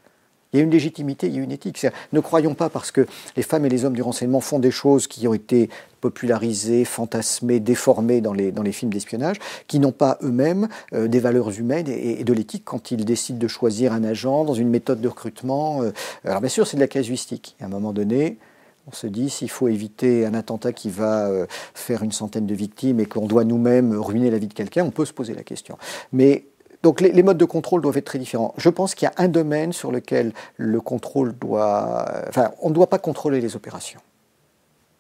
Il 0.55 0.59
y 0.59 0.61
a 0.61 0.63
une 0.63 0.71
légitimité, 0.71 1.27
il 1.27 1.35
y 1.35 1.41
a 1.41 1.43
une 1.43 1.51
éthique. 1.51 1.85
Ne 2.13 2.21
croyons 2.21 2.55
pas 2.55 2.69
parce 2.69 2.93
que 2.93 3.07
les 3.37 3.43
femmes 3.43 3.67
et 3.67 3.69
les 3.69 3.85
hommes 3.85 3.97
du 3.97 4.03
renseignement 4.03 4.41
font 4.41 4.61
des 4.61 4.71
choses 4.71 5.09
qui 5.09 5.27
ont 5.27 5.35
été 5.35 5.69
popularisées, 6.01 6.85
fantasmées, 6.85 7.59
déformées 7.59 8.21
dans 8.21 8.33
les, 8.33 8.53
dans 8.53 8.63
les 8.63 8.71
films 8.71 8.93
d'espionnage, 8.93 9.39
qui 9.67 9.81
n'ont 9.81 9.91
pas 9.91 10.17
eux-mêmes 10.23 10.69
euh, 10.93 11.09
des 11.09 11.19
valeurs 11.19 11.51
humaines 11.59 11.89
et, 11.89 12.23
de 12.23 12.33
l'éthique 12.33 12.63
quand 12.65 12.93
ils 12.93 13.05
décident 13.05 13.39
de 13.39 13.49
choisir 13.49 13.93
un 13.93 14.05
agent 14.05 14.45
dans 14.45 14.55
une 14.55 14.69
méthode 14.69 15.01
de 15.01 15.09
recrutement. 15.09 15.83
Euh. 15.83 15.91
alors 16.25 16.41
bien 16.41 16.49
sûr, 16.49 16.69
c'est 16.69 16.77
de 16.77 16.83
la 16.83 16.89
casuistique. 16.89 17.57
À 17.61 17.65
un 17.65 17.69
moment 17.69 17.93
donné, 17.93 18.39
on 18.87 18.93
se 18.93 19.09
dit 19.09 19.31
s'il 19.31 19.51
faut 19.51 19.67
éviter 19.67 20.25
un 20.25 20.35
attentat 20.35 20.73
qui 20.73 20.89
va 20.89 21.27
euh, 21.27 21.47
faire 21.75 22.05
une 22.05 22.13
centaine 22.13 22.47
de 22.47 22.55
victimes 22.55 23.01
et 23.01 23.07
qu'on 23.07 23.27
doit 23.27 23.45
nous-mêmes 23.45 23.93
ruiner 23.99 24.31
la 24.31 24.39
vie 24.39 24.47
de 24.47 24.55
quelqu'un, 24.55 24.85
on 24.85 24.91
peut 24.91 25.07
se 25.07 25.13
poser 25.13 25.35
la 25.35 25.43
question. 25.43 25.79
Mais 26.13 26.45
donc 26.85 27.01
les, 27.01 27.23
modes 27.23 27.39
de 27.39 27.47
contrôle 27.47 27.81
doivent 27.81 27.97
être 27.97 28.05
très 28.05 28.19
différents. 28.19 28.53
Je 28.59 28.69
pense 28.69 28.95
qu'il 28.95 29.07
y 29.07 29.09
a 29.09 29.15
un 29.17 29.29
domaine 29.29 29.73
sur 29.73 29.91
lequel 29.91 30.35
le 30.59 30.83
contrôle 30.83 31.35
doit... 31.39 32.05
Enfin, 32.29 32.51
on 32.61 32.69
ne 32.69 32.75
doit 32.75 32.91
pas 32.91 32.99
contrôler 32.99 33.41
les 33.41 33.57
opérations. 33.57 34.01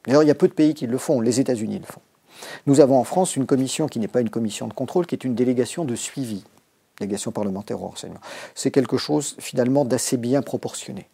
D'ailleurs, 0.06 0.22
il 0.22 0.26
y 0.26 0.30
a 0.30 0.34
peu 0.34 0.48
de 0.48 0.54
pays 0.54 0.72
qui 0.72 0.86
le 0.86 0.96
font. 0.96 1.20
Les 1.20 1.40
États-Unis 1.40 1.78
le 1.78 1.84
font. 1.84 2.00
Nous 2.66 2.80
avons 2.80 2.98
en 2.98 3.04
France 3.04 3.36
une 3.36 3.44
commission 3.44 3.86
qui 3.86 3.98
n'est 3.98 4.08
pas 4.08 4.22
une 4.22 4.30
commission 4.30 4.66
de 4.66 4.72
contrôle, 4.72 5.04
qui 5.04 5.14
est 5.14 5.24
une 5.24 5.34
délégation 5.34 5.84
de 5.84 5.94
suivi, 5.94 6.42
délégation 6.98 7.32
parlementaire 7.32 7.82
au 7.82 7.88
renseignement. 7.88 8.20
C'est 8.54 8.70
quelque 8.70 8.96
chose 8.96 9.36
finalement 9.38 9.84
d'assez 9.84 10.16
bien 10.16 10.40
proportionné. 10.40 11.06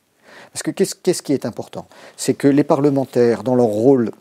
Parce 0.52 0.62
que 0.62 0.70
qu'est-ce 0.70 1.22
qui 1.22 1.32
est 1.32 1.46
important? 1.46 1.88
C'est 2.16 2.34
que 2.34 2.46
les 2.46 2.64
parlementaires, 2.64 3.42
dans 3.42 3.56
leur 3.56 3.66
rôle 3.66 4.12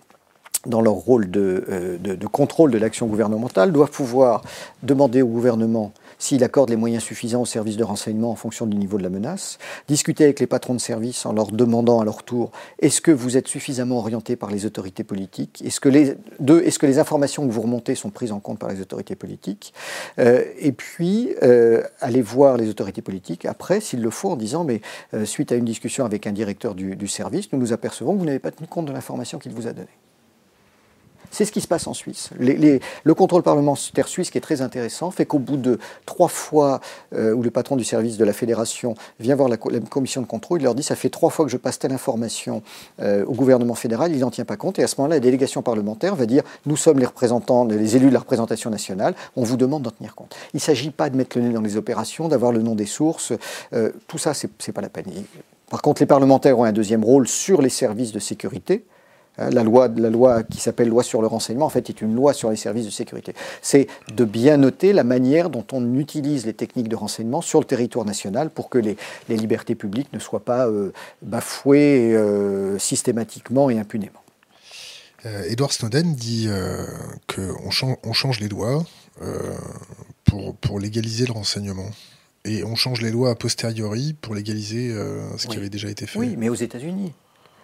euh, 0.65 1.97
de 1.99 2.27
contrôle 2.27 2.71
de 2.71 2.79
l'action 2.79 3.05
gouvernementale, 3.05 3.71
doivent 3.71 3.91
pouvoir 3.91 4.41
demander 4.81 5.21
au 5.21 5.27
gouvernement 5.27 5.93
s'il 6.19 6.43
accorde 6.43 6.69
les 6.69 6.75
moyens 6.75 7.03
suffisants 7.03 7.41
aux 7.41 7.45
services 7.45 7.77
de 7.77 7.83
renseignement 7.83 8.29
en 8.29 8.35
fonction 8.35 8.67
du 8.67 8.77
niveau 8.77 8.97
de 8.97 9.03
la 9.03 9.09
menace, 9.09 9.57
discuter 9.87 10.25
avec 10.25 10.39
les 10.39 10.47
patrons 10.47 10.75
de 10.75 10.79
service 10.79 11.25
en 11.25 11.33
leur 11.33 11.51
demandant 11.51 11.99
à 12.01 12.05
leur 12.05 12.23
tour 12.23 12.51
est-ce 12.79 13.01
que 13.01 13.11
vous 13.11 13.37
êtes 13.37 13.47
suffisamment 13.47 13.97
orienté 13.97 14.35
par 14.35 14.51
les 14.51 14.65
autorités 14.65 15.03
politiques? 15.03 15.63
Est-ce 15.65 15.79
que 15.79 15.89
les 15.89 16.15
deux, 16.39 16.61
est-ce 16.63 16.77
que 16.77 16.85
les 16.85 16.99
informations 16.99 17.47
que 17.47 17.51
vous 17.51 17.61
remontez 17.61 17.95
sont 17.95 18.09
prises 18.09 18.31
en 18.31 18.39
compte 18.39 18.59
par 18.59 18.69
les 18.69 18.81
autorités 18.81 19.15
politiques? 19.15 19.73
Euh, 20.19 20.43
Et 20.59 20.73
puis 20.73 21.29
euh, 21.41 21.83
aller 22.01 22.21
voir 22.21 22.57
les 22.57 22.69
autorités 22.69 23.01
politiques 23.01 23.45
après, 23.45 23.79
s'il 23.79 24.01
le 24.01 24.09
faut, 24.09 24.29
en 24.29 24.35
disant 24.35 24.63
mais 24.63 24.81
euh, 25.13 25.25
suite 25.25 25.51
à 25.51 25.55
une 25.55 25.65
discussion 25.65 26.05
avec 26.05 26.27
un 26.27 26.31
directeur 26.31 26.75
du, 26.75 26.95
du 26.95 27.07
service, 27.07 27.51
nous 27.51 27.59
nous 27.59 27.73
apercevons 27.73 28.13
que 28.13 28.19
vous 28.19 28.25
n'avez 28.25 28.39
pas 28.39 28.51
tenu 28.51 28.67
compte 28.67 28.85
de 28.85 28.91
l'information 28.91 29.39
qu'il 29.39 29.53
vous 29.53 29.67
a 29.67 29.73
donnée. 29.73 29.87
C'est 31.31 31.45
ce 31.45 31.51
qui 31.51 31.61
se 31.61 31.67
passe 31.67 31.87
en 31.87 31.93
Suisse. 31.93 32.29
le 32.39 33.13
contrôle 33.13 33.43
parlementaire 33.43 34.07
suisse, 34.07 34.29
qui 34.29 34.37
est 34.37 34.41
très 34.41 34.61
intéressant, 34.61 35.11
fait 35.11 35.25
qu'au 35.25 35.39
bout 35.39 35.57
de 35.57 35.79
trois 36.05 36.27
fois 36.27 36.81
euh, 37.13 37.33
où 37.33 37.43
le 37.43 37.51
patron 37.51 37.75
du 37.75 37.83
service 37.83 38.17
de 38.17 38.25
la 38.25 38.33
fédération 38.33 38.95
vient 39.19 39.35
voir 39.35 39.49
la, 39.49 39.57
commission 39.57 40.21
de 40.21 40.27
contrôle, 40.27 40.61
il 40.61 40.63
leur 40.63 40.75
dit 40.75 40.83
ça 40.83 40.95
fait 40.95 41.09
trois 41.09 41.29
fois 41.29 41.45
que 41.45 41.51
je 41.51 41.57
passe 41.57 41.79
telle 41.79 41.91
information 41.91 42.61
euh, 43.01 43.25
au 43.25 43.33
gouvernement 43.33 43.75
fédéral, 43.75 44.11
il 44.11 44.19
n'en 44.19 44.31
tient 44.31 44.45
pas 44.45 44.57
compte. 44.57 44.79
Et 44.79 44.83
à 44.83 44.87
ce 44.87 44.95
moment-là, 44.97 45.15
la 45.15 45.19
délégation 45.19 45.61
parlementaire 45.61 46.15
va 46.15 46.25
dire 46.25 46.43
nous 46.65 46.77
sommes 46.77 46.99
les 46.99 47.05
représentants, 47.05 47.65
les 47.65 47.95
élus 47.95 48.09
de 48.09 48.13
la 48.13 48.19
représentation 48.19 48.69
nationale, 48.69 49.15
on 49.35 49.43
vous 49.43 49.57
demande 49.57 49.83
d'en 49.83 49.91
tenir 49.91 50.15
compte. 50.15 50.35
Il 50.53 50.57
ne 50.57 50.61
s'agit 50.61 50.91
pas 50.91 51.09
de 51.09 51.17
mettre 51.17 51.37
le 51.37 51.45
nez 51.45 51.53
dans 51.53 51.61
les 51.61 51.77
opérations, 51.77 52.27
d'avoir 52.27 52.51
le 52.51 52.61
nom 52.61 52.75
des 52.75 52.85
sources. 52.85 53.33
Euh, 53.73 53.91
tout 54.07 54.17
ça, 54.17 54.33
c'est 54.33 54.71
pas 54.71 54.81
la 54.81 54.89
peine. 54.89 55.05
Par 55.69 55.81
contre, 55.81 56.01
les 56.01 56.07
parlementaires 56.07 56.57
ont 56.57 56.63
un 56.63 56.71
deuxième 56.71 57.03
rôle 57.03 57.27
sur 57.27 57.61
les 57.61 57.69
services 57.69 58.11
de 58.11 58.19
sécurité. 58.19 58.85
Hein, 59.39 59.49
la 59.51 59.63
loi, 59.63 59.87
la 59.87 60.09
loi 60.09 60.43
qui 60.43 60.59
s'appelle 60.59 60.89
loi 60.89 61.01
sur 61.01 61.21
le 61.21 61.27
renseignement, 61.27 61.65
en 61.65 61.69
fait, 61.69 61.89
est 61.89 62.01
une 62.01 62.13
loi 62.13 62.33
sur 62.33 62.49
les 62.49 62.57
services 62.57 62.85
de 62.85 62.91
sécurité. 62.91 63.33
C'est 63.61 63.87
de 64.13 64.25
bien 64.25 64.57
noter 64.57 64.91
la 64.91 65.03
manière 65.03 65.49
dont 65.49 65.65
on 65.71 65.95
utilise 65.95 66.45
les 66.45 66.53
techniques 66.53 66.89
de 66.89 66.95
renseignement 66.95 67.41
sur 67.41 67.59
le 67.59 67.65
territoire 67.65 68.05
national 68.05 68.49
pour 68.49 68.69
que 68.69 68.77
les, 68.77 68.97
libertés 69.29 69.75
publiques 69.75 70.11
ne 70.11 70.19
soient 70.19 70.43
pas 70.43 70.67
euh, 70.67 70.91
bafouées 71.21 72.13
euh, 72.13 72.77
systématiquement 72.77 73.69
et 73.69 73.79
impunément. 73.79 74.21
Euh, 75.25 75.43
Edward 75.49 75.71
Snowden 75.71 76.13
dit 76.15 76.49
qu'on 77.33 77.71
change, 77.71 77.97
on 78.03 78.13
change 78.13 78.39
les 78.41 78.49
lois 78.49 78.83
pour, 80.25 80.55
pour 80.55 80.79
légaliser 80.79 81.25
le 81.25 81.33
renseignement. 81.33 81.89
Et 82.45 82.63
on 82.63 82.75
change 82.75 83.01
les 83.01 83.11
lois 83.11 83.31
a 83.31 83.35
posteriori 83.35 84.13
pour 84.13 84.33
légaliser 84.33 84.93
ce 85.37 85.47
qui 85.47 85.57
avait 85.57 85.69
déjà 85.69 85.89
été 85.89 86.05
fait. 86.07 86.19
Oui, 86.19 86.35
mais 86.37 86.49
aux 86.49 86.55
États-Unis. 86.55 87.13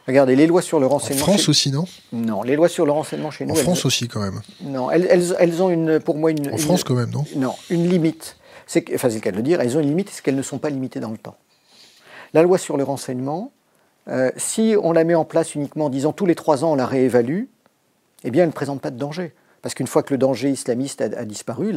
Regardez, 0.08 0.36
les 0.36 0.46
lois 0.46 0.62
sur 0.62 0.80
le 0.80 0.86
renseignement. 0.86 1.24
En 1.24 1.30
France 1.30 1.50
aussi, 1.50 1.72
non? 1.72 1.86
Non, 2.14 2.44
les 2.44 2.56
lois 2.56 2.70
sur 2.70 2.86
le 2.86 2.92
renseignement 2.92 3.32
chez 3.32 3.46
nous. 3.46 3.54
En 3.54 3.56
France 3.56 3.86
aussi, 3.86 4.08
quand 4.08 4.22
même. 4.22 4.42
Non, 4.62 4.92
elles, 4.92 5.36
elles, 5.40 5.64
ont 5.64 5.70
une, 5.70 6.00
pour 6.00 6.16
moi 6.16 6.32
une. 6.32 6.54
En 6.54 6.58
France, 6.58 6.84
quand 6.84 6.94
même, 6.94 7.10
non? 7.10 7.26
Non, 7.36 7.56
une 7.70 7.90
limite. 7.90 8.38
C'est, 8.68 8.86
enfin, 8.94 9.10
c'est 9.10 9.16
le 9.16 9.22
cas 9.22 9.32
de 9.32 9.38
le 9.38 9.44
dire, 9.44 9.62
elles 9.62 9.78
ont 9.78 9.80
une 9.80 9.90
limite, 9.90 10.10
c'est 10.12 10.24
qu'elles 10.24 10.36
ne 10.36 10.42
sont 10.42 10.58
pas 10.58 10.70
limitées 10.70 11.00
dans 11.00 11.12
le 11.12 11.18
temps. 11.18 11.38
La 12.34 12.42
loi 12.42 12.58
sur 12.58 12.78
le 12.78 12.84
renseignement, 12.84 13.52
euh, 14.08 14.32
si 14.38 14.76
on 14.82 14.92
la 14.92 15.04
met 15.04 15.16
en 15.16 15.26
place 15.26 15.56
uniquement 15.56 15.86
en 15.86 15.90
disant 15.90 16.14
tous 16.14 16.26
les 16.26 16.36
trois 16.36 16.64
ans 16.64 16.74
on 16.74 16.76
la 16.76 16.86
réévalue, 16.86 17.44
eh 18.24 18.32
bien, 18.32 18.44
elle 18.44 18.50
ne 18.50 18.54
présente 18.54 18.82
pas 18.82 18.92
de 18.92 18.98
danger 18.98 19.34
parce 19.66 19.74
qu'une 19.74 19.88
fois 19.88 20.04
que 20.04 20.14
le 20.14 20.20
danger 20.20 20.52
islamiste 20.52 21.02
a, 21.02 21.26
disparu, 21.26 21.74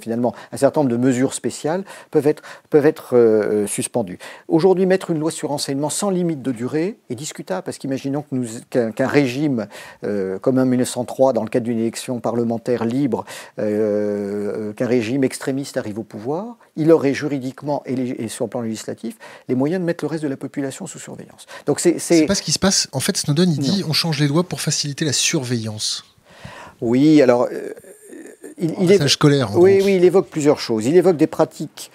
finalement, 0.00 0.34
un 0.50 0.56
certain 0.56 0.80
nombre 0.80 0.90
de 0.90 0.96
mesures 0.96 1.32
spéciales 1.32 1.84
peuvent 2.10 2.26
être, 2.26 2.42
peuvent 2.70 2.86
être 2.86 3.16
euh, 3.16 3.68
suspendues. 3.68 4.18
Aujourd'hui, 4.48 4.84
mettre 4.84 5.12
une 5.12 5.20
loi 5.20 5.30
sur 5.30 5.50
renseignement 5.50 5.90
sans 5.90 6.10
limite 6.10 6.42
de 6.42 6.50
durée 6.50 6.96
est 7.08 7.14
discutable, 7.14 7.62
parce 7.62 7.78
qu'imaginons 7.78 8.24
qu'un 8.68 9.06
régime 9.06 9.68
euh, 10.02 10.40
comme 10.40 10.58
un 10.58 10.64
1903, 10.64 11.32
dans 11.32 11.44
le 11.44 11.48
cadre 11.48 11.66
d'une 11.66 11.78
élection 11.78 12.18
parlementaire 12.18 12.84
libre, 12.84 13.24
euh, 13.60 14.72
qu'un 14.72 14.88
régime 14.88 15.22
extrémiste 15.22 15.76
arrive 15.76 16.00
au 16.00 16.02
pouvoir, 16.02 16.56
il 16.74 16.90
aurait 16.90 17.14
juridiquement 17.14 17.84
et, 17.86 18.26
sur 18.26 18.46
le 18.46 18.50
plan 18.50 18.60
législatif 18.60 19.14
les 19.46 19.54
moyens 19.54 19.80
de 19.80 19.86
mettre 19.86 20.02
le 20.02 20.08
reste 20.08 20.24
de 20.24 20.28
la 20.28 20.36
population 20.36 20.88
sous 20.88 20.98
surveillance. 20.98 21.46
Donc 21.66 21.78
c'est 21.78 22.26
pas 22.26 22.34
ce 22.34 22.42
qui 22.42 22.50
se 22.50 22.58
passe. 22.58 22.88
En 22.90 22.98
fait, 22.98 23.16
Snowden, 23.16 23.52
il 23.52 23.60
dit 23.60 23.84
on 23.88 23.92
change 23.92 24.18
les 24.18 24.26
lois 24.26 24.42
pour 24.42 24.60
faciliter 24.60 25.04
la 25.04 25.12
surveillance. 25.12 26.09
Oui, 26.80 27.22
alors. 27.22 27.48
Euh, 27.52 27.72
il, 28.58 28.74
il 28.78 29.08
scolaire. 29.08 29.56
oui, 29.56 29.80
oui, 29.82 29.96
il 29.96 30.04
évoque 30.04 30.28
plusieurs 30.28 30.60
choses. 30.60 30.84
Il 30.86 30.96
évoque 30.96 31.16
des 31.16 31.26
pratiques. 31.26 31.90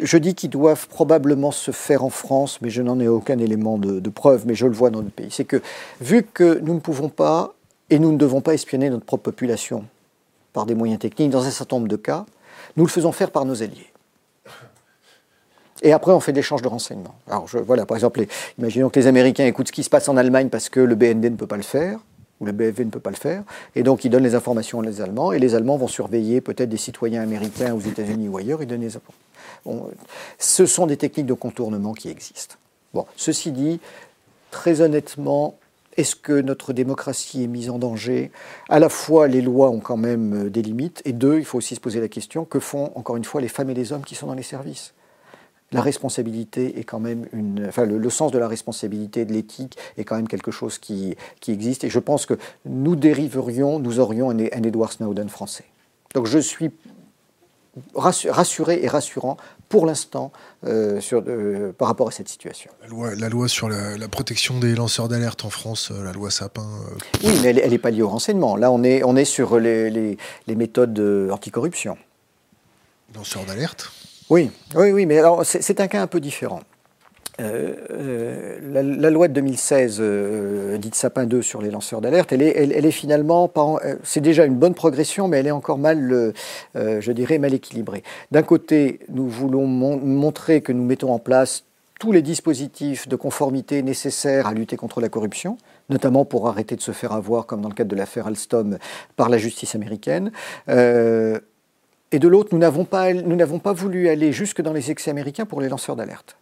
Je 0.00 0.18
dis 0.18 0.34
qu'ils 0.34 0.50
doivent 0.50 0.86
probablement 0.88 1.50
se 1.50 1.70
faire 1.70 2.04
en 2.04 2.10
France, 2.10 2.60
mais 2.60 2.70
je 2.70 2.82
n'en 2.82 3.00
ai 3.00 3.08
aucun 3.08 3.38
élément 3.38 3.78
de, 3.78 4.10
preuve, 4.10 4.46
mais 4.46 4.54
je 4.54 4.66
le 4.66 4.72
vois 4.72 4.90
dans 4.90 5.02
notre 5.02 5.14
pays. 5.14 5.30
C'est 5.30 5.44
que, 5.44 5.60
vu 6.00 6.22
que 6.22 6.60
nous 6.60 6.74
ne 6.74 6.80
pouvons 6.80 7.08
pas 7.08 7.54
et 7.90 7.98
nous 7.98 8.12
ne 8.12 8.18
devons 8.18 8.40
pas 8.40 8.54
espionner 8.54 8.90
notre 8.90 9.04
propre 9.04 9.24
population 9.24 9.84
par 10.52 10.66
des 10.66 10.74
moyens 10.74 11.00
techniques, 11.00 11.30
dans 11.30 11.44
un 11.44 11.50
certain 11.50 11.76
nombre 11.76 11.88
de 11.88 11.96
cas, 11.96 12.26
nous 12.76 12.84
le 12.84 12.90
faisons 12.90 13.10
faire 13.10 13.30
par 13.30 13.44
nos 13.44 13.62
alliés. 13.62 13.92
Et 15.82 15.92
après, 15.92 16.12
on 16.12 16.20
fait 16.20 16.32
des 16.32 16.40
échanges 16.40 16.62
de 16.62 16.68
renseignements. 16.68 17.14
Alors, 17.28 17.48
je, 17.48 17.58
voilà, 17.58 17.84
par 17.84 17.96
exemple, 17.96 18.24
imaginons 18.58 18.90
que 18.90 18.98
les 18.98 19.06
Américains 19.06 19.46
écoutent 19.46 19.68
ce 19.68 19.72
qui 19.72 19.82
se 19.82 19.90
passe 19.90 20.08
en 20.08 20.16
Allemagne 20.16 20.48
parce 20.48 20.68
que 20.68 20.80
le 20.80 20.94
BND 20.94 21.24
ne 21.24 21.36
peut 21.36 21.46
pas 21.46 21.56
le 21.56 21.62
faire 21.62 22.00
où 22.40 22.46
le 22.46 22.52
BFV 22.52 22.84
ne 22.84 22.90
peut 22.90 23.00
pas 23.00 23.10
le 23.10 23.16
faire, 23.16 23.42
et 23.74 23.82
donc 23.82 24.04
ils 24.04 24.10
donnent 24.10 24.22
les 24.22 24.34
informations 24.34 24.78
aux 24.78 25.00
Allemands, 25.00 25.32
et 25.32 25.38
les 25.38 25.54
Allemands 25.54 25.76
vont 25.76 25.88
surveiller 25.88 26.40
peut-être 26.40 26.68
des 26.68 26.76
citoyens 26.76 27.22
américains 27.22 27.74
aux 27.74 27.80
États-Unis 27.80 28.28
ou 28.28 28.36
ailleurs, 28.36 28.62
et 28.62 28.66
donner 28.66 28.88
les 28.88 28.98
bon, 29.64 29.90
Ce 30.38 30.66
sont 30.66 30.86
des 30.86 30.96
techniques 30.96 31.26
de 31.26 31.34
contournement 31.34 31.92
qui 31.92 32.08
existent. 32.08 32.56
Bon, 32.94 33.06
ceci 33.16 33.52
dit, 33.52 33.80
très 34.50 34.80
honnêtement, 34.80 35.56
est-ce 35.96 36.14
que 36.14 36.40
notre 36.40 36.72
démocratie 36.72 37.44
est 37.44 37.46
mise 37.46 37.70
en 37.70 37.78
danger? 37.78 38.30
À 38.68 38.78
la 38.78 38.88
fois, 38.88 39.28
les 39.28 39.40
lois 39.40 39.70
ont 39.70 39.80
quand 39.80 39.96
même 39.96 40.46
euh, 40.46 40.50
des 40.50 40.62
limites, 40.62 41.00
et 41.04 41.12
deux, 41.12 41.38
il 41.38 41.44
faut 41.44 41.58
aussi 41.58 41.74
se 41.74 41.80
poser 41.80 42.00
la 42.00 42.08
question, 42.08 42.44
que 42.44 42.60
font, 42.60 42.92
encore 42.94 43.16
une 43.16 43.24
fois, 43.24 43.40
les 43.40 43.48
femmes 43.48 43.70
et 43.70 43.74
les 43.74 43.92
hommes 43.92 44.04
qui 44.04 44.14
sont 44.14 44.26
dans 44.26 44.34
les 44.34 44.42
services? 44.42 44.92
La 45.72 45.80
responsabilité 45.80 46.78
est 46.78 46.84
quand 46.84 47.00
même 47.00 47.26
une. 47.32 47.66
Enfin, 47.68 47.84
le, 47.84 48.10
sens 48.10 48.30
de 48.30 48.38
la 48.38 48.48
responsabilité, 48.48 49.24
de 49.24 49.32
l'éthique 49.32 49.76
est 49.96 50.04
quand 50.04 50.16
même 50.16 50.28
quelque 50.28 50.50
chose 50.50 50.78
qui, 50.78 51.16
qui, 51.40 51.52
existe. 51.52 51.84
Et 51.84 51.90
je 51.90 51.98
pense 51.98 52.26
que 52.26 52.34
nous 52.64 52.96
dériverions, 52.96 53.78
nous 53.78 53.98
aurions 53.98 54.30
un, 54.30 54.38
Edward 54.38 54.92
Snowden 54.92 55.28
français. 55.28 55.64
Donc 56.14 56.26
je 56.26 56.38
suis 56.38 56.70
rassuré 57.94 58.82
et 58.82 58.88
rassurant 58.88 59.36
pour 59.68 59.84
l'instant 59.84 60.32
euh, 60.64 61.00
euh, 61.12 61.72
par 61.72 61.88
rapport 61.88 62.08
à 62.08 62.10
cette 62.10 62.28
situation. 62.28 62.70
La 62.80 62.88
loi, 62.88 63.14
la 63.14 63.28
loi 63.28 63.48
sur 63.48 63.68
la, 63.68 64.08
protection 64.08 64.58
des 64.58 64.74
lanceurs 64.74 65.08
d'alerte 65.08 65.44
en 65.44 65.50
France, 65.50 65.90
euh, 65.90 66.04
la 66.04 66.12
loi 66.12 66.30
Sapin. 66.30 66.66
Oui, 67.22 67.38
mais 67.42 67.50
elle 67.50 67.70
n'est 67.70 67.78
pas 67.78 67.90
liée 67.90 68.02
au 68.02 68.08
renseignement. 68.08 68.56
Là, 68.56 68.70
on 68.70 68.82
est, 68.82 69.02
on 69.04 69.16
est 69.16 69.26
sur 69.26 69.58
les, 69.58 69.90
les, 69.90 70.16
les 70.46 70.54
méthodes 70.54 70.98
anticorruption. 71.30 71.98
Lanceurs 73.14 73.44
d'alerte 73.44 73.92
oui, 74.30 74.50
oui, 74.74 74.90
oui, 74.92 75.06
mais 75.06 75.18
alors 75.18 75.44
c'est 75.44 75.80
un 75.80 75.88
cas 75.88 76.02
un 76.02 76.06
peu 76.06 76.20
différent. 76.20 76.60
Euh, 77.38 77.74
euh, 77.90 78.58
la, 78.72 79.10
loi 79.10 79.28
de 79.28 79.34
2016, 79.34 79.98
euh, 80.00 80.78
dite 80.78 80.94
Sapin 80.94 81.26
2 81.26 81.42
sur 81.42 81.60
les 81.60 81.70
lanceurs 81.70 82.00
d'alerte, 82.00 82.32
elle 82.32 82.42
est, 82.42 82.90
finalement, 82.90 83.50
c'est 84.02 84.20
déjà 84.20 84.44
une 84.46 84.56
bonne 84.56 84.74
progression, 84.74 85.28
mais 85.28 85.38
elle 85.38 85.46
est 85.46 85.52
encore 85.52 85.78
mal, 85.78 86.32
je 86.74 87.12
dirais, 87.12 87.38
mal 87.38 87.54
équilibrée. 87.54 88.02
D'un 88.30 88.42
côté, 88.42 89.00
nous 89.08 89.28
voulons 89.28 89.66
montrer 89.66 90.60
que 90.60 90.72
nous 90.72 90.84
mettons 90.84 91.12
en 91.12 91.18
place 91.18 91.64
tous 91.98 92.12
les 92.12 92.20
dispositifs 92.20 93.08
de 93.08 93.16
conformité 93.16 93.82
nécessaires 93.82 94.46
à 94.46 94.52
lutter 94.52 94.76
contre 94.76 95.00
la 95.00 95.08
corruption, 95.08 95.56
notamment 95.88 96.26
pour 96.26 96.46
arrêter 96.46 96.76
de 96.76 96.82
se 96.82 96.92
faire 96.92 97.12
avoir, 97.12 97.46
comme 97.46 97.62
dans 97.62 97.70
le 97.70 97.74
cadre 97.74 97.90
de 97.90 97.96
l'affaire 97.96 98.26
Alstom, 98.26 98.78
par 99.16 99.30
la 99.30 99.38
justice 99.38 99.74
américaine. 99.74 100.30
Et 102.16 102.18
de 102.18 102.28
l'autre, 102.28 102.48
nous 102.54 102.58
n'avons 102.58 102.86
pas, 102.86 103.72
voulu 103.74 104.08
aller 104.08 104.32
jusque 104.32 104.62
dans 104.62 104.72
les 104.72 104.90
excès 104.90 105.10
américains 105.10 105.44
pour 105.44 105.60
les 105.60 105.68
lanceurs 105.68 105.96
d'alerte. 105.96 106.38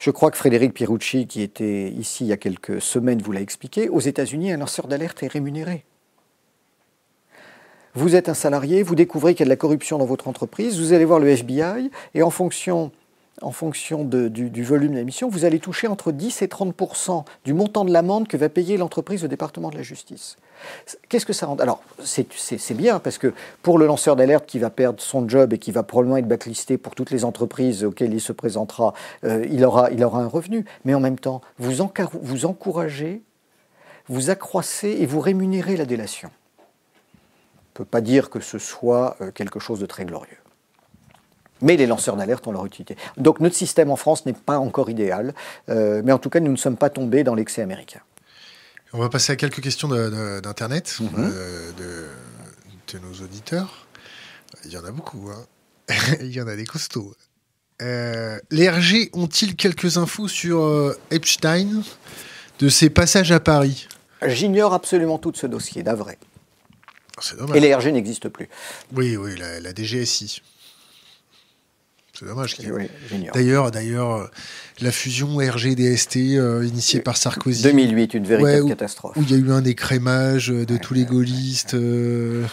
Je 0.00 0.10
crois 0.10 0.32
que 0.32 0.36
Frédéric 0.36 0.74
Pierucci, 0.74 1.28
qui 1.28 1.42
était 1.42 1.90
ici 1.90 2.24
il 2.24 2.26
y 2.26 2.32
a 2.32 2.36
quelques 2.36 2.82
semaines, 2.82 3.22
vous 3.22 3.30
l'a 3.30 3.40
expliqué. 3.40 3.88
Aux 3.88 4.00
États-Unis, 4.00 4.50
un 4.50 4.56
lanceur 4.56 4.88
d'alerte 4.88 5.22
est 5.22 5.28
rémunéré. 5.28 5.84
Vous 7.94 8.16
êtes 8.16 8.28
un 8.28 8.34
salarié, 8.34 8.82
vous 8.82 8.96
découvrez 8.96 9.34
qu'il 9.34 9.42
y 9.42 9.44
a 9.44 9.46
de 9.46 9.50
la 9.50 9.56
corruption 9.56 9.96
dans 9.96 10.06
votre 10.06 10.26
entreprise, 10.26 10.80
vous 10.80 10.92
allez 10.92 11.04
voir 11.04 11.20
le 11.20 11.28
FBI, 11.28 11.92
et 12.14 12.24
en 12.24 12.30
fonction, 12.30 12.90
en 13.42 13.52
fonction 13.52 14.04
du, 14.04 14.64
volume 14.64 14.94
de 14.94 15.04
la 15.04 15.28
vous 15.28 15.44
allez 15.44 15.60
toucher 15.60 15.86
entre 15.86 16.10
10 16.10 16.42
et 16.42 16.48
30% 16.48 17.24
du 17.44 17.54
montant 17.54 17.84
de 17.84 17.92
l'amende 17.92 18.26
que 18.26 18.36
va 18.36 18.48
payer 18.48 18.76
l'entreprise 18.76 19.22
au 19.22 19.28
département 19.28 19.70
de 19.70 19.76
la 19.76 19.82
justice. 19.82 20.36
Qu'est-ce 21.08 21.26
que 21.26 21.32
ça 21.32 21.46
rend? 21.46 21.56
Alors, 21.56 21.82
c'est 22.02 22.74
bien, 22.74 22.98
parce 22.98 23.18
que 23.18 23.32
pour 23.62 23.78
le 23.78 23.86
lanceur 23.86 24.16
d'alerte 24.16 24.46
qui 24.46 24.58
va 24.58 24.70
perdre 24.70 25.00
son 25.00 25.28
job 25.28 25.52
et 25.52 25.58
qui 25.58 25.72
va 25.72 25.82
probablement 25.82 26.16
être 26.16 26.28
backlisté 26.28 26.78
pour 26.78 26.94
toutes 26.94 27.10
les 27.10 27.24
entreprises 27.24 27.84
auxquelles 27.84 28.12
il 28.12 28.20
se 28.20 28.32
présentera, 28.32 28.94
euh, 29.24 29.46
il, 29.50 29.64
aura, 29.64 29.88
un 29.90 30.28
revenu. 30.28 30.64
Mais 30.84 30.94
en 30.94 31.00
même 31.00 31.18
temps, 31.18 31.40
vous, 31.58 31.80
encouragez, 32.44 33.22
vous 34.08 34.30
accroissez 34.30 34.96
et 35.00 35.06
vous 35.06 35.20
rémunérez 35.20 35.76
la 35.76 35.84
délation 35.84 36.30
ne 37.72 37.78
peut 37.78 37.84
pas 37.84 38.00
dire 38.00 38.30
que 38.30 38.40
ce 38.40 38.58
soit 38.58 39.16
euh, 39.20 39.30
quelque 39.30 39.58
chose 39.58 39.80
de 39.80 39.86
très 39.86 40.04
glorieux. 40.04 40.36
Mais 41.60 41.76
les 41.76 41.86
lanceurs 41.86 42.16
d'alerte 42.16 42.46
ont 42.46 42.52
leur 42.52 42.66
utilité. 42.66 42.96
Donc 43.16 43.40
notre 43.40 43.54
système 43.54 43.90
en 43.90 43.96
France 43.96 44.26
n'est 44.26 44.32
pas 44.32 44.58
encore 44.58 44.90
idéal, 44.90 45.32
euh, 45.68 46.02
mais 46.04 46.12
en 46.12 46.18
tout 46.18 46.28
cas, 46.28 46.40
nous 46.40 46.50
ne 46.50 46.56
sommes 46.56 46.76
pas 46.76 46.90
tombés 46.90 47.24
dans 47.24 47.34
l'excès 47.34 47.62
américain. 47.62 48.00
On 48.92 48.98
va 48.98 49.08
passer 49.08 49.32
à 49.32 49.36
quelques 49.36 49.60
questions 49.60 49.88
d'Internet 49.88 50.98
mhm. 51.00 51.10
euh, 51.18 51.72
de, 52.92 52.98
nos 52.98 53.24
auditeurs. 53.24 53.86
Il 54.66 54.72
y 54.72 54.76
en 54.76 54.84
a 54.84 54.90
beaucoup. 54.90 55.30
Hein. 55.30 55.94
Il 56.20 56.30
y 56.30 56.40
en 56.40 56.46
a 56.46 56.56
des 56.56 56.66
costauds. 56.66 57.14
les 57.80 58.68
RG 58.68 59.10
ont-ils 59.14 59.56
quelques 59.56 59.96
infos 59.96 60.28
sur 60.28 60.94
Epstein, 61.10 61.82
de 62.58 62.68
ses 62.68 62.90
passages 62.90 63.32
à 63.32 63.40
Paris? 63.40 63.88
J'ignore 64.26 64.74
absolument 64.74 65.18
tout 65.18 65.32
de 65.32 65.36
ce 65.36 65.46
dossier, 65.46 65.82
d'avril. 65.82 66.16
Et 67.54 67.60
les 67.60 67.74
RG 67.74 67.92
n'existent 67.92 68.30
plus. 68.30 68.48
Oui, 68.92 69.16
oui, 69.16 69.36
la, 69.36 69.74
DGSI. 69.74 70.42
C'est 72.18 72.26
dommage. 72.26 72.56
Oui, 72.60 72.90
d'ailleurs, 73.32 73.70
d'ailleurs, 73.70 74.30
la 74.80 74.92
fusion 74.92 75.36
RG-DST 75.38 76.36
euh, 76.36 76.66
initiée 76.66 77.00
par 77.00 77.16
Sarkozy. 77.16 77.62
2008, 77.62 78.14
une 78.14 78.24
véritable 78.24 78.68
catastrophe. 78.68 79.16
Où 79.16 79.22
il 79.22 79.30
y 79.30 79.34
a 79.34 79.38
eu 79.38 79.50
un 79.50 79.64
écrémage 79.64 80.48
de 80.48 80.76
tous 80.76 80.92
les 80.92 81.04
gaullistes. 81.04 81.74
Euh, 81.74 82.44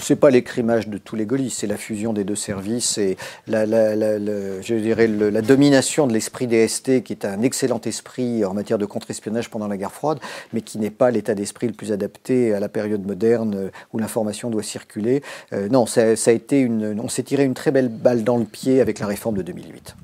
c'est 0.00 0.16
pas 0.16 0.30
l'écrimage 0.30 0.88
de 0.88 0.98
tous 0.98 1.16
les 1.16 1.26
gaullistes, 1.26 1.58
c'est 1.60 1.66
la 1.66 1.76
fusion 1.76 2.12
des 2.12 2.24
deux 2.24 2.36
services 2.36 2.98
et 2.98 3.16
la, 3.46 3.64
je 3.66 4.74
dirais 4.74 5.06
la 5.06 5.42
domination 5.42 6.06
de 6.06 6.12
l'esprit 6.12 6.46
DST, 6.46 7.02
qui 7.02 7.12
est 7.12 7.24
un 7.24 7.42
excellent 7.42 7.80
esprit 7.84 8.44
en 8.44 8.54
matière 8.54 8.78
de 8.78 8.86
contre-espionnage 8.86 9.50
pendant 9.50 9.68
la 9.68 9.76
guerre 9.76 9.92
froide, 9.92 10.18
mais 10.52 10.60
qui 10.60 10.78
n'est 10.78 10.90
pas 10.90 11.10
l'état 11.10 11.34
d'esprit 11.34 11.66
le 11.66 11.72
plus 11.72 11.92
adapté 11.92 12.54
à 12.54 12.60
la 12.60 12.68
période 12.68 13.06
moderne 13.06 13.54
euh, 13.54 13.70
où 13.92 13.98
l'information 13.98 14.50
doit 14.50 14.62
circuler. 14.62 15.22
Euh, 15.52 15.68
non, 15.68 15.86
ça, 15.86 16.02
a 16.02 16.30
été 16.30 16.60
une, 16.60 17.00
on 17.00 17.08
s'est 17.08 17.22
tiré 17.22 17.44
une 17.44 17.54
très 17.54 17.70
belle 17.70 17.88
balle 17.88 18.24
dans 18.24 18.36
le 18.36 18.44
pied 18.44 18.80
avec 18.80 18.98
la 18.98 19.06
réforme 19.06 19.36
de 19.36 19.42
2008. 19.42 19.96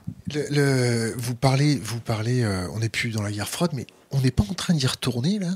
vous 1.16 1.34
parlez, 1.34 1.76
vous 1.76 2.00
parlez, 2.00 2.42
euh, 2.42 2.66
on 2.74 2.80
n'est 2.80 2.88
plus 2.88 3.10
dans 3.10 3.22
la 3.22 3.30
guerre 3.30 3.48
froide, 3.48 3.72
mais 3.74 3.86
on 4.10 4.20
n'est 4.20 4.30
pas 4.30 4.44
en 4.48 4.54
train 4.54 4.74
d'y 4.74 4.86
retourner 4.86 5.38
là? 5.38 5.48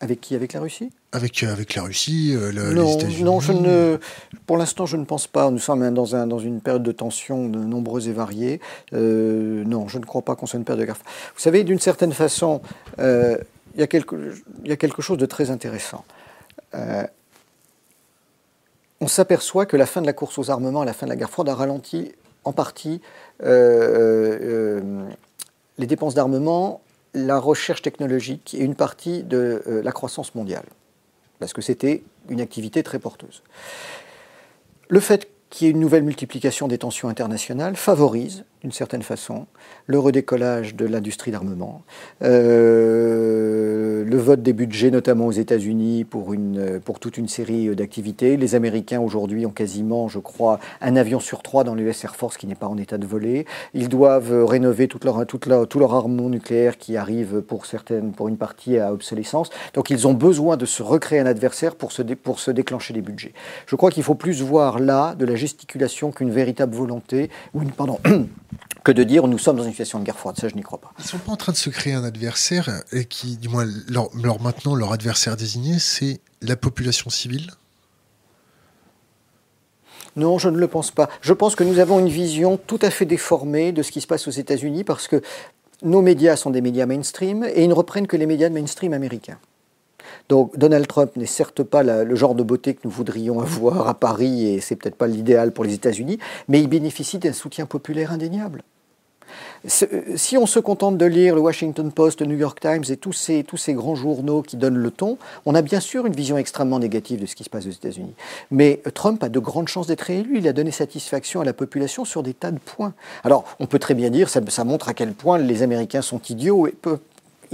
Avec 0.00 0.20
qui? 0.20 0.34
Avec 0.34 0.52
la 0.52 0.60
Russie? 0.60 0.90
Avec, 1.14 1.42
euh, 1.42 1.52
avec 1.52 1.74
la 1.76 1.82
Russie, 1.82 2.34
euh, 2.34 2.52
non, 2.72 2.98
les 2.98 3.22
Non, 3.22 3.38
je 3.40 3.52
ne, 3.52 3.98
pour 4.46 4.56
l'instant, 4.56 4.84
je 4.84 4.96
ne 4.96 5.04
pense 5.04 5.28
pas. 5.28 5.50
Nous 5.50 5.60
sommes 5.60 5.94
dans, 5.94 6.16
un, 6.16 6.26
dans 6.26 6.40
une 6.40 6.60
période 6.60 6.82
de 6.82 6.92
tensions 6.92 7.48
nombreuses 7.48 8.08
et 8.08 8.12
variées. 8.12 8.60
Euh, 8.92 9.62
non, 9.64 9.86
je 9.88 9.98
ne 9.98 10.04
crois 10.04 10.22
pas 10.22 10.34
qu'on 10.34 10.46
soit 10.46 10.58
une 10.58 10.64
période 10.64 10.80
de 10.80 10.86
guerre. 10.86 10.96
Vous 10.96 11.40
savez, 11.40 11.62
d'une 11.62 11.78
certaine 11.78 12.12
façon, 12.12 12.60
il, 12.98 13.38
y 13.76 13.82
a 13.82 13.86
quelque, 13.86 14.34
il 14.64 14.68
y 14.68 14.72
a 14.72 14.76
quelque 14.76 15.02
chose 15.02 15.18
de 15.18 15.26
très 15.26 15.50
intéressant. 15.50 16.04
on 19.00 19.06
s'aperçoit 19.06 19.66
que 19.66 19.76
la 19.76 19.86
fin 19.86 20.00
de 20.00 20.06
la 20.06 20.12
course 20.12 20.36
aux 20.38 20.50
armements, 20.50 20.82
la 20.82 20.94
fin 20.94 21.06
de 21.06 21.10
la 21.10 21.16
guerre 21.16 21.30
froide, 21.30 21.48
a 21.48 21.54
ralenti 21.54 22.10
en 22.42 22.52
partie 22.52 23.00
les 23.40 24.80
dépenses 25.78 26.14
d'armement 26.14 26.80
la 27.16 27.38
recherche 27.38 27.82
technologique 27.82 28.56
et 28.58 28.64
une 28.64 28.74
partie 28.74 29.22
de 29.22 29.62
la 29.84 29.92
croissance 29.92 30.34
mondiale, 30.34 30.64
parce 31.38 31.52
que 31.52 31.62
c'était 31.62 32.02
une 32.28 32.40
activité 32.40 32.82
très 32.82 32.98
porteuse. 32.98 33.42
Le 34.88 35.00
fait 35.00 35.28
qu'il 35.50 35.66
y 35.66 35.68
ait 35.68 35.72
une 35.72 35.80
nouvelle 35.80 36.02
multiplication 36.02 36.68
des 36.68 36.78
tensions 36.78 37.08
internationales 37.08 37.76
favorise 37.76 38.44
d'une 38.64 38.72
certaine 38.72 39.02
façon, 39.02 39.46
le 39.86 39.98
redécollage 39.98 40.74
de 40.74 40.86
l'industrie 40.86 41.30
d'armement, 41.30 41.82
euh, 42.22 44.02
le 44.06 44.16
vote 44.16 44.40
des 44.40 44.54
budgets, 44.54 44.90
notamment 44.90 45.26
aux 45.26 45.32
États-Unis, 45.32 46.04
pour, 46.04 46.32
une, 46.32 46.80
pour 46.80 46.98
toute 46.98 47.18
une 47.18 47.28
série 47.28 47.76
d'activités. 47.76 48.38
Les 48.38 48.54
Américains, 48.54 49.00
aujourd'hui, 49.00 49.44
ont 49.44 49.50
quasiment, 49.50 50.08
je 50.08 50.18
crois, 50.18 50.60
un 50.80 50.96
avion 50.96 51.20
sur 51.20 51.42
trois 51.42 51.62
dans 51.62 51.74
l'US 51.74 52.04
Air 52.04 52.16
Force 52.16 52.38
qui 52.38 52.46
n'est 52.46 52.54
pas 52.54 52.66
en 52.66 52.78
état 52.78 52.96
de 52.96 53.06
voler. 53.06 53.44
Ils 53.74 53.90
doivent 53.90 54.46
rénover 54.46 54.88
toute 54.88 55.04
leur, 55.04 55.26
toute 55.26 55.44
leur, 55.44 55.68
tout 55.68 55.78
leur 55.78 55.92
armement 55.92 56.30
nucléaire 56.30 56.78
qui 56.78 56.96
arrive 56.96 57.42
pour, 57.42 57.66
certaines, 57.66 58.12
pour 58.12 58.28
une 58.28 58.38
partie 58.38 58.78
à 58.78 58.94
obsolescence. 58.94 59.50
Donc 59.74 59.90
ils 59.90 60.08
ont 60.08 60.14
besoin 60.14 60.56
de 60.56 60.64
se 60.64 60.82
recréer 60.82 61.20
un 61.20 61.26
adversaire 61.26 61.76
pour 61.76 61.92
se, 61.92 62.00
pour 62.00 62.40
se 62.40 62.50
déclencher 62.50 62.94
les 62.94 63.02
budgets. 63.02 63.34
Je 63.66 63.76
crois 63.76 63.90
qu'il 63.90 64.04
faut 64.04 64.14
plus 64.14 64.40
voir 64.40 64.78
là 64.78 65.14
de 65.16 65.26
la 65.26 65.34
gesticulation 65.34 66.12
qu'une 66.12 66.30
véritable 66.30 66.74
volonté, 66.74 67.28
ou 67.52 67.60
une, 67.60 67.70
pardon, 67.70 67.98
que 68.84 68.92
de 68.92 69.02
dire 69.04 69.26
nous 69.26 69.38
sommes 69.38 69.56
dans 69.56 69.64
une 69.64 69.70
situation 69.70 69.98
de 69.98 70.04
guerre 70.04 70.18
froide. 70.18 70.36
Ça, 70.38 70.48
je 70.48 70.54
n'y 70.54 70.62
crois 70.62 70.80
pas. 70.80 70.92
Ils 70.98 71.02
ne 71.02 71.08
sont 71.08 71.18
pas 71.18 71.32
en 71.32 71.36
train 71.36 71.52
de 71.52 71.56
se 71.56 71.70
créer 71.70 71.94
un 71.94 72.04
adversaire 72.04 72.82
et 72.92 73.04
qui, 73.04 73.36
du 73.36 73.48
moins, 73.48 73.66
leur, 73.88 74.40
maintenant, 74.40 74.74
leur 74.74 74.92
adversaire 74.92 75.36
désigné, 75.36 75.78
c'est 75.78 76.20
la 76.42 76.56
population 76.56 77.10
civile? 77.10 77.50
Non, 80.16 80.38
je 80.38 80.48
ne 80.48 80.58
le 80.58 80.68
pense 80.68 80.90
pas. 80.90 81.08
Je 81.22 81.32
pense 81.32 81.56
que 81.56 81.64
nous 81.64 81.78
avons 81.80 81.98
une 81.98 82.08
vision 82.08 82.56
tout 82.56 82.78
à 82.82 82.90
fait 82.90 83.06
déformée 83.06 83.72
de 83.72 83.82
ce 83.82 83.90
qui 83.90 84.00
se 84.00 84.06
passe 84.06 84.28
aux 84.28 84.32
États-Unis 84.32 84.84
parce 84.84 85.08
que 85.08 85.22
nos 85.82 86.02
médias 86.02 86.36
sont 86.36 86.50
des 86.50 86.60
médias 86.60 86.86
mainstream 86.86 87.44
et 87.44 87.64
ils 87.64 87.68
ne 87.68 87.74
reprennent 87.74 88.06
que 88.06 88.16
les 88.16 88.26
médias 88.26 88.48
de 88.48 88.54
mainstream 88.54 88.92
américains. 88.92 89.38
Donc 90.28 90.56
Donald 90.58 90.86
Trump 90.86 91.16
n'est 91.16 91.26
certes 91.26 91.62
pas 91.62 91.82
le 91.82 92.14
genre 92.14 92.34
de 92.34 92.42
beauté 92.42 92.74
que 92.74 92.80
nous 92.84 92.90
voudrions 92.90 93.40
avoir 93.40 93.88
à 93.88 93.94
Paris 93.94 94.48
et 94.48 94.60
c'est 94.60 94.76
peut-être 94.76 94.96
pas 94.96 95.06
l'idéal 95.06 95.52
pour 95.52 95.64
les 95.64 95.74
États-Unis, 95.74 96.18
mais 96.48 96.60
il 96.60 96.68
bénéficie 96.68 97.18
d'un 97.18 97.32
soutien 97.32 97.66
populaire 97.66 98.12
indéniable. 98.12 98.62
Si 99.66 100.36
on 100.36 100.46
se 100.46 100.58
contente 100.58 100.98
de 100.98 101.06
lire 101.06 101.34
le 101.34 101.40
Washington 101.40 101.90
Post, 101.90 102.20
le 102.20 102.26
New 102.26 102.36
York 102.36 102.60
Times 102.60 102.84
et 102.90 102.96
tous 102.96 103.12
ces, 103.12 103.44
grands 103.74 103.94
journaux 103.94 104.42
qui 104.42 104.56
donnent 104.56 104.76
le 104.76 104.90
ton, 104.90 105.16
on 105.46 105.54
a 105.54 105.62
bien 105.62 105.80
sûr 105.80 106.04
une 106.04 106.12
vision 106.12 106.36
extrêmement 106.36 106.78
négative 106.78 107.20
de 107.20 107.26
ce 107.26 107.34
qui 107.34 107.44
se 107.44 107.50
passe 107.50 107.66
aux 107.66 107.70
États-Unis. 107.70 108.14
Mais 108.50 108.82
Trump 108.92 109.22
a 109.22 109.30
de 109.30 109.38
grandes 109.38 109.68
chances 109.68 109.86
d'être 109.86 110.10
élu. 110.10 110.38
Il 110.38 110.48
a 110.48 110.52
donné 110.52 110.70
satisfaction 110.70 111.40
à 111.40 111.44
la 111.44 111.54
population 111.54 112.04
sur 112.04 112.22
des 112.22 112.34
tas 112.34 112.50
de 112.50 112.58
points. 112.58 112.92
Alors, 113.24 113.44
on 113.58 113.66
peut 113.66 113.78
très 113.78 113.94
bien 113.94 114.10
dire, 114.10 114.28
ça, 114.28 114.40
ça 114.48 114.64
montre 114.64 114.90
à 114.90 114.94
quel 114.94 115.14
point 115.14 115.38
les 115.38 115.62
Américains 115.62 116.02
sont 116.02 116.20
idiots. 116.28 116.66
Et 116.66 116.74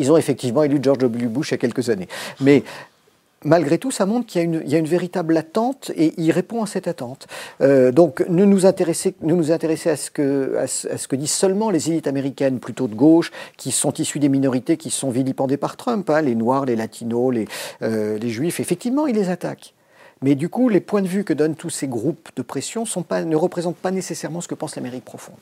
ils 0.01 0.11
ont 0.11 0.17
effectivement 0.17 0.63
élu 0.63 0.79
George 0.83 0.99
W. 0.99 1.27
Bush 1.27 1.51
il 1.51 1.53
y 1.53 1.55
a 1.55 1.59
quelques 1.59 1.91
années. 1.91 2.09
Mais 2.41 2.65
malgré 3.45 3.79
tout, 3.79 3.91
ça 3.91 4.07
montre 4.07 4.27
qu'il 4.27 4.63
y, 4.67 4.75
a 4.75 4.79
une 4.79 4.87
véritable 4.87 5.37
attente 5.37 5.91
et 5.97 6.15
il 6.17 6.31
répond 6.31 6.63
à 6.63 6.67
cette 6.67 6.89
attente. 6.89 7.27
Euh, 7.61 7.93
donc, 7.93 8.25
ne 8.29 8.45
nous 8.45 8.67
intéresser, 8.67 9.15
nous 9.23 9.53
intéresser 9.53 9.91
à, 9.91 9.97
ce 9.97 10.11
que, 10.11 10.57
à, 10.57 10.67
ce, 10.67 11.09
que 11.09 11.17
disent 11.17 11.31
seulement 11.31 11.71
les 11.71 11.91
élites 11.91 12.07
américaines, 12.07 12.59
plutôt 12.59 12.89
de 12.89 12.95
gauche, 12.95 13.31
qui 13.57 13.71
sont 13.71 13.93
issues 13.95 14.19
des 14.19 14.29
minorités 14.29 14.77
qui 14.77 14.91
sont 14.91 15.11
vilipendées 15.11 15.57
par 15.57 15.77
Trump, 15.77 16.09
hein, 16.11 16.23
les 16.23 16.35
Noirs, 16.35 16.67
les 16.67 16.77
Latinos, 16.77 17.33
les, 17.33 17.47
euh, 17.83 18.19
les 18.19 18.29
Juifs. 18.29 18.61
Effectivement, 18.61 19.07
il 19.07 19.17
les 19.17 19.31
attaque. 19.31 19.75
Mais 20.23 20.35
du 20.35 20.51
coup, 20.51 20.69
les 20.69 20.81
points 20.81 21.03
de 21.03 21.09
vue 21.09 21.25
que 21.25 21.33
donnent 21.33 21.55
tous 21.55 21.71
ces 21.71 21.89
groupes 21.89 22.29
de 22.37 22.43
pression 22.43 22.85
ne 22.85 23.37
représentent 23.37 23.77
pas 23.77 23.91
nécessairement 23.91 24.43
ce 24.43 24.49
que 24.49 24.55
pense 24.55 24.77
l'Amérique 24.77 25.05
profonde. 25.05 25.39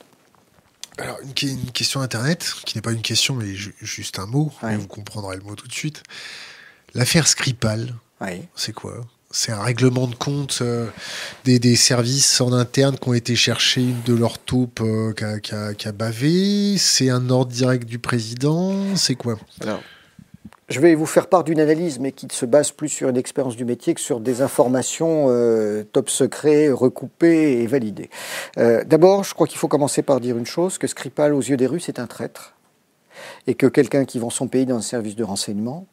Alors, 0.99 1.19
une, 1.21 1.71
question 1.71 2.01
Internet, 2.01 2.53
qui 2.65 2.77
n'est 2.77 2.81
pas 2.81 2.91
une 2.91 3.01
question, 3.01 3.35
mais 3.35 3.53
juste 3.55 4.19
un 4.19 4.25
mot, 4.25 4.51
vous 4.61 4.87
comprendrez 4.87 5.37
le 5.37 5.43
mot 5.43 5.55
tout 5.55 5.67
de 5.67 5.73
suite. 5.73 6.03
L'affaire 6.93 7.27
Skripal, 7.27 7.95
c'est 8.55 8.73
quoi? 8.73 9.01
C'est 9.31 9.51
un 9.51 9.61
règlement 9.61 10.07
de 10.07 10.15
compte 10.15 10.57
euh, 10.63 10.87
des, 11.45 11.75
services 11.75 12.41
en 12.41 12.51
interne 12.51 12.97
qui 12.97 13.09
ont 13.09 13.13
été 13.13 13.35
chercher 13.35 13.81
une 13.81 14.01
de 14.01 14.15
leurs 14.15 14.39
taupes 14.39 14.81
euh, 14.81 15.13
qui, 15.13 15.87
a, 15.87 15.91
bavé. 15.91 16.79
C'est 16.79 17.11
un 17.11 17.29
ordre 17.29 17.51
direct 17.51 17.87
du 17.87 17.99
président. 17.99 18.95
C'est 18.95 19.13
quoi? 19.13 19.37
Je 20.69 20.79
vais 20.79 20.95
vous 20.95 21.05
faire 21.05 21.27
part 21.27 21.43
d'une 21.43 21.59
analyse, 21.59 21.99
mais 21.99 22.11
qui 22.11 22.27
se 22.31 22.45
base 22.45 22.71
plus 22.71 22.89
sur 22.89 23.09
une 23.09 23.17
expérience 23.17 23.55
du 23.55 23.65
métier 23.65 23.93
que 23.93 24.01
sur 24.01 24.19
des 24.19 24.41
informations 24.41 25.27
euh, 25.29 25.83
top 25.83 26.09
secret, 26.09 26.69
recoupées 26.69 27.61
et 27.61 27.67
validées. 27.67 28.09
D'abord, 28.55 29.23
je 29.23 29.33
crois 29.33 29.47
qu'il 29.47 29.57
faut 29.57 29.67
commencer 29.67 30.01
par 30.01 30.19
dire 30.19 30.37
une 30.37 30.45
chose, 30.45 30.77
que 30.77 30.87
Skripal, 30.87 31.33
aux 31.33 31.41
yeux 31.41 31.57
des 31.57 31.67
Russes, 31.67 31.89
est 31.89 31.99
un 31.99 32.07
traître. 32.07 32.55
Et 33.47 33.55
que 33.55 33.67
quelqu'un 33.67 34.05
qui 34.05 34.19
vend 34.19 34.29
son 34.29 34.47
pays 34.47 34.65
dans 34.65 34.77
un 34.77 34.81
service 34.81 35.15
de 35.15 35.23
renseignement, 35.23 35.87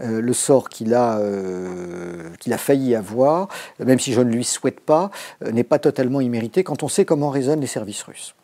euh, 0.00 0.22
le 0.22 0.32
sort 0.32 0.70
qu'il 0.70 0.94
a, 0.94 1.18
euh, 1.18 2.30
a 2.50 2.58
failli 2.58 2.94
avoir, 2.94 3.48
même 3.78 3.98
si 3.98 4.14
je 4.14 4.22
ne 4.22 4.32
lui 4.32 4.42
souhaite 4.42 4.80
pas, 4.80 5.10
euh, 5.44 5.52
n'est 5.52 5.64
pas 5.64 5.78
totalement 5.78 6.22
immérité 6.22 6.64
quand 6.64 6.82
on 6.82 6.88
sait 6.88 7.04
comment 7.04 7.28
résonnent 7.28 7.60
les 7.60 7.66
services 7.66 8.02
russes. 8.02 8.34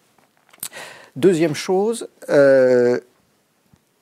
Deuxième 1.16 1.55
chose, 1.55 2.09
euh, 2.28 3.01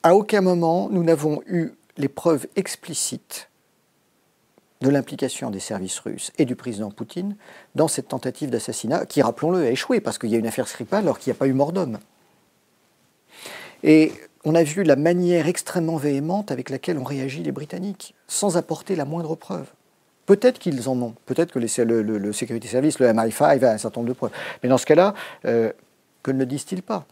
à 0.06 0.14
aucun 0.14 0.40
moment 0.40 0.88
nous 0.88 1.02
n'avons 1.02 1.42
eu 1.48 1.70
les 1.96 2.06
preuves 2.06 2.46
explicites 2.54 3.50
de 4.80 4.88
l'implication 4.88 5.50
des 5.50 5.58
services 5.58 5.98
russes 5.98 6.30
et 6.38 6.44
du 6.44 6.54
président 6.54 6.92
Poutine 6.92 7.34
dans 7.74 7.88
cette 7.88 8.06
tentative 8.06 8.50
d'assassinat 8.50 9.04
qui, 9.06 9.20
rappelons-le, 9.20 9.66
a 9.66 9.70
échoué 9.72 9.98
parce 9.98 10.18
qu'il 10.18 10.30
y 10.30 10.36
a 10.36 10.38
une 10.38 10.46
affaire 10.46 10.68
Skripal 10.68 11.02
alors 11.02 11.18
qu'il 11.18 11.32
n'y 11.32 11.36
a 11.36 11.40
pas 11.40 11.48
eu 11.48 11.54
mort 11.54 11.72
d'homme. 11.72 11.98
Et 13.82 14.12
on 14.44 14.54
a 14.54 14.62
vu 14.62 14.84
la 14.84 14.94
manière 14.94 15.48
extrêmement 15.48 15.96
véhémente 15.96 16.52
avec 16.52 16.70
laquelle 16.70 16.98
ont 16.98 17.04
réagi 17.04 17.42
les 17.42 17.50
Britanniques, 17.50 18.14
sans 18.28 18.56
apporter 18.56 18.94
la 18.94 19.06
moindre 19.06 19.34
preuve. 19.34 19.66
Peut-être 20.24 20.60
qu'ils 20.60 20.88
en 20.88 21.02
ont, 21.02 21.14
peut-être 21.26 21.50
que 21.50 21.58
le, 21.58 22.02
le, 22.02 22.32
Security 22.32 22.68
Service, 22.68 23.00
le 23.00 23.08
MI5 23.08 23.64
a 23.64 23.72
un 23.72 23.78
certain 23.78 24.02
nombre 24.02 24.10
de 24.10 24.16
preuves. 24.16 24.32
Mais 24.62 24.68
dans 24.68 24.78
ce 24.78 24.86
cas-là, 24.86 25.14
euh, 25.46 25.72
que 26.22 26.30
ne 26.30 26.38
le 26.38 26.46
disent-ils 26.46 26.84
pas? 26.84 27.06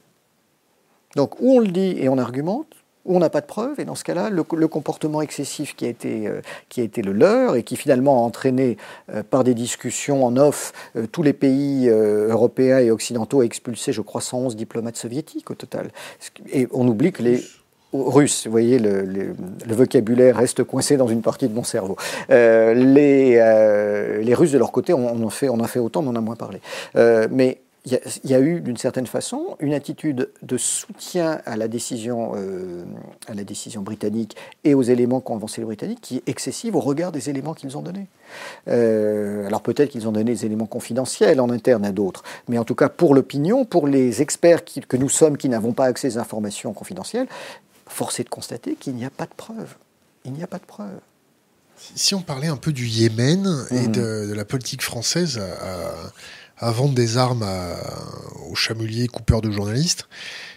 Donc, 1.17 1.41
ou 1.41 1.57
on 1.57 1.59
le 1.59 1.69
dit 1.69 1.97
et 1.99 2.09
on 2.09 2.19
argumente, 2.19 2.84
où 3.05 3.17
on 3.17 3.19
n'a 3.19 3.31
pas 3.31 3.41
de 3.41 3.47
preuves, 3.47 3.79
et 3.79 3.85
dans 3.85 3.95
ce 3.95 4.05
cas-là, 4.05 4.31
le, 4.31 4.43
comportement 4.45 5.21
excessif 5.21 5.77
qui 5.77 5.85
a, 5.85 5.89
été, 5.89 6.27
euh, 6.27 6.41
qui 6.69 6.81
a 6.81 6.85
été 6.85 7.03
le 7.03 7.13
leur, 7.13 7.57
et 7.57 7.63
qui 7.63 7.77
finalement 7.77 8.23
a 8.23 8.27
entraîné 8.27 8.77
euh, 9.13 9.23
par 9.23 9.45
des 9.45 9.55
discussions 9.55 10.25
en 10.25 10.37
off 10.37 10.73
euh, 10.97 11.07
tous 11.11 11.23
les 11.23 11.33
pays 11.33 11.89
européens 11.89 12.79
et 12.79 12.91
occidentaux 12.91 13.41
à 13.41 13.45
expulser, 13.45 13.93
je 13.93 14.01
crois, 14.01 14.21
111 14.21 14.57
diplomates 14.57 14.97
soviétiques 14.97 15.51
au 15.51 15.55
total. 15.55 15.91
Et 16.53 16.67
on 16.73 16.87
oublie 16.89 17.13
que 17.13 17.23
les... 17.23 17.43
Russes, 17.97 18.47
vous 18.47 18.51
voyez, 18.51 18.81
le, 18.81 19.03
le, 19.03 19.35
vocabulaire 19.73 20.39
reste 20.39 20.65
coincé 20.65 20.97
dans 20.97 21.07
une 21.07 21.23
partie 21.23 21.47
de 21.47 21.55
mon 21.55 21.63
cerveau. 21.63 21.97
les, 22.29 23.37
les 24.21 24.35
Russes, 24.35 24.51
de 24.51 24.59
leur 24.59 24.73
côté, 24.73 24.93
on, 24.93 25.25
en 25.25 25.31
fait, 25.31 25.49
on 25.49 25.61
en 25.61 25.65
fait 25.69 25.79
autant, 25.79 26.03
mais 26.03 26.09
on 26.09 26.11
en 26.11 26.17
a 26.17 26.21
moins 26.21 26.35
parlé. 26.35 26.61
mais 27.31 27.61
il 27.87 28.31
y, 28.31 28.35
a 28.35 28.41
eu, 28.41 28.63
d'une 28.63 28.79
certaine 28.79 29.07
façon, 29.07 29.59
une 29.61 29.75
attitude 29.75 30.31
de 30.41 30.57
soutien 30.57 31.43
à 31.45 31.55
la 31.55 31.69
décision, 31.69 32.33
euh, 32.35 32.83
à 33.29 33.35
la 33.35 33.45
décision 33.45 33.83
britannique 33.83 34.37
et 34.65 34.73
aux 34.73 34.83
éléments 34.83 35.21
qu'ont 35.21 35.37
avancés 35.37 35.61
les 35.61 35.67
Britanniques 35.67 36.01
qui 36.01 36.17
est 36.17 36.27
excessive 36.27 36.77
au 36.77 36.81
regard 36.81 37.13
des 37.13 37.29
éléments 37.29 37.53
qu'ils 37.53 37.77
ont 37.77 37.83
donnés. 37.83 38.07
Euh, 38.69 39.47
alors 39.47 39.61
peut-être 39.61 39.91
qu'ils 39.91 40.09
ont 40.09 40.13
donné 40.13 40.33
des 40.33 40.47
éléments 40.47 40.65
confidentiels 40.65 41.43
en 41.43 41.51
interne 41.51 41.85
à 41.85 41.93
d'autres, 41.93 42.23
mais 42.49 42.57
en 42.57 42.65
tout 42.65 42.75
cas 42.75 42.89
pour 42.89 43.15
l'opinion, 43.15 43.67
pour 43.67 43.87
les 43.87 44.23
experts 44.23 44.65
que 44.65 44.97
nous 44.97 45.11
sommes 45.11 45.37
qui 45.37 45.51
n'avons 45.51 45.75
pas 45.75 45.85
accès 45.85 46.17
aux 46.17 46.19
informations 46.19 46.73
confidentielles, 46.73 47.27
force 47.87 48.19
est 48.19 48.25
de 48.25 48.31
constater 48.31 48.77
qu'il 48.77 48.95
n'y 48.95 49.05
a 49.05 49.11
pas 49.11 49.27
de 49.27 49.35
preuves. 49.37 49.75
Il 50.25 50.33
n'y 50.33 50.43
a 50.43 50.47
pas 50.47 50.59
de 50.59 50.65
preuves. 50.65 51.01
Si 51.77 52.15
on 52.15 52.23
parlait 52.23 52.49
un 52.49 52.57
peu 52.57 52.73
du 52.73 52.87
Yémen 52.87 53.67
et 53.71 53.89
mmh. 53.89 53.93
de, 53.93 54.33
la 54.35 54.47
politique 54.47 54.81
française 54.81 55.39
à 55.39 56.13
à 56.44 56.44
vendre 56.61 56.95
des 56.95 57.17
armes 57.17 57.45
aux 58.51 58.55
chameliers 58.55 59.09
coupeurs 59.09 59.41
de 59.41 59.51
journalistes. 59.51 60.09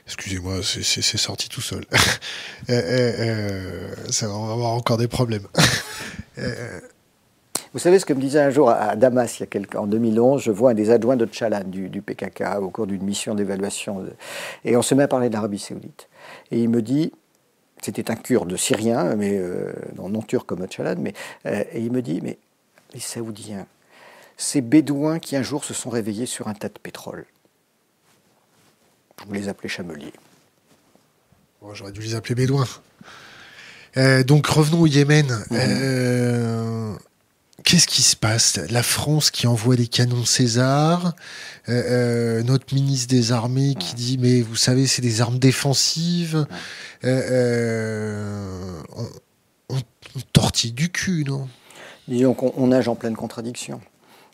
Excusez-moi, 0.08 0.62
c'est 0.64 1.18
sorti 1.18 1.50
tout 1.50 1.62
seul. 1.62 1.84
euh, 2.70 2.74
euh, 2.74 3.96
ça 4.10 4.28
va 4.28 4.34
avoir 4.34 4.72
encore 4.72 4.98
des 4.98 5.08
problèmes. 5.08 5.48
Euh, 6.40 6.80
Vous 7.74 7.80
savez 7.80 7.98
ce 7.98 8.06
que 8.06 8.14
me 8.14 8.22
disait 8.22 8.40
un 8.40 8.52
jour 8.52 8.70
à 8.70 8.96
Damas, 8.96 9.40
il 9.40 9.40
y 9.40 9.44
a 9.44 9.48
quelques, 9.48 9.74
en 9.74 9.88
2011, 9.88 10.40
je 10.40 10.52
vois 10.52 10.70
un 10.70 10.74
des 10.76 10.92
adjoints 10.92 11.16
de 11.16 11.28
du, 11.66 12.02
PKK 12.04 12.62
au 12.62 12.70
cours 12.70 12.86
d'une 12.86 13.02
mission 13.02 13.34
d'évaluation. 13.34 14.06
Et 14.64 14.78
on 14.78 14.84
se 14.84 14.94
met 14.94 15.02
à 15.02 15.08
parler 15.08 15.32
d'Arabie 15.32 15.58
Saoudite. 15.58 16.10
Et 16.52 16.62
il 16.62 16.70
me 16.70 16.84
dit, 16.84 17.12
c'était 17.82 18.12
un 18.12 18.16
kurde 18.16 18.56
syrien, 18.56 19.16
mais 19.16 19.32
euh, 19.34 19.74
non, 19.96 20.22
turc 20.22 20.46
comme 20.46 20.64
Tchalan, 20.68 20.98
mais, 21.00 21.16
et 21.46 21.82
il 21.82 21.92
me 21.92 22.04
dit, 22.04 22.20
mais 22.22 22.38
les 22.94 23.00
Saoudiens, 23.00 23.66
ces 24.38 24.62
bédouins 24.62 25.20
qui 25.20 25.36
un 25.36 25.42
jour 25.42 25.66
se 25.66 25.74
sont 25.74 25.90
réveillés 25.90 26.28
sur 26.28 26.48
un 26.48 26.54
tas 26.54 26.70
de 26.70 26.80
pétrole. 26.80 27.26
Vous 29.26 29.34
les 29.34 29.50
appelez 29.50 29.68
chameliers. 29.68 30.14
J'aurais 31.74 31.92
dû 31.92 32.02
les 32.02 32.16
appeler 32.16 32.36
bédouins. 32.36 32.68
Euh, 33.98 34.24
donc 34.24 34.46
revenons 34.46 34.82
au 34.82 34.88
Yémen. 34.88 35.44
Euh, 35.52 36.94
qu'est-ce 37.64 37.88
qui 37.88 38.04
se 38.04 38.16
passe? 38.16 38.60
La 38.70 38.84
France 38.84 39.32
qui 39.32 39.48
envoie 39.48 39.76
des 39.76 39.88
canons 39.88 40.24
César, 40.24 41.14
euh, 41.68 42.44
notre 42.44 42.74
ministre 42.76 43.08
des 43.08 43.32
Armées 43.32 43.74
qui 43.78 43.96
dit 43.96 44.18
mais 44.20 44.42
vous 44.42 44.56
savez 44.56 44.86
c'est 44.86 45.02
des 45.02 45.20
armes 45.20 45.40
défensives. 45.40 46.46
on, 47.04 47.10
on, 49.70 49.78
tortille 50.32 50.72
du 50.72 50.90
cul, 50.92 51.24
non? 51.26 51.48
Disons 52.08 52.34
qu'on 52.34 52.68
nage 52.68 52.88
en 52.88 52.96
pleine 52.96 53.16
contradiction. 53.16 53.82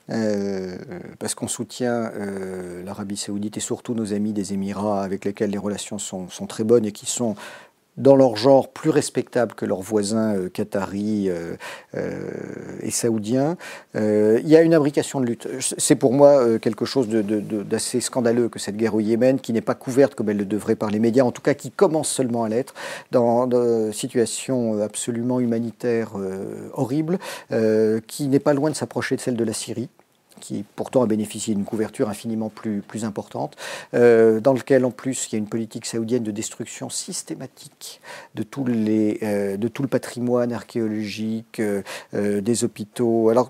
Euh, 0.09 0.77
parce 1.17 1.33
qu'on 1.33 1.47
soutient 1.47 2.11
euh, 2.13 2.83
l'Arabie 2.83 3.15
saoudite 3.15 3.55
et 3.55 3.61
surtout 3.61 3.93
nos 3.93 4.13
amis 4.13 4.33
des 4.33 4.51
Émirats 4.51 5.01
avec 5.01 5.23
lesquels 5.23 5.49
les 5.49 5.57
relations 5.57 5.97
sont, 5.97 6.27
sont, 6.27 6.45
très 6.45 6.65
bonnes 6.65 6.85
et 6.85 6.91
qui 6.91 7.05
sont 7.05 7.35
dans 7.97 8.15
leur 8.15 8.35
genre 8.35 8.69
plus 8.69 8.89
respectables 8.89 9.53
que 9.53 9.65
leurs 9.65 9.81
voisins 9.81 10.35
euh, 10.35 10.49
qataris 10.49 11.29
euh, 11.29 11.55
euh, 11.95 12.19
et 12.81 12.91
saoudiens. 12.91 13.57
il 13.95 14.47
y 14.47 14.55
a 14.55 14.61
une 14.61 14.73
imbrication 14.73 15.19
de 15.19 15.25
lutte. 15.25 15.47
C'est 15.59 15.95
pour 15.95 16.13
moi 16.13 16.59
quelque 16.59 16.85
chose 16.85 17.07
d'assez 17.09 18.01
scandaleux 18.01 18.49
que 18.49 18.59
cette 18.59 18.77
guerre 18.77 18.95
au 18.95 18.99
Yémen, 18.99 19.39
qui 19.39 19.53
n'est 19.53 19.61
pas 19.61 19.75
couverte 19.75 20.15
comme 20.15 20.29
elle 20.29 20.37
le 20.37 20.45
devrait 20.45 20.75
par 20.75 20.89
les 20.89 20.99
médias, 20.99 21.23
en 21.23 21.31
tout 21.31 21.41
cas 21.41 21.53
qui 21.53 21.71
commence 21.71 22.09
seulement 22.09 22.43
à 22.43 22.49
l'être, 22.49 22.73
dans, 23.11 23.49
une 23.49 23.93
situation 23.93 24.81
absolument 24.81 25.39
humanitaire 25.39 26.11
horrible, 26.73 27.19
qui 28.07 28.27
n'est 28.27 28.39
pas 28.39 28.53
loin 28.53 28.69
de 28.69 28.75
s'approcher 28.75 29.15
de 29.15 29.21
celle 29.21 29.35
de 29.35 29.43
la 29.43 29.53
Syrie 29.53 29.89
qui 30.43 30.65
pourtant 30.75 31.03
a 31.03 31.07
bénéficié 31.07 31.55
d'une 31.55 31.63
couverture 31.63 32.09
infiniment 32.09 32.49
plus, 32.49 32.81
plus 32.81 33.05
importante, 33.05 33.55
euh, 33.93 34.41
dans 34.41 34.51
lequel 34.51 34.83
en 34.83 34.91
plus 34.91 35.27
il 35.27 35.31
y 35.31 35.35
a 35.37 35.39
une 35.39 35.47
politique 35.47 35.85
saoudienne 35.85 36.23
de 36.23 36.31
destruction 36.31 36.89
systématique 36.89 38.01
de, 38.35 38.43
tous 38.43 38.65
les, 38.65 39.19
euh, 39.23 39.55
de 39.55 39.69
tout 39.69 39.83
le 39.83 39.87
patrimoine 39.87 40.51
archéologique, 40.51 41.61
euh, 41.61 41.81
des 42.13 42.65
hôpitaux. 42.65 43.29
Alors 43.29 43.49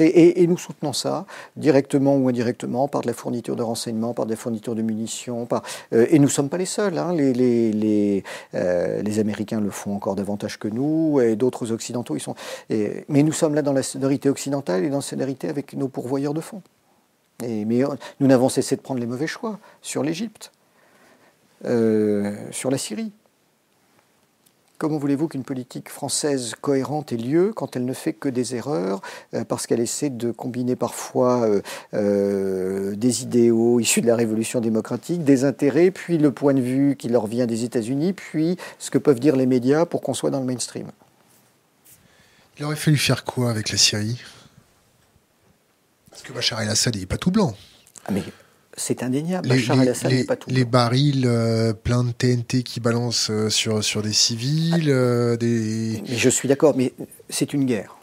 et, 0.00 0.46
nous 0.46 0.58
soutenons 0.58 0.92
ça, 0.92 1.26
directement 1.56 2.16
ou 2.16 2.28
indirectement, 2.28 2.88
par 2.88 3.02
de 3.02 3.06
la 3.06 3.12
fourniture 3.12 3.56
de 3.56 3.62
renseignements, 3.62 4.14
par 4.14 4.26
de 4.26 4.30
la 4.30 4.36
fourniture 4.36 4.74
de 4.74 4.82
munitions. 4.82 5.46
Par, 5.46 5.62
euh, 5.92 6.06
et 6.10 6.18
nous 6.18 6.26
ne 6.26 6.30
sommes 6.30 6.48
pas 6.48 6.58
les 6.58 6.66
seuls. 6.66 6.98
Hein. 6.98 7.16
Euh, 7.16 8.22
les, 9.02 9.18
Américains 9.18 9.60
le 9.60 9.70
font 9.70 9.94
encore 9.94 10.14
davantage 10.14 10.58
que 10.58 10.68
nous, 10.68 11.20
et 11.20 11.36
d'autres 11.36 11.72
Occidentaux. 11.72 12.16
Ils 12.16 12.20
sont, 12.20 12.34
mais 12.70 13.22
nous 13.22 13.32
sommes 13.32 13.54
là 13.54 13.62
dans 13.62 13.72
la 13.72 13.82
solidarité 13.82 14.28
occidentale 14.28 14.84
et 14.84 14.88
dans 14.88 14.96
la 14.96 15.02
solidarité 15.02 15.48
avec 15.48 15.74
nos 15.74 15.88
pourvoyeurs 15.88 16.34
de 16.34 16.40
fonds. 16.40 16.62
Mais 17.40 17.82
nous 18.20 18.26
n'avons 18.26 18.48
cessé 18.48 18.76
de 18.76 18.80
prendre 18.80 19.00
les 19.00 19.06
mauvais 19.06 19.26
choix 19.26 19.58
sur 19.80 20.02
l'Égypte, 20.02 20.52
euh, 21.64 22.34
sur 22.50 22.70
la 22.70 22.78
Syrie. 22.78 23.12
Comment 24.82 24.98
voulez-vous 24.98 25.28
qu'une 25.28 25.44
politique 25.44 25.88
française 25.88 26.56
cohérente 26.60 27.12
ait 27.12 27.16
lieu 27.16 27.52
quand 27.54 27.76
elle 27.76 27.84
ne 27.84 27.92
fait 27.92 28.12
que 28.12 28.28
des 28.28 28.56
erreurs, 28.56 29.00
euh, 29.32 29.44
parce 29.44 29.68
qu'elle 29.68 29.78
essaie 29.78 30.10
de 30.10 30.32
combiner 30.32 30.74
parfois 30.74 31.42
euh, 31.42 31.62
euh, 31.94 32.96
des 32.96 33.22
idéaux 33.22 33.78
issus 33.78 34.00
de 34.00 34.08
la 34.08 34.16
révolution 34.16 34.60
démocratique, 34.60 35.22
des 35.22 35.44
intérêts, 35.44 35.92
puis 35.92 36.18
le 36.18 36.32
point 36.32 36.52
de 36.52 36.60
vue 36.60 36.96
qui 36.96 37.08
leur 37.08 37.28
vient 37.28 37.46
des 37.46 37.62
États-Unis, 37.62 38.12
puis 38.12 38.56
ce 38.80 38.90
que 38.90 38.98
peuvent 38.98 39.20
dire 39.20 39.36
les 39.36 39.46
médias 39.46 39.86
pour 39.86 40.00
qu'on 40.00 40.14
soit 40.14 40.30
dans 40.30 40.40
le 40.40 40.46
mainstream? 40.46 40.90
Il 42.58 42.64
aurait 42.64 42.74
fallu 42.74 42.96
faire 42.96 43.22
quoi 43.22 43.50
avec 43.50 43.70
la 43.70 43.78
Syrie? 43.78 44.20
Parce 46.10 46.22
que 46.22 46.32
Bachar 46.32 46.60
el-Assad, 46.60 46.96
n'est 46.96 47.06
pas 47.06 47.18
tout 47.18 47.30
blanc. 47.30 47.54
Ah 48.06 48.10
mais 48.10 48.24
c'est 48.76 49.02
indéniable. 49.02 49.48
Les, 49.48 49.56
Bachar 49.56 49.82
el-Assad 49.82 50.26
pas 50.26 50.36
tout. 50.36 50.50
Les 50.50 50.64
barils 50.64 51.24
euh, 51.26 51.72
pleins 51.72 52.04
de 52.04 52.12
TNT 52.12 52.62
qui 52.62 52.80
balancent 52.80 53.30
euh, 53.30 53.50
sur, 53.50 53.84
sur 53.84 54.02
des 54.02 54.12
civils. 54.12 54.88
Euh, 54.88 55.36
des... 55.36 56.02
je 56.06 56.28
suis 56.28 56.48
d'accord, 56.48 56.74
mais 56.76 56.92
c'est 57.28 57.52
une 57.52 57.64
guerre. 57.64 57.96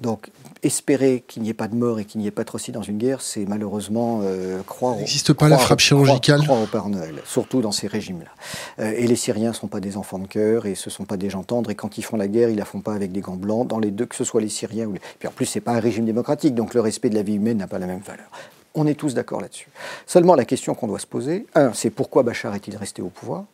Donc, 0.00 0.30
espérer 0.62 1.24
qu'il 1.26 1.42
n'y 1.42 1.48
ait 1.48 1.54
pas 1.54 1.66
de 1.66 1.74
mort 1.74 1.98
et 1.98 2.04
qu'il 2.04 2.20
n'y 2.20 2.28
ait 2.28 2.32
pas 2.32 2.44
trop 2.44 2.58
si 2.58 2.70
dans 2.70 2.82
une 2.82 2.98
guerre, 2.98 3.20
c'est 3.20 3.46
malheureusement 3.46 4.22
croire. 4.64 4.94
Il 4.94 5.00
n'existe 5.00 5.32
pas 5.32 5.48
la 5.48 5.58
frappe 5.58 5.80
chirurgicale 5.80 6.44
croire, 6.44 6.62
au 6.62 6.66
Père 6.66 6.88
Noël, 6.88 7.16
surtout 7.24 7.62
dans 7.62 7.72
ces 7.72 7.88
régimes-là. 7.88 8.92
et 8.92 9.08
les 9.08 9.16
Syriens 9.16 9.48
ne 9.48 9.54
sont 9.54 9.66
pas 9.66 9.80
des 9.80 9.96
enfants 9.96 10.20
de 10.20 10.28
cœur 10.28 10.66
et 10.66 10.76
ce 10.76 10.88
ne 10.88 10.92
sont 10.92 11.04
pas 11.04 11.16
des 11.16 11.30
gens 11.30 11.42
tendres. 11.42 11.72
Et 11.72 11.74
quand 11.74 11.98
ils 11.98 12.04
font 12.04 12.16
la 12.16 12.28
guerre, 12.28 12.48
ils 12.48 12.56
la 12.56 12.64
font 12.64 12.80
pas 12.80 12.94
avec 12.94 13.10
des 13.10 13.20
gants 13.20 13.34
blancs. 13.34 13.66
Dans 13.66 13.80
les 13.80 13.90
deux, 13.90 14.06
que 14.06 14.14
ce 14.14 14.22
soit 14.22 14.40
les 14.40 14.48
Syriens 14.48 14.86
ou 14.86 14.92
les. 14.92 15.00
Puis 15.18 15.26
en 15.26 15.32
plus, 15.32 15.46
c'est 15.46 15.60
pas 15.60 15.72
un 15.72 15.80
régime 15.80 16.04
démocratique, 16.04 16.54
donc 16.54 16.74
le 16.74 16.80
respect 16.80 17.10
de 17.10 17.16
la 17.16 17.22
vie 17.22 17.34
humaine 17.34 17.56
n'a 17.56 17.66
pas 17.66 17.80
la 17.80 17.88
même 17.88 18.02
valeur. 18.06 18.30
On 18.74 18.86
est 18.86 18.94
tous 18.94 19.14
d'accord 19.14 19.40
là-dessus. 19.40 19.68
Seulement, 20.06 20.34
la 20.34 20.44
question 20.44 20.74
qu'on 20.74 20.86
doit 20.86 20.98
se 20.98 21.06
poser, 21.06 21.46
un, 21.54 21.72
c'est 21.72 21.90
pourquoi 21.90 22.22
Bachar 22.22 22.54
est-il 22.54 22.76
resté 22.76 23.02
au 23.02 23.08
pouvoir? 23.08 23.44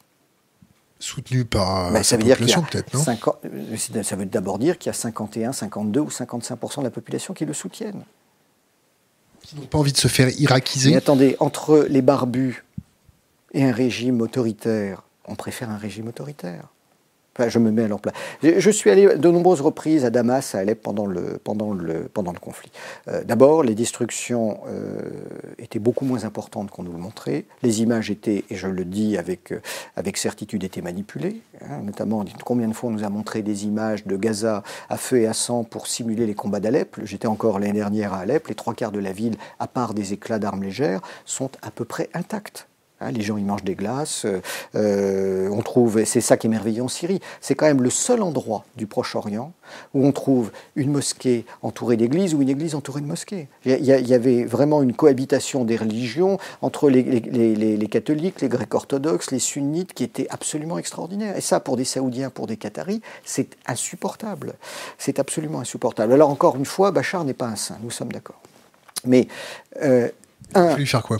Soutenu 0.99 1.45
par 1.45 1.93
ben, 1.93 2.03
ça 2.03 2.16
veut 2.16 2.24
population, 2.24 2.62
peut-être, 2.62 2.95
non? 2.95 3.03
euh, 3.45 4.03
Ça 4.03 4.16
veut 4.16 4.27
d'abord 4.27 4.59
dire 4.59 4.78
qu'il 4.78 4.89
y 4.89 4.91
a 4.91 4.95
51, 4.95 5.53
52 5.53 6.01
ou 6.01 6.09
55% 6.09 6.78
de 6.78 6.85
la 6.85 6.91
population 6.91 7.35
qui 7.35 7.45
le 7.45 7.53
soutiennent. 7.53 8.05
Qui 9.43 9.57
n'ont 9.57 9.66
pas 9.66 9.78
envie 9.78 9.93
de 9.93 9.99
se 9.99 10.09
faire 10.09 10.28
irakiser. 10.41 10.91
Mais 10.91 10.97
attendez, 10.97 11.36
entre 11.41 11.86
les 11.91 12.01
barbus 12.01 12.65
et 13.53 13.65
un 13.65 13.73
régime 13.73 14.20
autoritaire, 14.20 15.03
on 15.27 15.35
préfère 15.35 15.69
un 15.70 15.77
régime 15.77 16.09
autoritaire. 16.09 16.69
Je 17.48 17.59
me 17.59 17.70
mets 17.70 17.85
à 17.85 17.89
leur 17.89 18.01
place. 18.01 18.15
Je, 18.43 18.70
suis 18.70 18.90
allé 18.90 19.16
de 19.16 19.31
nombreuses 19.31 19.61
reprises 19.61 20.05
à 20.05 20.11
Damas, 20.11 20.55
à 20.55 20.59
Alep, 20.59 20.81
pendant 20.82 21.06
le, 21.06 21.39
pendant 21.43 21.73
le, 21.73 22.09
pendant 22.12 22.32
le 22.32 22.39
conflit. 22.39 22.70
Euh, 23.09 23.24
d'abord, 23.24 23.62
les 23.62 23.74
destructions 23.74 24.61
euh, 24.69 25.01
étaient 25.59 25.78
beaucoup 25.78 26.05
moins 26.05 26.24
importantes 26.24 26.70
qu'on 26.70 26.85
nous 26.85 26.93
le 26.93 26.98
montrait. 26.98 27.44
Les 27.62 27.82
images 27.82 28.11
étaient, 28.11 28.44
et 28.51 28.55
je 28.55 28.69
le 28.69 28.85
dis 28.85 29.16
avec, 29.16 29.52
euh, 29.52 29.61
avec 29.97 30.16
certitude, 30.16 30.65
étaient 30.65 30.82
manipulées. 30.82 31.40
Hein, 31.62 31.81
notamment, 31.82 32.24
combien 32.44 32.69
de 32.69 32.73
fois 32.73 32.90
on 32.90 32.93
nous 32.93 33.05
a 33.05 33.09
montré 33.09 33.43
des 33.43 33.65
images 33.65 34.06
de 34.06 34.16
Gaza 34.16 34.62
à 34.89 34.97
feu 34.97 35.19
et 35.19 35.27
à 35.27 35.32
sang 35.32 35.65
pour 35.65 35.86
simuler 35.86 36.27
les 36.27 36.35
combats 36.35 36.61
d'Alep 36.61 36.97
J'étais 37.05 37.27
encore 37.27 37.59
l'année 37.59 37.73
dernière 37.73 38.15
à 38.15 38.20
Alep. 38.20 38.48
Les 38.48 38.55
trois 38.55 38.74
quarts 38.74 38.93
de 38.93 39.01
la 39.01 39.12
ville, 39.12 39.36
à 39.59 39.66
part 39.66 39.94
des 39.94 40.12
éclats 40.12 40.39
d'armes 40.39 40.62
légères, 40.62 41.01
sont 41.24 41.51
à 41.62 41.70
peu 41.70 41.85
près 41.85 42.09
intactes. 42.15 42.69
Hein, 43.01 43.11
les 43.11 43.23
gens, 43.23 43.37
ils 43.37 43.45
mangent 43.45 43.65
des 43.65 43.75
glaces. 43.75 44.25
Euh, 44.25 44.41
euh, 44.77 45.49
on 45.51 45.62
trouve, 45.62 46.05
c'est 46.05 46.21
ça 46.21 46.37
qui 46.37 46.47
est 46.47 46.51
merveilleux 46.51 46.83
en 46.83 46.89
Syrie, 46.89 47.21
c'est 47.41 47.57
quand 47.57 47.66
même 47.66 47.83
le 47.83 47.91
seul 47.91 48.23
endroit 48.23 48.65
du 48.77 48.87
Proche-Orient 48.87 49.53
où 49.95 50.07
on 50.07 50.12
trouve 50.12 50.53
une 50.77 50.93
mosquée 50.93 51.45
entourée 51.62 51.97
d'églises 51.97 52.35
ou 52.35 52.43
une 52.43 52.49
église 52.49 52.75
entourée 52.75 53.01
de 53.01 53.07
mosquées. 53.07 53.49
Il 53.65 53.85
y, 53.85 54.15
avait 54.15 54.45
vraiment 54.45 54.83
une 54.83 54.95
cohabitation 54.95 55.65
des 55.65 55.77
religions 55.77 56.39
entre 56.62 56.89
les, 56.89 57.89
catholiques, 57.91 58.41
les 58.41 58.49
grecs 58.49 58.75
orthodoxes, 58.75 59.33
les 59.33 59.39
sunnites, 59.39 59.93
qui 59.93 60.05
était 60.05 60.29
absolument 60.31 60.79
extraordinaire. 60.79 61.37
Et 61.37 61.41
ça, 61.41 61.59
pour 61.61 61.77
des 61.77 61.85
Saoudiens, 61.85 62.31
pour 62.31 62.47
des 62.47 62.57
Qataris, 62.57 63.01
c'est 63.25 63.57
insupportable. 63.66 64.55
C'est 64.99 65.19
absolument 65.19 65.61
insupportable. 65.61 66.12
Alors 66.12 66.31
encore 66.31 66.57
une 66.57 66.66
fois, 66.66 66.93
Bachar 66.93 67.25
n'est 67.25 67.35
pas 67.35 67.47
un 67.47 67.57
saint, 67.57 67.79
nous 67.83 67.91
sommes 67.91 68.12
d'accord. 68.12 68.41
Mais 69.05 69.29
euh, 69.83 70.09
un, 70.55 70.77
quoi? 71.01 71.19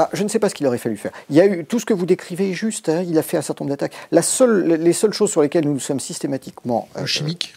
Ah, 0.00 0.08
je 0.12 0.22
ne 0.22 0.28
sais 0.28 0.38
pas 0.38 0.48
ce 0.48 0.54
qu'il 0.54 0.64
aurait 0.68 0.78
fallu 0.78 0.96
faire. 0.96 1.10
Il 1.28 1.34
y 1.34 1.40
a 1.40 1.46
eu 1.46 1.64
tout 1.64 1.80
ce 1.80 1.84
que 1.84 1.92
vous 1.92 2.06
décrivez 2.06 2.50
est 2.50 2.54
juste. 2.54 2.88
Hein, 2.88 3.02
il 3.04 3.18
a 3.18 3.22
fait 3.22 3.36
un 3.36 3.42
certain 3.42 3.64
nombre 3.64 3.74
d'attaques. 3.74 3.94
La 4.12 4.22
seule, 4.22 4.64
les 4.64 4.92
seules 4.92 5.12
choses 5.12 5.32
sur 5.32 5.42
lesquelles 5.42 5.64
nous 5.64 5.72
nous 5.72 5.80
sommes 5.80 5.98
systématiquement 5.98 6.88
euh, 6.96 7.04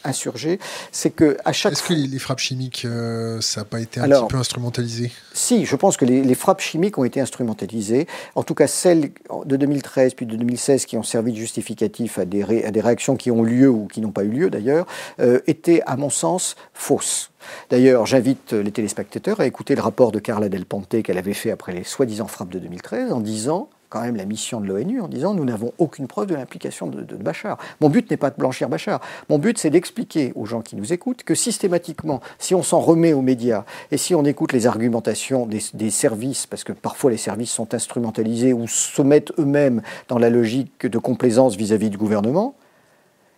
insurgés, 0.04 0.60
c'est 0.92 1.12
que 1.12 1.38
à 1.46 1.54
chaque. 1.54 1.74
Est-ce 1.74 1.84
que 1.84 1.94
les, 1.94 2.18
frappes 2.18 2.40
chimiques, 2.40 2.84
euh, 2.86 3.40
ça 3.42 3.62
n'a 3.62 3.66
pas 3.66 3.80
été 3.80 4.00
un 4.00 4.10
petit 4.10 4.28
peu 4.28 4.38
instrumentalisé? 4.38 5.12
Si, 5.34 5.66
je 5.66 5.76
pense 5.76 5.98
que 5.98 6.06
les, 6.06 6.36
frappes 6.36 6.62
chimiques 6.62 6.98
ont 6.98 7.04
été 7.04 7.22
instrumentalisées. 7.22 8.08
En 8.34 8.42
tout 8.42 8.56
cas, 8.56 8.66
celles 8.66 9.12
de 9.46 9.56
2013 9.56 10.16
puis 10.16 10.26
de 10.26 10.36
2016 10.36 10.86
qui 10.86 10.98
ont 10.98 11.04
servi 11.04 11.34
de 11.34 11.38
justificatif 11.38 12.18
à 12.18 12.26
des, 12.26 12.42
à 12.64 12.72
des 12.72 12.82
réactions 12.82 13.16
qui 13.16 13.30
ont 13.30 13.44
lieu 13.44 13.70
ou 13.70 13.86
qui 13.86 14.02
n'ont 14.02 14.12
pas 14.12 14.24
eu 14.24 14.30
lieu 14.30 14.50
d'ailleurs, 14.50 14.88
euh, 15.20 15.42
étaient, 15.46 15.84
à 15.86 15.96
mon 15.96 16.10
sens, 16.10 16.56
fausses. 16.74 17.31
D'ailleurs, 17.70 18.06
j'invite 18.06 18.54
les 18.54 18.72
téléspectateurs 18.72 19.40
à 19.40 19.46
écouter 19.46 19.76
le 19.76 19.82
rapport 19.82 20.12
de 20.12 20.20
Carla 20.20 20.50
Del 20.50 20.66
Ponte 20.66 21.02
qu'elle 21.02 21.18
avait 21.18 21.34
fait 21.34 21.52
après 21.52 21.74
les 21.74 21.84
soi-disant 21.84 22.28
frappes 22.28 22.50
de 22.50 22.60
2013 22.60 23.12
en 23.12 23.20
disant 23.20 23.70
quand 23.92 24.02
même 24.02 24.16
la 24.16 24.26
mission 24.26 24.62
de 24.62 24.68
l'ONU 24.68 25.02
en 25.02 25.08
disant 25.08 25.34
nous 25.34 25.46
n'avons 25.46 25.74
aucune 25.78 26.08
preuve 26.08 26.28
de 26.28 26.36
l'implication 26.36 26.88
de, 26.88 27.16
Bachar. 27.18 27.58
Mon 27.82 27.90
but 27.90 28.10
n'est 28.10 28.18
pas 28.18 28.32
de 28.32 28.38
blanchir 28.38 28.70
Bachar. 28.70 29.02
Mon 29.30 29.38
but, 29.38 29.58
c'est 29.58 29.70
d'expliquer 29.70 30.32
aux 30.36 30.46
gens 30.46 30.62
qui 30.62 30.76
nous 30.76 30.94
écoutent 30.94 31.24
que 31.24 31.36
systématiquement, 31.36 32.22
si 32.40 32.56
on 32.56 32.64
s'en 32.64 32.80
remet 32.80 33.14
aux 33.14 33.22
médias 33.22 33.66
et 33.92 33.98
si 33.98 34.16
on 34.16 34.24
écoute 34.24 34.54
les 34.54 34.66
argumentations 34.66 35.46
des, 35.46 35.90
services, 35.92 36.48
parce 36.48 36.64
que 36.64 36.72
parfois 36.72 37.12
les 37.12 37.18
services 37.18 37.52
sont 37.52 37.74
instrumentalisés 37.74 38.54
ou 38.54 38.66
se 38.68 39.02
mettent 39.02 39.34
eux-mêmes 39.38 39.82
dans 40.08 40.18
la 40.18 40.30
logique 40.30 40.86
de 40.86 40.98
complaisance 40.98 41.58
vis-à-vis 41.58 41.88
-vis 41.88 41.92
du 41.92 41.98
gouvernement, 41.98 42.56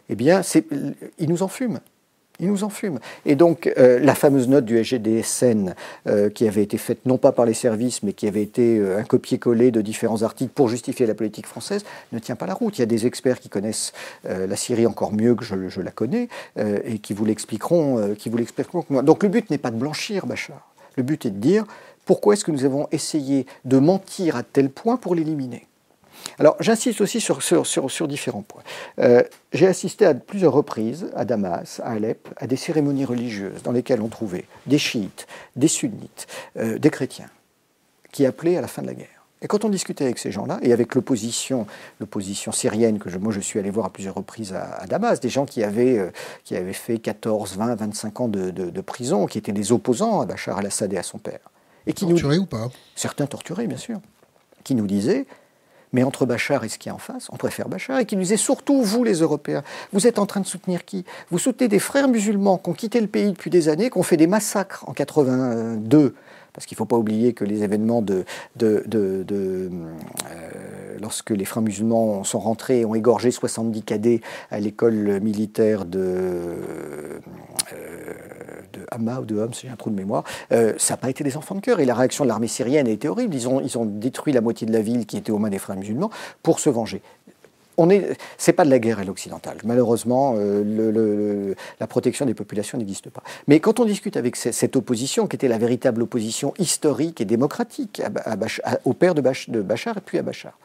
eh 0.10 0.16
bien, 0.16 0.42
ils 1.18 1.30
nous 1.30 1.42
en 1.42 1.48
fument. 2.44 2.48
Il 2.48 2.50
nous 2.50 2.64
en 2.64 2.70
fume. 2.70 3.00
Et 3.26 3.36
donc, 3.36 3.72
euh, 3.78 4.00
la 4.00 4.16
fameuse 4.16 4.48
note 4.48 4.66
du 4.66 4.78
SGDSN, 4.78 5.76
euh, 6.08 6.30
qui 6.30 6.48
avait 6.48 6.64
été 6.64 6.78
faite 6.78 7.06
non 7.06 7.18
pas 7.18 7.32
par 7.32 7.46
les 7.46 7.54
services, 7.54 8.04
mais 8.04 8.14
qui 8.14 8.28
avait 8.28 8.42
été 8.42 8.78
euh, 8.78 9.00
un 9.00 9.04
copier-coller 9.04 9.72
de 9.72 9.82
différents 9.82 10.24
articles 10.24 10.52
pour 10.54 10.70
justifier 10.70 11.06
la 11.06 11.16
politique 11.16 11.48
française, 11.48 11.84
ne 12.12 12.20
tient 12.20 12.36
pas 12.36 12.46
la 12.46 12.54
route. 12.54 12.78
Il 12.78 12.82
y 12.82 12.84
a 12.84 12.88
des 12.88 13.06
experts 13.06 13.40
qui 13.40 13.50
connaissent 13.50 13.94
la 14.24 14.56
Syrie 14.56 14.86
encore 14.86 15.12
mieux 15.12 15.36
que 15.36 15.44
je, 15.44 15.82
la 15.82 15.92
connais 15.92 16.28
et 16.58 17.00
qui 17.00 17.14
vous 17.14 17.26
l'expliqueront 17.26 18.16
qui 18.18 18.30
vous 18.30 18.38
l'expliqueront. 18.38 18.86
Donc, 19.02 19.24
le 19.24 19.30
but 19.30 19.50
n'est 19.50 19.58
pas 19.58 19.72
de 19.72 19.78
blanchir 19.78 20.26
Bachar. 20.26 20.74
Le 20.96 21.04
but 21.04 21.26
est 21.26 21.32
de 21.32 21.38
dire 21.38 21.66
pourquoi 22.06 22.34
est-ce 22.34 22.46
que 22.46 22.52
nous 22.52 22.66
avons 22.66 22.88
essayé 22.92 23.46
de 23.66 23.78
mentir 23.78 24.36
à 24.36 24.44
tel 24.44 24.70
point 24.70 24.98
pour 24.98 25.16
l'éliminer? 25.16 25.68
Alors 26.40 26.56
j'insiste 26.60 27.02
aussi 27.02 27.22
sur, 27.22 27.42
sur, 27.42 28.08
différents 28.08 28.42
points. 28.42 28.64
Euh, 29.00 29.24
j'ai 29.54 29.68
assisté 29.68 30.06
à 30.06 30.14
plusieurs 30.14 30.54
reprises 30.54 31.08
à 31.16 31.26
Damas, 31.26 31.82
à 31.84 31.92
Alep, 31.92 32.28
à 32.38 32.48
des 32.48 32.56
cérémonies 32.56 33.06
religieuses 33.06 33.64
dans 33.64 33.72
lesquelles 33.72 34.02
on 34.02 34.08
trouvait 34.08 34.46
des 34.66 34.78
chiites, 34.78 35.28
des 35.56 35.68
sunnites, 35.68 36.28
euh, 36.58 36.78
des 36.78 36.90
chrétiens 36.90 37.30
qui 38.12 38.26
appelaient 38.26 38.58
à 38.58 38.62
la 38.62 38.68
fin 38.68 38.82
de 38.82 38.88
la 38.88 38.94
guerre. 38.94 39.08
Et 39.44 39.48
quand 39.48 39.66
on 39.66 39.70
discutait 39.70 40.06
avec 40.06 40.20
ces 40.20 40.32
gens-là, 40.32 40.58
et 40.62 40.72
avec 40.72 40.96
l'opposition, 40.96 41.68
l'opposition 42.00 42.54
syrienne, 42.54 42.98
que 42.98 43.10
je, 43.10 43.18
moi 43.18 43.34
je 43.34 43.42
suis 43.42 43.60
allé 43.60 43.70
voir 43.70 43.88
à 43.88 43.90
plusieurs 43.90 44.16
reprises 44.16 44.54
à, 44.54 44.86
Damas, 44.88 45.20
des 45.20 45.28
gens 45.30 45.46
qui 45.46 45.64
avaient, 45.64 45.98
euh, 45.98 46.12
qui 46.46 46.56
avaient 46.56 46.72
fait 46.72 46.98
14, 46.98 47.58
20, 47.58 47.76
25 47.76 48.22
ans 48.22 48.28
de, 48.30 48.52
de, 48.52 48.82
prison, 48.82 49.26
qui 49.26 49.38
étaient 49.38 49.52
des 49.52 49.74
opposants 49.74 50.22
à 50.22 50.26
Bachar 50.26 50.60
al-Assad 50.60 50.94
et 50.94 50.98
à 50.98 51.04
son 51.04 51.18
père. 51.18 51.52
Et 51.86 51.92
qui 51.94 52.08
torturés 52.08 52.38
ou 52.38 52.46
pas? 52.46 52.70
Certains 52.96 53.28
torturés, 53.28 53.68
bien 53.68 53.78
sûr. 53.78 54.00
Qui 54.64 54.76
nous 54.76 54.88
disaient 54.88 55.26
mais 55.94 56.04
entre 56.04 56.26
Bachar 56.26 56.64
et 56.64 56.70
ce 56.70 56.78
qui 56.78 56.90
est 56.90 56.92
en 56.92 56.98
face, 56.98 57.28
on 57.32 57.38
préfère 57.38 57.70
Bachar. 57.70 58.00
Et 58.00 58.06
qui 58.06 58.16
nous 58.16 58.24
disait 58.24 58.38
surtout, 58.38 58.82
vous 58.82 59.04
les 59.04 59.20
Européens, 59.20 59.64
vous 59.94 60.08
êtes 60.08 60.20
en 60.20 60.26
train 60.26 60.42
de 60.42 60.46
soutenir 60.46 60.84
qui? 60.86 61.06
Vous 61.30 61.40
soutenez 61.40 61.68
des 61.68 61.80
frères 61.80 62.08
musulmans 62.08 62.58
qui 62.58 62.70
ont 62.70 62.74
quitté 62.74 63.00
le 63.00 63.08
pays 63.08 63.32
depuis 63.32 63.50
des 63.50 63.70
années, 63.70 63.90
qui 63.90 63.98
ont 63.98 64.04
fait 64.04 64.18
des 64.18 64.28
massacres 64.28 64.84
en 64.88 64.94
82 64.94 66.16
parce 66.54 66.68
qu'il 66.68 66.76
ne 66.76 66.78
faut 66.78 66.86
pas 66.86 66.98
oublier 66.98 67.34
que 67.34 67.44
les 67.44 67.64
événements 67.64 68.02
de, 68.02 68.26
euh, 68.62 68.84
lorsque 71.04 71.32
les 71.32 71.46
frères 71.46 71.62
musulmans 71.62 72.24
sont 72.24 72.40
rentrés 72.40 72.80
et 72.80 72.86
ont 72.86 72.96
égorgé 72.96 73.30
70 73.30 73.84
cadets 73.84 74.22
à 74.50 74.60
l'école 74.60 75.20
militaire 75.20 75.86
de, 75.86 76.00
euh, 76.00 77.20
de 78.72 78.80
Hama 78.90 79.20
ou 79.20 79.26
de 79.26 79.38
Homs, 79.38 79.54
j'ai 79.54 79.68
un 79.70 79.76
trou 79.76 79.90
de 79.90 79.96
mémoire, 79.96 80.24
euh, 80.54 80.74
ça 80.78 80.94
n'a 80.94 80.98
pas 80.98 81.10
été 81.10 81.24
des 81.24 81.36
enfants 81.36 81.56
de 81.56 81.60
cœur. 81.60 81.82
Et 81.82 81.86
la 81.86 81.94
réaction 81.94 82.24
de 82.24 82.30
l'armée 82.30 82.48
syrienne 82.48 82.88
a 82.88 82.92
été 82.92 83.10
horrible. 83.10 83.36
Ils 83.36 83.48
ont, 83.50 83.60
ils 83.60 83.78
ont 83.78 83.86
détruit 83.86 84.34
la 84.34 84.42
moitié 84.42 84.66
de 84.66 84.72
la 84.72 84.82
ville 84.82 85.06
qui 85.06 85.18
était 85.18 85.32
aux 85.32 85.40
mains 85.40 85.50
des 85.50 85.60
frères 85.60 85.76
musulmans 85.76 86.10
pour 86.42 86.60
se 86.60 86.70
venger 86.70 87.02
on 87.78 87.90
est, 87.90 88.18
c'est 88.38 88.54
pas 88.54 88.66
de 88.66 88.70
la 88.70 88.80
guerre 88.80 89.00
à 89.00 89.04
l'occidentale. 89.04 89.58
Malheureusement, 89.64 90.36
euh, 90.38 91.54
la 91.80 91.88
protection 91.88 92.26
des 92.26 92.34
populations 92.34 92.78
n'existe 92.78 93.10
pas. 93.10 93.24
Mais 93.48 93.60
quand 93.60 93.80
on 93.80 93.86
discute 93.86 94.18
avec 94.18 94.36
cette 94.36 94.76
opposition, 94.76 95.28
qui 95.28 95.36
était 95.36 95.48
la 95.48 95.58
véritable 95.58 96.02
opposition 96.04 96.54
historique 96.60 97.22
et 97.22 97.26
démocratique 97.26 98.02
au 98.86 98.94
père 98.94 99.16
de, 99.16 99.22
Bachar 99.62 99.98
et 99.98 100.02
puis 100.02 100.18
à 100.18 100.22
Bachar, 100.22 100.58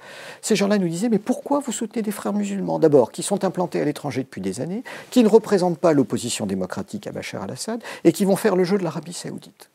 ces 0.43 0.57
gens-là 0.57 0.79
nous 0.79 0.89
disaient 0.89 1.09
mais 1.09 1.19
pourquoi 1.19 1.61
vous 1.61 1.73
soutenez 1.73 2.03
des 2.03 2.11
frères 2.11 2.33
musulmans 2.33 2.79
d'abord 2.79 3.13
qui 3.13 3.23
sont 3.23 3.45
implantés 3.45 3.81
à 3.81 3.85
l'étranger 3.85 4.23
depuis 4.23 4.41
des 4.41 4.61
années, 4.61 4.83
qui 5.11 5.23
ne 5.23 5.29
représentent 5.29 5.79
pas 5.79 5.93
l'opposition 5.93 6.47
démocratique 6.47 7.07
à 7.07 7.13
Bachar 7.13 7.43
al-Assad 7.43 7.81
et 8.05 8.13
qui 8.13 8.25
vont 8.25 8.37
faire 8.37 8.57
le 8.57 8.65
jeu 8.65 8.79
de 8.79 8.85
l'Arabie 8.85 9.13
saoudite? 9.13 9.71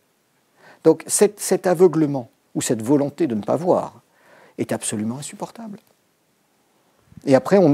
Donc 0.84 1.04
cet 1.08 1.68
aveuglement 1.68 2.30
ou 2.56 2.62
cette 2.62 2.82
volonté 2.82 3.28
de 3.28 3.36
ne 3.36 3.42
pas 3.42 3.56
voir 3.56 4.02
est 4.58 4.72
absolument 4.72 5.18
insupportable. 5.18 5.80
Et 7.26 7.36
après, 7.36 7.58
on, 7.58 7.70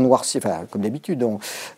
noircit, 0.00 0.38
comme 0.70 0.82
d'habitude, 0.82 1.26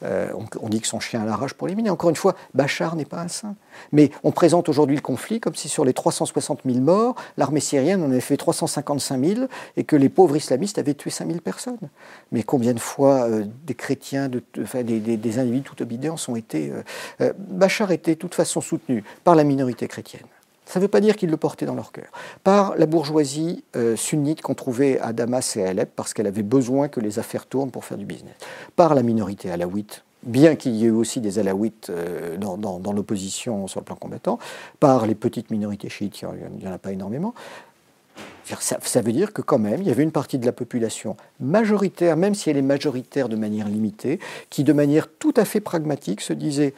euh, 0.02 0.28
on, 0.60 0.68
dit 0.68 0.80
que 0.80 0.86
son 0.86 1.00
chien 1.00 1.22
a 1.22 1.24
la 1.24 1.36
rage 1.36 1.54
pour 1.54 1.66
l'éliminer. 1.66 1.90
Encore 1.90 2.10
une 2.10 2.16
fois, 2.16 2.34
Bachar 2.52 2.96
n'est 2.96 3.06
pas 3.06 3.20
un 3.20 3.28
saint. 3.28 3.54
Mais 3.92 4.10
on 4.24 4.30
présente 4.30 4.68
aujourd'hui 4.68 4.96
le 4.96 5.02
conflit 5.02 5.40
comme 5.40 5.54
si 5.54 5.68
sur 5.68 5.84
les 5.84 5.94
360 5.94 6.60
000 6.66 6.80
morts, 6.80 7.14
l'armée 7.38 7.60
syrienne 7.60 8.02
en 8.02 8.10
avait 8.10 8.20
fait 8.20 8.36
355 8.36 9.24
000 9.24 9.40
et 9.76 9.84
que 9.84 9.96
les 9.96 10.10
pauvres 10.10 10.36
islamistes 10.36 10.78
avaient 10.78 10.94
tué 10.94 11.10
5 11.10 11.26
000 11.26 11.40
personnes. 11.40 11.78
Mais 12.30 12.42
combien 12.42 12.74
de 12.74 12.80
fois 12.80 13.22
euh, 13.22 13.44
des 13.64 13.74
chrétiens, 13.74 14.28
des, 14.28 15.38
individus 15.38 15.62
tout 15.62 15.82
obédients 15.82 16.16
ont 16.28 16.36
été... 16.36 16.72
Euh, 17.20 17.32
Bachar 17.38 17.90
était 17.90 18.14
de 18.14 18.20
toute 18.20 18.34
façon 18.34 18.60
soutenu 18.60 19.02
par 19.24 19.34
la 19.34 19.44
minorité 19.44 19.88
chrétienne. 19.88 20.26
Ça 20.66 20.78
ne 20.80 20.84
veut 20.84 20.88
pas 20.88 21.00
dire 21.00 21.16
qu'ils 21.16 21.30
le 21.30 21.36
portaient 21.36 21.66
dans 21.66 21.74
leur 21.74 21.92
cœur. 21.92 22.06
Par 22.42 22.76
la 22.76 22.86
bourgeoisie 22.86 23.64
euh, 23.76 23.96
sunnite 23.96 24.40
qu'on 24.40 24.54
trouvait 24.54 24.98
à 25.00 25.12
Damas 25.12 25.56
et 25.56 25.64
à 25.64 25.68
Alep, 25.68 25.90
parce 25.94 26.14
qu'elle 26.14 26.26
avait 26.26 26.42
besoin 26.42 26.88
que 26.88 27.00
les 27.00 27.18
affaires 27.18 27.46
tournent 27.46 27.70
pour 27.70 27.84
faire 27.84 27.98
du 27.98 28.06
business. 28.06 28.34
Par 28.76 28.94
la 28.94 29.02
minorité 29.02 29.50
alaouite, 29.50 30.04
bien 30.22 30.56
qu'il 30.56 30.74
y 30.74 30.84
ait 30.84 30.88
eu 30.88 30.90
aussi 30.90 31.20
des 31.20 31.38
alaouites 31.38 31.90
euh, 31.90 32.36
dans, 32.38 32.92
l'opposition 32.92 33.66
sur 33.66 33.80
le 33.80 33.84
plan 33.84 33.96
combattant, 33.96 34.38
par 34.80 35.06
les 35.06 35.14
petites 35.14 35.50
minorités 35.50 35.90
chiites, 35.90 36.22
il 36.22 36.58
n'y 36.58 36.66
en 36.66 36.72
a 36.72 36.78
pas 36.78 36.92
énormément. 36.92 37.34
Ça, 38.60 38.78
ça, 38.82 39.00
veut 39.00 39.12
dire 39.12 39.32
que 39.32 39.42
quand 39.42 39.58
même, 39.58 39.80
il 39.80 39.88
y 39.88 39.90
avait 39.90 40.02
une 40.02 40.12
partie 40.12 40.38
de 40.38 40.44
la 40.44 40.52
population 40.52 41.16
majoritaire, 41.40 42.16
même 42.16 42.34
si 42.34 42.50
elle 42.50 42.58
est 42.58 42.62
majoritaire 42.62 43.28
de 43.28 43.36
manière 43.36 43.68
limitée, 43.68 44.20
qui 44.50 44.64
de 44.64 44.72
manière 44.72 45.08
tout 45.08 45.32
à 45.36 45.44
fait 45.44 45.60
pragmatique 45.60 46.20
se 46.20 46.34
disait 46.34 46.74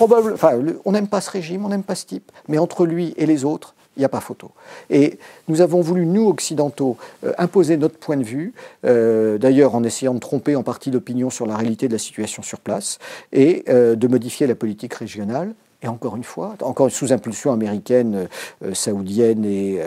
on 0.00 0.92
n'aime 0.92 1.08
pas 1.08 1.20
ce 1.20 1.30
régime, 1.30 1.64
on 1.64 1.68
n'aime 1.68 1.82
pas 1.82 1.94
ce 1.94 2.06
type, 2.06 2.30
mais 2.48 2.58
entre 2.58 2.86
lui 2.86 3.14
et 3.16 3.26
les 3.26 3.44
autres, 3.44 3.74
il 3.96 4.00
n'y 4.00 4.04
a 4.04 4.08
pas 4.08 4.20
photo. 4.20 4.50
Et 4.90 5.18
nous 5.46 5.60
avons 5.60 5.80
voulu, 5.80 6.04
nous, 6.04 6.26
occidentaux, 6.28 6.96
euh, 7.24 7.32
imposer 7.38 7.76
notre 7.76 7.96
point 7.96 8.16
de 8.16 8.24
vue, 8.24 8.52
euh, 8.84 9.38
d'ailleurs 9.38 9.76
en 9.76 9.84
essayant 9.84 10.14
de 10.14 10.18
tromper 10.18 10.56
en 10.56 10.64
partie 10.64 10.90
l'opinion 10.90 11.30
sur 11.30 11.46
la 11.46 11.56
réalité 11.56 11.86
de 11.86 11.92
la 11.92 11.98
situation 11.98 12.42
sur 12.42 12.58
place, 12.58 12.98
et 13.32 13.64
euh, 13.68 13.94
de 13.94 14.08
modifier 14.08 14.46
la 14.48 14.56
politique 14.56 14.94
régionale. 14.94 15.54
Et 15.82 15.88
encore 15.88 16.16
une 16.16 16.24
fois, 16.24 16.56
encore 16.62 16.90
sous 16.90 17.12
impulsion 17.12 17.52
américaine, 17.52 18.26
saoudienne 18.72 19.44
et, 19.44 19.80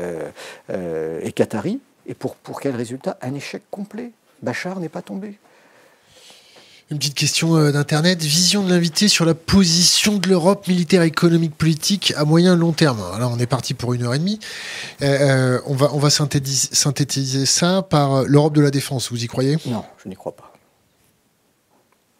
et 0.69 1.31
qatari. 1.31 1.79
Et 2.05 2.13
pour, 2.13 2.35
pour 2.35 2.61
quel 2.61 2.75
résultat? 2.75 3.17
Un 3.19 3.34
échec 3.34 3.63
complet. 3.71 4.11
Bachar 4.43 4.79
n'est 4.79 4.89
pas 4.89 5.01
tombé. 5.01 5.39
Une 6.89 6.99
petite 6.99 7.15
question 7.15 7.57
euh, 7.57 7.72
d'Internet. 7.73 8.22
Vision 8.22 8.64
de 8.64 8.69
l'invité 8.69 9.09
sur 9.09 9.26
la 9.26 9.34
position 9.34 10.18
de 10.19 10.30
l'Europe 10.30 10.69
militaire, 10.69 11.01
économique, 11.01 11.53
politique 11.53 12.14
à 12.15 12.23
moyen 12.23 12.55
et 12.55 12.57
long 12.57 12.72
terme. 12.72 12.99
Là, 13.19 13.27
on 13.27 13.38
est 13.39 13.47
parti 13.47 13.73
pour 13.73 13.93
une 13.93 14.03
heure 14.03 14.14
et 14.14 14.19
demie. 14.19 14.39
Euh, 15.01 15.59
on 15.65 15.73
va, 15.73 15.89
on 15.93 15.97
va 15.97 16.09
synthétiser, 16.09 16.69
synthétiser 16.72 17.45
ça 17.45 17.81
par 17.81 18.23
l'Europe 18.23 18.53
de 18.53 18.61
la 18.61 18.72
défense. 18.72 19.11
Vous 19.11 19.22
y 19.22 19.27
croyez? 19.27 19.57
Non, 19.65 19.84
je 20.01 20.07
n'y 20.07 20.15
crois 20.15 20.34
pas. 20.34 20.53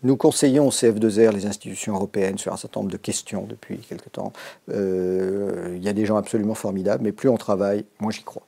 Nous 0.04 0.18
conseillons 0.18 0.68
au 0.68 0.72
CF2R 0.72 1.32
les 1.32 1.46
institutions 1.46 1.96
européennes 1.96 2.38
sur 2.38 2.52
un 2.52 2.58
certain 2.58 2.82
nombre 2.82 2.92
de 2.92 2.98
questions 2.98 3.46
depuis 3.50 3.78
quelque 3.78 4.10
temps. 4.10 4.34
Il 4.68 5.80
y 5.82 5.88
a 5.88 5.94
des 5.94 6.06
gens 6.06 6.18
absolument 6.18 6.54
formidables, 6.56 7.04
mais 7.04 7.14
plus 7.14 7.30
on 7.30 7.38
travaille, 7.38 7.86
moins 8.00 8.12
j'y 8.12 8.22
crois. 8.22 8.44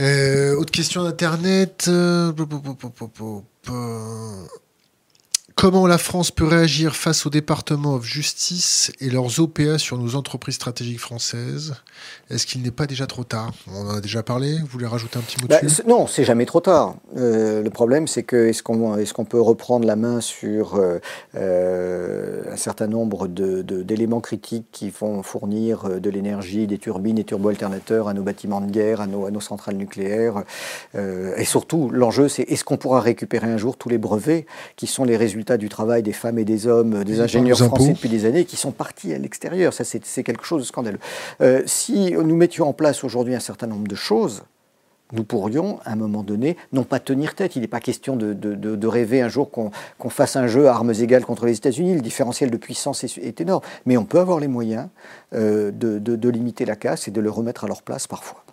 Euh, 0.00 0.54
autre 0.56 0.72
question 0.72 1.04
d'Internet. 1.04 1.86
Euh, 1.88 2.32
Comment 5.56 5.86
la 5.86 5.96
France 5.96 6.30
peut 6.30 6.44
réagir 6.44 6.94
face 6.94 7.24
au 7.24 7.30
département 7.30 7.94
of 7.94 8.04
justice 8.04 8.92
et 9.00 9.08
leurs 9.08 9.40
OPA 9.40 9.78
sur 9.78 9.96
nos 9.96 10.14
entreprises 10.14 10.56
stratégiques 10.56 11.00
françaises? 11.00 11.76
Est-ce 12.28 12.44
qu'il 12.44 12.60
n'est 12.60 12.70
pas 12.70 12.86
déjà 12.86 13.06
trop 13.06 13.24
tard? 13.24 13.52
On 13.72 13.86
en 13.86 13.96
a 13.96 14.00
déjà 14.02 14.22
parlé. 14.22 14.58
Vous 14.58 14.66
voulez 14.66 14.84
rajouter 14.84 15.18
un 15.18 15.22
petit 15.22 15.40
mot 15.40 15.48
bah, 15.48 15.60
dessus? 15.62 15.80
Non, 15.88 16.06
c'est 16.06 16.24
jamais 16.24 16.44
trop 16.44 16.60
tard. 16.60 16.96
Euh, 17.16 17.62
le 17.62 17.70
problème, 17.70 18.06
c'est 18.06 18.22
que 18.22 18.48
est-ce 18.48 18.62
qu'on 18.62 18.98
est 18.98 19.10
qu'on 19.14 19.24
peut 19.24 19.40
reprendre 19.40 19.86
la 19.86 19.96
main 19.96 20.20
sur 20.20 20.74
euh, 20.74 20.98
euh, 21.36 22.42
un 22.52 22.56
certain 22.58 22.86
nombre 22.86 23.26
d'éléments 23.26 24.18
de, 24.18 24.22
critiques 24.22 24.66
qui 24.72 24.90
vont 24.90 25.22
fournir 25.22 25.88
de 25.88 26.10
l'énergie, 26.10 26.66
des 26.66 26.76
turbines, 26.76 27.16
des 27.16 27.24
turbo-alternateurs 27.24 28.08
à 28.08 28.12
nos 28.12 28.22
bâtiments 28.22 28.60
de 28.60 28.70
guerre, 28.70 29.00
à 29.00 29.06
nos, 29.06 29.24
à 29.24 29.30
nos 29.30 29.40
centrales 29.40 29.76
nucléaires 29.76 30.44
Et 30.94 31.44
surtout, 31.46 31.88
l'enjeu, 31.88 32.28
c'est 32.28 32.42
est-ce 32.42 32.64
qu'on 32.64 32.76
pourra 32.76 33.00
récupérer 33.00 33.50
un 33.50 33.56
jour 33.56 33.78
tous 33.78 33.88
les 33.88 33.96
brevets 33.96 34.44
qui 34.76 34.86
sont 34.86 35.04
les 35.04 35.16
résultats 35.16 35.45
du 35.56 35.68
travail 35.68 36.02
des 36.02 36.12
femmes 36.12 36.38
et 36.38 36.44
des 36.44 36.66
hommes, 36.66 37.04
des 37.04 37.20
ingénieurs 37.20 37.58
français 37.58 37.92
depuis 37.92 38.08
des 38.08 38.24
années, 38.24 38.44
qui 38.44 38.56
sont 38.56 38.72
partis 38.72 39.14
à 39.14 39.18
l'extérieur. 39.18 39.72
Ça, 39.72 39.84
c'est 39.84 40.22
quelque 40.24 40.44
chose 40.44 40.62
de 40.62 40.66
scandaleux. 40.66 40.98
Euh, 41.40 41.62
si 41.66 42.12
nous 42.12 42.36
mettions 42.36 42.68
en 42.68 42.72
place 42.72 43.04
aujourd'hui 43.04 43.34
un 43.34 43.40
certain 43.40 43.66
nombre 43.66 43.86
de 43.86 43.94
choses, 43.94 44.42
nous 45.12 45.24
pourrions, 45.24 45.78
à 45.84 45.92
un 45.92 45.96
moment 45.96 46.22
donné, 46.22 46.56
non 46.72 46.82
pas 46.82 46.98
tenir 46.98 47.34
tête. 47.34 47.54
Il 47.54 47.62
n'est 47.62 47.68
pas 47.68 47.80
question 47.80 48.16
de, 48.16 48.86
rêver 48.86 49.20
un 49.20 49.28
jour 49.28 49.50
qu'on 49.50 50.10
fasse 50.10 50.36
un 50.36 50.46
jeu 50.46 50.68
à 50.68 50.72
armes 50.72 50.92
égales 50.92 51.24
contre 51.24 51.46
les 51.46 51.56
États-Unis. 51.56 51.94
Le 51.94 52.00
différentiel 52.00 52.50
de 52.50 52.56
puissance 52.56 53.04
est, 53.04 53.40
énorme. 53.40 53.62
Mais 53.84 53.96
on 53.96 54.04
peut 54.04 54.18
avoir 54.18 54.40
les 54.40 54.48
moyens 54.48 54.88
euh, 55.34 55.70
de, 55.70 56.28
limiter 56.28 56.64
la 56.64 56.76
casse 56.76 57.06
et 57.06 57.10
de 57.10 57.20
le 57.20 57.30
remettre 57.30 57.64
à 57.64 57.68
leur 57.68 57.82
place 57.82 58.06
parfois. 58.06 58.45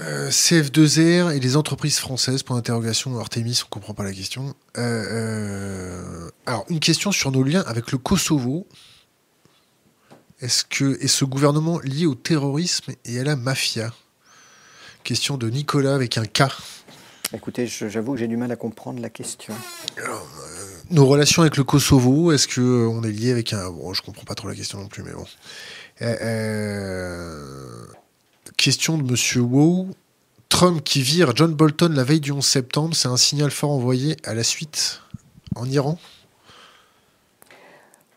Euh, 0.00 0.30
CF2R 0.30 1.34
et 1.36 1.40
les 1.40 1.56
entreprises 1.56 1.98
françaises, 1.98 2.42
pour 2.42 2.56
l'interrogation 2.56 3.18
Artemis, 3.18 3.60
on 3.62 3.66
ne 3.66 3.70
comprend 3.70 3.92
pas 3.92 4.04
la 4.04 4.12
question. 4.12 4.54
Euh, 4.78 5.04
euh, 5.10 6.30
alors, 6.46 6.64
une 6.70 6.80
question 6.80 7.12
sur 7.12 7.30
nos 7.32 7.42
liens 7.42 7.62
avec 7.66 7.92
le 7.92 7.98
Kosovo. 7.98 8.66
Est-ce 10.40 10.64
que 10.64 10.98
est 11.02 11.08
ce 11.08 11.26
gouvernement 11.26 11.80
lié 11.80 12.06
au 12.06 12.14
terrorisme 12.14 12.92
et 13.04 13.20
à 13.20 13.24
la 13.24 13.36
mafia? 13.36 13.92
Question 15.04 15.36
de 15.36 15.50
Nicolas 15.50 15.94
avec 15.94 16.16
un 16.16 16.24
K. 16.24 16.44
Écoutez, 17.34 17.66
j'avoue 17.66 18.14
que 18.14 18.18
j'ai 18.18 18.26
du 18.26 18.38
mal 18.38 18.50
à 18.50 18.56
comprendre 18.56 19.02
la 19.02 19.10
question. 19.10 19.54
nos 20.90 21.06
relations 21.06 21.42
avec 21.42 21.58
le 21.58 21.64
Kosovo, 21.64 22.32
est-ce 22.32 22.48
que 22.48 22.86
on 22.86 23.02
est 23.02 23.12
lié 23.12 23.30
avec 23.30 23.52
un 23.52 23.70
bon, 23.70 23.92
je 23.92 24.02
comprends 24.02 24.24
pas 24.24 24.34
trop 24.34 24.48
la 24.48 24.54
question 24.54 24.78
non 24.78 24.88
plus, 24.88 25.02
mais 25.02 25.12
bon. 25.12 25.26
Question 28.60 28.98
de 28.98 29.10
Monsieur 29.10 29.40
Wow. 29.40 29.88
Trump 30.50 30.84
qui 30.84 31.00
vire 31.00 31.34
John 31.34 31.54
Bolton 31.54 31.94
la 31.94 32.04
veille 32.04 32.20
du 32.20 32.30
11 32.30 32.44
septembre, 32.44 32.94
c'est 32.94 33.08
un 33.08 33.16
signal 33.16 33.50
fort 33.50 33.70
envoyé 33.70 34.18
à 34.22 34.34
la 34.34 34.42
suite 34.42 35.00
en 35.56 35.64
Iran? 35.64 35.98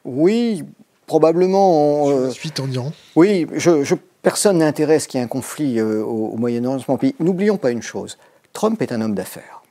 Oui, 0.03 0.63
probablement. 1.07 2.09
la 2.09 2.15
euh, 2.15 2.31
suite 2.31 2.59
en 2.59 2.69
Iran 2.69 2.91
Oui, 3.15 3.47
je, 3.53 3.95
personne 4.21 4.57
n'intéresse 4.57 5.07
qu'il 5.07 5.17
y 5.17 5.21
ait 5.21 5.23
un 5.23 5.29
conflit 5.29 5.79
euh, 5.79 6.03
au, 6.03 6.35
Moyen-Orient. 6.35 6.83
N'oublions 7.21 7.55
pas 7.55 7.71
une 7.71 7.81
chose 7.81 8.17
Trump 8.51 8.81
est 8.81 8.91
un 8.91 8.99
homme 8.99 9.15
d'affaires. 9.15 9.63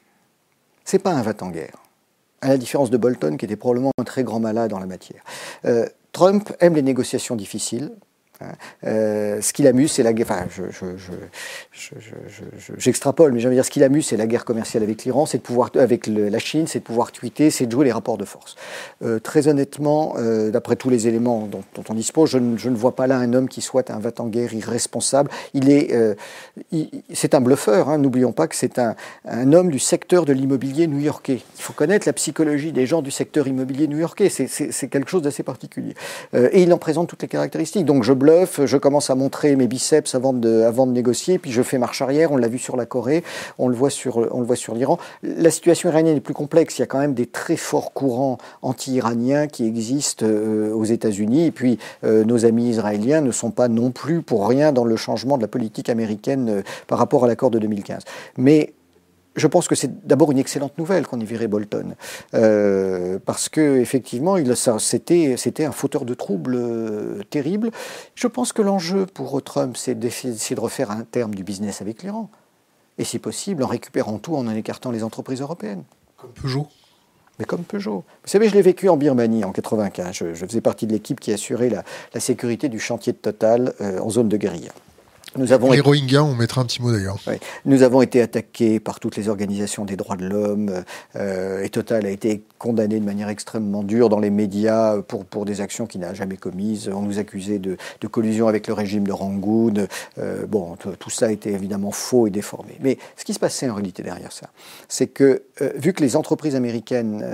C'est 0.87 1.01
pas 1.01 1.13
un 1.13 1.21
va-t-en-guerre. 1.21 1.83
À 2.41 2.49
la 2.49 2.57
différence 2.57 2.89
de 2.89 2.97
Bolton, 2.97 3.37
qui 3.37 3.45
était 3.45 3.57
probablement 3.57 3.93
un 3.99 4.05
très 4.05 4.25
grand 4.25 4.41
malade 4.41 4.73
en 4.73 4.79
la 4.79 4.87
matière. 4.87 5.23
Euh, 5.67 5.87
Trump 6.13 6.51
aime 6.61 6.77
les 6.77 6.83
négociations 6.83 7.37
difficiles. 7.37 7.93
Euh, 8.85 9.41
ce 9.41 9.53
qui 9.53 9.63
l'amuse, 9.63 9.93
c'est 9.93 10.03
la 10.03 10.13
guerre. 10.13 10.47
Dire, 13.53 13.65
ce 13.65 13.71
qui 13.71 13.81
l'amuse, 13.81 14.07
c'est 14.07 14.17
la 14.17 14.27
guerre 14.27 14.45
commerciale 14.45 14.83
avec 14.83 15.05
l'Iran, 15.05 15.27
c'est 15.27 15.39
de 15.39 15.43
pouvoir, 15.43 15.71
avec 15.75 16.07
la 16.07 16.39
Chine, 16.39 16.67
c'est 16.67 16.81
de 16.81 16.85
pouvoir 16.85 17.13
tweeter, 17.13 17.51
c'est 17.51 17.67
de 17.67 17.73
jouer 17.73 17.85
les 17.85 17.93
rapports 17.93 18.19
de 18.19 18.25
force. 18.25 18.57
Euh, 19.05 19.19
très 19.19 19.49
honnêtement, 19.49 20.15
euh, 20.19 20.51
d'après 20.51 20.77
tous 20.77 20.91
les 20.91 21.09
éléments 21.09 21.47
dont, 21.47 21.63
on 21.89 21.95
dispose, 21.95 22.31
je 22.31 22.39
ne, 22.39 22.77
vois 22.77 22.97
pas 22.97 23.07
là 23.07 23.17
un 23.17 23.33
homme 23.33 23.49
qui 23.49 23.61
soit 23.61 23.91
un 23.91 23.99
va-t-en-guerre 23.99 24.55
irresponsable. 24.55 25.31
Il 25.55 25.71
est, 25.71 25.95
c'est 27.13 27.35
un 27.35 27.41
bluffeur. 27.41 27.89
Hein. 27.89 27.99
N'oublions 27.99 28.33
pas 28.33 28.47
que 28.47 28.57
c'est 28.57 28.79
un, 28.79 28.95
un, 29.27 29.53
homme 29.53 29.71
du 29.71 29.79
secteur 29.79 30.25
de 30.25 30.33
l'immobilier 30.33 30.87
new-yorkais. 30.87 31.41
Il 31.59 31.63
faut 31.63 31.73
connaître 31.73 32.09
la 32.09 32.13
psychologie 32.13 32.73
des 32.73 32.87
gens 32.87 33.03
du 33.03 33.11
secteur 33.11 33.47
immobilier 33.47 33.89
new-yorkais. 33.89 34.29
C'est 34.29 34.89
quelque 34.89 35.11
chose 35.11 35.23
d'assez 35.23 35.43
particulier. 35.43 35.95
et 36.35 36.63
il 36.63 36.73
en 36.73 36.79
présente 36.79 37.09
toutes 37.09 37.23
les 37.23 37.29
caractéristiques. 37.29 37.85
Donc 37.85 38.05
je 38.05 38.13
bluffe 38.13 38.32
je 38.65 38.77
commence 38.77 39.11
à 39.11 39.15
montrer 39.15 39.57
mes 39.57 39.67
biceps 39.67 40.15
avant 40.15 40.33
de, 40.33 40.93
négocier, 40.93 41.39
puis 41.39 41.53
je 41.53 41.63
fais 41.63 41.79
marche 41.79 42.03
arrière. 42.03 42.33
On 42.33 42.37
l'a 42.37 42.49
vu 42.49 42.59
sur 42.59 42.77
la 42.77 42.87
Corée, 42.87 43.25
on 43.59 43.69
le 43.69 43.75
voit 43.75 43.91
sur, 43.91 44.29
on 44.35 44.41
le 44.41 44.47
voit 44.47 44.57
sur 44.57 44.75
l'Iran. 44.75 44.99
La 45.23 45.51
situation 45.51 45.89
iranienne 45.89 46.17
est 46.17 46.21
plus 46.21 46.35
complexe. 46.35 46.79
Il 46.79 46.83
y 46.83 46.85
a 46.85 46.87
quand 46.87 46.99
même 46.99 47.15
des 47.15 47.27
très 47.27 47.57
forts 47.57 47.93
courants 47.93 48.39
anti-iraniens 48.63 49.47
qui 49.47 49.67
existent 49.67 50.27
euh, 50.27 50.73
aux 50.73 50.85
États-Unis. 50.85 51.47
Et 51.47 51.51
puis, 51.51 51.79
euh, 52.05 52.25
nos 52.25 52.45
amis 52.45 52.69
israéliens 52.69 53.21
ne 53.21 53.31
sont 53.31 53.51
pas 53.51 53.69
non 53.69 53.91
plus 53.91 54.23
pour 54.23 54.49
rien 54.49 54.73
dans 54.73 54.85
le 54.85 54.97
changement 54.97 55.37
de 55.37 55.43
la 55.43 55.49
politique 55.49 55.89
américaine 55.89 56.49
euh, 56.49 56.63
par 56.87 56.99
rapport 56.99 57.25
à 57.25 57.27
l'accord 57.27 57.51
de 57.51 57.59
2015. 57.59 58.03
Mais 58.37 58.73
je 59.37 59.47
pense 59.47 59.69
que 59.69 59.75
c'est 59.75 60.07
d'abord 60.07 60.31
une 60.33 60.39
excellente 60.39 60.77
nouvelle 60.79 61.07
qu'on 61.07 61.21
ait 61.21 61.25
viré 61.25 61.49
Bolton, 61.49 61.95
euh, 62.35 63.19
parce 63.25 63.49
que 63.49 63.79
effectivement, 63.79 64.37
c'était, 64.79 65.37
c'était 65.37 65.65
un 65.65 65.73
fauteur 65.73 66.05
de 66.05 66.15
troubles 66.15 66.57
euh, 66.57 67.23
terrible. 67.31 67.71
Je 68.15 68.27
pense 68.27 68.53
que 68.53 68.63
l'enjeu 68.63 69.07
pour 69.07 69.43
Trump, 69.43 69.77
c'est 69.77 69.99
d'essayer 69.99 70.55
de 70.55 70.61
refaire 70.61 70.91
un 70.91 71.05
terme 71.05 71.35
du 71.35 71.45
business 71.45 71.81
avec 71.81 72.03
l'Iran, 72.03 72.31
et 72.99 73.05
si 73.05 73.19
possible, 73.19 73.63
en 73.63 73.69
récupérant 73.69 74.19
tout, 74.19 74.37
en 74.37 74.47
en 74.47 74.55
écartant 74.55 74.91
les 74.91 75.03
entreprises 75.03 75.41
européennes. 75.41 75.85
Comme 76.17 76.31
Peugeot. 76.31 76.67
Mais 77.39 77.47
comme 77.47 77.65
Peugeot. 77.65 78.05
Vous 78.23 78.29
savez, 78.29 78.49
je 78.49 78.55
l'ai 78.55 78.63
vécu 78.63 78.89
en 78.89 78.97
Birmanie 78.97 79.45
en 79.45 79.53
95. 79.53 80.15
Je, 80.15 80.47
faisais 80.47 80.61
partie 80.61 80.87
de 80.87 80.93
l'équipe 80.93 81.19
qui 81.19 81.33
assurait 81.33 81.71
la, 81.71 81.83
la 82.13 82.21
sécurité 82.21 82.69
du 82.69 82.79
chantier 82.79 83.13
de 83.13 83.19
Total 83.19 83.73
euh, 83.81 83.99
en 84.01 84.11
zone 84.11 84.29
de 84.29 84.37
guérilla. 84.37 84.73
Nous 85.37 85.53
avons 85.53 85.73
les 85.73 85.81
Rohingyas, 85.81 86.23
on 86.23 86.35
mettra 86.35 86.61
un 86.61 86.65
petit 86.67 86.83
mot 86.83 86.93
d'ailleurs. 86.93 87.17
Nous 87.65 87.83
avons 87.83 88.03
été 88.03 88.21
attaqués 88.21 88.81
par 88.81 89.01
toutes 89.01 89.17
les 89.17 89.29
organisations 89.29 89.87
des 89.87 89.97
droits 89.97 90.17
de 90.17 90.27
l'homme 90.27 90.85
euh, 91.17 91.63
et 91.63 91.71
Total 91.71 92.05
a 92.05 92.11
été 92.11 92.43
condamné 92.59 93.01
de 93.01 93.05
manière 93.05 93.31
extrêmement 93.31 93.83
dure 93.83 94.11
dans 94.11 94.21
les 94.21 94.29
médias 94.29 95.01
pour, 95.01 95.25
pour 95.25 95.47
des 95.47 95.63
actions 95.63 95.87
qu'il 95.87 96.03
n'a 96.03 96.13
jamais 96.13 96.37
commises. 96.37 96.91
On 96.93 97.01
nous 97.01 97.19
accusait 97.19 97.59
de, 97.59 97.79
de, 98.01 98.07
collusion 98.09 98.47
avec 98.47 98.67
le 98.67 98.75
régime 98.75 99.07
de 99.07 99.13
Rangoon. 99.13 99.87
Euh, 100.19 100.47
bon, 100.47 100.77
tout 100.77 101.11
ça 101.11 101.33
était 101.33 101.53
évidemment 101.53 101.93
faux 101.93 102.27
et 102.27 102.31
déformé. 102.31 102.77
Mais 102.81 102.99
ce 103.17 103.25
qui 103.25 103.33
se 103.33 103.39
passait 103.39 103.71
en 103.71 103.75
réalité 103.75 104.03
derrière 104.03 104.33
ça, 104.33 104.51
c'est 104.89 105.07
que 105.07 105.45
euh, 105.63 105.73
vu 105.77 105.95
que 105.95 106.03
les 106.03 106.15
entreprises 106.17 106.57
américaines, 106.57 107.25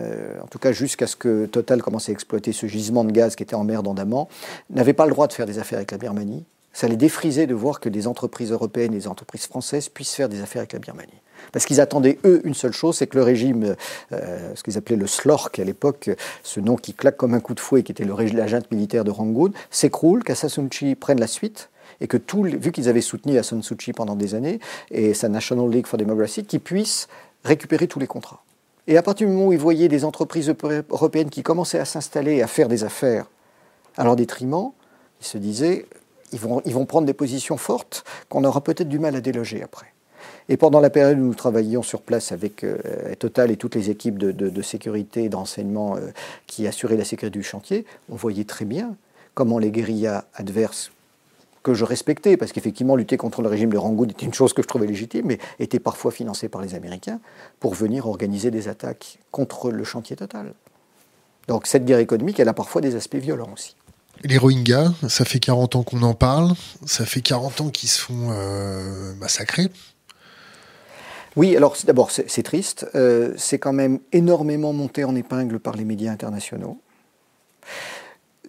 en 0.42 0.46
tout 0.46 0.58
cas 0.58 0.70
jusqu'à 0.70 1.08
ce 1.08 1.16
que 1.16 1.46
Total 1.46 1.82
commence 1.82 2.08
à 2.08 2.12
exploiter 2.12 2.52
ce 2.52 2.66
gisement 2.66 3.02
de 3.04 3.10
gaz 3.10 3.34
qui 3.34 3.42
était 3.42 3.56
en 3.56 3.64
mer 3.64 3.82
d'Andaman, 3.82 4.26
n'avaient 4.70 4.92
pas 4.92 5.06
le 5.06 5.12
droit 5.12 5.26
de 5.26 5.32
faire 5.32 5.46
des 5.46 5.58
affaires 5.58 5.78
avec 5.78 5.90
la 5.90 5.98
Birmanie, 5.98 6.44
ça 6.78 6.86
les 6.86 6.96
défrisait 6.96 7.48
de 7.48 7.54
voir 7.54 7.80
que 7.80 7.88
des 7.88 8.06
entreprises 8.06 8.52
européennes 8.52 8.94
et 8.94 8.98
des 8.98 9.08
entreprises 9.08 9.48
françaises 9.48 9.88
puissent 9.88 10.14
faire 10.14 10.28
des 10.28 10.42
affaires 10.42 10.60
avec 10.60 10.72
la 10.74 10.78
Birmanie. 10.78 11.20
Parce 11.50 11.66
qu'ils 11.66 11.80
attendaient, 11.80 12.20
eux, 12.24 12.40
une 12.44 12.54
seule 12.54 12.72
chose, 12.72 12.96
c'est 12.96 13.08
que 13.08 13.16
le 13.16 13.24
régime, 13.24 13.74
euh, 14.12 14.54
ce 14.54 14.62
qu'ils 14.62 14.78
appelaient 14.78 14.94
le 14.94 15.08
SLORC 15.08 15.58
à 15.58 15.64
l'époque, 15.64 16.08
ce 16.44 16.60
nom 16.60 16.76
qui 16.76 16.94
claque 16.94 17.16
comme 17.16 17.34
un 17.34 17.40
coup 17.40 17.54
de 17.54 17.58
fouet, 17.58 17.82
qui 17.82 17.90
était 17.90 18.04
le 18.04 18.14
l'agent 18.32 18.60
militaire 18.70 19.02
de 19.02 19.10
Rangoon, 19.10 19.50
s'écroule, 19.72 20.22
San 20.32 20.68
prenne 21.00 21.18
la 21.18 21.26
suite, 21.26 21.68
et 22.00 22.06
que 22.06 22.16
tout, 22.16 22.44
vu 22.44 22.70
qu'ils 22.70 22.88
avaient 22.88 23.00
soutenu 23.00 23.36
Aung 23.40 23.92
pendant 23.96 24.14
des 24.14 24.36
années, 24.36 24.60
et 24.92 25.14
sa 25.14 25.28
National 25.28 25.68
League 25.68 25.88
for 25.88 25.98
Democracy, 25.98 26.44
qu'ils 26.44 26.60
puissent 26.60 27.08
récupérer 27.42 27.88
tous 27.88 27.98
les 27.98 28.06
contrats. 28.06 28.44
Et 28.86 28.96
à 28.96 29.02
partir 29.02 29.26
du 29.26 29.32
moment 29.32 29.48
où 29.48 29.52
ils 29.52 29.58
voyaient 29.58 29.88
des 29.88 30.04
entreprises 30.04 30.54
européennes 30.90 31.30
qui 31.30 31.42
commençaient 31.42 31.80
à 31.80 31.84
s'installer 31.84 32.36
et 32.36 32.42
à 32.44 32.46
faire 32.46 32.68
des 32.68 32.84
affaires 32.84 33.26
à 33.96 34.04
leur 34.04 34.14
détriment, 34.14 34.70
ils 35.20 35.26
se 35.26 35.38
disaient, 35.38 35.84
ils 36.32 36.38
vont, 36.38 36.86
prendre 36.86 37.06
des 37.06 37.14
positions 37.14 37.56
fortes 37.56 38.04
qu'on 38.28 38.44
aura 38.44 38.62
peut-être 38.62 38.88
du 38.88 38.98
mal 38.98 39.16
à 39.16 39.20
déloger 39.20 39.62
après. 39.62 39.86
Et 40.48 40.56
pendant 40.56 40.80
la 40.80 40.90
période 40.90 41.18
où 41.18 41.22
nous 41.22 41.34
travaillions 41.34 41.82
sur 41.82 42.00
place 42.00 42.32
avec 42.32 42.64
euh, 42.64 42.78
Total 43.18 43.50
et 43.50 43.56
toutes 43.56 43.74
les 43.74 43.90
équipes 43.90 44.18
de, 44.18 44.62
sécurité 44.62 45.24
et 45.24 45.28
d'enseignement 45.28 45.96
euh, 45.96 46.10
qui 46.46 46.66
assuraient 46.66 46.96
la 46.96 47.04
sécurité 47.04 47.38
du 47.38 47.44
chantier, 47.44 47.84
on 48.10 48.16
voyait 48.16 48.44
très 48.44 48.64
bien 48.64 48.94
comment 49.34 49.58
les 49.58 49.70
guérillas 49.70 50.24
adverses 50.34 50.90
que 51.62 51.74
je 51.74 51.84
respectais, 51.84 52.36
parce 52.36 52.52
qu'effectivement, 52.52 52.96
lutter 52.96 53.16
contre 53.16 53.42
le 53.42 53.48
régime 53.48 53.70
de 53.70 53.76
Rangoon 53.76 54.06
était 54.06 54.24
une 54.24 54.32
chose 54.32 54.52
que 54.52 54.62
je 54.62 54.68
trouvais 54.68 54.86
légitime, 54.86 55.26
mais 55.26 55.38
était 55.58 55.80
parfois 55.80 56.10
financée 56.10 56.48
par 56.48 56.62
les 56.62 56.74
Américains 56.74 57.20
pour 57.60 57.74
venir 57.74 58.06
organiser 58.06 58.50
des 58.50 58.68
attaques 58.68 59.18
contre 59.30 59.70
le 59.70 59.84
chantier 59.84 60.16
total. 60.16 60.54
Donc 61.46 61.66
cette 61.66 61.84
guerre 61.84 61.98
économique, 61.98 62.40
elle 62.40 62.48
a 62.48 62.54
parfois 62.54 62.80
des 62.80 62.94
aspects 62.94 63.16
violents 63.16 63.50
aussi. 63.52 63.74
Les 64.24 64.36
Rohingyas, 64.36 64.92
ça 65.08 65.24
fait 65.24 65.38
40 65.38 65.76
ans 65.76 65.82
qu'on 65.82 66.02
en 66.02 66.14
parle, 66.14 66.52
ça 66.86 67.04
fait 67.04 67.20
40 67.20 67.60
ans 67.60 67.68
qu'ils 67.68 67.88
se 67.88 68.00
font 68.00 68.30
euh, 68.30 69.14
massacrer. 69.14 69.68
Oui, 71.36 71.56
alors 71.56 71.76
d'abord 71.84 72.10
c'est 72.10 72.42
triste, 72.42 72.86
euh, 72.96 73.32
c'est 73.36 73.60
quand 73.60 73.72
même 73.72 74.00
énormément 74.12 74.72
monté 74.72 75.04
en 75.04 75.14
épingle 75.14 75.60
par 75.60 75.76
les 75.76 75.84
médias 75.84 76.10
internationaux. 76.10 76.80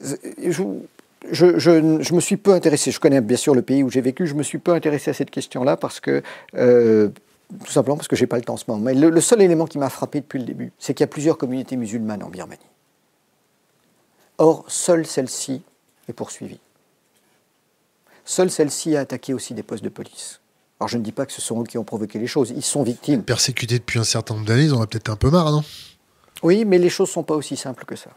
Je, 0.02 0.64
je, 1.60 2.14
me 2.14 2.20
suis 2.20 2.38
peu 2.38 2.54
intéressé, 2.54 2.90
je 2.90 3.00
connais 3.00 3.22
bien 3.22 3.38
sûr 3.38 3.54
le 3.54 3.62
pays 3.62 3.84
où 3.84 3.92
j'ai 3.92 4.02
vécu, 4.02 4.26
je 4.26 4.34
me 4.34 4.42
suis 4.42 4.58
peu 4.58 4.74
intéressé 4.74 5.12
à 5.12 5.14
cette 5.14 5.30
question-là 5.30 5.78
parce 5.78 6.00
que, 6.00 6.24
euh, 6.56 7.10
tout 7.64 7.72
simplement 7.72 7.98
parce 7.98 8.08
que 8.08 8.16
j'ai 8.16 8.26
pas 8.26 8.38
le 8.38 8.44
temps 8.44 8.54
en 8.54 8.58
ce 8.58 8.66
moment. 8.68 8.82
Mais 8.82 8.96
le 8.96 9.22
seul 9.22 9.42
élément 9.42 9.68
qui 9.68 9.78
m'a 9.78 9.90
frappé 9.90 10.22
depuis 10.22 10.40
le 10.40 10.46
début, 10.46 10.72
c'est 10.80 10.96
qu'il 10.96 11.04
y 11.04 11.06
a 11.06 11.08
plusieurs 11.08 11.38
communautés 11.38 11.76
musulmanes 11.76 12.24
en 12.24 12.30
Birmanie. 12.30 12.60
Or, 14.40 14.64
seule 14.70 15.06
celle-ci 15.06 15.62
est 16.08 16.14
poursuivie. 16.14 16.62
Seule 18.24 18.50
celle-ci 18.50 18.96
a 18.96 19.02
attaqué 19.02 19.34
aussi 19.34 19.54
des 19.54 19.64
postes 19.64 19.84
de 19.84 19.90
police. 19.90 20.40
Alors 20.80 20.88
je 20.88 20.98
ne 20.98 21.04
dis 21.04 21.12
pas 21.12 21.26
que 21.26 21.34
ce 21.34 21.42
sont 21.42 21.62
eux 21.62 21.66
qui 21.66 21.78
ont 21.78 21.84
provoqué 21.84 22.20
les 22.20 22.28
choses, 22.28 22.54
ils 22.56 22.64
sont 22.64 22.84
victimes. 22.84 23.22
Persécutés 23.24 23.80
depuis 23.80 24.00
un 24.00 24.06
certain 24.06 24.36
nombre 24.36 24.46
d'années, 24.46 24.64
ils 24.64 24.74
en 24.74 24.82
ont 24.82 24.86
peut-être 24.86 25.10
un 25.10 25.18
peu 25.18 25.30
marre, 25.30 25.52
non? 25.52 25.62
Oui, 26.42 26.64
mais 26.64 26.78
les 26.78 26.90
choses 26.90 27.10
ne 27.10 27.14
sont 27.14 27.24
pas 27.24 27.36
aussi 27.36 27.58
simples 27.58 27.84
que 27.84 27.98
ça. 27.98 28.12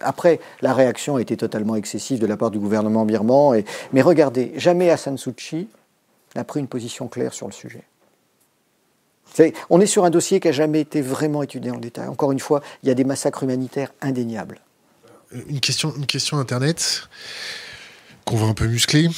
Après, 0.00 0.40
la 0.60 0.74
réaction 0.74 1.16
a 1.16 1.22
été 1.22 1.38
totalement 1.38 1.74
excessive 1.74 2.20
de 2.20 2.26
la 2.26 2.36
part 2.36 2.50
du 2.50 2.58
gouvernement 2.58 3.06
birman. 3.06 3.62
Mais 3.94 4.02
regardez, 4.02 4.52
jamais 4.56 4.90
Hassan 4.90 5.16
Suu 5.16 5.32
Kyi 5.32 5.68
n'a 6.36 6.44
pris 6.44 6.60
une 6.60 6.68
position 6.68 7.08
claire 7.08 7.32
sur 7.32 7.46
le 7.46 7.52
sujet. 7.52 7.84
on 9.70 9.80
est 9.80 9.86
sur 9.86 10.04
un 10.04 10.10
dossier 10.10 10.38
qui 10.38 10.48
n'a 10.48 10.52
jamais 10.52 10.82
été 10.82 11.00
vraiment 11.00 11.42
étudié 11.42 11.70
en 11.70 11.78
détail. 11.78 12.08
Encore 12.08 12.30
une 12.30 12.40
fois, 12.40 12.60
il 12.82 12.90
y 12.90 12.92
a 12.92 12.94
des 12.94 13.04
massacres 13.04 13.42
humanitaires 13.42 13.94
indéniables 14.02 14.60
une 15.48 15.60
question, 15.60 15.94
une 15.96 16.38
Internet 16.38 17.08
qu'on 18.24 18.36
va 18.36 18.46
un 18.46 18.54
peu 18.54 18.66
muscler. 18.66 19.08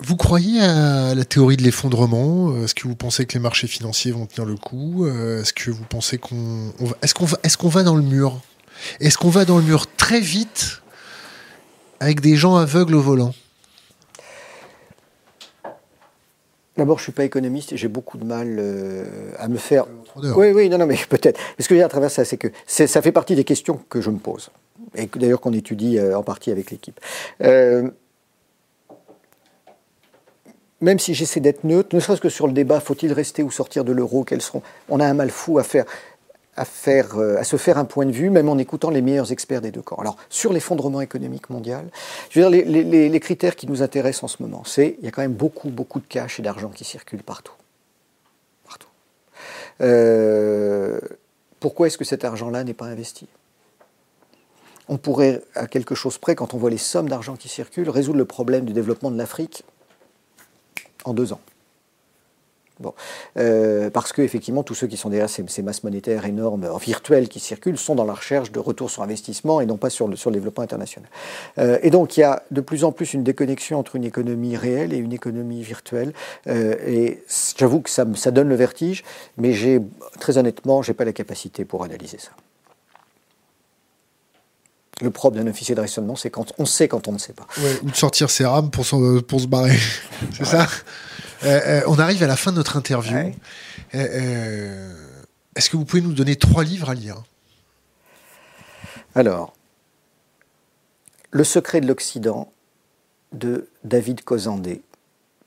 vous 0.00 0.16
croyez 0.16 0.60
à 0.60 1.14
la 1.14 1.24
théorie 1.24 1.56
de 1.56 1.62
l'effondrement? 1.62 2.56
Est-ce 2.62 2.74
que 2.74 2.88
vous 2.88 2.96
pensez 2.96 3.26
que 3.26 3.34
les 3.34 3.40
marchés 3.40 3.66
financiers 3.66 4.12
vont 4.12 4.26
tenir 4.26 4.48
le 4.48 4.56
coup? 4.56 5.06
Est-ce 5.06 5.52
que 5.52 5.70
vous 5.70 5.84
pensez 5.84 6.18
qu'on 6.18 6.72
qu'on 6.78 7.26
est-ce 7.42 7.56
qu'on 7.56 7.68
va 7.68 7.82
dans 7.82 7.96
le 7.96 8.02
mur? 8.02 8.40
Est-ce 9.00 9.18
qu'on 9.18 9.30
va 9.30 9.44
dans 9.44 9.58
le 9.58 9.64
mur 9.64 9.86
très 9.96 10.20
vite 10.20 10.82
avec 12.00 12.20
des 12.20 12.36
gens 12.36 12.56
aveugles 12.56 12.94
au 12.94 13.02
volant? 13.02 13.34
D'abord, 16.82 16.98
je 16.98 17.02
ne 17.02 17.04
suis 17.04 17.12
pas 17.12 17.22
économiste 17.22 17.72
et 17.72 17.76
j'ai 17.76 17.86
beaucoup 17.86 18.18
de 18.18 18.24
mal 18.24 18.56
euh, 18.58 19.04
à 19.38 19.46
me 19.46 19.56
faire. 19.56 19.86
Oui, 20.16 20.50
oui, 20.50 20.68
non, 20.68 20.78
non, 20.78 20.86
mais 20.86 20.98
peut-être. 21.08 21.38
ce 21.60 21.68
que 21.68 21.68
je 21.68 21.74
veux 21.74 21.78
dire 21.78 21.86
à 21.86 21.88
travers 21.88 22.10
ça, 22.10 22.24
c'est 22.24 22.36
que 22.36 22.48
ça 22.66 23.00
fait 23.00 23.12
partie 23.12 23.36
des 23.36 23.44
questions 23.44 23.78
que 23.88 24.00
je 24.00 24.10
me 24.10 24.18
pose. 24.18 24.50
Et 24.96 25.06
d'ailleurs 25.06 25.40
qu'on 25.40 25.52
étudie 25.52 26.00
euh, 26.00 26.18
en 26.18 26.24
partie 26.24 26.50
avec 26.50 26.72
l'équipe. 26.72 26.98
Euh, 27.40 27.88
même 30.80 30.98
si 30.98 31.14
j'essaie 31.14 31.38
d'être 31.38 31.62
neutre, 31.62 31.94
ne 31.94 32.00
serait-ce 32.00 32.20
que 32.20 32.28
sur 32.28 32.48
le 32.48 32.52
débat, 32.52 32.80
faut-il 32.80 33.12
rester 33.12 33.44
ou 33.44 33.52
sortir 33.52 33.84
de 33.84 33.92
l'euro, 33.92 34.24
quels 34.24 34.42
seront. 34.42 34.62
On 34.88 34.98
a 34.98 35.06
un 35.06 35.14
mal 35.14 35.30
fou 35.30 35.60
à 35.60 35.62
faire 35.62 35.84
à, 36.56 36.64
faire, 36.64 37.18
euh, 37.18 37.36
à 37.36 37.44
se 37.44 37.56
faire 37.56 37.78
un 37.78 37.84
point 37.84 38.04
de 38.06 38.12
vue, 38.12 38.30
même 38.30 38.48
en 38.48 38.58
écoutant 38.58 38.90
les 38.90 39.02
meilleurs 39.02 39.32
experts 39.32 39.60
des 39.60 39.70
deux 39.70 39.82
camps. 39.82 39.96
Alors, 39.96 40.16
sur 40.28 40.52
l'effondrement 40.52 41.00
économique 41.00 41.50
mondial, 41.50 41.88
je 42.30 42.40
veux 42.40 42.50
dire, 42.50 42.64
les, 42.64 43.20
critères 43.20 43.56
qui 43.56 43.66
nous 43.66 43.82
intéressent 43.82 44.24
en 44.24 44.28
ce 44.28 44.42
moment, 44.42 44.62
c'est 44.64 44.96
il 44.98 45.04
y 45.04 45.08
a 45.08 45.10
quand 45.10 45.22
même 45.22 45.32
beaucoup, 45.32 45.70
beaucoup 45.70 46.00
de 46.00 46.06
cash 46.06 46.40
et 46.40 46.42
d'argent 46.42 46.68
qui 46.68 46.84
circulent 46.84 47.22
partout. 47.22 47.54
Partout. 48.66 48.88
Euh, 49.80 51.00
pourquoi 51.60 51.86
est-ce 51.86 51.96
que 51.96 52.04
cet 52.04 52.24
argent-là 52.24 52.64
n'est 52.64 52.74
pas 52.74 52.86
investi? 52.86 53.28
On 54.88 54.98
pourrait, 54.98 55.42
à 55.54 55.66
quelque 55.66 55.94
chose 55.94 56.18
près, 56.18 56.34
quand 56.34 56.54
on 56.54 56.58
voit 56.58 56.70
les 56.70 56.76
sommes 56.76 57.08
d'argent 57.08 57.36
qui 57.36 57.48
circulent, 57.48 57.88
résoudre 57.88 58.18
le 58.18 58.24
problème 58.24 58.64
du 58.64 58.72
développement 58.72 59.10
de 59.10 59.16
l'Afrique 59.16 59.64
en 61.04 61.14
deux 61.14 61.32
ans. 61.32 61.40
Bon. 62.82 62.94
Euh, 63.38 63.90
parce 63.90 64.12
que 64.12 64.22
effectivement, 64.22 64.64
tous 64.64 64.74
ceux 64.74 64.88
qui 64.88 64.96
sont 64.96 65.08
derrière 65.08 65.30
ces, 65.30 65.62
masses 65.62 65.84
monétaires 65.84 66.26
énormes, 66.26 66.64
euh, 66.64 66.76
virtuelles 66.78 67.28
qui 67.28 67.38
circulent, 67.38 67.78
sont 67.78 67.94
dans 67.94 68.04
la 68.04 68.14
recherche 68.14 68.50
de 68.50 68.58
retour 68.58 68.90
sur 68.90 69.02
investissement 69.02 69.60
et 69.60 69.66
non 69.66 69.76
pas 69.76 69.88
sur 69.88 70.08
le, 70.08 70.16
sur 70.16 70.30
le 70.30 70.34
développement 70.34 70.64
international. 70.64 71.08
Euh, 71.58 71.78
et 71.82 71.90
donc, 71.90 72.16
il 72.16 72.20
y 72.20 72.24
a 72.24 72.42
de 72.50 72.60
plus 72.60 72.82
en 72.82 72.90
plus 72.90 73.14
une 73.14 73.22
déconnexion 73.22 73.78
entre 73.78 73.94
une 73.94 74.04
économie 74.04 74.56
réelle 74.56 74.92
et 74.92 74.96
une 74.96 75.12
économie 75.12 75.62
virtuelle. 75.62 76.12
et 76.46 77.22
j'avoue 77.56 77.80
que 77.80 77.90
ça, 77.90 78.04
ça, 78.16 78.32
donne 78.32 78.48
le 78.48 78.56
vertige, 78.56 79.04
mais 79.38 79.52
j'ai 79.52 79.80
très 80.18 80.38
honnêtement, 80.38 80.82
j'ai 80.82 80.94
pas 80.94 81.04
la 81.04 81.12
capacité 81.12 81.64
pour 81.64 81.84
analyser 81.84 82.18
ça. 82.18 82.30
Le 85.00 85.10
propre 85.10 85.36
d'un 85.36 85.46
officier 85.46 85.74
de 85.74 85.80
raisonnement, 85.80 86.16
c'est 86.16 86.30
quand 86.30 86.52
on 86.58 86.66
sait 86.66 86.88
quand 86.88 87.06
on 87.06 87.12
ne 87.12 87.18
sait 87.18 87.32
pas. 87.32 87.46
ou 87.84 87.90
de 87.90 87.96
sortir 87.96 88.28
ses 88.30 88.44
rames 88.44 88.70
pour, 88.70 88.84
pour 89.26 89.40
se 89.40 89.46
barrer. 89.46 89.78
c'est 90.36 90.44
ça? 90.44 90.66
Euh, 91.44 91.60
euh, 91.66 91.82
on 91.86 91.98
arrive 91.98 92.22
à 92.22 92.26
la 92.26 92.36
fin 92.36 92.52
de 92.52 92.56
notre 92.56 92.76
interview. 92.76 93.32
Euh, 93.94 94.94
est-ce 95.54 95.70
que 95.70 95.76
vous 95.76 95.84
pouvez 95.84 96.02
nous 96.02 96.12
donner 96.12 96.36
trois 96.36 96.64
livres 96.64 96.90
à 96.90 96.94
lire? 96.94 97.22
Alors, 99.14 99.54
Le 101.30 101.44
secret 101.44 101.80
de 101.80 101.86
l'Occident 101.86 102.52
de 103.32 103.68
David 103.84 104.22
Cozandé, 104.22 104.82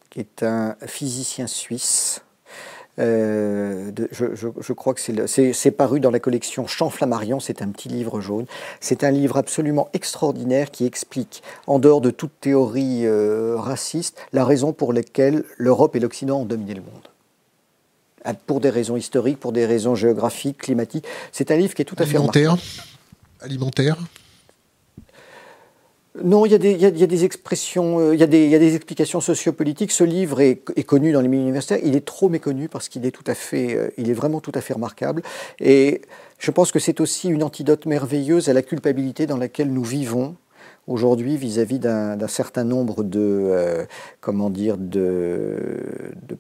qui 0.10 0.20
est 0.20 0.44
un 0.44 0.76
physicien 0.88 1.46
suisse 1.48 2.22
euh, 2.98 3.92
je, 4.12 4.74
crois 4.74 4.94
que 4.94 5.02
c'est 5.28 5.72
paru 5.72 6.00
dans 6.00 6.12
la 6.12 6.20
collection 6.20 6.68
Champ 6.68 6.90
Flammarion, 6.90 7.40
c'est 7.40 7.62
un 7.62 7.70
petit 7.70 7.90
livre 7.90 8.22
jaune. 8.22 8.46
C'est 8.80 9.04
un 9.04 9.12
livre 9.12 9.38
absolument 9.38 9.90
extraordinaire 9.94 10.72
qui 10.72 10.86
explique, 10.86 11.44
en 11.68 11.80
dehors 11.80 12.02
de 12.02 12.12
toute 12.12 12.40
théorie 12.40 13.06
euh, 13.06 13.56
raciste, 13.58 14.20
la 14.34 14.46
raison 14.46 14.74
pour 14.74 14.94
laquelle 14.94 15.44
l'Europe 15.58 15.96
et 15.96 16.00
l'Occident 16.00 16.42
ont 16.42 16.46
dominé 16.46 16.74
le 16.74 16.82
monde 16.82 17.10
ah, 18.24 18.34
pour 18.34 18.60
des 18.60 18.70
raisons 18.70 18.96
historiques, 18.96 19.40
pour 19.40 19.52
des 19.52 19.66
raisons 19.66 19.96
géographiques, 19.96 20.58
climatiques. 20.58 21.06
C'est 21.32 21.52
un 21.52 21.58
livre 21.58 21.74
qui 21.74 21.82
est 21.82 21.86
tout 21.86 21.96
à 22.00 22.06
fait 22.06 22.18
remarquable. 22.18 22.60
Alimentaire 23.42 23.98
non, 26.24 26.46
il 26.46 26.52
y, 26.52 26.56
a 26.56 26.58
des, 27.08 27.26
expressions, 27.26 28.00
euh, 28.00 28.14
il, 28.14 28.20
y 28.20 28.24
a 28.24 28.28
des, 28.28 28.76
explications 28.76 29.20
sociopolitiques. 29.20 29.92
Ce 29.92 30.04
livre 30.04 30.40
est, 30.40 30.56
connu 30.86 31.12
dans 31.12 31.20
les 31.20 31.28
milieux 31.28 31.44
universitaires. 31.44 31.80
Il 31.84 31.96
est 31.96 32.06
trop 32.06 32.30
méconnu 32.30 32.70
parce 32.70 32.88
qu'il 32.88 33.06
est 33.06 33.12
tout 33.12 33.24
à 33.28 33.36
fait, 33.36 33.76
euh, 33.76 33.90
il 33.98 34.10
est 34.10 34.14
vraiment 34.14 34.40
tout 34.40 34.54
à 34.56 34.62
fait 34.62 34.74
remarquable. 34.74 35.24
Et 35.60 36.02
je 36.40 36.52
pense 36.52 36.72
que 36.72 36.80
c'est 36.80 37.02
aussi 37.02 37.28
une 37.28 37.44
antidote 37.44 37.86
merveilleuse 37.86 38.48
à 38.48 38.54
la 38.54 38.62
culpabilité 38.62 39.26
dans 39.26 39.38
laquelle 39.38 39.74
nous 39.74 39.84
vivons 39.84 40.36
aujourd'hui 40.88 41.38
vis-à-vis 41.38 41.80
d'un 41.80 42.28
certain 42.28 42.64
nombre 42.64 43.04
de, 43.04 43.20
euh, 43.20 43.86
comment 44.22 44.50
dire, 44.50 44.78
de, 44.78 45.58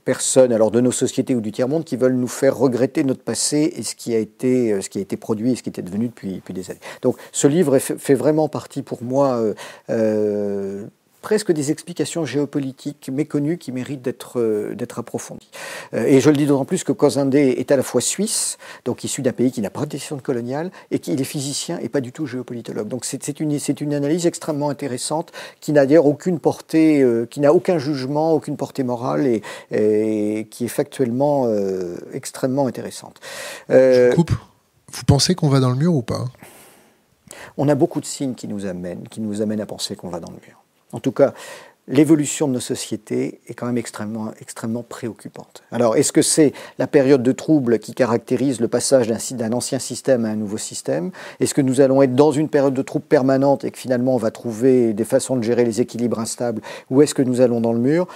personnes, 0.03 0.51
alors 0.51 0.71
de 0.71 0.81
nos 0.81 0.91
sociétés 0.91 1.35
ou 1.35 1.41
du 1.41 1.51
tiers-monde, 1.51 1.83
qui 1.83 1.95
veulent 1.95 2.15
nous 2.15 2.27
faire 2.27 2.57
regretter 2.57 3.03
notre 3.03 3.23
passé 3.23 3.73
et 3.75 3.83
ce 3.83 3.95
qui 3.95 4.13
a 4.13 4.19
été, 4.19 4.73
euh, 4.73 4.81
ce 4.81 4.89
qui 4.89 4.99
a 4.99 5.01
été 5.01 5.17
produit 5.17 5.51
et 5.51 5.55
ce 5.55 5.63
qui 5.63 5.69
était 5.69 5.81
devenu 5.81 6.07
depuis, 6.09 6.41
des 6.49 6.71
années. 6.71 6.79
Donc 7.01 7.17
ce 7.31 7.47
livre 7.47 7.77
fait, 7.79 8.13
vraiment 8.13 8.47
partie 8.47 8.81
pour 8.81 9.03
moi 9.03 9.41
euh, 9.89 10.85
presque 11.25 11.51
des 11.51 11.71
explications 11.71 12.23
géopolitiques 12.23 13.09
méconnues 13.11 13.57
qui 13.57 13.71
méritent 13.71 14.03
d'être 14.03 14.39
euh, 14.39 14.75
approfondies. 14.95 15.49
Euh, 15.95 16.05
et 16.05 16.19
je 16.19 16.29
le 16.29 16.37
dis 16.37 16.45
d'autant 16.45 16.65
plus 16.65 16.83
que 16.83 16.91
Cosindé 16.91 17.55
est 17.57 17.71
à 17.71 17.77
la 17.77 17.81
fois 17.81 17.99
suisse, 17.99 18.59
donc 18.85 19.03
issu 19.03 19.23
d'un 19.23 19.31
pays 19.31 19.51
qui 19.51 19.59
n'a 19.59 19.71
pas 19.71 19.85
de 19.85 19.89
décision 19.89 20.19
coloniale, 20.19 20.69
et 20.91 20.99
qu'il 20.99 21.19
est 21.19 21.23
physicien 21.23 21.79
et 21.81 21.89
pas 21.89 21.99
du 21.99 22.11
tout 22.11 22.27
géopolitologue. 22.27 22.87
Donc 22.87 23.05
c'est 23.05 23.39
une, 23.39 23.57
une 23.81 23.93
analyse 23.95 24.27
extrêmement 24.27 24.69
intéressante 24.69 25.31
qui 25.61 25.73
n'a 25.73 25.87
d'ailleurs 25.87 26.05
aucune 26.05 26.37
portée, 26.37 27.01
euh, 27.01 27.25
qui 27.25 27.39
n'a 27.39 27.55
aucun 27.55 27.79
jugement, 27.79 28.31
aucune 28.33 28.55
portée 28.55 28.83
morale 28.83 29.25
et, 29.25 29.41
et 29.71 30.47
qui 30.51 30.65
est 30.65 30.73
factuellement 30.79 31.49
extrêmement 32.13 32.67
intéressante. 32.67 33.19
je 33.69 34.13
coupe. 34.13 34.31
Vous 34.91 35.03
pensez 35.07 35.33
qu'on 35.33 35.49
va 35.49 35.59
dans 35.59 35.71
le 35.71 35.77
mur 35.77 35.95
ou 35.95 36.03
pas? 36.03 36.25
On 37.57 37.67
a 37.67 37.73
beaucoup 37.73 37.99
de 37.99 38.05
signes 38.05 38.35
qui 38.35 38.47
nous 38.47 38.67
amènent, 38.67 39.07
qui 39.07 39.21
nous 39.21 39.41
amènent 39.41 39.61
à 39.61 39.65
penser 39.65 39.95
qu'on 39.95 40.09
va 40.09 40.19
dans 40.19 40.29
le 40.29 40.37
mur. 40.47 40.64
En 40.95 40.99
tout 41.01 41.11
cas, 41.11 41.33
l'évolution 41.89 42.47
de 42.47 42.53
nos 42.53 42.61
sociétés 42.61 43.41
est 43.47 43.53
quand 43.53 43.65
même 43.65 43.77
extrêmement, 43.77 44.31
extrêmement 44.39 44.81
préoccupante. 44.81 45.61
Alors, 45.73 45.97
est-ce 45.97 46.13
que 46.13 46.21
c'est 46.21 46.53
la 46.79 46.87
période 46.87 47.21
de 47.21 47.33
trouble 47.33 47.79
qui 47.79 47.93
caractérise 47.93 48.61
le 48.61 48.69
passage 48.69 49.09
d'un 49.09 49.51
ancien 49.51 49.77
système 49.77 50.23
à 50.23 50.29
un 50.29 50.37
nouveau 50.37 50.57
système? 50.57 51.11
Est-ce 51.41 51.53
que 51.53 51.59
nous 51.59 51.81
allons 51.81 52.01
être 52.01 52.15
dans 52.15 52.31
une 52.31 52.47
période 52.47 52.73
de 52.73 52.81
trouble 52.81 53.03
permanente 53.03 53.65
et 53.65 53.71
que 53.71 53.77
finalement 53.77 54.15
on 54.15 54.17
va 54.17 54.31
trouver 54.31 54.93
des 54.93 55.03
façons 55.03 55.35
de 55.35 55.43
gérer 55.43 55.65
les 55.65 55.81
équilibres 55.81 56.21
instables? 56.21 56.61
Ou 56.89 57.01
est-ce 57.01 57.13
que 57.13 57.21
nous 57.21 57.41
allons 57.41 57.59
dans 57.59 57.73
le 57.73 57.79
mur? 57.79 58.07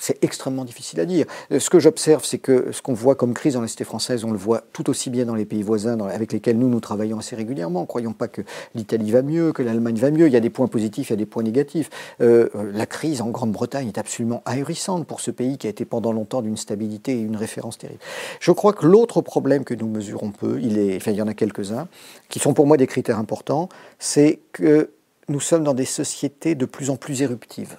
C'est 0.00 0.22
extrêmement 0.24 0.64
difficile 0.64 0.98
à 1.00 1.04
dire. 1.04 1.26
Euh, 1.52 1.60
ce 1.60 1.70
que 1.70 1.78
j'observe, 1.78 2.24
c'est 2.24 2.38
que 2.38 2.72
ce 2.72 2.82
qu'on 2.82 2.94
voit 2.94 3.14
comme 3.14 3.34
crise 3.34 3.54
dans 3.54 3.60
la 3.60 3.68
cité 3.68 3.84
française, 3.84 4.24
on 4.24 4.32
le 4.32 4.38
voit 4.38 4.64
tout 4.72 4.90
aussi 4.90 5.10
bien 5.10 5.26
dans 5.26 5.34
les 5.34 5.44
pays 5.44 5.62
voisins 5.62 5.98
avec 6.00 6.32
lesquels 6.32 6.58
nous, 6.58 6.68
nous 6.68 6.80
travaillons 6.80 7.18
assez 7.18 7.36
régulièrement. 7.36 7.86
Croyons 7.86 8.12
pas 8.12 8.26
que 8.26 8.42
l'Italie 8.74 9.10
va 9.10 9.22
mieux, 9.22 9.52
que 9.52 9.62
l'Allemagne 9.62 9.96
va 9.96 10.10
mieux. 10.10 10.26
Il 10.26 10.32
y 10.32 10.36
a 10.36 10.40
des 10.40 10.50
points 10.50 10.66
positifs, 10.66 11.10
il 11.10 11.12
y 11.12 11.14
a 11.14 11.16
des 11.16 11.26
points 11.26 11.42
négatifs. 11.42 11.90
Euh, 12.20 12.48
euh, 12.54 12.72
la 12.72 12.86
crise 12.86 13.20
en 13.20 13.28
Grande-Bretagne 13.28 13.88
est 13.88 13.98
absolument 13.98 14.42
ahurissante 14.46 15.06
pour 15.06 15.20
ce 15.20 15.30
pays 15.30 15.58
qui 15.58 15.66
a 15.66 15.70
été 15.70 15.84
pendant 15.84 16.12
longtemps 16.12 16.42
d'une 16.42 16.56
stabilité 16.56 17.12
et 17.12 17.20
une 17.20 17.36
référence 17.36 17.78
terrible. 17.78 18.00
Je 18.40 18.52
crois 18.52 18.72
que 18.72 18.86
l'autre 18.86 19.20
problème 19.20 19.64
que 19.64 19.74
nous 19.74 19.88
mesurons 19.88 20.30
peu, 20.30 20.58
il, 20.60 20.78
est, 20.78 20.96
enfin, 20.96 21.10
il 21.10 21.18
y 21.18 21.22
en 21.22 21.28
a 21.28 21.34
quelques-uns, 21.34 21.88
qui 22.28 22.38
sont 22.38 22.54
pour 22.54 22.66
moi 22.66 22.76
des 22.76 22.86
critères 22.86 23.18
importants, 23.18 23.68
c'est 23.98 24.40
que 24.52 24.90
nous 25.28 25.40
sommes 25.40 25.64
dans 25.64 25.74
des 25.74 25.84
sociétés 25.84 26.54
de 26.54 26.64
plus 26.64 26.90
en 26.90 26.96
plus 26.96 27.22
éruptives 27.22 27.76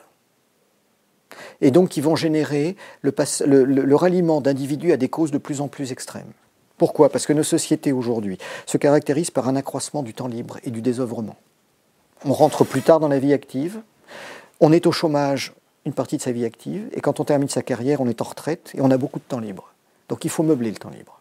et 1.61 1.71
donc 1.71 1.89
qui 1.89 2.01
vont 2.01 2.15
générer 2.15 2.75
le, 3.01 3.95
ralliement 3.95 4.41
d'individus 4.41 4.91
à 4.91 4.97
des 4.97 5.09
causes 5.09 5.31
de 5.31 5.37
plus 5.37 5.61
en 5.61 5.67
plus 5.67 5.91
extrêmes. 5.91 6.31
Pourquoi? 6.77 7.09
Parce 7.09 7.25
que 7.25 7.33
nos 7.33 7.43
sociétés 7.43 7.91
aujourd'hui 7.91 8.37
se 8.65 8.77
caractérisent 8.77 9.31
par 9.31 9.47
un 9.47 9.55
accroissement 9.55 10.03
du 10.03 10.13
temps 10.13 10.27
libre 10.27 10.57
et 10.63 10.71
du 10.71 10.81
désœuvrement. 10.81 11.35
On 12.25 12.33
rentre 12.33 12.63
plus 12.63 12.81
tard 12.81 12.99
dans 12.99 13.07
la 13.07 13.19
vie 13.19 13.33
active, 13.33 13.81
on 14.59 14.71
est 14.71 14.85
au 14.85 14.91
chômage 14.91 15.53
une 15.85 15.93
partie 15.93 16.17
de 16.17 16.21
sa 16.21 16.31
vie 16.31 16.45
active, 16.45 16.87
et 16.93 17.01
quand 17.01 17.19
on 17.19 17.23
termine 17.23 17.49
sa 17.49 17.63
carrière, 17.63 18.01
on 18.01 18.07
est 18.07 18.21
en 18.21 18.25
retraite 18.25 18.71
et 18.75 18.81
on 18.81 18.91
a 18.91 18.97
beaucoup 18.97 19.19
de 19.19 19.23
temps 19.23 19.39
libre. 19.39 19.73
Donc 20.09 20.25
il 20.25 20.29
faut 20.29 20.43
meubler 20.43 20.69
le 20.69 20.77
temps 20.77 20.91
libre. 20.91 21.19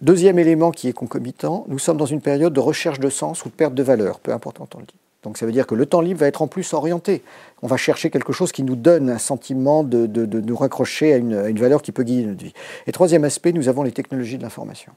Deuxième 0.00 0.38
élément 0.38 0.70
qui 0.70 0.88
est 0.88 0.92
concomitant, 0.92 1.64
nous 1.68 1.78
sommes 1.78 1.98
dans 1.98 2.06
une 2.06 2.22
période 2.22 2.52
de 2.52 2.60
recherche 2.60 2.98
de 2.98 3.10
sens 3.10 3.44
ou 3.44 3.50
de 3.50 3.54
perte 3.54 3.74
de 3.74 3.82
valeur, 3.82 4.18
peu 4.18 4.32
importe 4.32 4.58
on 4.60 4.78
le 4.78 4.86
dit. 4.86 4.94
Donc 5.22 5.36
ça 5.36 5.44
veut 5.44 5.52
dire 5.52 5.66
que 5.66 5.74
le 5.74 5.86
temps 5.86 6.00
libre 6.00 6.20
va 6.20 6.26
être 6.26 6.42
en 6.42 6.46
plus 6.46 6.72
orienté. 6.72 7.22
On 7.62 7.66
va 7.66 7.76
chercher 7.76 8.10
quelque 8.10 8.32
chose 8.32 8.52
qui 8.52 8.62
nous 8.62 8.76
donne 8.76 9.10
un 9.10 9.18
sentiment 9.18 9.84
de, 9.84 10.06
nous 10.06 10.56
raccrocher 10.56 11.12
à 11.12 11.16
une, 11.16 11.58
valeur 11.58 11.82
qui 11.82 11.92
peut 11.92 12.04
guider 12.04 12.24
notre 12.24 12.42
vie. 12.42 12.54
Et 12.86 12.92
troisième 12.92 13.24
aspect, 13.24 13.52
nous 13.52 13.68
avons 13.68 13.82
les 13.82 13.92
technologies 13.92 14.38
de 14.38 14.42
l'information. 14.42 14.92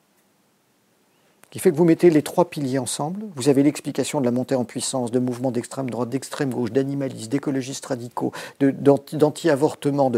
Qui 1.51 1.59
fait 1.59 1.71
que 1.71 1.75
vous 1.75 1.85
mettez 1.85 2.09
les 2.09 2.23
trois 2.23 2.49
piliers 2.49 2.79
ensemble, 2.79 3.25
vous 3.35 3.47
avez 3.47 3.61
l'explication 3.61 4.19
de 4.19 4.25
la 4.25 4.31
montée 4.31 4.55
en 4.55 4.63
puissance 4.63 5.11
de 5.11 5.19
mouvements 5.19 5.51
d'extrême 5.51 5.89
droite, 5.89 6.09
d'extrême 6.09 6.49
gauche, 6.51 6.71
d'animalistes, 6.71 7.31
d'écologistes 7.31 7.85
radicaux, 7.85 8.31
d'anti-avortement, 8.59 10.11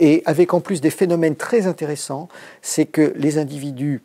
et 0.00 0.22
avec 0.26 0.52
en 0.52 0.60
plus 0.60 0.80
des 0.80 0.90
phénomènes 0.90 1.36
très 1.36 1.68
intéressants, 1.68 2.28
c'est 2.60 2.86
que 2.86 3.12
les 3.16 3.38
individus 3.38 4.02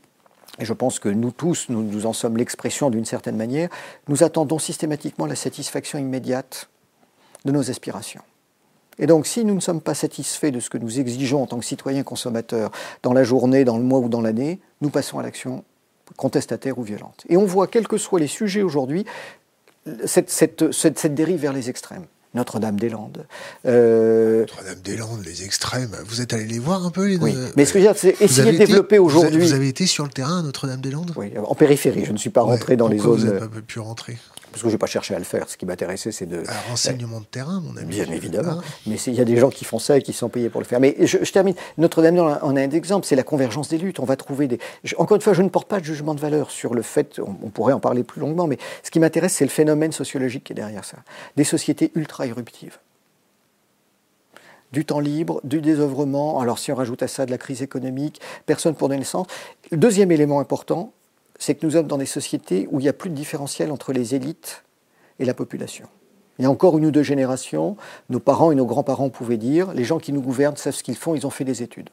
et 0.57 0.65
je 0.65 0.73
pense 0.73 0.99
que 0.99 1.09
nous 1.09 1.31
tous, 1.31 1.67
nous, 1.69 2.05
en 2.05 2.13
sommes 2.13 2.37
l'expression 2.37 2.89
d'une 2.89 3.05
certaine 3.05 3.37
manière, 3.37 3.69
nous 4.07 4.23
attendons 4.23 4.59
systématiquement 4.59 5.25
la 5.25 5.35
satisfaction 5.35 5.99
immédiate 5.99 6.69
de 7.45 7.51
nos 7.51 7.69
aspirations. 7.69 8.23
Et 8.97 9.07
donc, 9.07 9.27
si 9.27 9.45
nous 9.45 9.55
ne 9.55 9.61
sommes 9.61 9.79
pas 9.79 9.93
satisfaits 9.93 10.51
de 10.51 10.59
ce 10.59 10.69
que 10.69 10.77
nous 10.77 10.99
exigeons 10.99 11.43
en 11.43 11.47
tant 11.47 11.59
que 11.59 11.65
citoyens 11.65 12.03
consommateurs 12.03 12.71
dans 13.03 13.13
la 13.13 13.23
journée, 13.23 13.63
dans 13.63 13.77
le 13.77 13.83
mois 13.83 13.99
ou 13.99 14.09
dans 14.09 14.21
l'année, 14.21 14.59
nous 14.81 14.89
passons 14.89 15.19
à 15.19 15.23
l'action 15.23 15.63
contestataire 16.17 16.77
ou 16.77 16.83
violente. 16.83 17.23
Et 17.29 17.37
on 17.37 17.45
voit, 17.45 17.67
quels 17.67 17.87
que 17.87 17.97
soient 17.97 18.19
les 18.19 18.27
sujets 18.27 18.61
aujourd'hui, 18.61 19.05
cette, 20.05 20.29
cette, 20.29 20.73
cette, 20.73 20.99
cette 20.99 21.15
dérive 21.15 21.39
vers 21.39 21.53
les 21.53 21.69
extrêmes. 21.69 22.05
Notre-Dame-des-Landes. 22.35 23.25
Euh, 23.65 24.41
Notre-Dame-des-Landes, 24.41 25.25
les 25.25 25.43
extrêmes. 25.43 25.95
Vous 26.05 26.21
êtes 26.21 26.33
allé 26.33 26.45
les 26.45 26.59
voir 26.59 26.85
un 26.85 26.91
peu 26.91 27.07
les 27.07 27.17
Oui, 27.17 27.35
mais 27.57 27.65
ce 27.65 27.73
que 27.73 27.79
je 27.79 27.85
veux 27.85 27.91
dire, 27.91 27.99
c'est 27.99 28.21
essayer 28.21 28.51
de 28.51 28.57
développer 28.57 28.99
aujourd'hui. 28.99 29.41
Vous, 29.41 29.53
avez 29.53 29.67
été 29.67 29.87
sur 29.87 30.03
le 30.03 30.11
terrain 30.11 30.39
à 30.39 30.43
Notre-Dame-des-Landes? 30.43 31.13
Oui, 31.15 31.31
en 31.43 31.55
périphérie. 31.55 32.05
Je 32.05 32.11
ne 32.11 32.17
suis 32.17 32.29
pas 32.29 32.41
rentré 32.41 32.75
dans 32.75 32.87
les 32.87 32.99
zones. 32.99 33.19
Vous 33.19 33.25
n'avez 33.25 33.39
pas 33.39 33.47
pu 33.65 33.79
rentrer? 33.79 34.17
Parce 34.51 34.63
que 34.63 34.69
je 34.69 34.73
n'ai 34.73 34.77
pas 34.77 34.87
cherché 34.87 35.15
à 35.15 35.19
le 35.19 35.25
faire. 35.25 35.49
Ce 35.49 35.57
qui 35.57 35.65
m'intéressait, 35.65 36.11
c'est 36.11 36.25
de. 36.25 36.43
Un 36.47 36.69
renseignement 36.69 37.19
de 37.19 37.25
terrain, 37.25 37.61
mon 37.61 37.75
ami. 37.77 37.87
Bien 37.87 38.11
évidemment. 38.11 38.61
Mais 38.87 38.95
il 38.95 39.13
y 39.13 39.21
a 39.21 39.25
des 39.25 39.37
gens 39.37 39.49
qui 39.49 39.65
font 39.65 39.79
ça 39.79 39.97
et 39.97 40.01
qui 40.01 40.13
sont 40.13 40.29
payés 40.29 40.49
pour 40.49 40.61
le 40.61 40.65
faire. 40.65 40.79
Mais 40.79 40.95
je, 40.99 41.17
termine. 41.31 41.55
Notre-Dame, 41.77 42.17
on 42.17 42.55
a 42.55 42.61
un 42.61 42.69
exemple, 42.71 43.05
c'est 43.05 43.15
la 43.15 43.23
convergence 43.23 43.69
des 43.69 43.77
luttes. 43.77 43.99
On 43.99 44.05
va 44.05 44.15
trouver 44.15 44.47
des. 44.47 44.59
encore 44.97 45.15
une 45.15 45.21
fois, 45.21 45.33
je 45.33 45.41
ne 45.41 45.49
porte 45.49 45.67
pas 45.67 45.79
de 45.79 45.85
jugement 45.85 46.15
de 46.15 46.19
valeur 46.19 46.51
sur 46.51 46.73
le 46.73 46.81
fait, 46.81 47.19
on, 47.19 47.49
pourrait 47.49 47.73
en 47.73 47.79
parler 47.79 48.03
plus 48.03 48.21
longuement, 48.21 48.47
mais 48.47 48.57
ce 48.83 48.91
qui 48.91 48.99
m'intéresse, 48.99 49.33
c'est 49.33 49.45
le 49.45 49.49
phénomène 49.49 49.91
sociologique 49.91 50.45
qui 50.45 50.53
est 50.53 50.55
derrière 50.55 50.85
ça. 50.85 50.97
Des 51.35 51.43
sociétés 51.43 51.91
ultra 51.95 52.25
éruptives 52.25 52.77
du 54.71 54.85
temps 54.85 54.99
libre, 54.99 55.41
du 55.43 55.61
désœuvrement. 55.61 56.39
Alors 56.39 56.59
si 56.59 56.71
on 56.71 56.75
rajoute 56.75 57.01
à 57.01 57.07
ça 57.07 57.25
de 57.25 57.31
la 57.31 57.39
crise 57.39 57.63
économique, 57.63 58.21
personne 58.45 58.75
pour 58.75 58.87
donner 58.87 58.99
le 58.99 59.05
sens. 59.05 59.25
Le 59.71 59.77
deuxième 59.77 60.11
élément 60.11 60.39
important, 60.39 60.93
c'est 61.39 61.55
que 61.55 61.65
nous 61.65 61.71
sommes 61.71 61.87
dans 61.87 61.97
des 61.97 62.05
sociétés 62.05 62.67
où 62.71 62.79
il 62.79 62.83
n'y 62.83 62.89
a 62.89 62.93
plus 62.93 63.09
de 63.09 63.15
différentiel 63.15 63.71
entre 63.71 63.93
les 63.93 64.13
élites 64.13 64.63
et 65.17 65.25
la 65.25 65.33
population. 65.33 65.87
Il 66.37 66.43
y 66.43 66.45
a 66.45 66.51
encore 66.51 66.77
une 66.77 66.85
ou 66.85 66.91
deux 66.91 67.03
générations, 67.03 67.75
nos 68.09 68.19
parents 68.19 68.51
et 68.51 68.55
nos 68.55 68.65
grands-parents 68.65 69.09
pouvaient 69.09 69.37
dire, 69.37 69.73
les 69.73 69.83
gens 69.83 69.97
qui 69.97 70.13
nous 70.13 70.21
gouvernent 70.21 70.55
savent 70.55 70.75
ce 70.75 70.83
qu'ils 70.83 70.95
font, 70.95 71.15
ils 71.15 71.25
ont 71.25 71.31
fait 71.31 71.43
des 71.43 71.63
études. 71.63 71.89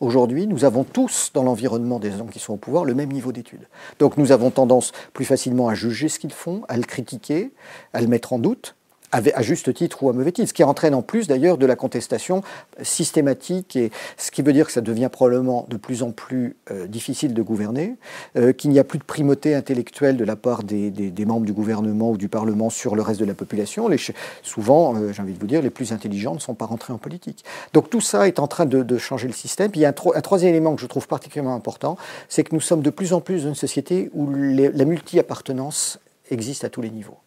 Aujourd'hui, 0.00 0.46
nous 0.46 0.64
avons 0.64 0.84
tous, 0.84 1.32
dans 1.34 1.42
l'environnement 1.42 1.98
des 1.98 2.12
gens 2.12 2.26
qui 2.26 2.38
sont 2.38 2.52
au 2.52 2.56
pouvoir, 2.56 2.84
le 2.84 2.94
même 2.94 3.10
niveau 3.10 3.32
d'études. 3.32 3.66
Donc 3.98 4.16
nous 4.16 4.30
avons 4.30 4.50
tendance 4.50 4.92
plus 5.12 5.24
facilement 5.24 5.68
à 5.68 5.74
juger 5.74 6.08
ce 6.08 6.20
qu'ils 6.20 6.32
font, 6.32 6.62
à 6.68 6.76
le 6.76 6.84
critiquer, 6.84 7.50
à 7.92 8.00
le 8.00 8.06
mettre 8.06 8.32
en 8.32 8.38
doute, 8.38 8.76
à 9.12 9.42
juste 9.42 9.72
titre 9.72 10.02
ou 10.02 10.10
à 10.10 10.12
mauvais 10.12 10.32
titre, 10.32 10.48
ce 10.48 10.54
qui 10.54 10.64
entraîne 10.64 10.94
en 10.94 11.02
plus 11.02 11.28
d'ailleurs 11.28 11.58
de 11.58 11.66
la 11.66 11.76
contestation 11.76 12.42
systématique, 12.82 13.76
et 13.76 13.90
ce 14.16 14.30
qui 14.30 14.42
veut 14.42 14.52
dire 14.52 14.66
que 14.66 14.72
ça 14.72 14.80
devient 14.80 15.08
probablement 15.10 15.66
de 15.68 15.76
plus 15.76 16.02
en 16.02 16.10
plus 16.10 16.56
euh, 16.70 16.86
difficile 16.86 17.34
de 17.34 17.42
gouverner, 17.42 17.96
euh, 18.36 18.52
qu'il 18.52 18.70
n'y 18.70 18.78
a 18.78 18.84
plus 18.84 18.98
de 18.98 19.04
primauté 19.04 19.54
intellectuelle 19.54 20.16
de 20.16 20.24
la 20.24 20.36
part 20.36 20.62
des, 20.62 20.90
membres 21.26 21.46
du 21.46 21.52
gouvernement 21.52 22.10
ou 22.10 22.16
du 22.16 22.28
Parlement 22.28 22.70
sur 22.70 22.94
le 22.94 23.02
reste 23.02 23.20
de 23.20 23.24
la 23.24 23.34
population. 23.34 23.88
Les, 23.88 23.98
souvent, 24.42 24.94
euh, 24.96 25.12
j'ai 25.12 25.22
envie 25.22 25.34
de 25.34 25.38
vous 25.38 25.46
dire, 25.46 25.62
les 25.62 25.70
plus 25.70 25.92
intelligents 25.92 26.34
ne 26.34 26.40
sont 26.40 26.54
pas 26.54 26.66
rentrés 26.66 26.92
en 26.92 26.98
politique. 26.98 27.44
Donc 27.72 27.90
tout 27.90 28.00
ça 28.00 28.28
est 28.28 28.38
en 28.38 28.46
train 28.46 28.66
de, 28.66 28.98
changer 28.98 29.26
le 29.26 29.34
système. 29.34 29.70
Puis 29.70 29.80
il 29.80 29.82
y 29.84 29.86
a 29.86 29.90
un, 29.90 30.20
troisième 30.20 30.50
élément 30.50 30.74
que 30.74 30.80
je 30.80 30.86
trouve 30.86 31.06
particulièrement 31.06 31.54
important, 31.54 31.96
c'est 32.28 32.42
que 32.44 32.54
nous 32.54 32.60
sommes 32.60 32.82
de 32.82 32.90
plus 32.90 33.12
en 33.12 33.20
plus 33.20 33.42
dans 33.42 33.50
une 33.50 33.54
société 33.54 34.10
où 34.12 34.32
la 34.32 34.84
multi-appartenance 34.84 35.98
existe 36.30 36.64
à 36.64 36.68
tous 36.68 36.82
les 36.82 36.90
niveaux 36.90 37.18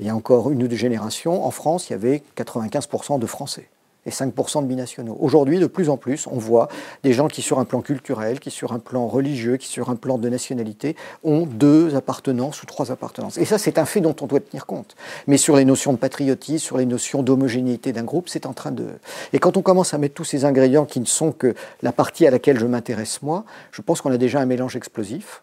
il 0.00 0.06
y 0.06 0.10
a 0.10 0.16
encore 0.16 0.50
une 0.50 0.62
ou 0.62 0.68
deux 0.68 0.76
générations, 0.76 1.44
en 1.44 1.50
France, 1.50 1.88
il 1.88 1.92
y 1.92 1.94
avait 1.94 2.22
95% 2.36 3.18
de 3.18 3.26
Français 3.26 3.68
et 4.06 4.10
5% 4.10 4.62
de 4.62 4.66
binationaux. 4.66 5.16
Aujourd'hui, 5.20 5.58
de 5.58 5.66
plus 5.66 5.88
en 5.88 5.96
plus, 5.96 6.26
on 6.26 6.38
voit 6.38 6.68
des 7.04 7.12
gens 7.12 7.28
qui, 7.28 7.42
sur 7.42 7.58
un 7.58 7.64
plan 7.64 7.82
culturel, 7.82 8.40
qui, 8.40 8.50
sur 8.50 8.72
un 8.72 8.78
plan 8.78 9.06
religieux, 9.06 9.56
qui, 9.56 9.68
sur 9.68 9.90
un 9.90 9.96
plan 9.96 10.18
de 10.18 10.28
nationalité, 10.28 10.96
ont 11.22 11.46
deux 11.46 11.94
appartenances 11.94 12.62
ou 12.62 12.66
trois 12.66 12.90
appartenances. 12.90 13.38
Et 13.38 13.44
ça, 13.44 13.58
c'est 13.58 13.78
un 13.78 13.84
fait 13.84 14.00
dont 14.00 14.16
on 14.20 14.26
doit 14.26 14.40
tenir 14.40 14.66
compte. 14.66 14.96
Mais 15.26 15.36
sur 15.36 15.56
les 15.56 15.64
notions 15.64 15.92
de 15.92 15.98
patriotisme, 15.98 16.64
sur 16.64 16.78
les 16.78 16.86
notions 16.86 17.22
d'homogénéité 17.22 17.92
d'un 17.92 18.04
groupe, 18.04 18.28
c'est 18.28 18.46
en 18.46 18.52
train 18.52 18.72
de... 18.72 18.88
Et 19.32 19.38
quand 19.38 19.56
on 19.56 19.62
commence 19.62 19.94
à 19.94 19.98
mettre 19.98 20.14
tous 20.14 20.24
ces 20.24 20.44
ingrédients 20.44 20.84
qui 20.84 20.98
ne 20.98 21.06
sont 21.06 21.30
que 21.30 21.54
la 21.82 21.92
partie 21.92 22.26
à 22.26 22.30
laquelle 22.30 22.58
je 22.58 22.66
m'intéresse 22.66 23.22
moi, 23.22 23.44
je 23.70 23.82
pense 23.82 24.00
qu'on 24.00 24.10
a 24.10 24.18
déjà 24.18 24.40
un 24.40 24.46
mélange 24.46 24.74
explosif 24.74 25.42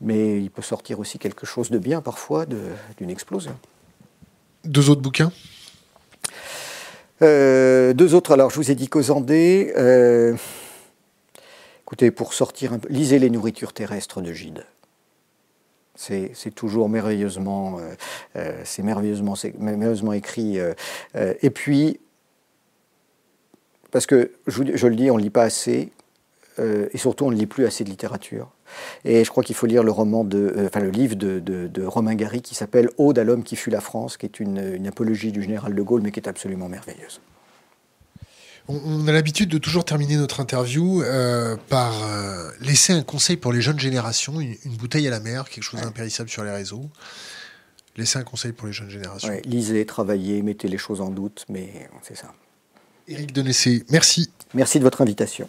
mais 0.00 0.40
il 0.40 0.50
peut 0.50 0.62
sortir 0.62 1.00
aussi 1.00 1.18
quelque 1.18 1.46
chose 1.46 1.70
de 1.70 1.78
bien 1.78 2.00
parfois 2.00 2.46
d'une 2.46 3.10
explosion. 3.10 3.56
Deux 4.64 4.90
autres 4.90 5.02
bouquins? 5.02 5.32
Euh, 7.22 7.94
Deux 7.94 8.14
autres, 8.14 8.32
alors 8.32 8.50
je 8.50 8.56
vous 8.56 8.70
ai 8.70 8.74
dit 8.74 8.88
Cosandé. 8.88 9.72
Euh, 9.76 10.36
écoutez, 11.82 12.10
pour 12.10 12.34
sortir 12.34 12.72
un 12.74 12.78
peu, 12.78 12.88
lisez 12.90 13.18
Les 13.18 13.30
nourritures 13.30 13.72
terrestres 13.72 14.20
de 14.20 14.32
Gide. 14.32 14.64
C'est 15.94 16.54
toujours 16.54 16.90
merveilleusement, 16.90 17.78
euh, 18.36 18.52
c'est 18.64 18.82
merveilleusement, 18.82 19.34
merveilleusement, 19.58 20.12
écrit. 20.12 20.58
et 21.14 21.50
puis, 21.50 22.00
parce 23.90 24.04
que 24.04 24.32
je, 24.46 24.62
je 24.74 24.86
le 24.88 24.94
dis, 24.94 25.10
on 25.10 25.16
ne 25.16 25.22
lit 25.22 25.30
pas 25.30 25.44
assez, 25.44 25.90
et 26.58 26.98
surtout 26.98 27.24
on 27.24 27.30
ne 27.30 27.36
lit 27.36 27.46
plus 27.46 27.64
assez 27.64 27.82
de 27.82 27.88
littérature. 27.88 28.50
Et 29.04 29.24
je 29.24 29.30
crois 29.30 29.42
qu'il 29.42 29.54
faut 29.54 29.66
lire 29.66 29.82
le 29.82 29.90
roman 29.90 30.24
de, 30.24 30.52
euh, 30.56 30.66
enfin 30.66 30.80
le 30.80 30.90
livre 30.90 31.14
de, 31.14 31.84
Romain 31.84 32.14
Gary 32.14 32.42
qui 32.42 32.54
s'appelle 32.54 32.90
Ode 32.98 33.18
à 33.18 33.24
l'homme 33.24 33.42
qui 33.42 33.56
fut 33.56 33.70
la 33.70 33.80
France, 33.80 34.16
qui 34.16 34.26
est 34.26 34.40
une, 34.40 34.86
apologie 34.86 35.32
du 35.32 35.42
général 35.42 35.74
de 35.74 35.82
Gaulle, 35.82 36.02
mais 36.02 36.12
qui 36.12 36.20
est 36.20 36.28
absolument 36.28 36.68
merveilleuse. 36.68 37.20
On 38.68 39.06
a 39.06 39.12
l'habitude 39.12 39.48
de 39.48 39.58
toujours 39.58 39.84
terminer 39.84 40.16
notre 40.16 40.40
interview 40.40 41.00
euh, 41.02 41.56
par 41.68 42.04
euh, 42.04 42.50
laisser 42.60 42.92
un 42.92 43.02
conseil 43.02 43.36
pour 43.36 43.52
les 43.52 43.60
jeunes 43.60 43.78
générations, 43.78 44.40
une, 44.40 44.56
bouteille 44.76 45.06
à 45.06 45.10
la 45.10 45.20
mer, 45.20 45.48
quelque 45.48 45.62
chose 45.62 45.80
d'impérissable 45.80 46.28
sur 46.28 46.42
les 46.42 46.50
réseaux. 46.50 46.88
Laissez 47.96 48.18
un 48.18 48.24
conseil 48.24 48.52
pour 48.52 48.66
les 48.66 48.72
jeunes 48.72 48.90
générations. 48.90 49.32
lisez, 49.44 49.86
travaillez, 49.86 50.42
mettez 50.42 50.66
les 50.66 50.78
choses 50.78 51.00
en 51.00 51.10
doute, 51.10 51.44
mais 51.48 51.88
c'est 52.02 52.16
ça. 52.16 52.34
Éric 53.08 53.32
Denessé, 53.32 53.84
merci. 53.90 54.30
Merci 54.52 54.78
de 54.78 54.84
votre 54.84 55.00
invitation. 55.00 55.48